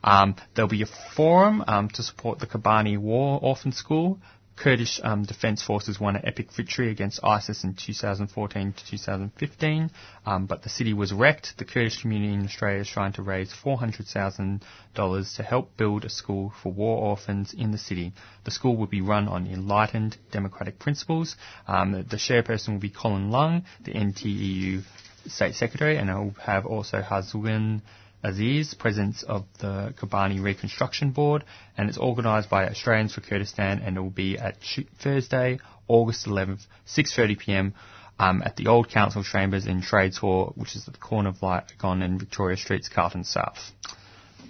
Um, 0.04 0.36
there'll 0.56 0.70
be 0.70 0.82
a 0.82 1.14
forum 1.16 1.64
um, 1.68 1.90
to 1.90 2.04
support 2.04 2.40
the 2.40 2.48
Kobani 2.48 2.98
War 2.98 3.40
Orphan 3.42 3.72
School. 3.72 4.20
Kurdish 4.60 4.99
um, 5.03 5.24
Defence 5.24 5.64
Forces 5.64 6.01
won 6.01 6.18
an 6.18 6.26
epic 6.26 6.51
victory 6.51 6.91
against 6.91 7.22
ISIS 7.24 7.64
in 7.64 7.76
2014 7.76 8.74
to 8.74 8.86
2015, 8.86 9.91
um, 10.26 10.45
but 10.47 10.64
the 10.64 10.70
city 10.70 10.91
was 10.93 11.14
wrecked. 11.14 11.57
The 11.57 11.64
Kurdish 11.64 12.01
community 12.01 12.34
in 12.34 12.43
Australia 12.43 12.82
is 12.82 12.89
trying 12.89 13.14
to 13.14 13.22
raise 13.22 13.53
$400,000 13.53 15.36
to 15.38 15.43
help 15.43 15.78
build 15.78 16.03
a 16.03 16.10
school 16.10 16.51
for 16.62 16.74
war 16.74 16.97
orphans 16.97 17.53
in 17.53 17.72
the 17.72 17.78
city. 17.78 18.12
The 18.43 18.51
school 18.51 18.76
will 18.76 18.88
be 18.88 18.99
run 18.99 19.30
on 19.30 19.47
enlightened 19.47 20.18
democratic 20.32 20.78
principles. 20.78 21.38
Um, 21.66 21.93
the 21.93 22.18
chairperson 22.18 22.74
will 22.74 22.80
be 22.80 22.89
Colin 22.89 23.32
Long, 23.32 23.64
the 23.86 23.93
NTEU 23.93 24.84
State 25.28 25.55
Secretary, 25.55 25.97
and 25.97 26.10
it 26.10 26.14
will 26.14 26.36
have 26.41 26.66
also 26.66 27.01
Hazugan 27.01 27.82
Aziz, 28.24 28.74
President 28.74 29.24
of 29.28 29.46
the 29.60 29.94
Kobani 29.98 30.42
Reconstruction 30.42 31.12
Board, 31.12 31.44
and 31.78 31.90
it's 31.90 31.98
organised 31.98 32.50
by 32.50 32.68
Australians 32.68 33.14
for 33.14 33.22
Kurdistan, 33.22 33.80
and 33.80 33.98
it 33.98 34.00
will 34.00 34.10
be 34.10 34.38
at 34.38 34.58
Thursday, 35.02 35.60
August 35.88 36.26
11th, 36.26 36.66
6.30pm, 36.88 37.74
um, 38.20 38.44
at 38.46 38.58
the 38.58 38.68
Old 38.68 38.90
Council 38.90 39.24
Chambers 39.24 39.66
in 39.66 39.82
Trades 39.82 40.18
Hall, 40.18 40.52
which 40.56 40.76
is 40.76 40.88
at 40.88 40.94
the 40.94 41.00
corner 41.00 41.30
of 41.30 41.42
Lygon 41.42 42.02
and 42.02 42.20
Victoria 42.20 42.58
Streets, 42.58 42.90
Carlton 42.90 43.24
South. 43.24 43.72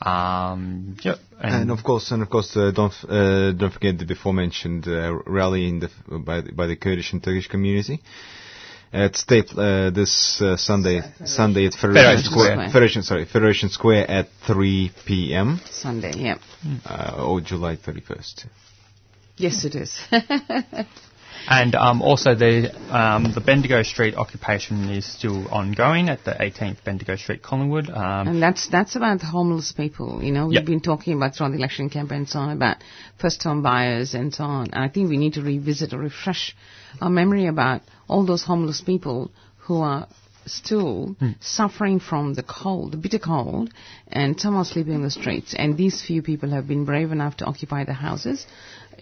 Um, 0.02 0.98
yep. 1.04 1.18
And 1.40 1.70
of 1.72 1.84
course, 1.84 2.12
and 2.12 2.24
of 2.24 2.30
course, 2.30 2.56
uh, 2.56 2.72
don't 2.72 2.94
uh, 3.08 3.52
don't 3.52 3.72
forget 3.74 3.98
the 3.98 4.06
before 4.06 4.34
mentioned 4.34 4.88
uh, 4.88 5.14
rally 5.26 5.68
in 5.68 5.80
the 5.80 5.90
by 6.20 6.42
by 6.42 6.68
the 6.68 6.78
Kurdish 6.78 7.12
and 7.12 7.22
Turkish 7.22 7.48
community 7.48 8.02
at 8.92 9.16
State 9.16 9.52
uh, 9.56 9.90
this 9.92 10.42
uh, 10.42 10.58
Sunday 10.58 11.02
Sunday 11.26 11.68
at 11.68 11.74
Federation, 11.74 11.94
Federation 11.96 12.32
Square, 12.32 12.54
Square. 12.54 12.70
Federation 12.70 13.04
sorry 13.04 13.26
Federation 13.26 13.70
Square 13.70 14.10
at 14.10 14.28
3 14.48 14.92
p.m. 15.06 15.60
Sunday, 15.70 16.14
yeah. 16.16 16.38
Uh, 16.86 17.24
or 17.26 17.42
July 17.42 17.76
31st. 17.76 18.48
Yes, 19.38 19.64
it 19.64 19.76
is. 19.76 20.00
And 21.48 21.76
um, 21.76 22.02
also 22.02 22.36
the 22.36 22.72
um, 22.96 23.32
the 23.34 23.42
Bendigo 23.42 23.82
Street 23.84 24.16
occupation 24.16 24.90
is 24.90 25.06
still 25.06 25.48
ongoing 25.50 26.10
at 26.10 26.24
the 26.26 26.32
18th 26.32 26.84
Bendigo 26.84 27.16
Street, 27.16 27.42
Collingwood. 27.42 27.90
Um, 27.90 28.28
and 28.28 28.42
that's 28.44 28.68
that's 28.68 28.96
about 28.96 29.22
homeless 29.22 29.72
people. 29.72 30.24
You 30.24 30.32
know, 30.32 30.48
we've 30.48 30.56
Yep. 30.56 30.66
been 30.66 30.82
talking 30.82 31.14
about 31.16 31.36
throughout 31.36 31.52
the 31.52 31.58
election 31.58 31.90
campaign 31.90 32.20
and 32.20 32.30
so 32.30 32.40
on 32.40 32.50
about 32.52 32.78
first-time 33.20 33.62
buyers 33.62 34.14
and 34.14 34.34
so 34.34 34.44
on. 34.44 34.72
And 34.74 34.84
I 34.84 34.90
think 34.90 35.10
we 35.10 35.18
need 35.18 35.34
to 35.34 35.42
revisit 35.42 35.94
or 35.94 36.00
refresh 36.00 36.56
our 37.02 37.10
memory 37.10 37.46
about 37.48 37.82
all 38.08 38.26
those 38.26 38.44
homeless 38.44 38.82
people 38.82 39.32
who 39.58 39.82
are 39.82 40.08
still 40.46 41.16
suffering 41.40 42.00
from 42.00 42.34
the 42.34 42.44
cold, 42.44 42.94
the 42.94 42.98
bitter 42.98 43.20
cold, 43.20 43.72
and 44.08 44.40
some 44.40 44.56
are 44.56 44.66
sleeping 44.66 44.94
in 44.96 45.04
the 45.04 45.12
streets. 45.12 45.54
And 45.58 45.78
these 45.78 46.02
few 46.02 46.22
people 46.22 46.50
have 46.52 46.68
been 46.68 46.86
brave 46.86 47.12
enough 47.12 47.38
to 47.38 47.46
occupy 47.46 47.84
the 47.86 47.94
houses 47.94 48.46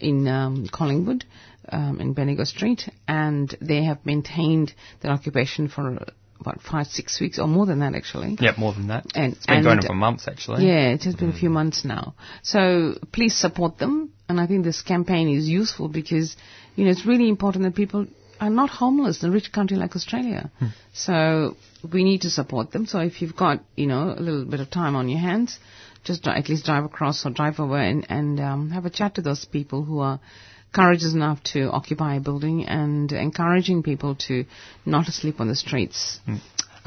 in 0.01 0.27
um, 0.27 0.67
Collingwood, 0.71 1.25
um, 1.71 1.99
in 1.99 2.13
Bendigo 2.13 2.43
Street, 2.43 2.89
and 3.07 3.55
they 3.61 3.83
have 3.83 4.05
maintained 4.05 4.73
their 5.01 5.11
occupation 5.11 5.67
for 5.67 5.97
about 6.39 6.61
five, 6.61 6.87
six 6.87 7.19
weeks, 7.19 7.39
or 7.39 7.47
more 7.47 7.65
than 7.65 7.79
that 7.79 7.95
actually. 7.95 8.37
yeah, 8.39 8.53
more 8.57 8.73
than 8.73 8.87
that. 8.87 9.05
And- 9.15 9.33
it's 9.33 9.45
been 9.45 9.63
going 9.63 9.79
on 9.79 9.85
for 9.85 9.93
months 9.93 10.27
actually. 10.27 10.67
Yeah, 10.67 10.89
it 10.89 11.03
has 11.03 11.15
been 11.15 11.29
a 11.29 11.37
few 11.37 11.49
months 11.49 11.83
now. 11.83 12.15
So 12.43 12.95
please 13.11 13.35
support 13.35 13.77
them. 13.77 14.11
And 14.29 14.39
I 14.39 14.45
think 14.45 14.65
this 14.65 14.81
campaign 14.81 15.29
is 15.29 15.47
useful 15.47 15.87
because, 15.87 16.35
you 16.75 16.83
know, 16.85 16.91
it's 16.91 17.05
really 17.05 17.29
important 17.29 17.63
that 17.63 17.75
people 17.75 18.07
are 18.39 18.49
not 18.49 18.69
homeless 18.69 19.23
in 19.23 19.29
a 19.29 19.31
rich 19.31 19.51
country 19.51 19.77
like 19.77 19.95
Australia. 19.95 20.51
So 20.93 21.55
we 21.91 22.03
need 22.03 22.21
to 22.21 22.29
support 22.29 22.71
them. 22.71 22.85
So 22.85 22.99
if 22.99 23.21
you've 23.21 23.35
got, 23.35 23.63
you 23.75 23.87
know, 23.87 24.13
a 24.15 24.19
little 24.19 24.45
bit 24.45 24.59
of 24.59 24.69
time 24.69 24.95
on 24.95 25.09
your 25.09 25.19
hands, 25.19 25.59
just 26.03 26.27
at 26.27 26.49
least 26.49 26.65
drive 26.65 26.83
across 26.83 27.25
or 27.25 27.31
drive 27.31 27.59
over 27.59 27.77
and, 27.77 28.05
and 28.09 28.39
um, 28.39 28.69
have 28.71 28.85
a 28.85 28.89
chat 28.89 29.15
to 29.15 29.21
those 29.21 29.45
people 29.45 29.83
who 29.83 29.99
are 29.99 30.19
courageous 30.73 31.13
enough 31.13 31.41
to 31.43 31.71
occupy 31.71 32.15
a 32.15 32.19
building 32.19 32.65
and 32.65 33.11
encouraging 33.11 33.83
people 33.83 34.15
to 34.27 34.45
not 34.85 35.05
sleep 35.07 35.39
on 35.39 35.47
the 35.47 35.55
streets. 35.55 36.19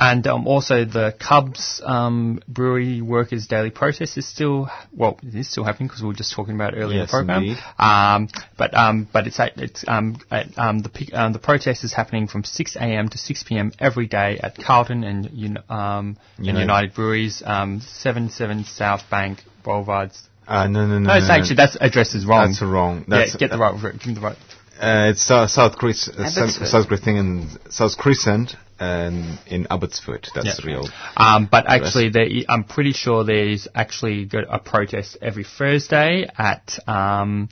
And 0.01 0.27
um, 0.27 0.47
also 0.47 0.87
the 0.87 1.15
Cubs 1.21 1.83
um, 1.85 2.41
Brewery 2.49 3.03
Workers 3.03 3.47
Daily 3.47 3.69
Protest 3.69 4.17
is 4.17 4.27
still 4.27 4.71
well, 4.97 5.19
it 5.23 5.35
is 5.35 5.51
still 5.51 5.63
happening 5.63 5.89
because 5.89 6.01
we 6.01 6.09
were 6.09 6.15
just 6.15 6.33
talking 6.35 6.55
about 6.55 6.73
it 6.73 6.79
earlier 6.79 7.01
in 7.01 7.07
the 7.07 7.11
program. 7.11 7.43
indeed. 7.43 7.59
Um, 7.79 8.29
but 8.57 8.75
um, 8.75 9.07
but 9.13 9.27
it's 9.27 9.39
at, 9.39 9.59
it's 9.59 9.85
um, 9.87 10.17
at, 10.31 10.57
um, 10.57 10.79
the 10.79 11.11
um, 11.13 11.35
the 11.35 11.39
protest 11.39 11.85
is 11.85 11.93
happening 11.93 12.29
from 12.29 12.45
6 12.45 12.77
a.m. 12.77 13.11
to 13.11 13.19
6 13.19 13.43
p.m. 13.43 13.73
every 13.79 14.07
day 14.07 14.41
at 14.43 14.57
Carlton 14.57 15.05
and 15.05 15.27
Un- 15.27 15.65
um, 15.69 16.17
and 16.39 16.47
United. 16.47 16.61
United 16.63 16.95
Breweries, 16.95 17.43
um, 17.45 17.83
77 17.83 18.65
South 18.65 19.03
Bank 19.11 19.45
Boulevards. 19.63 20.30
Uh, 20.51 20.67
no, 20.67 20.85
no, 20.85 20.99
no. 20.99 21.09
No, 21.09 21.15
it's 21.17 21.29
no, 21.29 21.35
actually 21.35 21.57
that's 21.57 21.77
address 21.81 22.15
is 22.15 22.27
wrong. 22.27 22.49
That's 22.49 22.61
wrong. 22.61 23.05
yeah, 23.09 23.25
get 23.39 23.51
the 23.51 23.59
right, 23.59 23.73
give 23.81 24.07
me 24.07 24.15
the 24.15 24.21
right. 24.21 24.37
Uh, 24.81 25.11
it's 25.11 25.23
South, 25.23 25.51
South 25.51 25.77
Chris, 25.77 26.09
uh, 26.09 26.13
Abbotsford. 26.23 26.67
South 26.67 26.89
Christing 26.89 27.19
and 27.19 27.59
South 27.71 27.97
Crescent 27.97 28.57
and 28.81 29.39
in 29.47 29.67
Abbotsford. 29.71 30.27
That's 30.35 30.59
Yeah. 30.59 30.67
real. 30.67 30.89
Um, 31.17 31.47
but 31.51 31.69
actually, 31.69 32.09
there, 32.09 32.27
I'm 32.49 32.65
pretty 32.65 32.93
sure 32.93 33.23
there's 33.23 33.69
actually 33.75 34.29
a 34.33 34.59
protest 34.59 35.19
every 35.21 35.45
Thursday 35.45 36.27
at 36.37 36.79
um, 36.89 37.49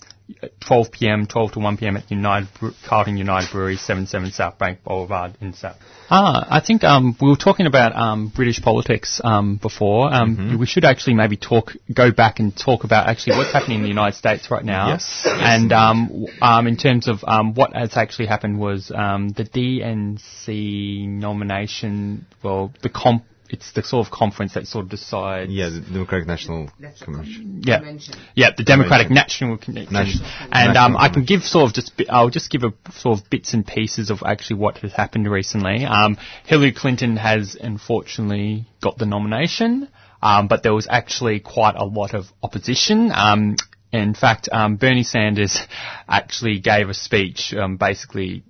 12 0.61 0.93
p.m., 0.93 1.27
12 1.27 1.53
to 1.53 1.59
1 1.59 1.77
p.m. 1.79 1.97
at 1.97 2.11
United 2.11 2.49
Carlton 2.87 3.17
United 3.17 3.51
Brewery, 3.51 3.77
77 3.77 4.31
South 4.33 4.59
Bank 4.59 4.85
Boulevard 4.85 5.35
in 5.41 5.55
South. 5.55 5.77
Ah, 6.11 6.47
I 6.51 6.61
think 6.61 6.85
um, 6.85 7.17
we 7.21 7.29
were 7.29 7.37
talking 7.37 7.67
about 7.67 7.95
um, 7.97 8.29
British 8.35 8.61
politics 8.61 9.21
um, 9.25 9.57
before. 9.57 10.13
Um, 10.13 10.59
We 10.59 10.67
should 10.67 10.85
actually 10.85 11.15
maybe 11.15 11.37
talk, 11.37 11.73
go 11.93 12.13
back 12.13 12.41
and 12.41 12.57
talk 12.57 12.85
about 12.85 13.09
actually 13.09 13.37
what's 13.39 13.53
happening 13.53 13.79
in 13.79 13.83
the 13.83 13.89
United 13.89 14.17
States 14.17 14.51
right 14.51 14.65
now. 14.65 14.89
Yes. 14.89 15.23
And 15.27 15.73
um, 15.73 16.27
um, 16.43 16.67
in 16.67 16.77
terms 16.77 17.09
of 17.09 17.25
um, 17.27 17.55
what 17.55 17.75
has 17.75 17.97
actually 17.97 18.27
happened 18.27 18.59
was 18.59 18.93
um, 18.95 19.31
the 19.31 19.45
DNC 19.45 21.09
nomination. 21.09 22.27
Well, 22.43 22.73
the 22.83 22.91
comp. 22.91 23.25
It's 23.51 23.73
the 23.73 23.83
sort 23.83 24.07
of 24.07 24.13
conference 24.13 24.55
that 24.55 24.67
sort 24.67 24.85
of 24.85 24.91
decides. 24.91 25.51
Yeah, 25.51 25.71
the 25.71 25.81
Democratic 25.81 26.27
National 26.27 26.69
Convention. 27.01 27.63
Yeah, 27.65 27.79
Convention. 27.79 28.15
yeah, 28.35 28.51
the 28.57 28.63
Democratic 28.63 29.07
Convention. 29.09 29.15
National 29.15 29.59
Convention, 29.59 29.93
National- 29.95 30.27
and 30.53 30.75
National 30.75 30.85
um, 30.85 30.97
I 30.97 31.09
can 31.09 31.25
give 31.25 31.43
sort 31.43 31.69
of 31.71 31.75
just 31.75 31.97
bi- 31.97 32.05
I'll 32.11 32.29
just 32.31 32.51
give 32.51 32.63
a 32.65 32.73
sort 32.93 33.19
of 33.21 33.31
bits 33.31 33.55
and 33.55 33.67
pieces 33.67 34.11
of 34.11 34.23
actually 34.25 34.57
what 34.61 34.79
has 34.79 34.93
happened 34.93 35.31
recently. 35.31 35.85
Um, 35.87 36.19
Hillary 36.45 36.73
Clinton 36.73 37.17
has 37.17 37.57
unfortunately 37.59 38.67
got 38.83 38.99
the 38.99 39.07
nomination, 39.07 39.89
um, 40.23 40.49
but 40.49 40.63
there 40.63 40.75
was 40.75 40.87
actually 40.91 41.41
quite 41.41 41.75
a 41.77 41.85
lot 41.85 42.15
of 42.15 42.27
opposition. 42.43 43.11
Um, 43.15 43.57
in 43.93 44.15
fact, 44.15 44.51
um, 44.53 44.77
Bernie 44.77 45.03
Sanders 45.05 45.59
actually 46.09 46.61
gave 46.61 46.91
a 46.91 46.95
speech, 46.95 47.55
um, 47.55 47.79
basically 47.79 48.45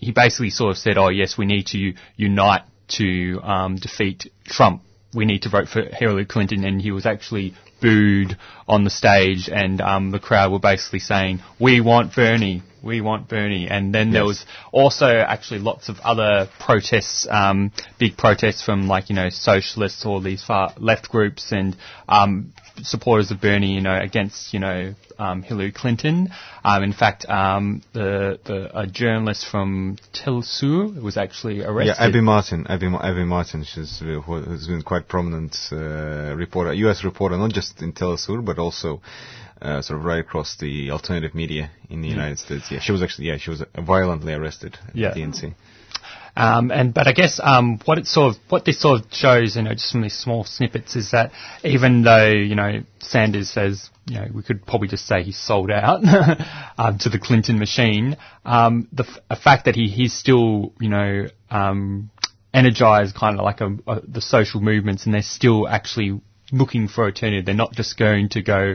he 0.00 0.12
basically 0.12 0.48
sort 0.48 0.70
of 0.70 0.78
said, 0.78 0.96
"Oh 0.96 1.10
yes, 1.10 1.36
we 1.36 1.44
need 1.44 1.66
to 1.68 1.92
unite 2.16 2.62
to 2.90 3.40
um, 3.42 3.76
defeat 3.76 4.30
Trump. 4.44 4.82
We 5.14 5.24
need 5.24 5.42
to 5.42 5.48
vote 5.48 5.68
for 5.68 5.82
Hillary 5.82 6.26
Clinton." 6.26 6.64
And 6.64 6.80
he 6.80 6.92
was 6.92 7.06
actually 7.06 7.54
booed 7.80 8.36
on 8.68 8.84
the 8.84 8.90
stage, 8.90 9.48
and 9.48 9.80
um, 9.80 10.10
the 10.10 10.18
crowd 10.18 10.52
were 10.52 10.58
basically 10.58 11.00
saying, 11.00 11.40
"We 11.58 11.80
want 11.80 12.14
Bernie. 12.14 12.62
We 12.82 13.00
want 13.00 13.28
Bernie." 13.28 13.68
And 13.68 13.94
then 13.94 14.12
there 14.12 14.24
was 14.24 14.44
also 14.72 15.06
actually 15.06 15.60
lots 15.60 15.88
of 15.88 15.98
other 16.00 16.48
protests, 16.58 17.26
um, 17.30 17.72
big 17.98 18.16
protests 18.16 18.62
from 18.62 18.86
like 18.86 19.10
you 19.10 19.16
know 19.16 19.30
socialists 19.30 20.04
or 20.06 20.20
these 20.20 20.42
far 20.42 20.72
left 20.78 21.10
groups 21.10 21.52
and 21.52 21.76
um, 22.08 22.52
supporters 22.82 23.30
of 23.30 23.40
Bernie, 23.40 23.72
you 23.74 23.80
know, 23.80 23.96
against 23.98 24.52
you 24.54 24.60
know 24.60 24.94
um, 25.18 25.42
Hillary 25.42 25.72
Clinton. 25.72 26.28
Um, 26.64 26.82
in 26.82 26.92
fact, 26.92 27.26
um, 27.28 27.82
the 27.92 28.38
the 28.44 28.78
a 28.78 28.86
journalist 28.86 29.46
from 29.50 29.96
Telesur 30.12 31.00
was 31.02 31.16
actually 31.16 31.62
arrested. 31.62 31.96
Yeah. 31.98 32.06
Abby 32.06 32.20
Martin. 32.20 32.66
Abby, 32.68 32.86
Abby 32.86 33.24
Martin. 33.24 33.64
She's 33.64 33.98
who 34.00 34.20
has 34.50 34.66
been 34.66 34.82
quite 34.82 35.08
prominent 35.08 35.56
uh, 35.72 36.34
reporter, 36.36 36.72
U.S. 36.74 37.04
reporter, 37.04 37.36
not 37.36 37.52
just 37.52 37.80
in 37.82 37.92
Telesur, 37.92 38.44
but 38.44 38.58
also 38.58 39.00
uh, 39.62 39.82
sort 39.82 39.98
of 39.98 40.04
right 40.04 40.20
across 40.20 40.56
the 40.56 40.90
alternative 40.90 41.34
media 41.34 41.70
in 41.88 42.02
the 42.02 42.08
United 42.08 42.38
States. 42.38 42.70
Yeah, 42.70 42.80
she 42.80 42.92
was 42.92 43.02
actually 43.02 43.28
yeah 43.28 43.36
she 43.38 43.50
was 43.50 43.62
violently 43.78 44.32
arrested 44.32 44.78
at 44.88 44.96
Yeah. 44.96 45.14
the 45.14 45.20
DNC. 45.20 45.54
Um, 46.36 46.70
and 46.70 46.94
but 46.94 47.06
I 47.06 47.12
guess 47.12 47.40
um, 47.42 47.80
what 47.84 47.98
it 47.98 48.06
sort 48.06 48.34
of 48.34 48.42
what 48.48 48.64
this 48.64 48.80
sort 48.80 49.00
of 49.00 49.12
shows, 49.12 49.56
you 49.56 49.62
know, 49.62 49.72
just 49.72 49.92
from 49.92 50.02
these 50.02 50.16
small 50.16 50.44
snippets, 50.44 50.96
is 50.96 51.10
that 51.10 51.32
even 51.64 52.02
though 52.02 52.28
you 52.28 52.54
know 52.54 52.82
Sanders 53.00 53.50
says, 53.50 53.90
you 54.06 54.16
know, 54.16 54.26
we 54.32 54.42
could 54.42 54.64
probably 54.66 54.88
just 54.88 55.06
say 55.06 55.22
he's 55.22 55.38
sold 55.38 55.70
out 55.70 56.02
um, 56.78 56.98
to 56.98 57.08
the 57.08 57.18
Clinton 57.18 57.58
machine. 57.58 58.16
Um, 58.44 58.88
the 58.92 59.04
f- 59.30 59.40
fact 59.40 59.64
that 59.64 59.74
he 59.74 59.88
he's 59.88 60.12
still 60.12 60.72
you 60.80 60.88
know 60.88 61.26
um, 61.50 62.10
energized, 62.54 63.14
kind 63.14 63.38
of 63.38 63.44
like 63.44 63.60
a, 63.60 63.76
a, 63.86 64.00
the 64.06 64.20
social 64.20 64.60
movements, 64.60 65.04
and 65.04 65.14
they're 65.14 65.22
still 65.22 65.68
actually 65.68 66.20
looking 66.52 66.88
for 66.88 67.04
alternative. 67.04 67.44
They're 67.44 67.54
not 67.54 67.72
just 67.72 67.98
going 67.98 68.30
to 68.30 68.42
go 68.42 68.74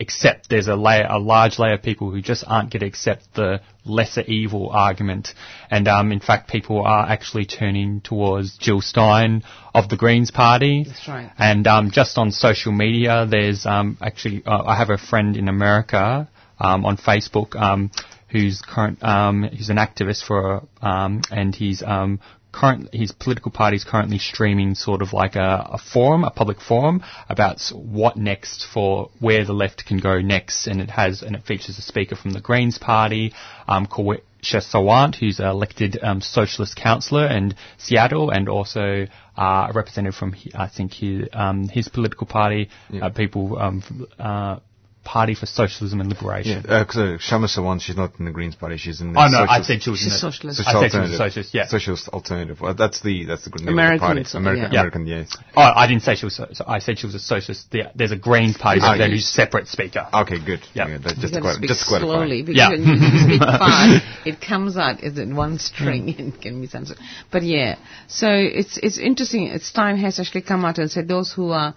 accept 0.00 0.48
there's 0.48 0.68
a 0.68 0.76
layer, 0.76 1.06
a 1.08 1.18
large 1.18 1.58
layer 1.58 1.74
of 1.74 1.82
people 1.82 2.10
who 2.10 2.20
just 2.20 2.44
aren't 2.46 2.72
going 2.72 2.80
to 2.80 2.86
accept 2.86 3.34
the 3.34 3.60
lesser 3.84 4.22
evil 4.22 4.70
argument. 4.70 5.28
And 5.70 5.86
um, 5.88 6.12
in 6.12 6.20
fact, 6.20 6.48
people 6.48 6.82
are 6.84 7.08
actually 7.08 7.46
turning 7.46 8.00
towards 8.00 8.56
Jill 8.58 8.80
Stein 8.80 9.42
of 9.74 9.88
the 9.88 9.96
Greens 9.96 10.30
Party. 10.30 10.84
That's 10.86 11.08
right. 11.08 11.30
And 11.38 11.66
um, 11.66 11.90
just 11.90 12.18
on 12.18 12.30
social 12.32 12.72
media, 12.72 13.26
there's 13.28 13.66
um, 13.66 13.98
actually 14.00 14.42
uh, 14.44 14.62
I 14.64 14.76
have 14.76 14.90
a 14.90 14.98
friend 14.98 15.36
in 15.36 15.48
America 15.48 16.28
um, 16.58 16.84
on 16.84 16.96
Facebook 16.96 17.54
um, 17.56 17.90
who's 18.28 18.62
current 18.62 19.02
um, 19.02 19.44
who's 19.44 19.70
an 19.70 19.76
activist 19.76 20.24
for 20.24 20.66
um, 20.82 21.22
and 21.30 21.54
he's 21.54 21.82
um, 21.82 22.20
current 22.54 22.88
his 22.94 23.12
political 23.12 23.50
party 23.50 23.76
is 23.76 23.84
currently 23.84 24.18
streaming 24.18 24.74
sort 24.74 25.02
of 25.02 25.12
like 25.12 25.34
a, 25.36 25.70
a 25.72 25.78
forum, 25.78 26.24
a 26.24 26.30
public 26.30 26.60
forum 26.60 27.02
about 27.28 27.60
what 27.72 28.16
next 28.16 28.66
for 28.72 29.10
where 29.20 29.44
the 29.44 29.52
left 29.52 29.84
can 29.86 29.98
go 29.98 30.20
next, 30.20 30.66
and 30.66 30.80
it 30.80 30.90
has 30.90 31.22
and 31.22 31.34
it 31.34 31.44
features 31.44 31.78
a 31.78 31.82
speaker 31.82 32.16
from 32.16 32.30
the 32.32 32.40
Greens 32.40 32.78
Party, 32.78 33.32
um, 33.66 33.86
Sawant, 33.86 35.16
who's 35.16 35.40
an 35.40 35.46
elected 35.46 35.98
um, 36.02 36.20
socialist 36.20 36.76
councillor 36.76 37.26
in 37.26 37.54
Seattle, 37.78 38.30
and 38.30 38.48
also 38.48 39.06
uh, 39.36 39.66
a 39.70 39.72
representative 39.74 40.14
from 40.14 40.34
I 40.54 40.68
think 40.68 40.92
his, 40.94 41.28
um, 41.32 41.68
his 41.68 41.88
political 41.88 42.26
party, 42.26 42.70
uh, 43.02 43.10
people 43.10 43.58
um, 43.58 44.06
uh, 44.18 44.60
Party 45.04 45.34
for 45.34 45.46
Socialism 45.46 46.00
and 46.00 46.08
Liberation. 46.08 46.64
Yeah, 46.66 46.80
because 46.82 46.96
uh, 46.96 47.18
Kshama 47.20 47.46
Sawant, 47.54 47.80
she's 47.82 47.96
not 47.96 48.18
in 48.18 48.24
the 48.24 48.30
Greens 48.30 48.54
Party. 48.56 48.76
She's 48.78 49.00
in 49.00 49.12
the 49.12 49.20
Oh 49.20 49.28
no, 49.28 49.38
I 49.44 49.60
Socialist- 49.60 49.66
said 49.68 49.82
she 49.82 49.90
was 49.90 50.00
in 50.02 50.04
She's 50.04 50.12
the- 50.12 50.18
socialist. 50.30 50.60
I 50.66 50.72
said 50.80 50.90
she 50.92 50.98
was 50.98 51.12
a 51.12 51.16
socialist. 51.16 51.54
Yeah. 51.54 51.66
Socialist 51.66 52.08
alternative. 52.08 52.60
Well, 52.60 52.74
that's 52.74 53.00
the 53.02 53.24
that's 53.26 53.44
the 53.44 53.50
name 53.58 53.68
American, 53.68 54.18
of 54.18 54.24
the 54.26 54.32
party. 54.32 54.38
American, 54.38 54.72
yeah. 54.72 54.80
American, 54.80 55.06
yes. 55.06 55.36
Oh, 55.56 55.62
I 55.62 55.86
didn't 55.86 56.02
say 56.02 56.14
she 56.16 56.26
was. 56.26 56.34
So, 56.36 56.46
so 56.52 56.64
I 56.66 56.78
said 56.78 56.98
she 56.98 57.06
was 57.06 57.14
a 57.14 57.18
socialist. 57.20 57.70
The, 57.70 57.90
there's 57.94 58.12
a 58.12 58.16
Greens 58.16 58.56
party 58.56 58.80
representative 58.80 59.12
yes. 59.12 59.20
who's 59.24 59.28
separate 59.28 59.68
speaker. 59.68 60.08
Okay, 60.12 60.38
good. 60.44 60.60
Yeah. 60.74 60.84
Okay, 60.84 60.96
that- 60.98 61.16
You 61.16 61.22
just 61.22 61.34
to 61.34 61.52
speak 61.54 61.68
just 61.68 61.88
to 61.88 61.98
slowly 62.00 62.42
because 62.42 62.56
Yeah. 62.56 62.70
when 62.70 62.82
you 62.82 63.18
speak 63.24 63.40
fast, 63.62 64.04
it 64.26 64.40
comes 64.40 64.76
out 64.76 65.02
as 65.04 65.18
in 65.18 65.36
one 65.36 65.58
string 65.58 66.14
and 66.18 66.40
can 66.40 66.60
be 66.60 66.66
censored. 66.66 66.98
But 67.30 67.42
yeah, 67.42 67.76
so 68.08 68.28
it's 68.30 68.78
it's 68.82 68.98
interesting. 68.98 69.46
It's 69.48 69.70
time 69.72 69.96
has 69.98 70.18
actually 70.18 70.42
come 70.42 70.64
out 70.64 70.78
and 70.78 70.90
said 70.90 71.08
those 71.08 71.32
who 71.32 71.50
are, 71.50 71.74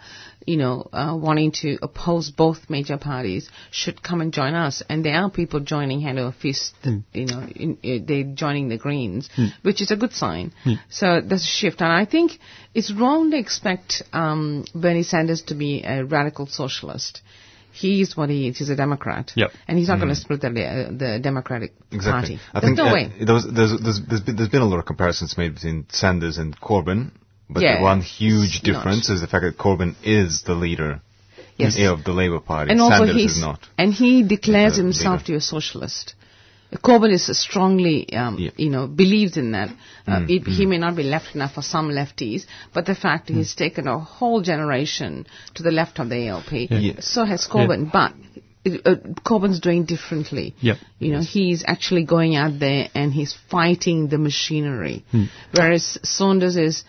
you 0.48 0.56
know, 0.56 0.90
uh, 0.94 1.16
wanting 1.16 1.52
to 1.52 1.78
oppose 1.82 2.32
both 2.32 2.70
major 2.70 2.98
parties 2.98 3.50
should 3.70 4.02
come 4.02 4.22
and 4.22 4.32
join 4.34 4.54
us. 4.56 4.82
And 4.90 5.04
there 5.06 5.16
are 5.16 5.30
people 5.30 5.60
joining 5.60 6.00
hand 6.00 6.18
over 6.18 6.32
fist. 6.32 6.74
You 7.14 7.26
know, 7.26 7.46
in, 7.54 7.78
uh, 7.84 8.06
they're 8.08 8.34
joining 8.34 8.70
the 8.70 8.78
Greens, 8.78 9.30
which 9.62 9.82
is 9.82 9.92
a 9.92 9.98
good 9.98 10.14
sign. 10.14 10.54
So 10.90 11.22
there's 11.22 11.44
a 11.44 11.46
shift, 11.46 11.82
and 11.82 11.92
I 11.92 12.06
think 12.06 12.40
it's 12.74 12.92
wrong 12.92 13.30
to 13.32 13.38
expect 13.38 14.04
um, 14.14 14.64
Bernie 14.74 15.04
Sanders 15.04 15.42
to 15.44 15.56
be 15.56 15.84
a 15.84 16.06
radical 16.06 16.48
socialist. 16.48 17.22
He's 17.74 18.18
what 18.18 18.30
he 18.30 18.48
is. 18.48 18.58
He's 18.58 18.70
a 18.70 18.76
Democrat. 18.76 19.34
Yep. 19.36 19.52
And 19.68 19.78
he's 19.78 19.90
not 19.90 19.98
going 19.98 20.10
to 20.10 20.16
split 20.16 20.42
the, 20.42 20.48
uh, 20.48 20.92
the 20.92 21.20
Democratic 21.22 21.74
Exactly. 21.92 22.38
Party. 22.38 22.40
I 22.54 22.60
There's 22.60 22.70
think 22.70 22.78
no 22.78 22.88
uh, 22.88 22.94
way. 22.94 23.12
there 23.24 23.36
was, 23.36 23.46
there's, 23.46 23.72
there's, 23.84 24.02
there's, 24.08 24.22
been, 24.22 24.36
there's 24.36 24.50
been 24.50 24.64
a 24.64 24.66
lot 24.66 24.80
of 24.80 24.86
comparisons 24.86 25.38
made 25.38 25.54
between 25.54 25.86
Sanders 25.90 26.40
and 26.40 26.60
Corbyn, 26.60 27.12
but 27.50 27.64
Yeah, 27.64 27.78
the 27.78 27.84
one 27.84 28.02
huge 28.02 28.58
it's 28.58 28.68
not. 28.68 28.74
difference 28.74 29.10
is 29.10 29.22
the 29.22 29.28
fact 29.28 29.44
that 29.44 29.58
Corbyn 29.58 29.96
is 30.04 30.42
the 30.44 30.56
leader 30.56 31.02
Yes. 31.58 31.78
of 31.80 32.04
the 32.04 32.12
Labour 32.14 32.40
Party. 32.40 32.72
And 32.72 32.80
also 32.82 32.98
Sanders 33.06 33.16
he's, 33.16 33.36
is 33.38 33.42
not. 33.42 33.60
and 33.78 33.92
he 33.94 34.22
declares 34.24 34.76
himself 34.76 35.22
leader. 35.22 35.26
to 35.26 35.32
be 35.34 35.38
a 35.38 35.42
socialist. 35.42 36.14
Corbyn 36.84 37.12
is 37.14 37.26
strongly, 37.40 38.14
um, 38.14 38.38
Yeah. 38.38 38.50
Mm, 38.52 38.60
you 38.60 38.70
know, 38.70 38.88
believes 38.88 39.38
in 39.38 39.52
that. 39.54 39.70
Uh, 40.06 40.26
it, 40.28 40.46
He 40.46 40.66
may 40.66 40.78
not 40.78 40.96
be 40.98 41.04
left 41.04 41.34
enough 41.34 41.54
for 41.54 41.62
some 41.62 41.90
lefties, 41.90 42.46
but 42.74 42.86
the 42.86 42.94
fact 42.94 43.30
he's 43.30 43.56
taken 43.56 43.88
a 43.88 43.98
whole 44.00 44.42
generation 44.42 45.26
to 45.56 45.64
the 45.64 45.72
left 45.72 45.98
of 46.00 46.10
the 46.10 46.28
ALP, 46.28 46.52
Yeah. 46.70 47.00
so 47.00 47.24
has 47.24 47.48
Corbyn. 47.48 47.90
But 47.92 48.14
uh, 48.86 48.96
Corbyn's 49.26 49.62
doing 49.62 49.86
differently. 49.86 50.54
Yep. 50.60 50.78
You 51.00 51.14
know, 51.14 51.22
he's 51.22 51.64
actually 51.66 52.04
going 52.04 52.36
out 52.36 52.60
there 52.60 52.90
and 52.94 53.14
he's 53.14 53.34
fighting 53.50 54.10
the 54.10 54.18
machinery, 54.18 55.06
Hmm. 55.12 55.24
whereas 55.54 55.98
Sanders 56.04 56.58
is 56.58 56.84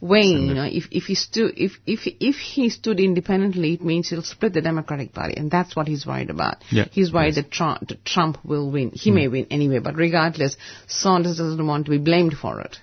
weighing. 0.00 0.48
You 0.48 0.54
know, 0.54 0.64
if 0.64 0.84
if 0.90 1.04
he 1.04 1.14
stood 1.14 1.54
if 1.56 1.72
if 1.86 2.00
if 2.06 2.36
he 2.36 2.70
stood 2.70 3.00
independently, 3.00 3.74
it 3.74 3.82
means 3.82 4.08
he'll 4.08 4.22
split 4.22 4.52
the 4.54 4.60
Democratic 4.60 5.12
Party, 5.12 5.34
and 5.36 5.50
that's 5.50 5.76
what 5.76 5.88
he's 5.88 6.06
worried 6.06 6.30
about. 6.30 6.64
Yeah. 6.70 6.86
He's 6.90 7.12
worried 7.12 7.34
that 7.36 7.50
Trump, 7.50 7.88
that 7.88 8.04
Trump 8.04 8.38
will 8.44 8.70
win. 8.70 8.90
He 8.94 9.10
may 9.10 9.28
win 9.28 9.46
anyway, 9.50 9.78
but 9.78 9.94
regardless, 9.96 10.56
Sanders 10.86 11.38
doesn't 11.38 11.66
want 11.66 11.86
to 11.86 11.90
be 11.90 11.98
blamed 11.98 12.34
for 12.34 12.60
it. 12.60 12.76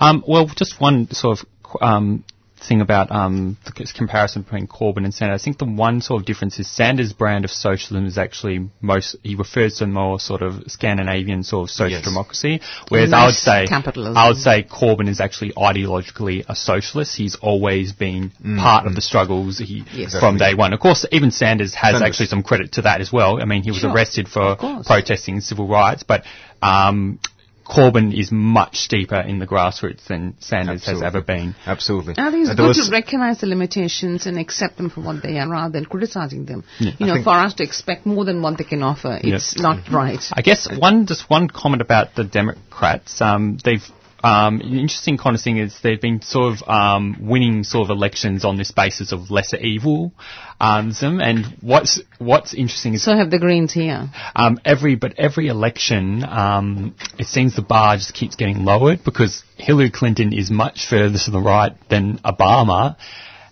Um, 0.00 0.24
well, 0.26 0.46
just 0.46 0.80
one 0.80 1.08
sort 1.10 1.40
of 1.40 1.46
um, 1.80 2.24
thing 2.58 2.80
about 2.80 3.10
um, 3.12 3.56
the 3.64 3.72
comparison 3.96 4.42
between 4.42 4.66
Corbyn 4.66 5.04
and 5.04 5.12
Sanders. 5.12 5.40
I 5.40 5.44
think 5.44 5.58
the 5.58 5.66
one 5.66 6.00
sort 6.00 6.22
of 6.22 6.26
difference 6.26 6.58
is 6.58 6.68
Sanders' 6.70 7.12
brand 7.12 7.44
of 7.44 7.50
socialism 7.50 8.06
is 8.06 8.16
actually 8.18 8.70
most. 8.80 9.16
He 9.22 9.34
refers 9.34 9.76
to 9.78 9.86
more 9.86 10.18
sort 10.18 10.42
of 10.42 10.64
Scandinavian 10.70 11.42
sort 11.42 11.64
of 11.68 11.70
social 11.70 11.98
Yes. 11.98 12.04
democracy, 12.04 12.60
whereas 12.88 13.12
I 13.12 13.26
would 13.26 13.34
say 13.34 13.66
capitalism. 13.66 14.16
I 14.16 14.28
would 14.28 14.38
say 14.38 14.62
Corbyn 14.62 15.08
is 15.08 15.20
actually 15.20 15.52
ideologically 15.52 16.44
a 16.48 16.56
socialist. 16.56 17.16
He's 17.16 17.36
always 17.36 17.92
been 17.92 18.32
part 18.58 18.86
of 18.86 18.94
the 18.94 19.00
struggles 19.02 19.58
he, 19.58 19.84
Yes. 19.92 20.18
from 20.18 20.38
day 20.38 20.54
one. 20.54 20.72
Of 20.72 20.80
course, 20.80 21.04
even 21.12 21.30
Sanders 21.30 21.74
has 21.74 21.92
Sanders. 21.92 22.02
actually 22.08 22.26
some 22.26 22.42
credit 22.42 22.72
to 22.72 22.82
that 22.82 23.00
as 23.00 23.12
well. 23.12 23.40
I 23.40 23.44
mean, 23.44 23.62
he 23.62 23.70
was 23.70 23.80
Sure. 23.80 23.92
arrested 23.92 24.28
for 24.28 24.56
protesting 24.84 25.40
civil 25.40 25.66
rights, 25.68 26.02
but 26.02 26.24
um, 26.62 27.18
Corbyn 27.68 28.18
is 28.18 28.30
much 28.30 28.76
steeper 28.76 29.20
in 29.20 29.38
the 29.38 29.46
grassroots 29.46 30.04
than 30.06 30.34
Sanders 30.40 30.86
has 30.86 31.02
ever 31.02 31.20
been. 31.20 31.54
Absolutely. 31.66 32.14
I 32.16 32.30
think 32.30 32.42
it's 32.42 32.50
Uh, 32.50 32.54
good 32.54 32.76
to 32.76 32.90
recognize 32.90 33.38
the 33.40 33.46
limitations 33.46 34.26
and 34.26 34.38
accept 34.38 34.76
them 34.76 34.88
for 34.88 35.00
what 35.00 35.22
they 35.22 35.38
are 35.38 35.48
rather 35.48 35.72
than 35.72 35.84
criticizing 35.84 36.44
them. 36.44 36.62
You 36.78 36.92
I 37.00 37.04
know, 37.06 37.22
for 37.22 37.30
us 37.30 37.54
to 37.54 37.64
expect 37.64 38.06
more 38.06 38.24
than 38.24 38.40
what 38.40 38.56
they 38.58 38.64
can 38.64 38.82
offer, 38.82 39.18
it's 39.22 39.58
not 39.58 39.90
right. 39.90 40.22
I 40.32 40.42
guess 40.42 40.68
one 40.70 41.06
just 41.06 41.28
one 41.28 41.48
comment 41.48 41.82
about 41.82 42.14
the 42.14 42.24
Democrats. 42.24 43.20
Um, 43.20 43.58
they've 43.64 43.84
um, 44.26 44.60
an 44.60 44.76
interesting 44.76 45.18
kind 45.18 45.36
of 45.36 45.42
thing 45.42 45.58
is 45.58 45.78
they've 45.82 46.00
been 46.00 46.20
sort 46.20 46.52
of 46.52 46.68
um, 46.68 47.18
winning 47.20 47.62
sort 47.62 47.88
of 47.88 47.96
elections 47.96 48.44
on 48.44 48.56
this 48.56 48.72
basis 48.72 49.12
of 49.12 49.30
lesser 49.30 49.56
evil. 49.56 50.12
Um, 50.60 50.92
and 51.00 51.46
what's 51.60 52.00
what's 52.18 52.52
interesting 52.52 52.94
is 52.94 53.04
So 53.04 53.16
have 53.16 53.30
the 53.30 53.38
Greens 53.38 53.72
here. 53.72 54.08
um, 54.34 54.58
every 54.64 54.96
but 54.96 55.18
every 55.18 55.46
election, 55.46 56.24
um, 56.24 56.96
it 57.18 57.26
seems 57.26 57.54
the 57.54 57.62
bar 57.62 57.96
just 57.96 58.14
keeps 58.14 58.34
getting 58.34 58.64
lowered 58.64 59.04
because 59.04 59.44
Hillary 59.58 59.90
Clinton 59.90 60.32
is 60.32 60.50
much 60.50 60.88
further 60.88 61.18
to 61.18 61.30
the 61.30 61.40
right 61.40 61.72
than 61.88 62.18
Obama, 62.18 62.96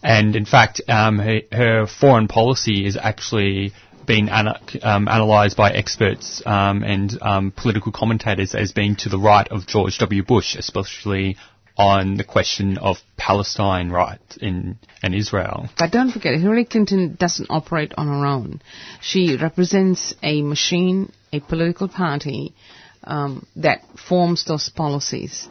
and 0.03 0.35
in 0.35 0.45
fact, 0.45 0.81
um, 0.89 1.19
her, 1.19 1.41
her 1.53 1.87
foreign 1.87 2.27
policy 2.27 2.85
is 2.85 2.97
actually 2.97 3.73
been 4.07 4.29
um, 4.29 5.09
analysed 5.09 5.57
by 5.57 5.73
experts 5.73 6.43
um, 6.45 6.83
and 6.83 7.17
um, 7.23 7.53
political 7.53 7.93
commentators 7.93 8.55
as 8.55 8.73
being 8.73 8.97
to 8.97 9.09
the 9.09 9.19
right 9.19 9.47
of 9.49 9.67
George 9.67 9.99
W. 9.99 10.23
Bush, 10.23 10.57
especially 10.57 11.37
on 11.77 12.17
the 12.17 12.25
question 12.25 12.79
of 12.79 12.99
Palestine 13.17 13.91
rights 13.91 14.37
in 14.37 14.79
and 15.03 15.15
Israel. 15.15 15.69
But 15.77 15.91
don't 15.91 16.13
forget, 16.13 16.39
Hillary 16.39 16.65
Clinton 16.65 17.17
doesn't 17.19 17.49
operate 17.51 17.93
on 17.97 18.07
her 18.07 18.27
own. 18.27 18.63
She 19.01 19.37
represents 19.37 20.15
a 20.23 20.43
machine, 20.43 21.13
a 21.33 21.41
political 21.41 21.89
party 21.89 22.55
um, 23.03 23.47
that 23.57 23.83
forms 24.09 24.45
those 24.45 24.69
policies. 24.69 25.49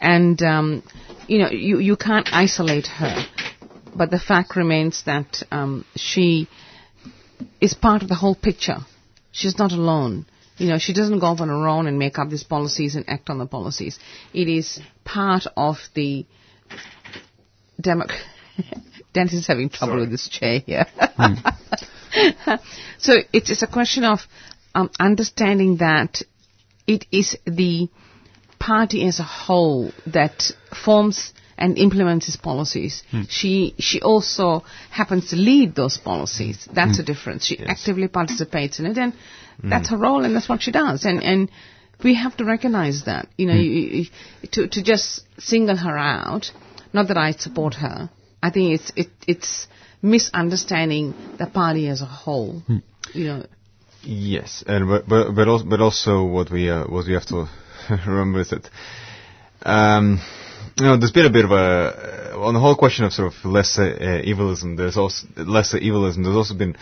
And, 0.00 0.42
um, 0.42 0.82
you 1.26 1.38
know, 1.38 1.50
you, 1.50 1.78
you 1.78 1.96
can't 1.96 2.28
isolate 2.32 2.86
her. 2.88 3.24
But 3.96 4.10
the 4.10 4.18
fact 4.18 4.56
remains 4.56 5.02
that 5.04 5.42
um, 5.50 5.84
she 5.94 6.48
is 7.60 7.74
part 7.74 8.02
of 8.02 8.08
the 8.08 8.14
whole 8.14 8.34
picture. 8.34 8.78
She's 9.32 9.58
not 9.58 9.72
alone. 9.72 10.26
You 10.58 10.68
know, 10.68 10.78
she 10.78 10.92
doesn't 10.92 11.18
go 11.18 11.26
off 11.26 11.40
on 11.40 11.48
her 11.48 11.68
own 11.68 11.86
and 11.86 11.98
make 11.98 12.18
up 12.18 12.30
these 12.30 12.44
policies 12.44 12.94
and 12.94 13.04
act 13.08 13.30
on 13.30 13.38
the 13.38 13.46
policies. 13.46 13.98
It 14.32 14.48
is 14.48 14.80
part 15.04 15.46
of 15.56 15.76
the 15.94 16.26
Demo- 17.80 18.06
Dennis 19.12 19.34
is 19.34 19.46
having 19.46 19.68
trouble 19.68 19.96
with 20.00 20.10
this 20.10 20.28
chair 20.28 20.60
here. 20.60 20.86
so 22.98 23.14
it's, 23.32 23.50
it's 23.50 23.62
a 23.62 23.66
question 23.66 24.04
of 24.04 24.20
um, 24.74 24.90
understanding 24.98 25.78
that 25.78 26.22
it 26.86 27.06
is 27.12 27.36
the 27.46 27.88
party 28.58 29.06
as 29.06 29.20
a 29.20 29.24
whole 29.24 29.90
that 30.06 30.50
forms 30.84 31.32
and 31.58 31.78
implements 31.78 32.28
its 32.28 32.36
policies. 32.36 33.02
Hmm. 33.10 33.22
She 33.28 33.74
she 33.78 34.00
also 34.00 34.64
happens 34.90 35.30
to 35.30 35.36
lead 35.36 35.74
those 35.74 35.96
policies. 35.96 36.64
Hmm. 36.64 36.74
That's 36.74 36.96
the 36.98 37.02
hmm. 37.02 37.12
difference. 37.12 37.46
She 37.46 37.58
actively 37.58 38.08
participates 38.08 38.78
in 38.78 38.86
it, 38.86 38.98
and 38.98 39.12
that's 39.62 39.90
her 39.90 39.96
role, 39.96 40.24
and 40.24 40.34
that's 40.34 40.48
what 40.48 40.62
she 40.62 40.70
does. 40.70 41.04
And 41.04 41.22
and 41.22 41.50
we 42.02 42.14
have 42.14 42.36
to 42.36 42.44
recognize 42.44 43.04
that. 43.04 43.28
You 43.36 43.46
know, 43.46 43.54
you, 43.54 43.70
you, 43.70 44.04
to 44.52 44.68
to 44.68 44.82
just 44.82 45.22
single 45.38 45.76
her 45.76 45.96
out. 45.96 46.50
Not 46.92 47.08
that 47.08 47.18
I 47.18 47.32
support 47.32 47.74
her. 47.74 48.10
I 48.42 48.50
think 48.50 48.80
it's 48.80 48.92
it, 48.96 49.08
it's 49.26 49.66
misunderstanding 50.02 51.14
the 51.38 51.46
party 51.46 51.88
as 51.88 52.00
a 52.00 52.06
whole. 52.06 52.62
You 53.14 53.24
know, 53.24 53.46
Yes, 54.06 54.62
and 54.68 54.88
but 54.88 55.08
but 55.08 55.32
but 55.34 55.48
also, 55.48 55.64
but 55.64 55.80
also 55.80 56.24
what 56.24 56.48
we 56.50 56.70
uh, 56.70 56.84
what 56.84 57.06
we 57.06 57.14
have 57.14 57.26
to 57.26 57.48
remember 58.06 58.40
is 58.40 58.50
that 58.50 58.70
um, 59.62 60.20
you 60.78 60.84
know 60.84 60.96
there's 60.96 61.12
been 61.12 61.26
a 61.26 61.30
bit 61.30 61.44
of 61.44 61.52
a 61.52 62.32
uh, 62.34 62.38
on 62.38 62.54
the 62.54 62.60
whole 62.60 62.76
question 62.76 63.04
of 63.04 63.12
sort 63.12 63.32
of 63.32 63.44
lesser 63.44 63.82
uh, 63.82 64.30
evilism. 64.30 64.76
There's 64.76 64.96
also 64.96 65.26
lesser 65.36 65.78
evilism. 65.78 66.22
There's 66.22 66.36
also 66.36 66.54
been 66.54 66.76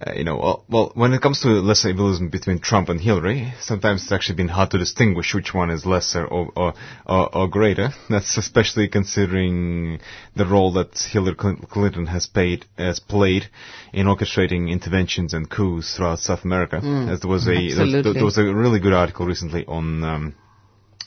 uh, 0.00 0.12
you 0.14 0.24
know 0.24 0.36
well, 0.38 0.64
well 0.68 0.92
when 0.94 1.12
it 1.12 1.20
comes 1.20 1.40
to 1.42 1.48
lesser 1.48 1.90
evilism 1.90 2.30
between 2.30 2.58
Trump 2.58 2.88
and 2.88 2.98
Hillary, 3.00 3.52
sometimes 3.60 4.02
it's 4.02 4.12
actually 4.12 4.36
been 4.36 4.48
hard 4.48 4.70
to 4.70 4.78
distinguish 4.78 5.34
which 5.34 5.52
one 5.52 5.68
is 5.70 5.84
lesser 5.84 6.24
or 6.24 6.50
or, 6.56 6.74
or, 7.06 7.36
or 7.36 7.48
greater. 7.48 7.90
That's 8.08 8.38
especially 8.38 8.88
considering 8.88 10.00
the 10.34 10.46
role 10.46 10.72
that 10.72 10.98
Hillary 10.98 11.36
Clinton 11.36 12.06
has 12.06 12.26
played 12.26 12.64
has 12.78 12.98
played 12.98 13.48
in 13.92 14.06
orchestrating 14.06 14.70
interventions 14.70 15.34
and 15.34 15.50
coups 15.50 15.96
throughout 15.96 16.20
South 16.20 16.44
America. 16.44 16.80
As 17.10 17.20
there 17.20 17.30
was 17.30 17.46
a 17.46 17.52
there 17.74 18.02
was, 18.02 18.14
there 18.14 18.24
was 18.24 18.38
a 18.38 18.44
really 18.44 18.80
good 18.80 18.94
article 18.94 19.26
recently 19.26 19.66
on 19.66 20.02
um, 20.02 20.34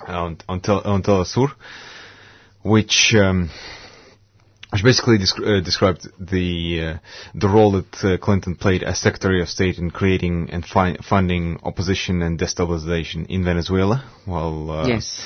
on 0.05 0.37
on, 0.47 0.59
tel- 0.61 0.83
on 0.85 1.01
Telesur, 1.01 1.51
which 2.63 3.13
um, 3.15 3.49
which 4.71 4.83
basically 4.83 5.17
desc- 5.17 5.45
uh, 5.45 5.61
described 5.63 6.07
the 6.19 6.81
uh, 6.83 6.97
the 7.33 7.47
role 7.47 7.71
that 7.71 8.03
uh, 8.03 8.17
Clinton 8.17 8.55
played 8.55 8.83
as 8.83 8.99
Secretary 8.99 9.41
of 9.41 9.49
State 9.49 9.77
in 9.77 9.91
creating 9.91 10.49
and 10.51 10.65
fi- 10.65 10.97
funding 10.97 11.59
opposition 11.63 12.21
and 12.21 12.37
destabilization 12.39 13.25
in 13.27 13.43
Venezuela, 13.45 14.03
while 14.25 14.71
uh, 14.71 14.87
yes. 14.87 15.25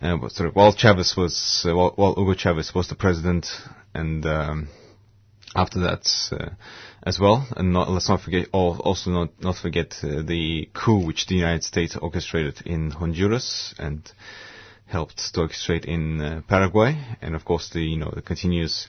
uh, 0.00 0.28
sorry, 0.28 0.50
while 0.50 0.72
Chavez 0.72 1.16
was 1.16 1.64
uh, 1.68 1.74
while, 1.74 1.92
while 1.96 2.14
Hugo 2.14 2.34
Chavez 2.34 2.74
was 2.74 2.88
the 2.88 2.94
president, 2.94 3.48
and 3.92 4.24
um, 4.24 4.68
after 5.56 5.80
that 5.80 6.08
uh, 6.32 6.50
as 7.02 7.18
well, 7.18 7.46
and 7.56 7.72
not, 7.72 7.90
let's 7.90 8.08
not 8.08 8.20
forget 8.20 8.48
also 8.52 9.10
not 9.10 9.30
not 9.42 9.56
forget 9.56 9.98
uh, 10.04 10.22
the 10.22 10.68
coup 10.74 11.04
which 11.04 11.26
the 11.26 11.34
United 11.34 11.64
States 11.64 11.96
orchestrated 11.96 12.64
in 12.66 12.92
Honduras 12.92 13.74
and 13.78 14.10
helped 14.86 15.18
to 15.34 15.40
orchestrate 15.40 15.84
in 15.84 16.20
uh, 16.20 16.42
Paraguay, 16.48 16.96
and 17.20 17.34
of 17.34 17.44
course 17.44 17.70
the 17.70 17.80
you 17.82 17.96
know 17.98 18.10
the 18.14 18.22
continuous 18.22 18.88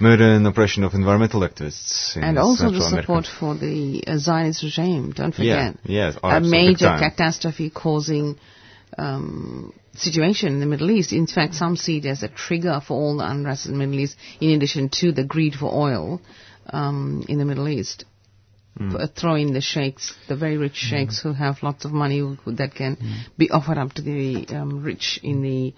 murder 0.00 0.34
and 0.34 0.46
oppression 0.46 0.84
of 0.84 0.94
environmental 0.94 1.40
activists 1.40 2.16
in 2.16 2.22
and 2.24 2.38
also 2.38 2.64
the 2.70 2.80
Central 2.80 2.86
America. 2.86 3.02
support 3.02 3.26
for 3.26 3.54
the 3.54 4.02
uh, 4.06 4.18
Zionist 4.18 4.62
regime. 4.62 5.12
Don't 5.12 5.36
Yeah, 5.38 5.72
forget. 5.72 5.80
yes, 5.84 6.16
oh, 6.22 6.28
a 6.28 6.40
major 6.40 6.96
catastrophe 6.98 7.70
causing 7.70 8.38
um, 8.98 9.72
situation 9.94 10.48
in 10.48 10.60
the 10.60 10.66
Middle 10.66 10.90
East. 10.90 11.12
In 11.12 11.26
fact, 11.26 11.54
some 11.54 11.76
see 11.76 11.98
it 11.98 12.06
as 12.06 12.22
a 12.22 12.28
trigger 12.28 12.80
for 12.86 12.94
all 12.94 13.16
the 13.18 13.28
unrest 13.28 13.66
in 13.66 13.72
the 13.72 13.78
Middle 13.78 14.00
East, 14.00 14.16
in 14.40 14.50
addition 14.50 14.88
to 15.00 15.12
the 15.12 15.24
greed 15.24 15.54
for 15.54 15.72
oil 15.72 16.20
um, 16.70 17.24
in 17.28 17.38
the 17.38 17.44
Middle 17.44 17.68
East. 17.68 18.04
F- 18.80 19.10
Throw 19.14 19.34
in 19.34 19.52
the 19.52 19.60
sheikhs, 19.60 20.14
the 20.28 20.36
very 20.36 20.56
rich 20.56 20.76
sheikhs 20.76 21.20
who 21.20 21.32
have 21.32 21.62
lots 21.62 21.84
of 21.84 21.92
money 21.92 22.18
who, 22.18 22.36
that 22.46 22.74
can 22.74 22.96
be 23.36 23.50
offered 23.50 23.78
up 23.78 23.92
to 23.94 24.02
the 24.02 24.46
um, 24.48 24.82
rich 24.82 25.20
in 25.22 25.42
the 25.42 25.74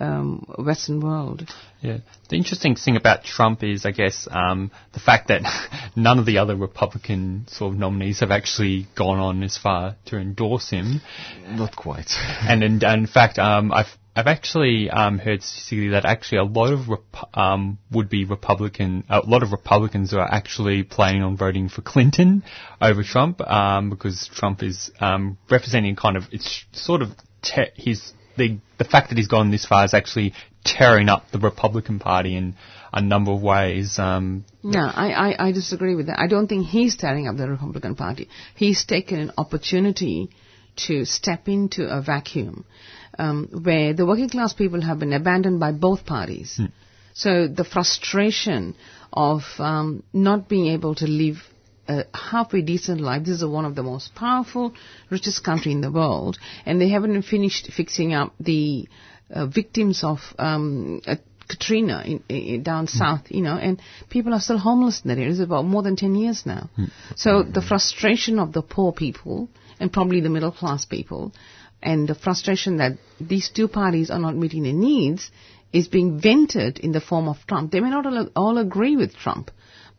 um, 0.00 0.46
Western 0.58 1.00
world. 1.00 1.48
Yeah. 1.80 1.98
The 2.28 2.36
interesting 2.36 2.76
thing 2.76 2.96
about 2.96 3.24
Trump 3.24 3.62
is, 3.62 3.86
I 3.86 3.90
guess, 3.90 4.26
um, 4.30 4.70
the 4.92 5.00
fact 5.00 5.28
that 5.28 5.42
none 5.96 6.18
of 6.18 6.26
the 6.26 6.38
other 6.38 6.56
Republican 6.56 7.46
sort 7.48 7.74
of 7.74 7.78
nominees 7.78 8.20
have 8.20 8.30
actually 8.30 8.86
gone 8.94 9.18
on 9.18 9.42
as 9.42 9.56
far 9.56 9.96
to 10.06 10.16
endorse 10.16 10.70
him. 10.70 11.00
Not 11.48 11.76
quite. 11.76 12.10
and 12.16 12.62
in, 12.62 12.84
and 12.84 13.02
in 13.02 13.06
fact, 13.06 13.38
um, 13.38 13.72
I've 13.72 13.96
I've 14.16 14.28
actually 14.28 14.88
um, 14.88 15.18
heard 15.18 15.42
statistically 15.42 15.88
that 15.88 16.06
actually 16.06 16.38
a 16.38 16.44
lot 16.44 16.72
of 16.72 16.88
Rep- 16.88 17.36
um, 17.36 17.78
would-be 17.92 18.24
Republican, 18.24 19.04
a 19.10 19.20
lot 19.20 19.42
of 19.42 19.52
Republicans 19.52 20.14
are 20.14 20.26
actually 20.26 20.84
planning 20.84 21.22
on 21.22 21.36
voting 21.36 21.68
for 21.68 21.82
Clinton 21.82 22.42
over 22.80 23.02
Trump 23.02 23.42
um, 23.42 23.90
because 23.90 24.30
Trump 24.32 24.62
is 24.62 24.90
um, 25.00 25.36
representing 25.50 25.96
kind 25.96 26.16
of 26.16 26.24
it's 26.32 26.64
sort 26.72 27.02
of 27.02 27.10
te- 27.42 27.72
his 27.74 28.14
the 28.36 28.58
the 28.78 28.84
fact 28.84 29.08
that 29.08 29.18
he's 29.18 29.28
gone 29.28 29.50
this 29.50 29.66
far 29.66 29.84
is 29.84 29.94
actually 29.94 30.34
tearing 30.64 31.08
up 31.08 31.30
the 31.30 31.38
Republican 31.38 31.98
Party 31.98 32.36
in 32.36 32.54
a 32.92 33.00
number 33.00 33.30
of 33.30 33.42
ways. 33.42 33.98
Um, 33.98 34.44
No, 34.62 34.80
I, 34.80 35.10
I, 35.10 35.48
I 35.48 35.52
disagree 35.52 35.94
with 35.94 36.06
that. 36.06 36.18
I 36.18 36.26
don't 36.26 36.48
think 36.48 36.66
he's 36.66 36.96
tearing 36.96 37.28
up 37.28 37.36
the 37.36 37.48
Republican 37.48 37.94
Party. 37.94 38.28
He's 38.54 38.84
taken 38.84 39.18
an 39.20 39.32
opportunity 39.38 40.30
to 40.86 41.04
step 41.04 41.48
into 41.48 41.88
a 41.88 42.02
vacuum 42.02 42.64
um, 43.18 43.48
where 43.62 43.94
the 43.94 44.04
working 44.04 44.28
class 44.28 44.52
people 44.52 44.82
have 44.82 44.98
been 44.98 45.12
abandoned 45.12 45.58
by 45.60 45.72
both 45.72 46.04
parties. 46.04 46.60
So 47.14 47.48
the 47.48 47.64
frustration 47.64 48.76
of 49.12 49.42
um, 49.58 50.02
not 50.12 50.48
being 50.48 50.66
able 50.66 50.94
to 50.96 51.06
live 51.06 51.38
a 51.88 52.04
halfway 52.14 52.62
decent 52.62 53.00
life. 53.00 53.24
This 53.24 53.42
is 53.42 53.44
one 53.44 53.64
of 53.64 53.74
the 53.74 53.82
most 53.82 54.14
powerful, 54.14 54.74
richest 55.10 55.44
country 55.44 55.72
in 55.72 55.80
the 55.80 55.90
world, 55.90 56.38
and 56.64 56.80
they 56.80 56.88
haven't 56.88 57.22
finished 57.22 57.70
fixing 57.72 58.14
up 58.14 58.32
the 58.40 58.88
uh, 59.30 59.46
victims 59.46 60.04
of 60.04 60.18
um, 60.38 61.00
uh, 61.06 61.16
Katrina 61.48 62.02
in, 62.04 62.22
in, 62.28 62.62
down 62.62 62.86
south, 62.88 63.30
you 63.30 63.42
know, 63.42 63.56
and 63.56 63.80
people 64.10 64.34
are 64.34 64.40
still 64.40 64.58
homeless 64.58 65.02
in 65.04 65.08
that 65.08 65.18
area. 65.18 65.30
It's 65.30 65.40
about 65.40 65.64
more 65.64 65.82
than 65.82 65.96
10 65.96 66.14
years 66.14 66.44
now. 66.44 66.70
So 67.14 67.42
the 67.42 67.62
frustration 67.62 68.38
of 68.38 68.52
the 68.52 68.62
poor 68.62 68.92
people 68.92 69.48
and 69.78 69.92
probably 69.92 70.20
the 70.20 70.28
middle 70.28 70.52
class 70.52 70.84
people 70.84 71.32
and 71.82 72.08
the 72.08 72.14
frustration 72.14 72.78
that 72.78 72.98
these 73.20 73.48
two 73.48 73.68
parties 73.68 74.10
are 74.10 74.18
not 74.18 74.34
meeting 74.34 74.64
their 74.64 74.72
needs 74.72 75.30
is 75.72 75.88
being 75.88 76.20
vented 76.20 76.78
in 76.78 76.92
the 76.92 77.00
form 77.00 77.28
of 77.28 77.36
Trump. 77.46 77.70
They 77.70 77.80
may 77.80 77.90
not 77.90 78.06
all 78.34 78.58
agree 78.58 78.96
with 78.96 79.14
Trump, 79.14 79.50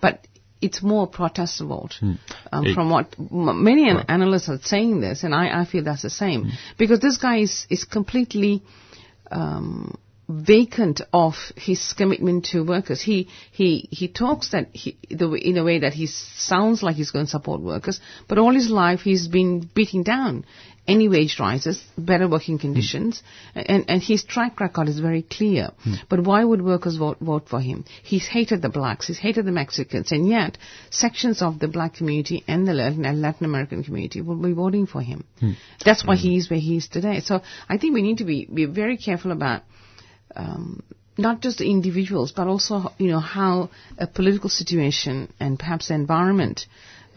but 0.02 0.28
it's 0.62 0.82
more 0.82 1.06
protest 1.08 1.62
vote 1.62 1.96
um, 2.02 2.66
It- 2.66 2.74
from 2.76 2.90
what 2.90 3.16
m- 3.20 3.64
many 3.64 3.90
an- 3.90 4.06
analysts 4.08 4.50
are 4.50 4.60
saying 4.62 5.02
this, 5.02 5.24
and 5.24 5.34
I, 5.36 5.62
I 5.62 5.66
feel 5.66 5.84
that's 5.84 6.02
the 6.02 6.10
same. 6.10 6.52
Because 6.78 7.00
this 7.00 7.18
guy 7.18 7.38
is 7.38 7.66
is 7.70 7.84
completely 7.86 8.64
um, 9.32 9.98
vacant 10.30 11.02
of 11.14 11.36
his 11.56 11.94
commitment 11.94 12.46
to 12.46 12.64
workers. 12.64 13.02
He 13.02 13.30
he 13.52 13.88
he 13.92 14.08
talks 14.08 14.50
that 14.52 14.70
he, 14.74 14.98
the, 15.10 15.32
in 15.32 15.58
a 15.58 15.64
way 15.64 15.80
that 15.80 15.94
he 15.94 16.08
sounds 16.08 16.84
like 16.84 16.96
he's 16.96 17.12
going 17.12 17.26
to 17.26 17.32
support 17.32 17.62
workers, 17.62 18.00
but 18.28 18.38
all 18.38 18.54
his 18.54 18.70
life 18.70 19.02
he's 19.02 19.28
been 19.28 19.70
beating 19.74 20.04
down 20.04 20.44
any 20.88 21.10
wage 21.10 21.38
rises, 21.40 21.84
better 21.98 22.28
working 22.28 22.58
conditions, 22.58 23.22
and 23.56 23.86
and 23.90 24.02
his 24.02 24.24
track 24.24 24.60
record 24.60 24.88
is 24.88 25.00
very 25.00 25.22
clear. 25.22 25.72
Hmm. 25.84 25.94
But 26.10 26.24
why 26.24 26.44
would 26.44 26.62
workers 26.62 26.96
vote 26.96 27.20
vote 27.20 27.50
for 27.50 27.60
him? 27.60 27.84
He's 28.04 28.28
hated 28.28 28.62
the 28.62 28.70
blacks, 28.70 29.08
he's 29.08 29.20
hated 29.20 29.46
the 29.46 29.52
Mexicans, 29.52 30.12
and 30.12 30.28
yet 30.28 30.58
sections 30.90 31.42
of 31.42 31.60
the 31.60 31.68
black 31.68 31.96
community 31.96 32.44
and 32.48 32.68
the 32.68 32.74
Latin, 32.74 33.06
uh, 33.06 33.14
Latin 33.14 33.46
American 33.46 33.84
community 33.84 34.22
will 34.22 34.42
be 34.42 34.54
voting 34.54 34.88
for 34.88 35.02
him. 35.02 35.26
Hmm. 35.40 35.52
That's 35.84 36.06
why 36.06 36.16
hmm. 36.16 36.22
he 36.22 36.38
is 36.38 36.50
where 36.50 36.60
he 36.60 36.78
is 36.78 36.88
today. 36.88 37.20
So 37.20 37.42
I 37.68 37.78
think 37.78 37.94
we 37.94 38.02
need 38.02 38.20
to 38.20 38.26
be 38.26 38.46
be 38.46 38.66
very 38.66 38.98
careful 38.98 39.32
about 39.32 39.64
um, 40.36 40.84
not 41.18 41.42
just 41.42 41.62
individuals, 41.62 42.32
but 42.32 42.48
also 42.48 42.94
you 42.98 43.10
know 43.10 43.20
how 43.20 43.70
a 43.98 44.08
political 44.08 44.50
situation 44.50 45.34
and 45.40 45.60
perhaps 45.60 45.90
the 45.90 45.96
environment 45.96 46.68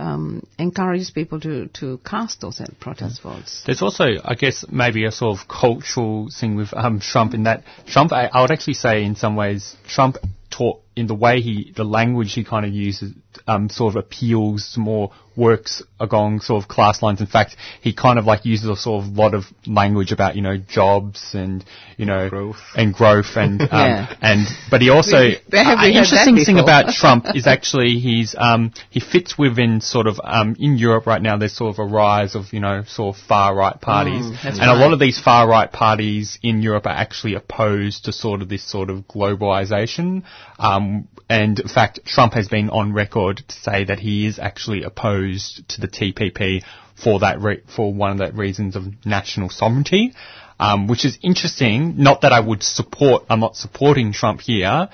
um, 0.00 0.46
encourages 0.58 1.10
people 1.10 1.38
to, 1.40 1.68
to 1.68 1.98
cast 1.98 2.40
those 2.40 2.60
protest 2.80 3.22
votes. 3.22 3.62
There's 3.66 3.82
also, 3.82 4.04
I 4.24 4.34
guess, 4.34 4.64
maybe 4.70 5.04
a 5.04 5.12
sort 5.12 5.38
of 5.38 5.46
cultural 5.46 6.28
thing 6.30 6.56
with 6.56 6.72
um, 6.74 7.00
Trump 7.00 7.34
in 7.34 7.44
that 7.44 7.64
Trump, 7.86 8.12
I, 8.12 8.26
I 8.32 8.40
would 8.40 8.50
actually 8.50 8.74
say 8.74 9.04
in 9.04 9.14
some 9.14 9.36
ways, 9.36 9.76
Trump 9.86 10.16
taught 10.50 10.80
in 10.96 11.06
the 11.06 11.14
way 11.14 11.40
he, 11.40 11.72
the 11.76 11.84
language 11.84 12.32
he 12.32 12.44
kind 12.44 12.64
of 12.64 12.72
uses, 12.72 13.12
um, 13.46 13.68
sort 13.68 13.94
of 13.96 14.04
appeals 14.04 14.74
more 14.76 15.12
works 15.36 15.82
along 16.00 16.40
sort 16.40 16.62
of 16.62 16.68
class 16.68 17.02
lines. 17.02 17.20
In 17.20 17.26
fact, 17.26 17.56
he 17.80 17.92
kind 17.94 18.18
of 18.18 18.24
like 18.26 18.44
uses 18.44 18.68
a 18.68 18.76
sort 18.76 19.04
of 19.04 19.12
lot 19.12 19.32
of 19.32 19.44
language 19.66 20.12
about, 20.12 20.34
you 20.36 20.42
know, 20.42 20.56
jobs 20.58 21.30
and, 21.34 21.64
you 21.96 22.04
know, 22.04 22.28
Growth. 22.28 22.56
and 22.76 22.92
growth 22.92 23.36
and, 23.36 23.60
um, 23.62 23.68
Yeah. 23.70 24.14
and, 24.20 24.46
but 24.70 24.82
he 24.82 24.90
also, 24.90 25.16
an 25.16 25.34
heard 25.52 25.88
interesting 25.94 26.36
thing 26.44 26.58
about 26.58 26.92
Trump 27.00 27.26
is 27.34 27.46
actually 27.46 27.98
he's 28.00 28.34
um, 28.36 28.72
he 28.90 29.00
fits 29.00 29.38
within 29.38 29.80
sort 29.80 30.06
of 30.06 30.20
um, 30.22 30.56
in 30.58 30.76
Europe 30.76 31.06
right 31.06 31.22
now. 31.22 31.36
There's 31.38 31.56
sort 31.56 31.74
of 31.74 31.78
a 31.78 31.84
rise 31.84 32.34
of 32.34 32.52
you 32.52 32.60
know 32.60 32.82
sort 32.86 33.16
of 33.16 33.22
far 33.22 33.54
right 33.54 33.80
parties, 33.80 34.10
Mm, 34.26 34.44
and 34.60 34.70
a 34.70 34.74
lot 34.74 34.92
of 34.92 34.98
these 34.98 35.18
far 35.18 35.48
right 35.48 35.70
parties 35.70 36.38
in 36.42 36.60
Europe 36.62 36.86
are 36.86 36.90
actually 36.96 37.34
opposed 37.34 38.04
to 38.06 38.12
sort 38.12 38.42
of 38.42 38.48
this 38.48 38.64
sort 38.64 38.90
of 38.90 39.06
globalization. 39.08 40.24
Um, 40.58 41.08
and 41.28 41.58
in 41.60 41.68
fact, 41.68 42.00
Trump 42.04 42.34
has 42.34 42.48
been 42.48 42.70
on 42.70 42.92
record 42.92 43.19
to 43.32 43.44
say 43.48 43.84
that 43.84 43.98
he 43.98 44.26
is 44.26 44.38
actually 44.38 44.82
opposed 44.82 45.68
to 45.68 45.80
the 45.80 45.88
TPP 45.88 46.62
for 47.02 47.20
that 47.20 47.40
re- 47.40 47.62
for 47.74 47.92
one 47.92 48.12
of 48.12 48.18
the 48.18 48.32
reasons 48.32 48.76
of 48.76 48.84
national 49.04 49.50
sovereignty. 49.50 50.12
Um, 50.58 50.88
which 50.88 51.06
is 51.06 51.18
interesting. 51.22 51.94
Not 51.96 52.20
that 52.20 52.32
I 52.32 52.40
would 52.40 52.62
support. 52.62 53.24
I'm 53.30 53.40
not 53.40 53.56
supporting 53.56 54.12
Trump 54.12 54.42
here, 54.42 54.90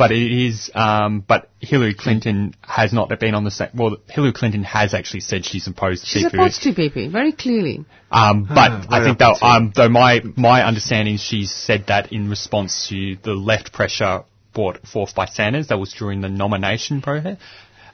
but 0.00 0.12
it 0.12 0.32
is. 0.32 0.70
Um, 0.74 1.22
but 1.26 1.50
Hillary 1.60 1.92
Clinton 1.94 2.54
has 2.62 2.94
not 2.94 3.10
been 3.20 3.34
on 3.34 3.44
the 3.44 3.50
same. 3.50 3.68
Well, 3.74 3.98
Hillary 4.08 4.32
Clinton 4.32 4.64
has 4.64 4.94
actually 4.94 5.20
said 5.20 5.44
she's 5.44 5.66
opposed 5.66 6.04
to 6.04 6.08
She 6.08 6.24
TPP. 6.24 6.30
supports 6.30 6.58
TPP 6.66 7.12
very 7.12 7.32
clearly. 7.32 7.84
Um, 8.10 8.44
but 8.44 8.90
I 8.90 9.04
think 9.04 9.18
though, 9.18 9.36
um, 9.42 9.72
though 9.76 9.90
my 9.90 10.22
my 10.36 10.62
understanding 10.64 11.16
is 11.16 11.20
she's 11.20 11.52
said 11.52 11.84
that 11.88 12.14
in 12.14 12.30
response 12.30 12.88
to 12.88 13.16
the 13.22 13.34
left 13.34 13.74
pressure 13.74 14.24
brought 14.52 14.86
forth 14.86 15.14
by 15.14 15.26
Sanders. 15.26 15.68
That 15.68 15.78
was 15.78 15.92
during 15.92 16.20
the 16.20 16.28
nomination 16.28 17.02
process, 17.02 17.38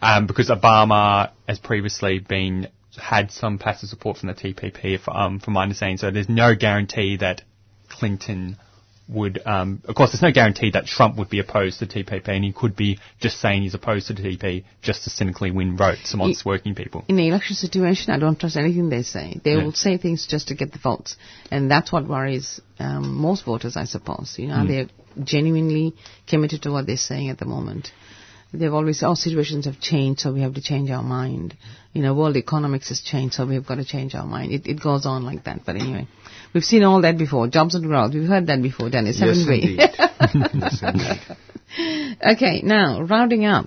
um, 0.02 0.26
because 0.26 0.50
Obama 0.50 1.30
has 1.48 1.58
previously 1.58 2.18
been 2.18 2.68
had 2.96 3.30
some 3.30 3.58
passive 3.58 3.88
support 3.88 4.16
from 4.16 4.28
the 4.28 4.34
TPP, 4.34 4.98
for, 5.00 5.16
um, 5.16 5.38
from 5.38 5.54
my 5.54 5.62
understanding. 5.62 5.98
So 5.98 6.10
there's 6.10 6.28
no 6.28 6.54
guarantee 6.54 7.18
that 7.18 7.42
Clinton 7.88 8.56
would, 9.08 9.40
um, 9.46 9.82
of 9.86 9.94
course, 9.94 10.10
there's 10.10 10.22
no 10.22 10.32
guarantee 10.32 10.70
that 10.72 10.86
Trump 10.86 11.16
would 11.16 11.30
be 11.30 11.38
opposed 11.38 11.78
to 11.78 11.86
TPP, 11.86 12.28
and 12.28 12.44
he 12.44 12.52
could 12.52 12.74
be 12.74 12.98
just 13.20 13.40
saying 13.40 13.62
he's 13.62 13.74
opposed 13.74 14.08
to 14.08 14.14
TPP 14.14 14.64
just 14.82 15.04
to 15.04 15.10
cynically 15.10 15.50
win 15.50 15.76
votes 15.76 16.12
amongst 16.12 16.44
working 16.44 16.74
people. 16.74 17.04
In 17.08 17.16
the 17.16 17.28
election 17.28 17.54
situation, 17.54 18.12
I 18.12 18.18
don't 18.18 18.38
trust 18.38 18.56
anything 18.56 18.88
they 18.88 19.02
say. 19.02 19.40
They 19.44 19.52
Yeah. 19.52 19.62
will 19.64 19.72
say 19.72 19.96
things 19.96 20.26
just 20.26 20.48
to 20.48 20.54
get 20.54 20.72
the 20.72 20.78
votes, 20.78 21.16
and 21.50 21.70
that's 21.70 21.92
what 21.92 22.06
worries 22.08 22.60
um, 22.78 23.14
most 23.14 23.44
voters, 23.44 23.76
I 23.76 23.84
suppose. 23.84 24.34
You 24.38 24.48
know, 24.48 24.66
they're 24.66 24.88
genuinely 25.22 25.94
committed 26.26 26.62
to 26.62 26.72
what 26.72 26.86
they're 26.86 26.96
saying 26.96 27.30
at 27.30 27.38
the 27.38 27.46
moment. 27.46 27.92
They've 28.52 28.72
always 28.72 29.02
oh, 29.02 29.14
situations 29.14 29.64
have 29.66 29.80
changed, 29.80 30.20
so 30.20 30.32
we 30.32 30.40
have 30.42 30.54
to 30.54 30.62
change 30.62 30.90
our 30.90 31.02
mind. 31.02 31.56
You 31.92 32.02
know, 32.02 32.14
world 32.14 32.36
economics 32.36 32.88
has 32.90 33.00
changed, 33.00 33.34
so 33.34 33.46
we've 33.46 33.66
got 33.66 33.76
to 33.76 33.84
change 33.84 34.14
our 34.14 34.26
mind. 34.26 34.52
It, 34.52 34.66
it 34.66 34.80
goes 34.80 35.04
on 35.04 35.24
like 35.24 35.44
that. 35.44 35.64
But 35.66 35.76
anyway, 35.76 36.06
we've 36.54 36.64
seen 36.64 36.82
all 36.84 37.02
that 37.02 37.18
before. 37.18 37.48
Jobs 37.48 37.74
and 37.74 37.84
growth. 37.86 38.14
We've 38.14 38.28
heard 38.28 38.46
that 38.46 38.62
before, 38.62 38.88
Dennis, 38.90 39.18
Yes, 39.20 39.38
haven't 39.38 39.48
we? 39.48 39.60
indeed. 39.62 39.78
yes, 40.62 40.82
indeed. 40.82 41.36
Okay, 42.24 42.62
now 42.62 43.02
rounding 43.02 43.44
up. 43.44 43.66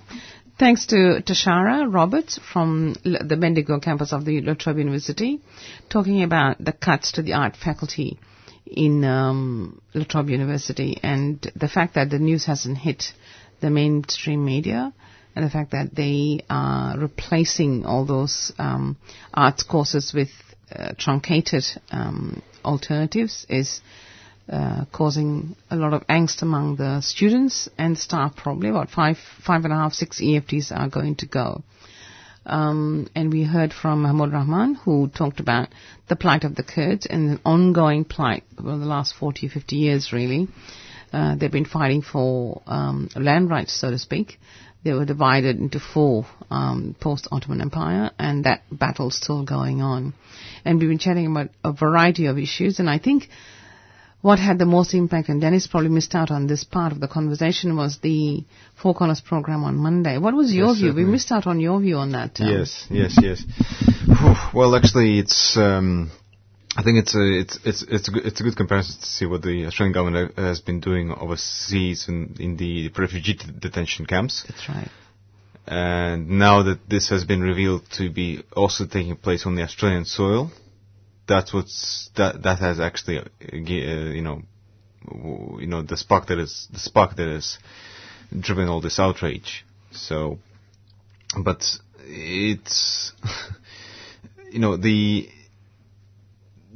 Thanks 0.57 0.87
to 0.87 1.21
Tashara 1.25 1.93
Roberts 1.93 2.39
from 2.51 2.95
L- 3.05 3.17
the 3.25 3.37
Bendigo 3.37 3.79
campus 3.79 4.11
of 4.11 4.25
the 4.25 4.41
La 4.41 4.55
Trobe 4.55 4.77
University, 4.79 5.41
talking 5.89 6.23
about 6.23 6.63
the 6.63 6.71
cuts 6.71 7.11
to 7.13 7.21
the 7.21 7.33
art 7.33 7.55
faculty 7.55 8.17
in 8.65 9.03
um, 9.05 9.79
La 9.93 10.05
Trobe 10.05 10.29
University 10.29 10.99
and 11.03 11.51
the 11.55 11.67
fact 11.67 11.95
that 11.95 12.09
the 12.09 12.19
news 12.19 12.45
hasn't 12.45 12.77
hit 12.77 13.13
the 13.61 13.69
mainstream 13.69 14.43
media 14.45 14.93
and 15.35 15.45
the 15.45 15.49
fact 15.49 15.71
that 15.71 15.95
they 15.95 16.43
are 16.49 16.97
replacing 16.97 17.85
all 17.85 18.05
those 18.05 18.51
um, 18.57 18.97
arts 19.33 19.63
courses 19.63 20.13
with 20.13 20.29
uh, 20.73 20.93
truncated 20.97 21.63
um, 21.91 22.41
alternatives 22.63 23.45
is 23.49 23.81
uh, 24.51 24.85
causing 24.91 25.55
a 25.69 25.75
lot 25.75 25.93
of 25.93 26.05
angst 26.07 26.41
among 26.41 26.75
the 26.75 27.01
students 27.01 27.69
and 27.77 27.97
staff. 27.97 28.35
Probably 28.35 28.69
about 28.69 28.89
five, 28.89 29.17
five 29.45 29.63
and 29.63 29.73
a 29.73 29.75
half, 29.75 29.93
six 29.93 30.19
EFTs 30.19 30.71
are 30.75 30.89
going 30.89 31.15
to 31.17 31.27
go. 31.27 31.63
Um, 32.45 33.07
and 33.15 33.31
we 33.31 33.43
heard 33.43 33.73
from 33.73 34.01
Mahmoud 34.01 34.33
Rahman, 34.33 34.75
who 34.75 35.09
talked 35.09 35.39
about 35.39 35.69
the 36.07 36.15
plight 36.15 36.43
of 36.43 36.55
the 36.55 36.63
Kurds 36.63 37.05
and 37.05 37.29
the 37.29 37.41
ongoing 37.45 38.05
plight 38.05 38.43
over 38.57 38.77
the 38.77 38.85
last 38.85 39.13
40, 39.13 39.49
50 39.49 39.75
years, 39.75 40.11
really. 40.11 40.47
Uh, 41.11 41.35
they've 41.35 41.51
been 41.51 41.65
fighting 41.65 42.01
for 42.01 42.61
um, 42.67 43.09
land 43.15 43.49
rights, 43.49 43.73
so 43.73 43.89
to 43.91 43.97
speak. 43.99 44.39
They 44.83 44.93
were 44.93 45.05
divided 45.05 45.57
into 45.59 45.79
four 45.79 46.25
um, 46.49 46.95
post-Ottoman 47.01 47.59
Empire, 47.61 48.11
and 48.17 48.45
that 48.45 48.61
battle's 48.71 49.17
still 49.17 49.43
going 49.43 49.81
on. 49.81 50.13
And 50.63 50.79
we've 50.79 50.87
been 50.89 50.99
chatting 50.99 51.27
about 51.27 51.49
a 51.65 51.73
variety 51.73 52.27
of 52.27 52.37
issues, 52.37 52.79
and 52.79 52.89
I 52.89 52.97
think 52.97 53.27
what 54.21 54.39
had 54.39 54.57
the 54.57 54.65
most 54.65 54.93
impact, 54.93 55.29
and 55.29 55.41
Dennis 55.41 55.67
probably 55.67 55.89
missed 55.89 56.15
out 56.15 56.31
on 56.31 56.47
this 56.47 56.63
part 56.63 56.91
of 56.93 56.99
the 57.01 57.07
conversation, 57.07 57.75
was 57.75 57.99
the 58.01 58.43
Four 58.81 58.93
Corners 58.93 59.21
program 59.21 59.63
on 59.63 59.75
Monday. 59.75 60.17
What 60.17 60.33
was 60.33 60.53
your 60.53 60.67
Yes, 60.69 60.77
view? 60.77 60.93
We 60.93 61.03
missed 61.05 61.31
out 61.31 61.45
on 61.47 61.59
your 61.59 61.79
view 61.81 61.97
on 61.97 62.11
that. 62.11 62.39
um, 62.39 62.47
Yes, 62.47 62.85
yes, 62.89 63.17
yes. 63.21 63.43
Well, 64.53 64.75
actually, 64.75 65.19
it's. 65.19 65.57
Um, 65.57 66.11
I 66.79 66.81
think 66.81 66.97
it's 66.99 67.13
a 67.13 67.39
it's 67.41 67.59
it's 67.65 67.81
it's 67.83 68.07
a 68.07 68.11
good, 68.11 68.25
it's 68.25 68.39
a 68.39 68.43
good 68.43 68.55
comparison 68.55 69.01
to 69.01 69.05
see 69.05 69.25
what 69.25 69.41
the 69.41 69.65
Australian 69.65 69.91
government 69.93 70.37
has 70.37 70.61
been 70.61 70.79
doing 70.79 71.11
overseas 71.11 72.07
in 72.07 72.37
in 72.39 72.55
the 72.55 72.87
refugee 72.97 73.33
d- 73.33 73.51
detention 73.59 74.05
camps, 74.05 74.43
That's 74.47 74.69
right. 74.69 74.87
and 75.67 76.29
now 76.29 76.63
that 76.63 76.79
this 76.89 77.09
has 77.09 77.25
been 77.25 77.41
revealed 77.41 77.83
to 77.97 78.09
be 78.09 78.45
also 78.55 78.85
taking 78.85 79.17
place 79.17 79.45
on 79.45 79.55
the 79.55 79.63
Australian 79.63 80.05
soil, 80.05 80.51
that's 81.27 81.53
what's 81.53 82.11
that 82.15 82.43
that 82.43 82.59
has 82.59 82.79
actually 82.79 83.17
uh, 83.17 83.23
uh, 83.51 83.57
you 84.17 84.21
know 84.21 84.41
you 85.59 85.67
know 85.67 85.81
the 85.81 85.97
spark 85.97 86.27
that 86.27 86.39
is 86.39 86.69
the 86.71 86.79
spark 86.79 87.17
that 87.17 87.27
has 87.27 87.57
driven 88.39 88.69
all 88.69 88.79
this 88.79 88.99
outrage. 88.99 89.65
So, 89.91 90.37
but 91.43 91.61
it's 92.05 93.11
you 94.49 94.59
know 94.59 94.77
the 94.77 95.27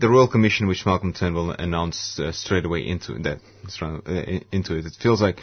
the 0.04 0.10
Royal 0.10 0.28
Commission, 0.28 0.68
which 0.68 0.86
Malcolm 0.86 1.14
Turnbull 1.14 1.52
announced 1.52 2.20
uh, 2.20 2.34
straight 2.34 2.66
away 2.66 2.86
into 2.86 3.18
that 3.20 3.40
uh, 3.82 4.40
into 4.52 4.76
it, 4.76 4.86
it 4.86 4.98
feels 5.02 5.22
like 5.22 5.40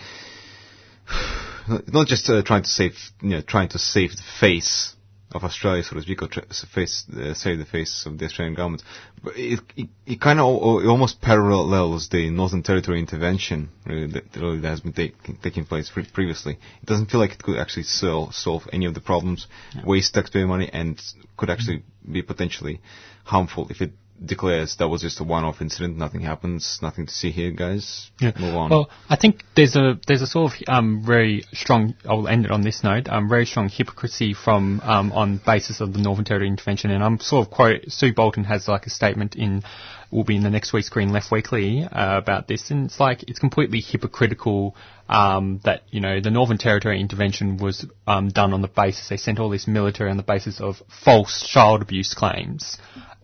not 1.88 2.06
just 2.06 2.28
uh, 2.28 2.42
trying 2.42 2.62
to 2.62 2.68
save, 2.68 2.92
you 3.22 3.30
know, 3.30 3.40
trying 3.40 3.70
to 3.70 3.78
save 3.78 4.10
the 4.10 4.22
face 4.38 4.94
of 5.32 5.44
Australia, 5.44 5.82
so 5.82 5.96
to 5.96 6.02
speak, 6.02 6.20
or 6.20 6.28
face, 6.74 7.04
uh, 7.16 7.32
save 7.32 7.58
the 7.58 7.64
face 7.64 8.04
of 8.04 8.18
the 8.18 8.26
Australian 8.26 8.54
government. 8.54 8.82
But 9.24 9.38
it, 9.38 9.60
it, 9.76 9.88
it 10.04 10.20
kind 10.20 10.40
of 10.40 10.44
almost 10.44 11.22
parallels 11.22 12.10
the 12.10 12.28
Northern 12.28 12.62
Territory 12.62 12.98
intervention 12.98 13.70
really, 13.86 14.12
that, 14.12 14.24
really, 14.36 14.60
that 14.60 14.68
has 14.68 14.80
been 14.80 14.92
take, 14.92 15.14
taking 15.40 15.64
place 15.64 15.88
pre- 15.88 16.04
previously. 16.04 16.58
It 16.82 16.86
doesn't 16.86 17.10
feel 17.10 17.20
like 17.20 17.32
it 17.32 17.42
could 17.42 17.58
actually 17.58 17.84
solve, 17.84 18.34
solve 18.34 18.68
any 18.74 18.84
of 18.84 18.92
the 18.92 19.00
problems, 19.00 19.46
yeah. 19.74 19.86
waste 19.86 20.12
taxpayer 20.12 20.46
money, 20.46 20.68
and 20.70 21.00
could 21.38 21.48
actually 21.48 21.82
be 22.10 22.20
potentially 22.20 22.82
harmful 23.24 23.68
if 23.70 23.80
it 23.80 23.92
declares 24.24 24.76
that 24.76 24.88
was 24.88 25.00
just 25.02 25.20
a 25.20 25.24
one-off 25.24 25.60
incident. 25.60 25.96
Nothing 25.96 26.20
happens. 26.20 26.78
Nothing 26.82 27.06
to 27.06 27.12
see 27.12 27.30
here, 27.30 27.50
guys. 27.50 28.10
Yeah. 28.20 28.32
Move 28.38 28.54
on. 28.54 28.70
Well, 28.70 28.90
I 29.08 29.16
think 29.16 29.42
there's 29.56 29.76
a 29.76 29.98
there's 30.06 30.22
a 30.22 30.26
sort 30.26 30.52
of 30.52 30.58
um, 30.68 31.02
very 31.04 31.44
strong. 31.52 31.94
I'll 32.04 32.28
end 32.28 32.44
it 32.44 32.50
on 32.50 32.62
this 32.62 32.84
note. 32.84 33.08
Um, 33.08 33.28
very 33.28 33.46
strong 33.46 33.68
hypocrisy 33.68 34.34
from 34.34 34.80
um, 34.84 35.12
on 35.12 35.40
basis 35.44 35.80
of 35.80 35.92
the 35.92 36.00
Northern 36.00 36.24
Territory 36.24 36.48
intervention, 36.48 36.90
and 36.90 37.02
I'm 37.02 37.18
sort 37.18 37.46
of 37.46 37.52
quote 37.52 37.82
Sue 37.88 38.12
Bolton 38.12 38.44
has 38.44 38.68
like 38.68 38.86
a 38.86 38.90
statement 38.90 39.36
in 39.36 39.62
will 40.10 40.24
be 40.24 40.36
in 40.36 40.42
the 40.42 40.50
next 40.50 40.72
week's 40.72 40.88
Green 40.88 41.12
Left 41.12 41.30
Weekly 41.30 41.84
uh, 41.84 42.18
about 42.18 42.48
this, 42.48 42.70
and 42.70 42.86
it's 42.86 42.98
like 42.98 43.22
it's 43.28 43.38
completely 43.38 43.80
hypocritical 43.80 44.74
um, 45.08 45.60
that 45.64 45.82
you 45.90 46.00
know 46.00 46.20
the 46.20 46.30
Northern 46.30 46.58
Territory 46.58 47.00
intervention 47.00 47.56
was 47.58 47.86
um, 48.06 48.28
done 48.28 48.52
on 48.52 48.62
the 48.62 48.68
basis 48.68 49.08
they 49.08 49.16
sent 49.16 49.38
all 49.38 49.50
this 49.50 49.66
military 49.66 50.10
on 50.10 50.16
the 50.16 50.22
basis 50.22 50.60
of 50.60 50.82
false 51.04 51.48
child 51.48 51.82
abuse 51.82 52.14
claims. 52.14 52.76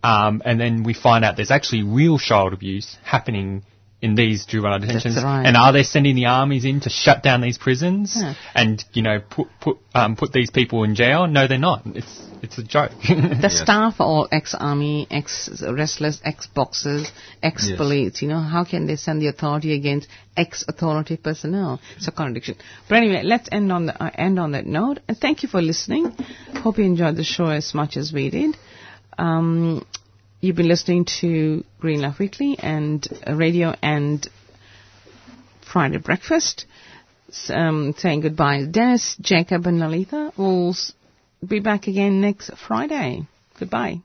Um, 0.07 0.41
and 0.45 0.61
then 0.61 0.85
we 0.85 0.95
find 0.95 1.25
out 1.25 1.35
there's 1.37 1.51
actually 1.51 1.83
real 1.83 2.17
child 2.17 2.53
abuse 2.53 2.97
happening 3.03 3.65
in 4.01 4.15
these 4.15 4.45
juvenile 4.47 4.79
detentions. 4.79 5.17
Right. 5.17 5.45
And 5.45 5.57
are 5.57 5.73
they 5.73 5.83
sending 5.83 6.15
the 6.15 6.27
armies 6.27 6.65
in 6.65 6.81
to 6.81 6.91
shut 6.91 7.25
down 7.25 7.41
these 7.41 7.59
prisons 7.59 8.15
yeah. 8.17 8.35
and 8.55 8.85
you 8.93 9.03
know 9.03 9.21
put 9.29 9.49
put 9.61 9.79
um, 9.95 10.15
put 10.15 10.33
these 10.33 10.51
people 10.51 10.85
in 10.85 10.95
jail? 10.95 11.27
No, 11.27 11.49
they're 11.49 11.59
not. 11.59 11.83
It's 11.87 12.23
it's 12.41 12.57
a 12.59 12.63
joke. 12.63 12.93
the 13.09 13.39
yes. 13.43 13.61
staff 13.61 13.95
are 13.99 14.07
all 14.07 14.29
ex-army, 14.31 15.09
ex-wrestlers, 15.11 16.21
ex-boxers, 16.23 17.11
ex-police. 17.43 18.13
Yes. 18.13 18.23
You 18.23 18.29
know, 18.29 18.41
how 18.41 18.65
can 18.65 18.87
they 18.87 18.95
send 18.95 19.23
the 19.23 19.27
authority 19.27 19.75
against 19.75 20.07
ex-authority 20.37 21.17
personnel? 21.17 21.81
It's 21.97 22.07
a 22.07 22.13
contradiction. 22.13 22.59
But 22.89 22.99
anyway, 22.99 23.23
let's 23.25 23.49
end 23.51 23.73
on 23.73 23.87
the 23.87 24.01
uh, 24.01 24.11
end 24.15 24.39
on 24.39 24.53
that 24.53 24.67
note. 24.67 25.01
And 25.09 25.17
thank 25.17 25.43
you 25.43 25.49
for 25.49 25.61
listening. 25.61 26.15
Hope 26.63 26.79
you 26.79 26.85
enjoyed 26.85 27.17
the 27.17 27.25
show 27.25 27.47
as 27.47 27.75
much 27.75 27.97
as 27.97 28.13
we 28.13 28.31
did. 28.31 28.57
Um, 29.19 29.85
you've 30.41 30.57
been 30.57 30.69
listening 30.69 31.07
to 31.21 31.65
Green 31.81 32.01
Left 32.01 32.19
Weekly 32.19 32.57
and 32.59 33.07
uh, 33.27 33.35
radio 33.35 33.75
and 33.83 34.27
Friday 35.73 35.99
Breakfast. 35.99 36.67
Um, 37.49 37.95
saying 37.99 38.21
goodbye. 38.21 38.65
Dennis, 38.71 39.17
Jacob, 39.21 39.67
and 39.67 39.81
Lalitha 39.81 40.37
will 40.39 40.75
be 41.47 41.59
back 41.59 41.87
again 41.89 42.21
next 42.21 42.51
Friday. 42.67 43.27
Goodbye. 43.59 44.03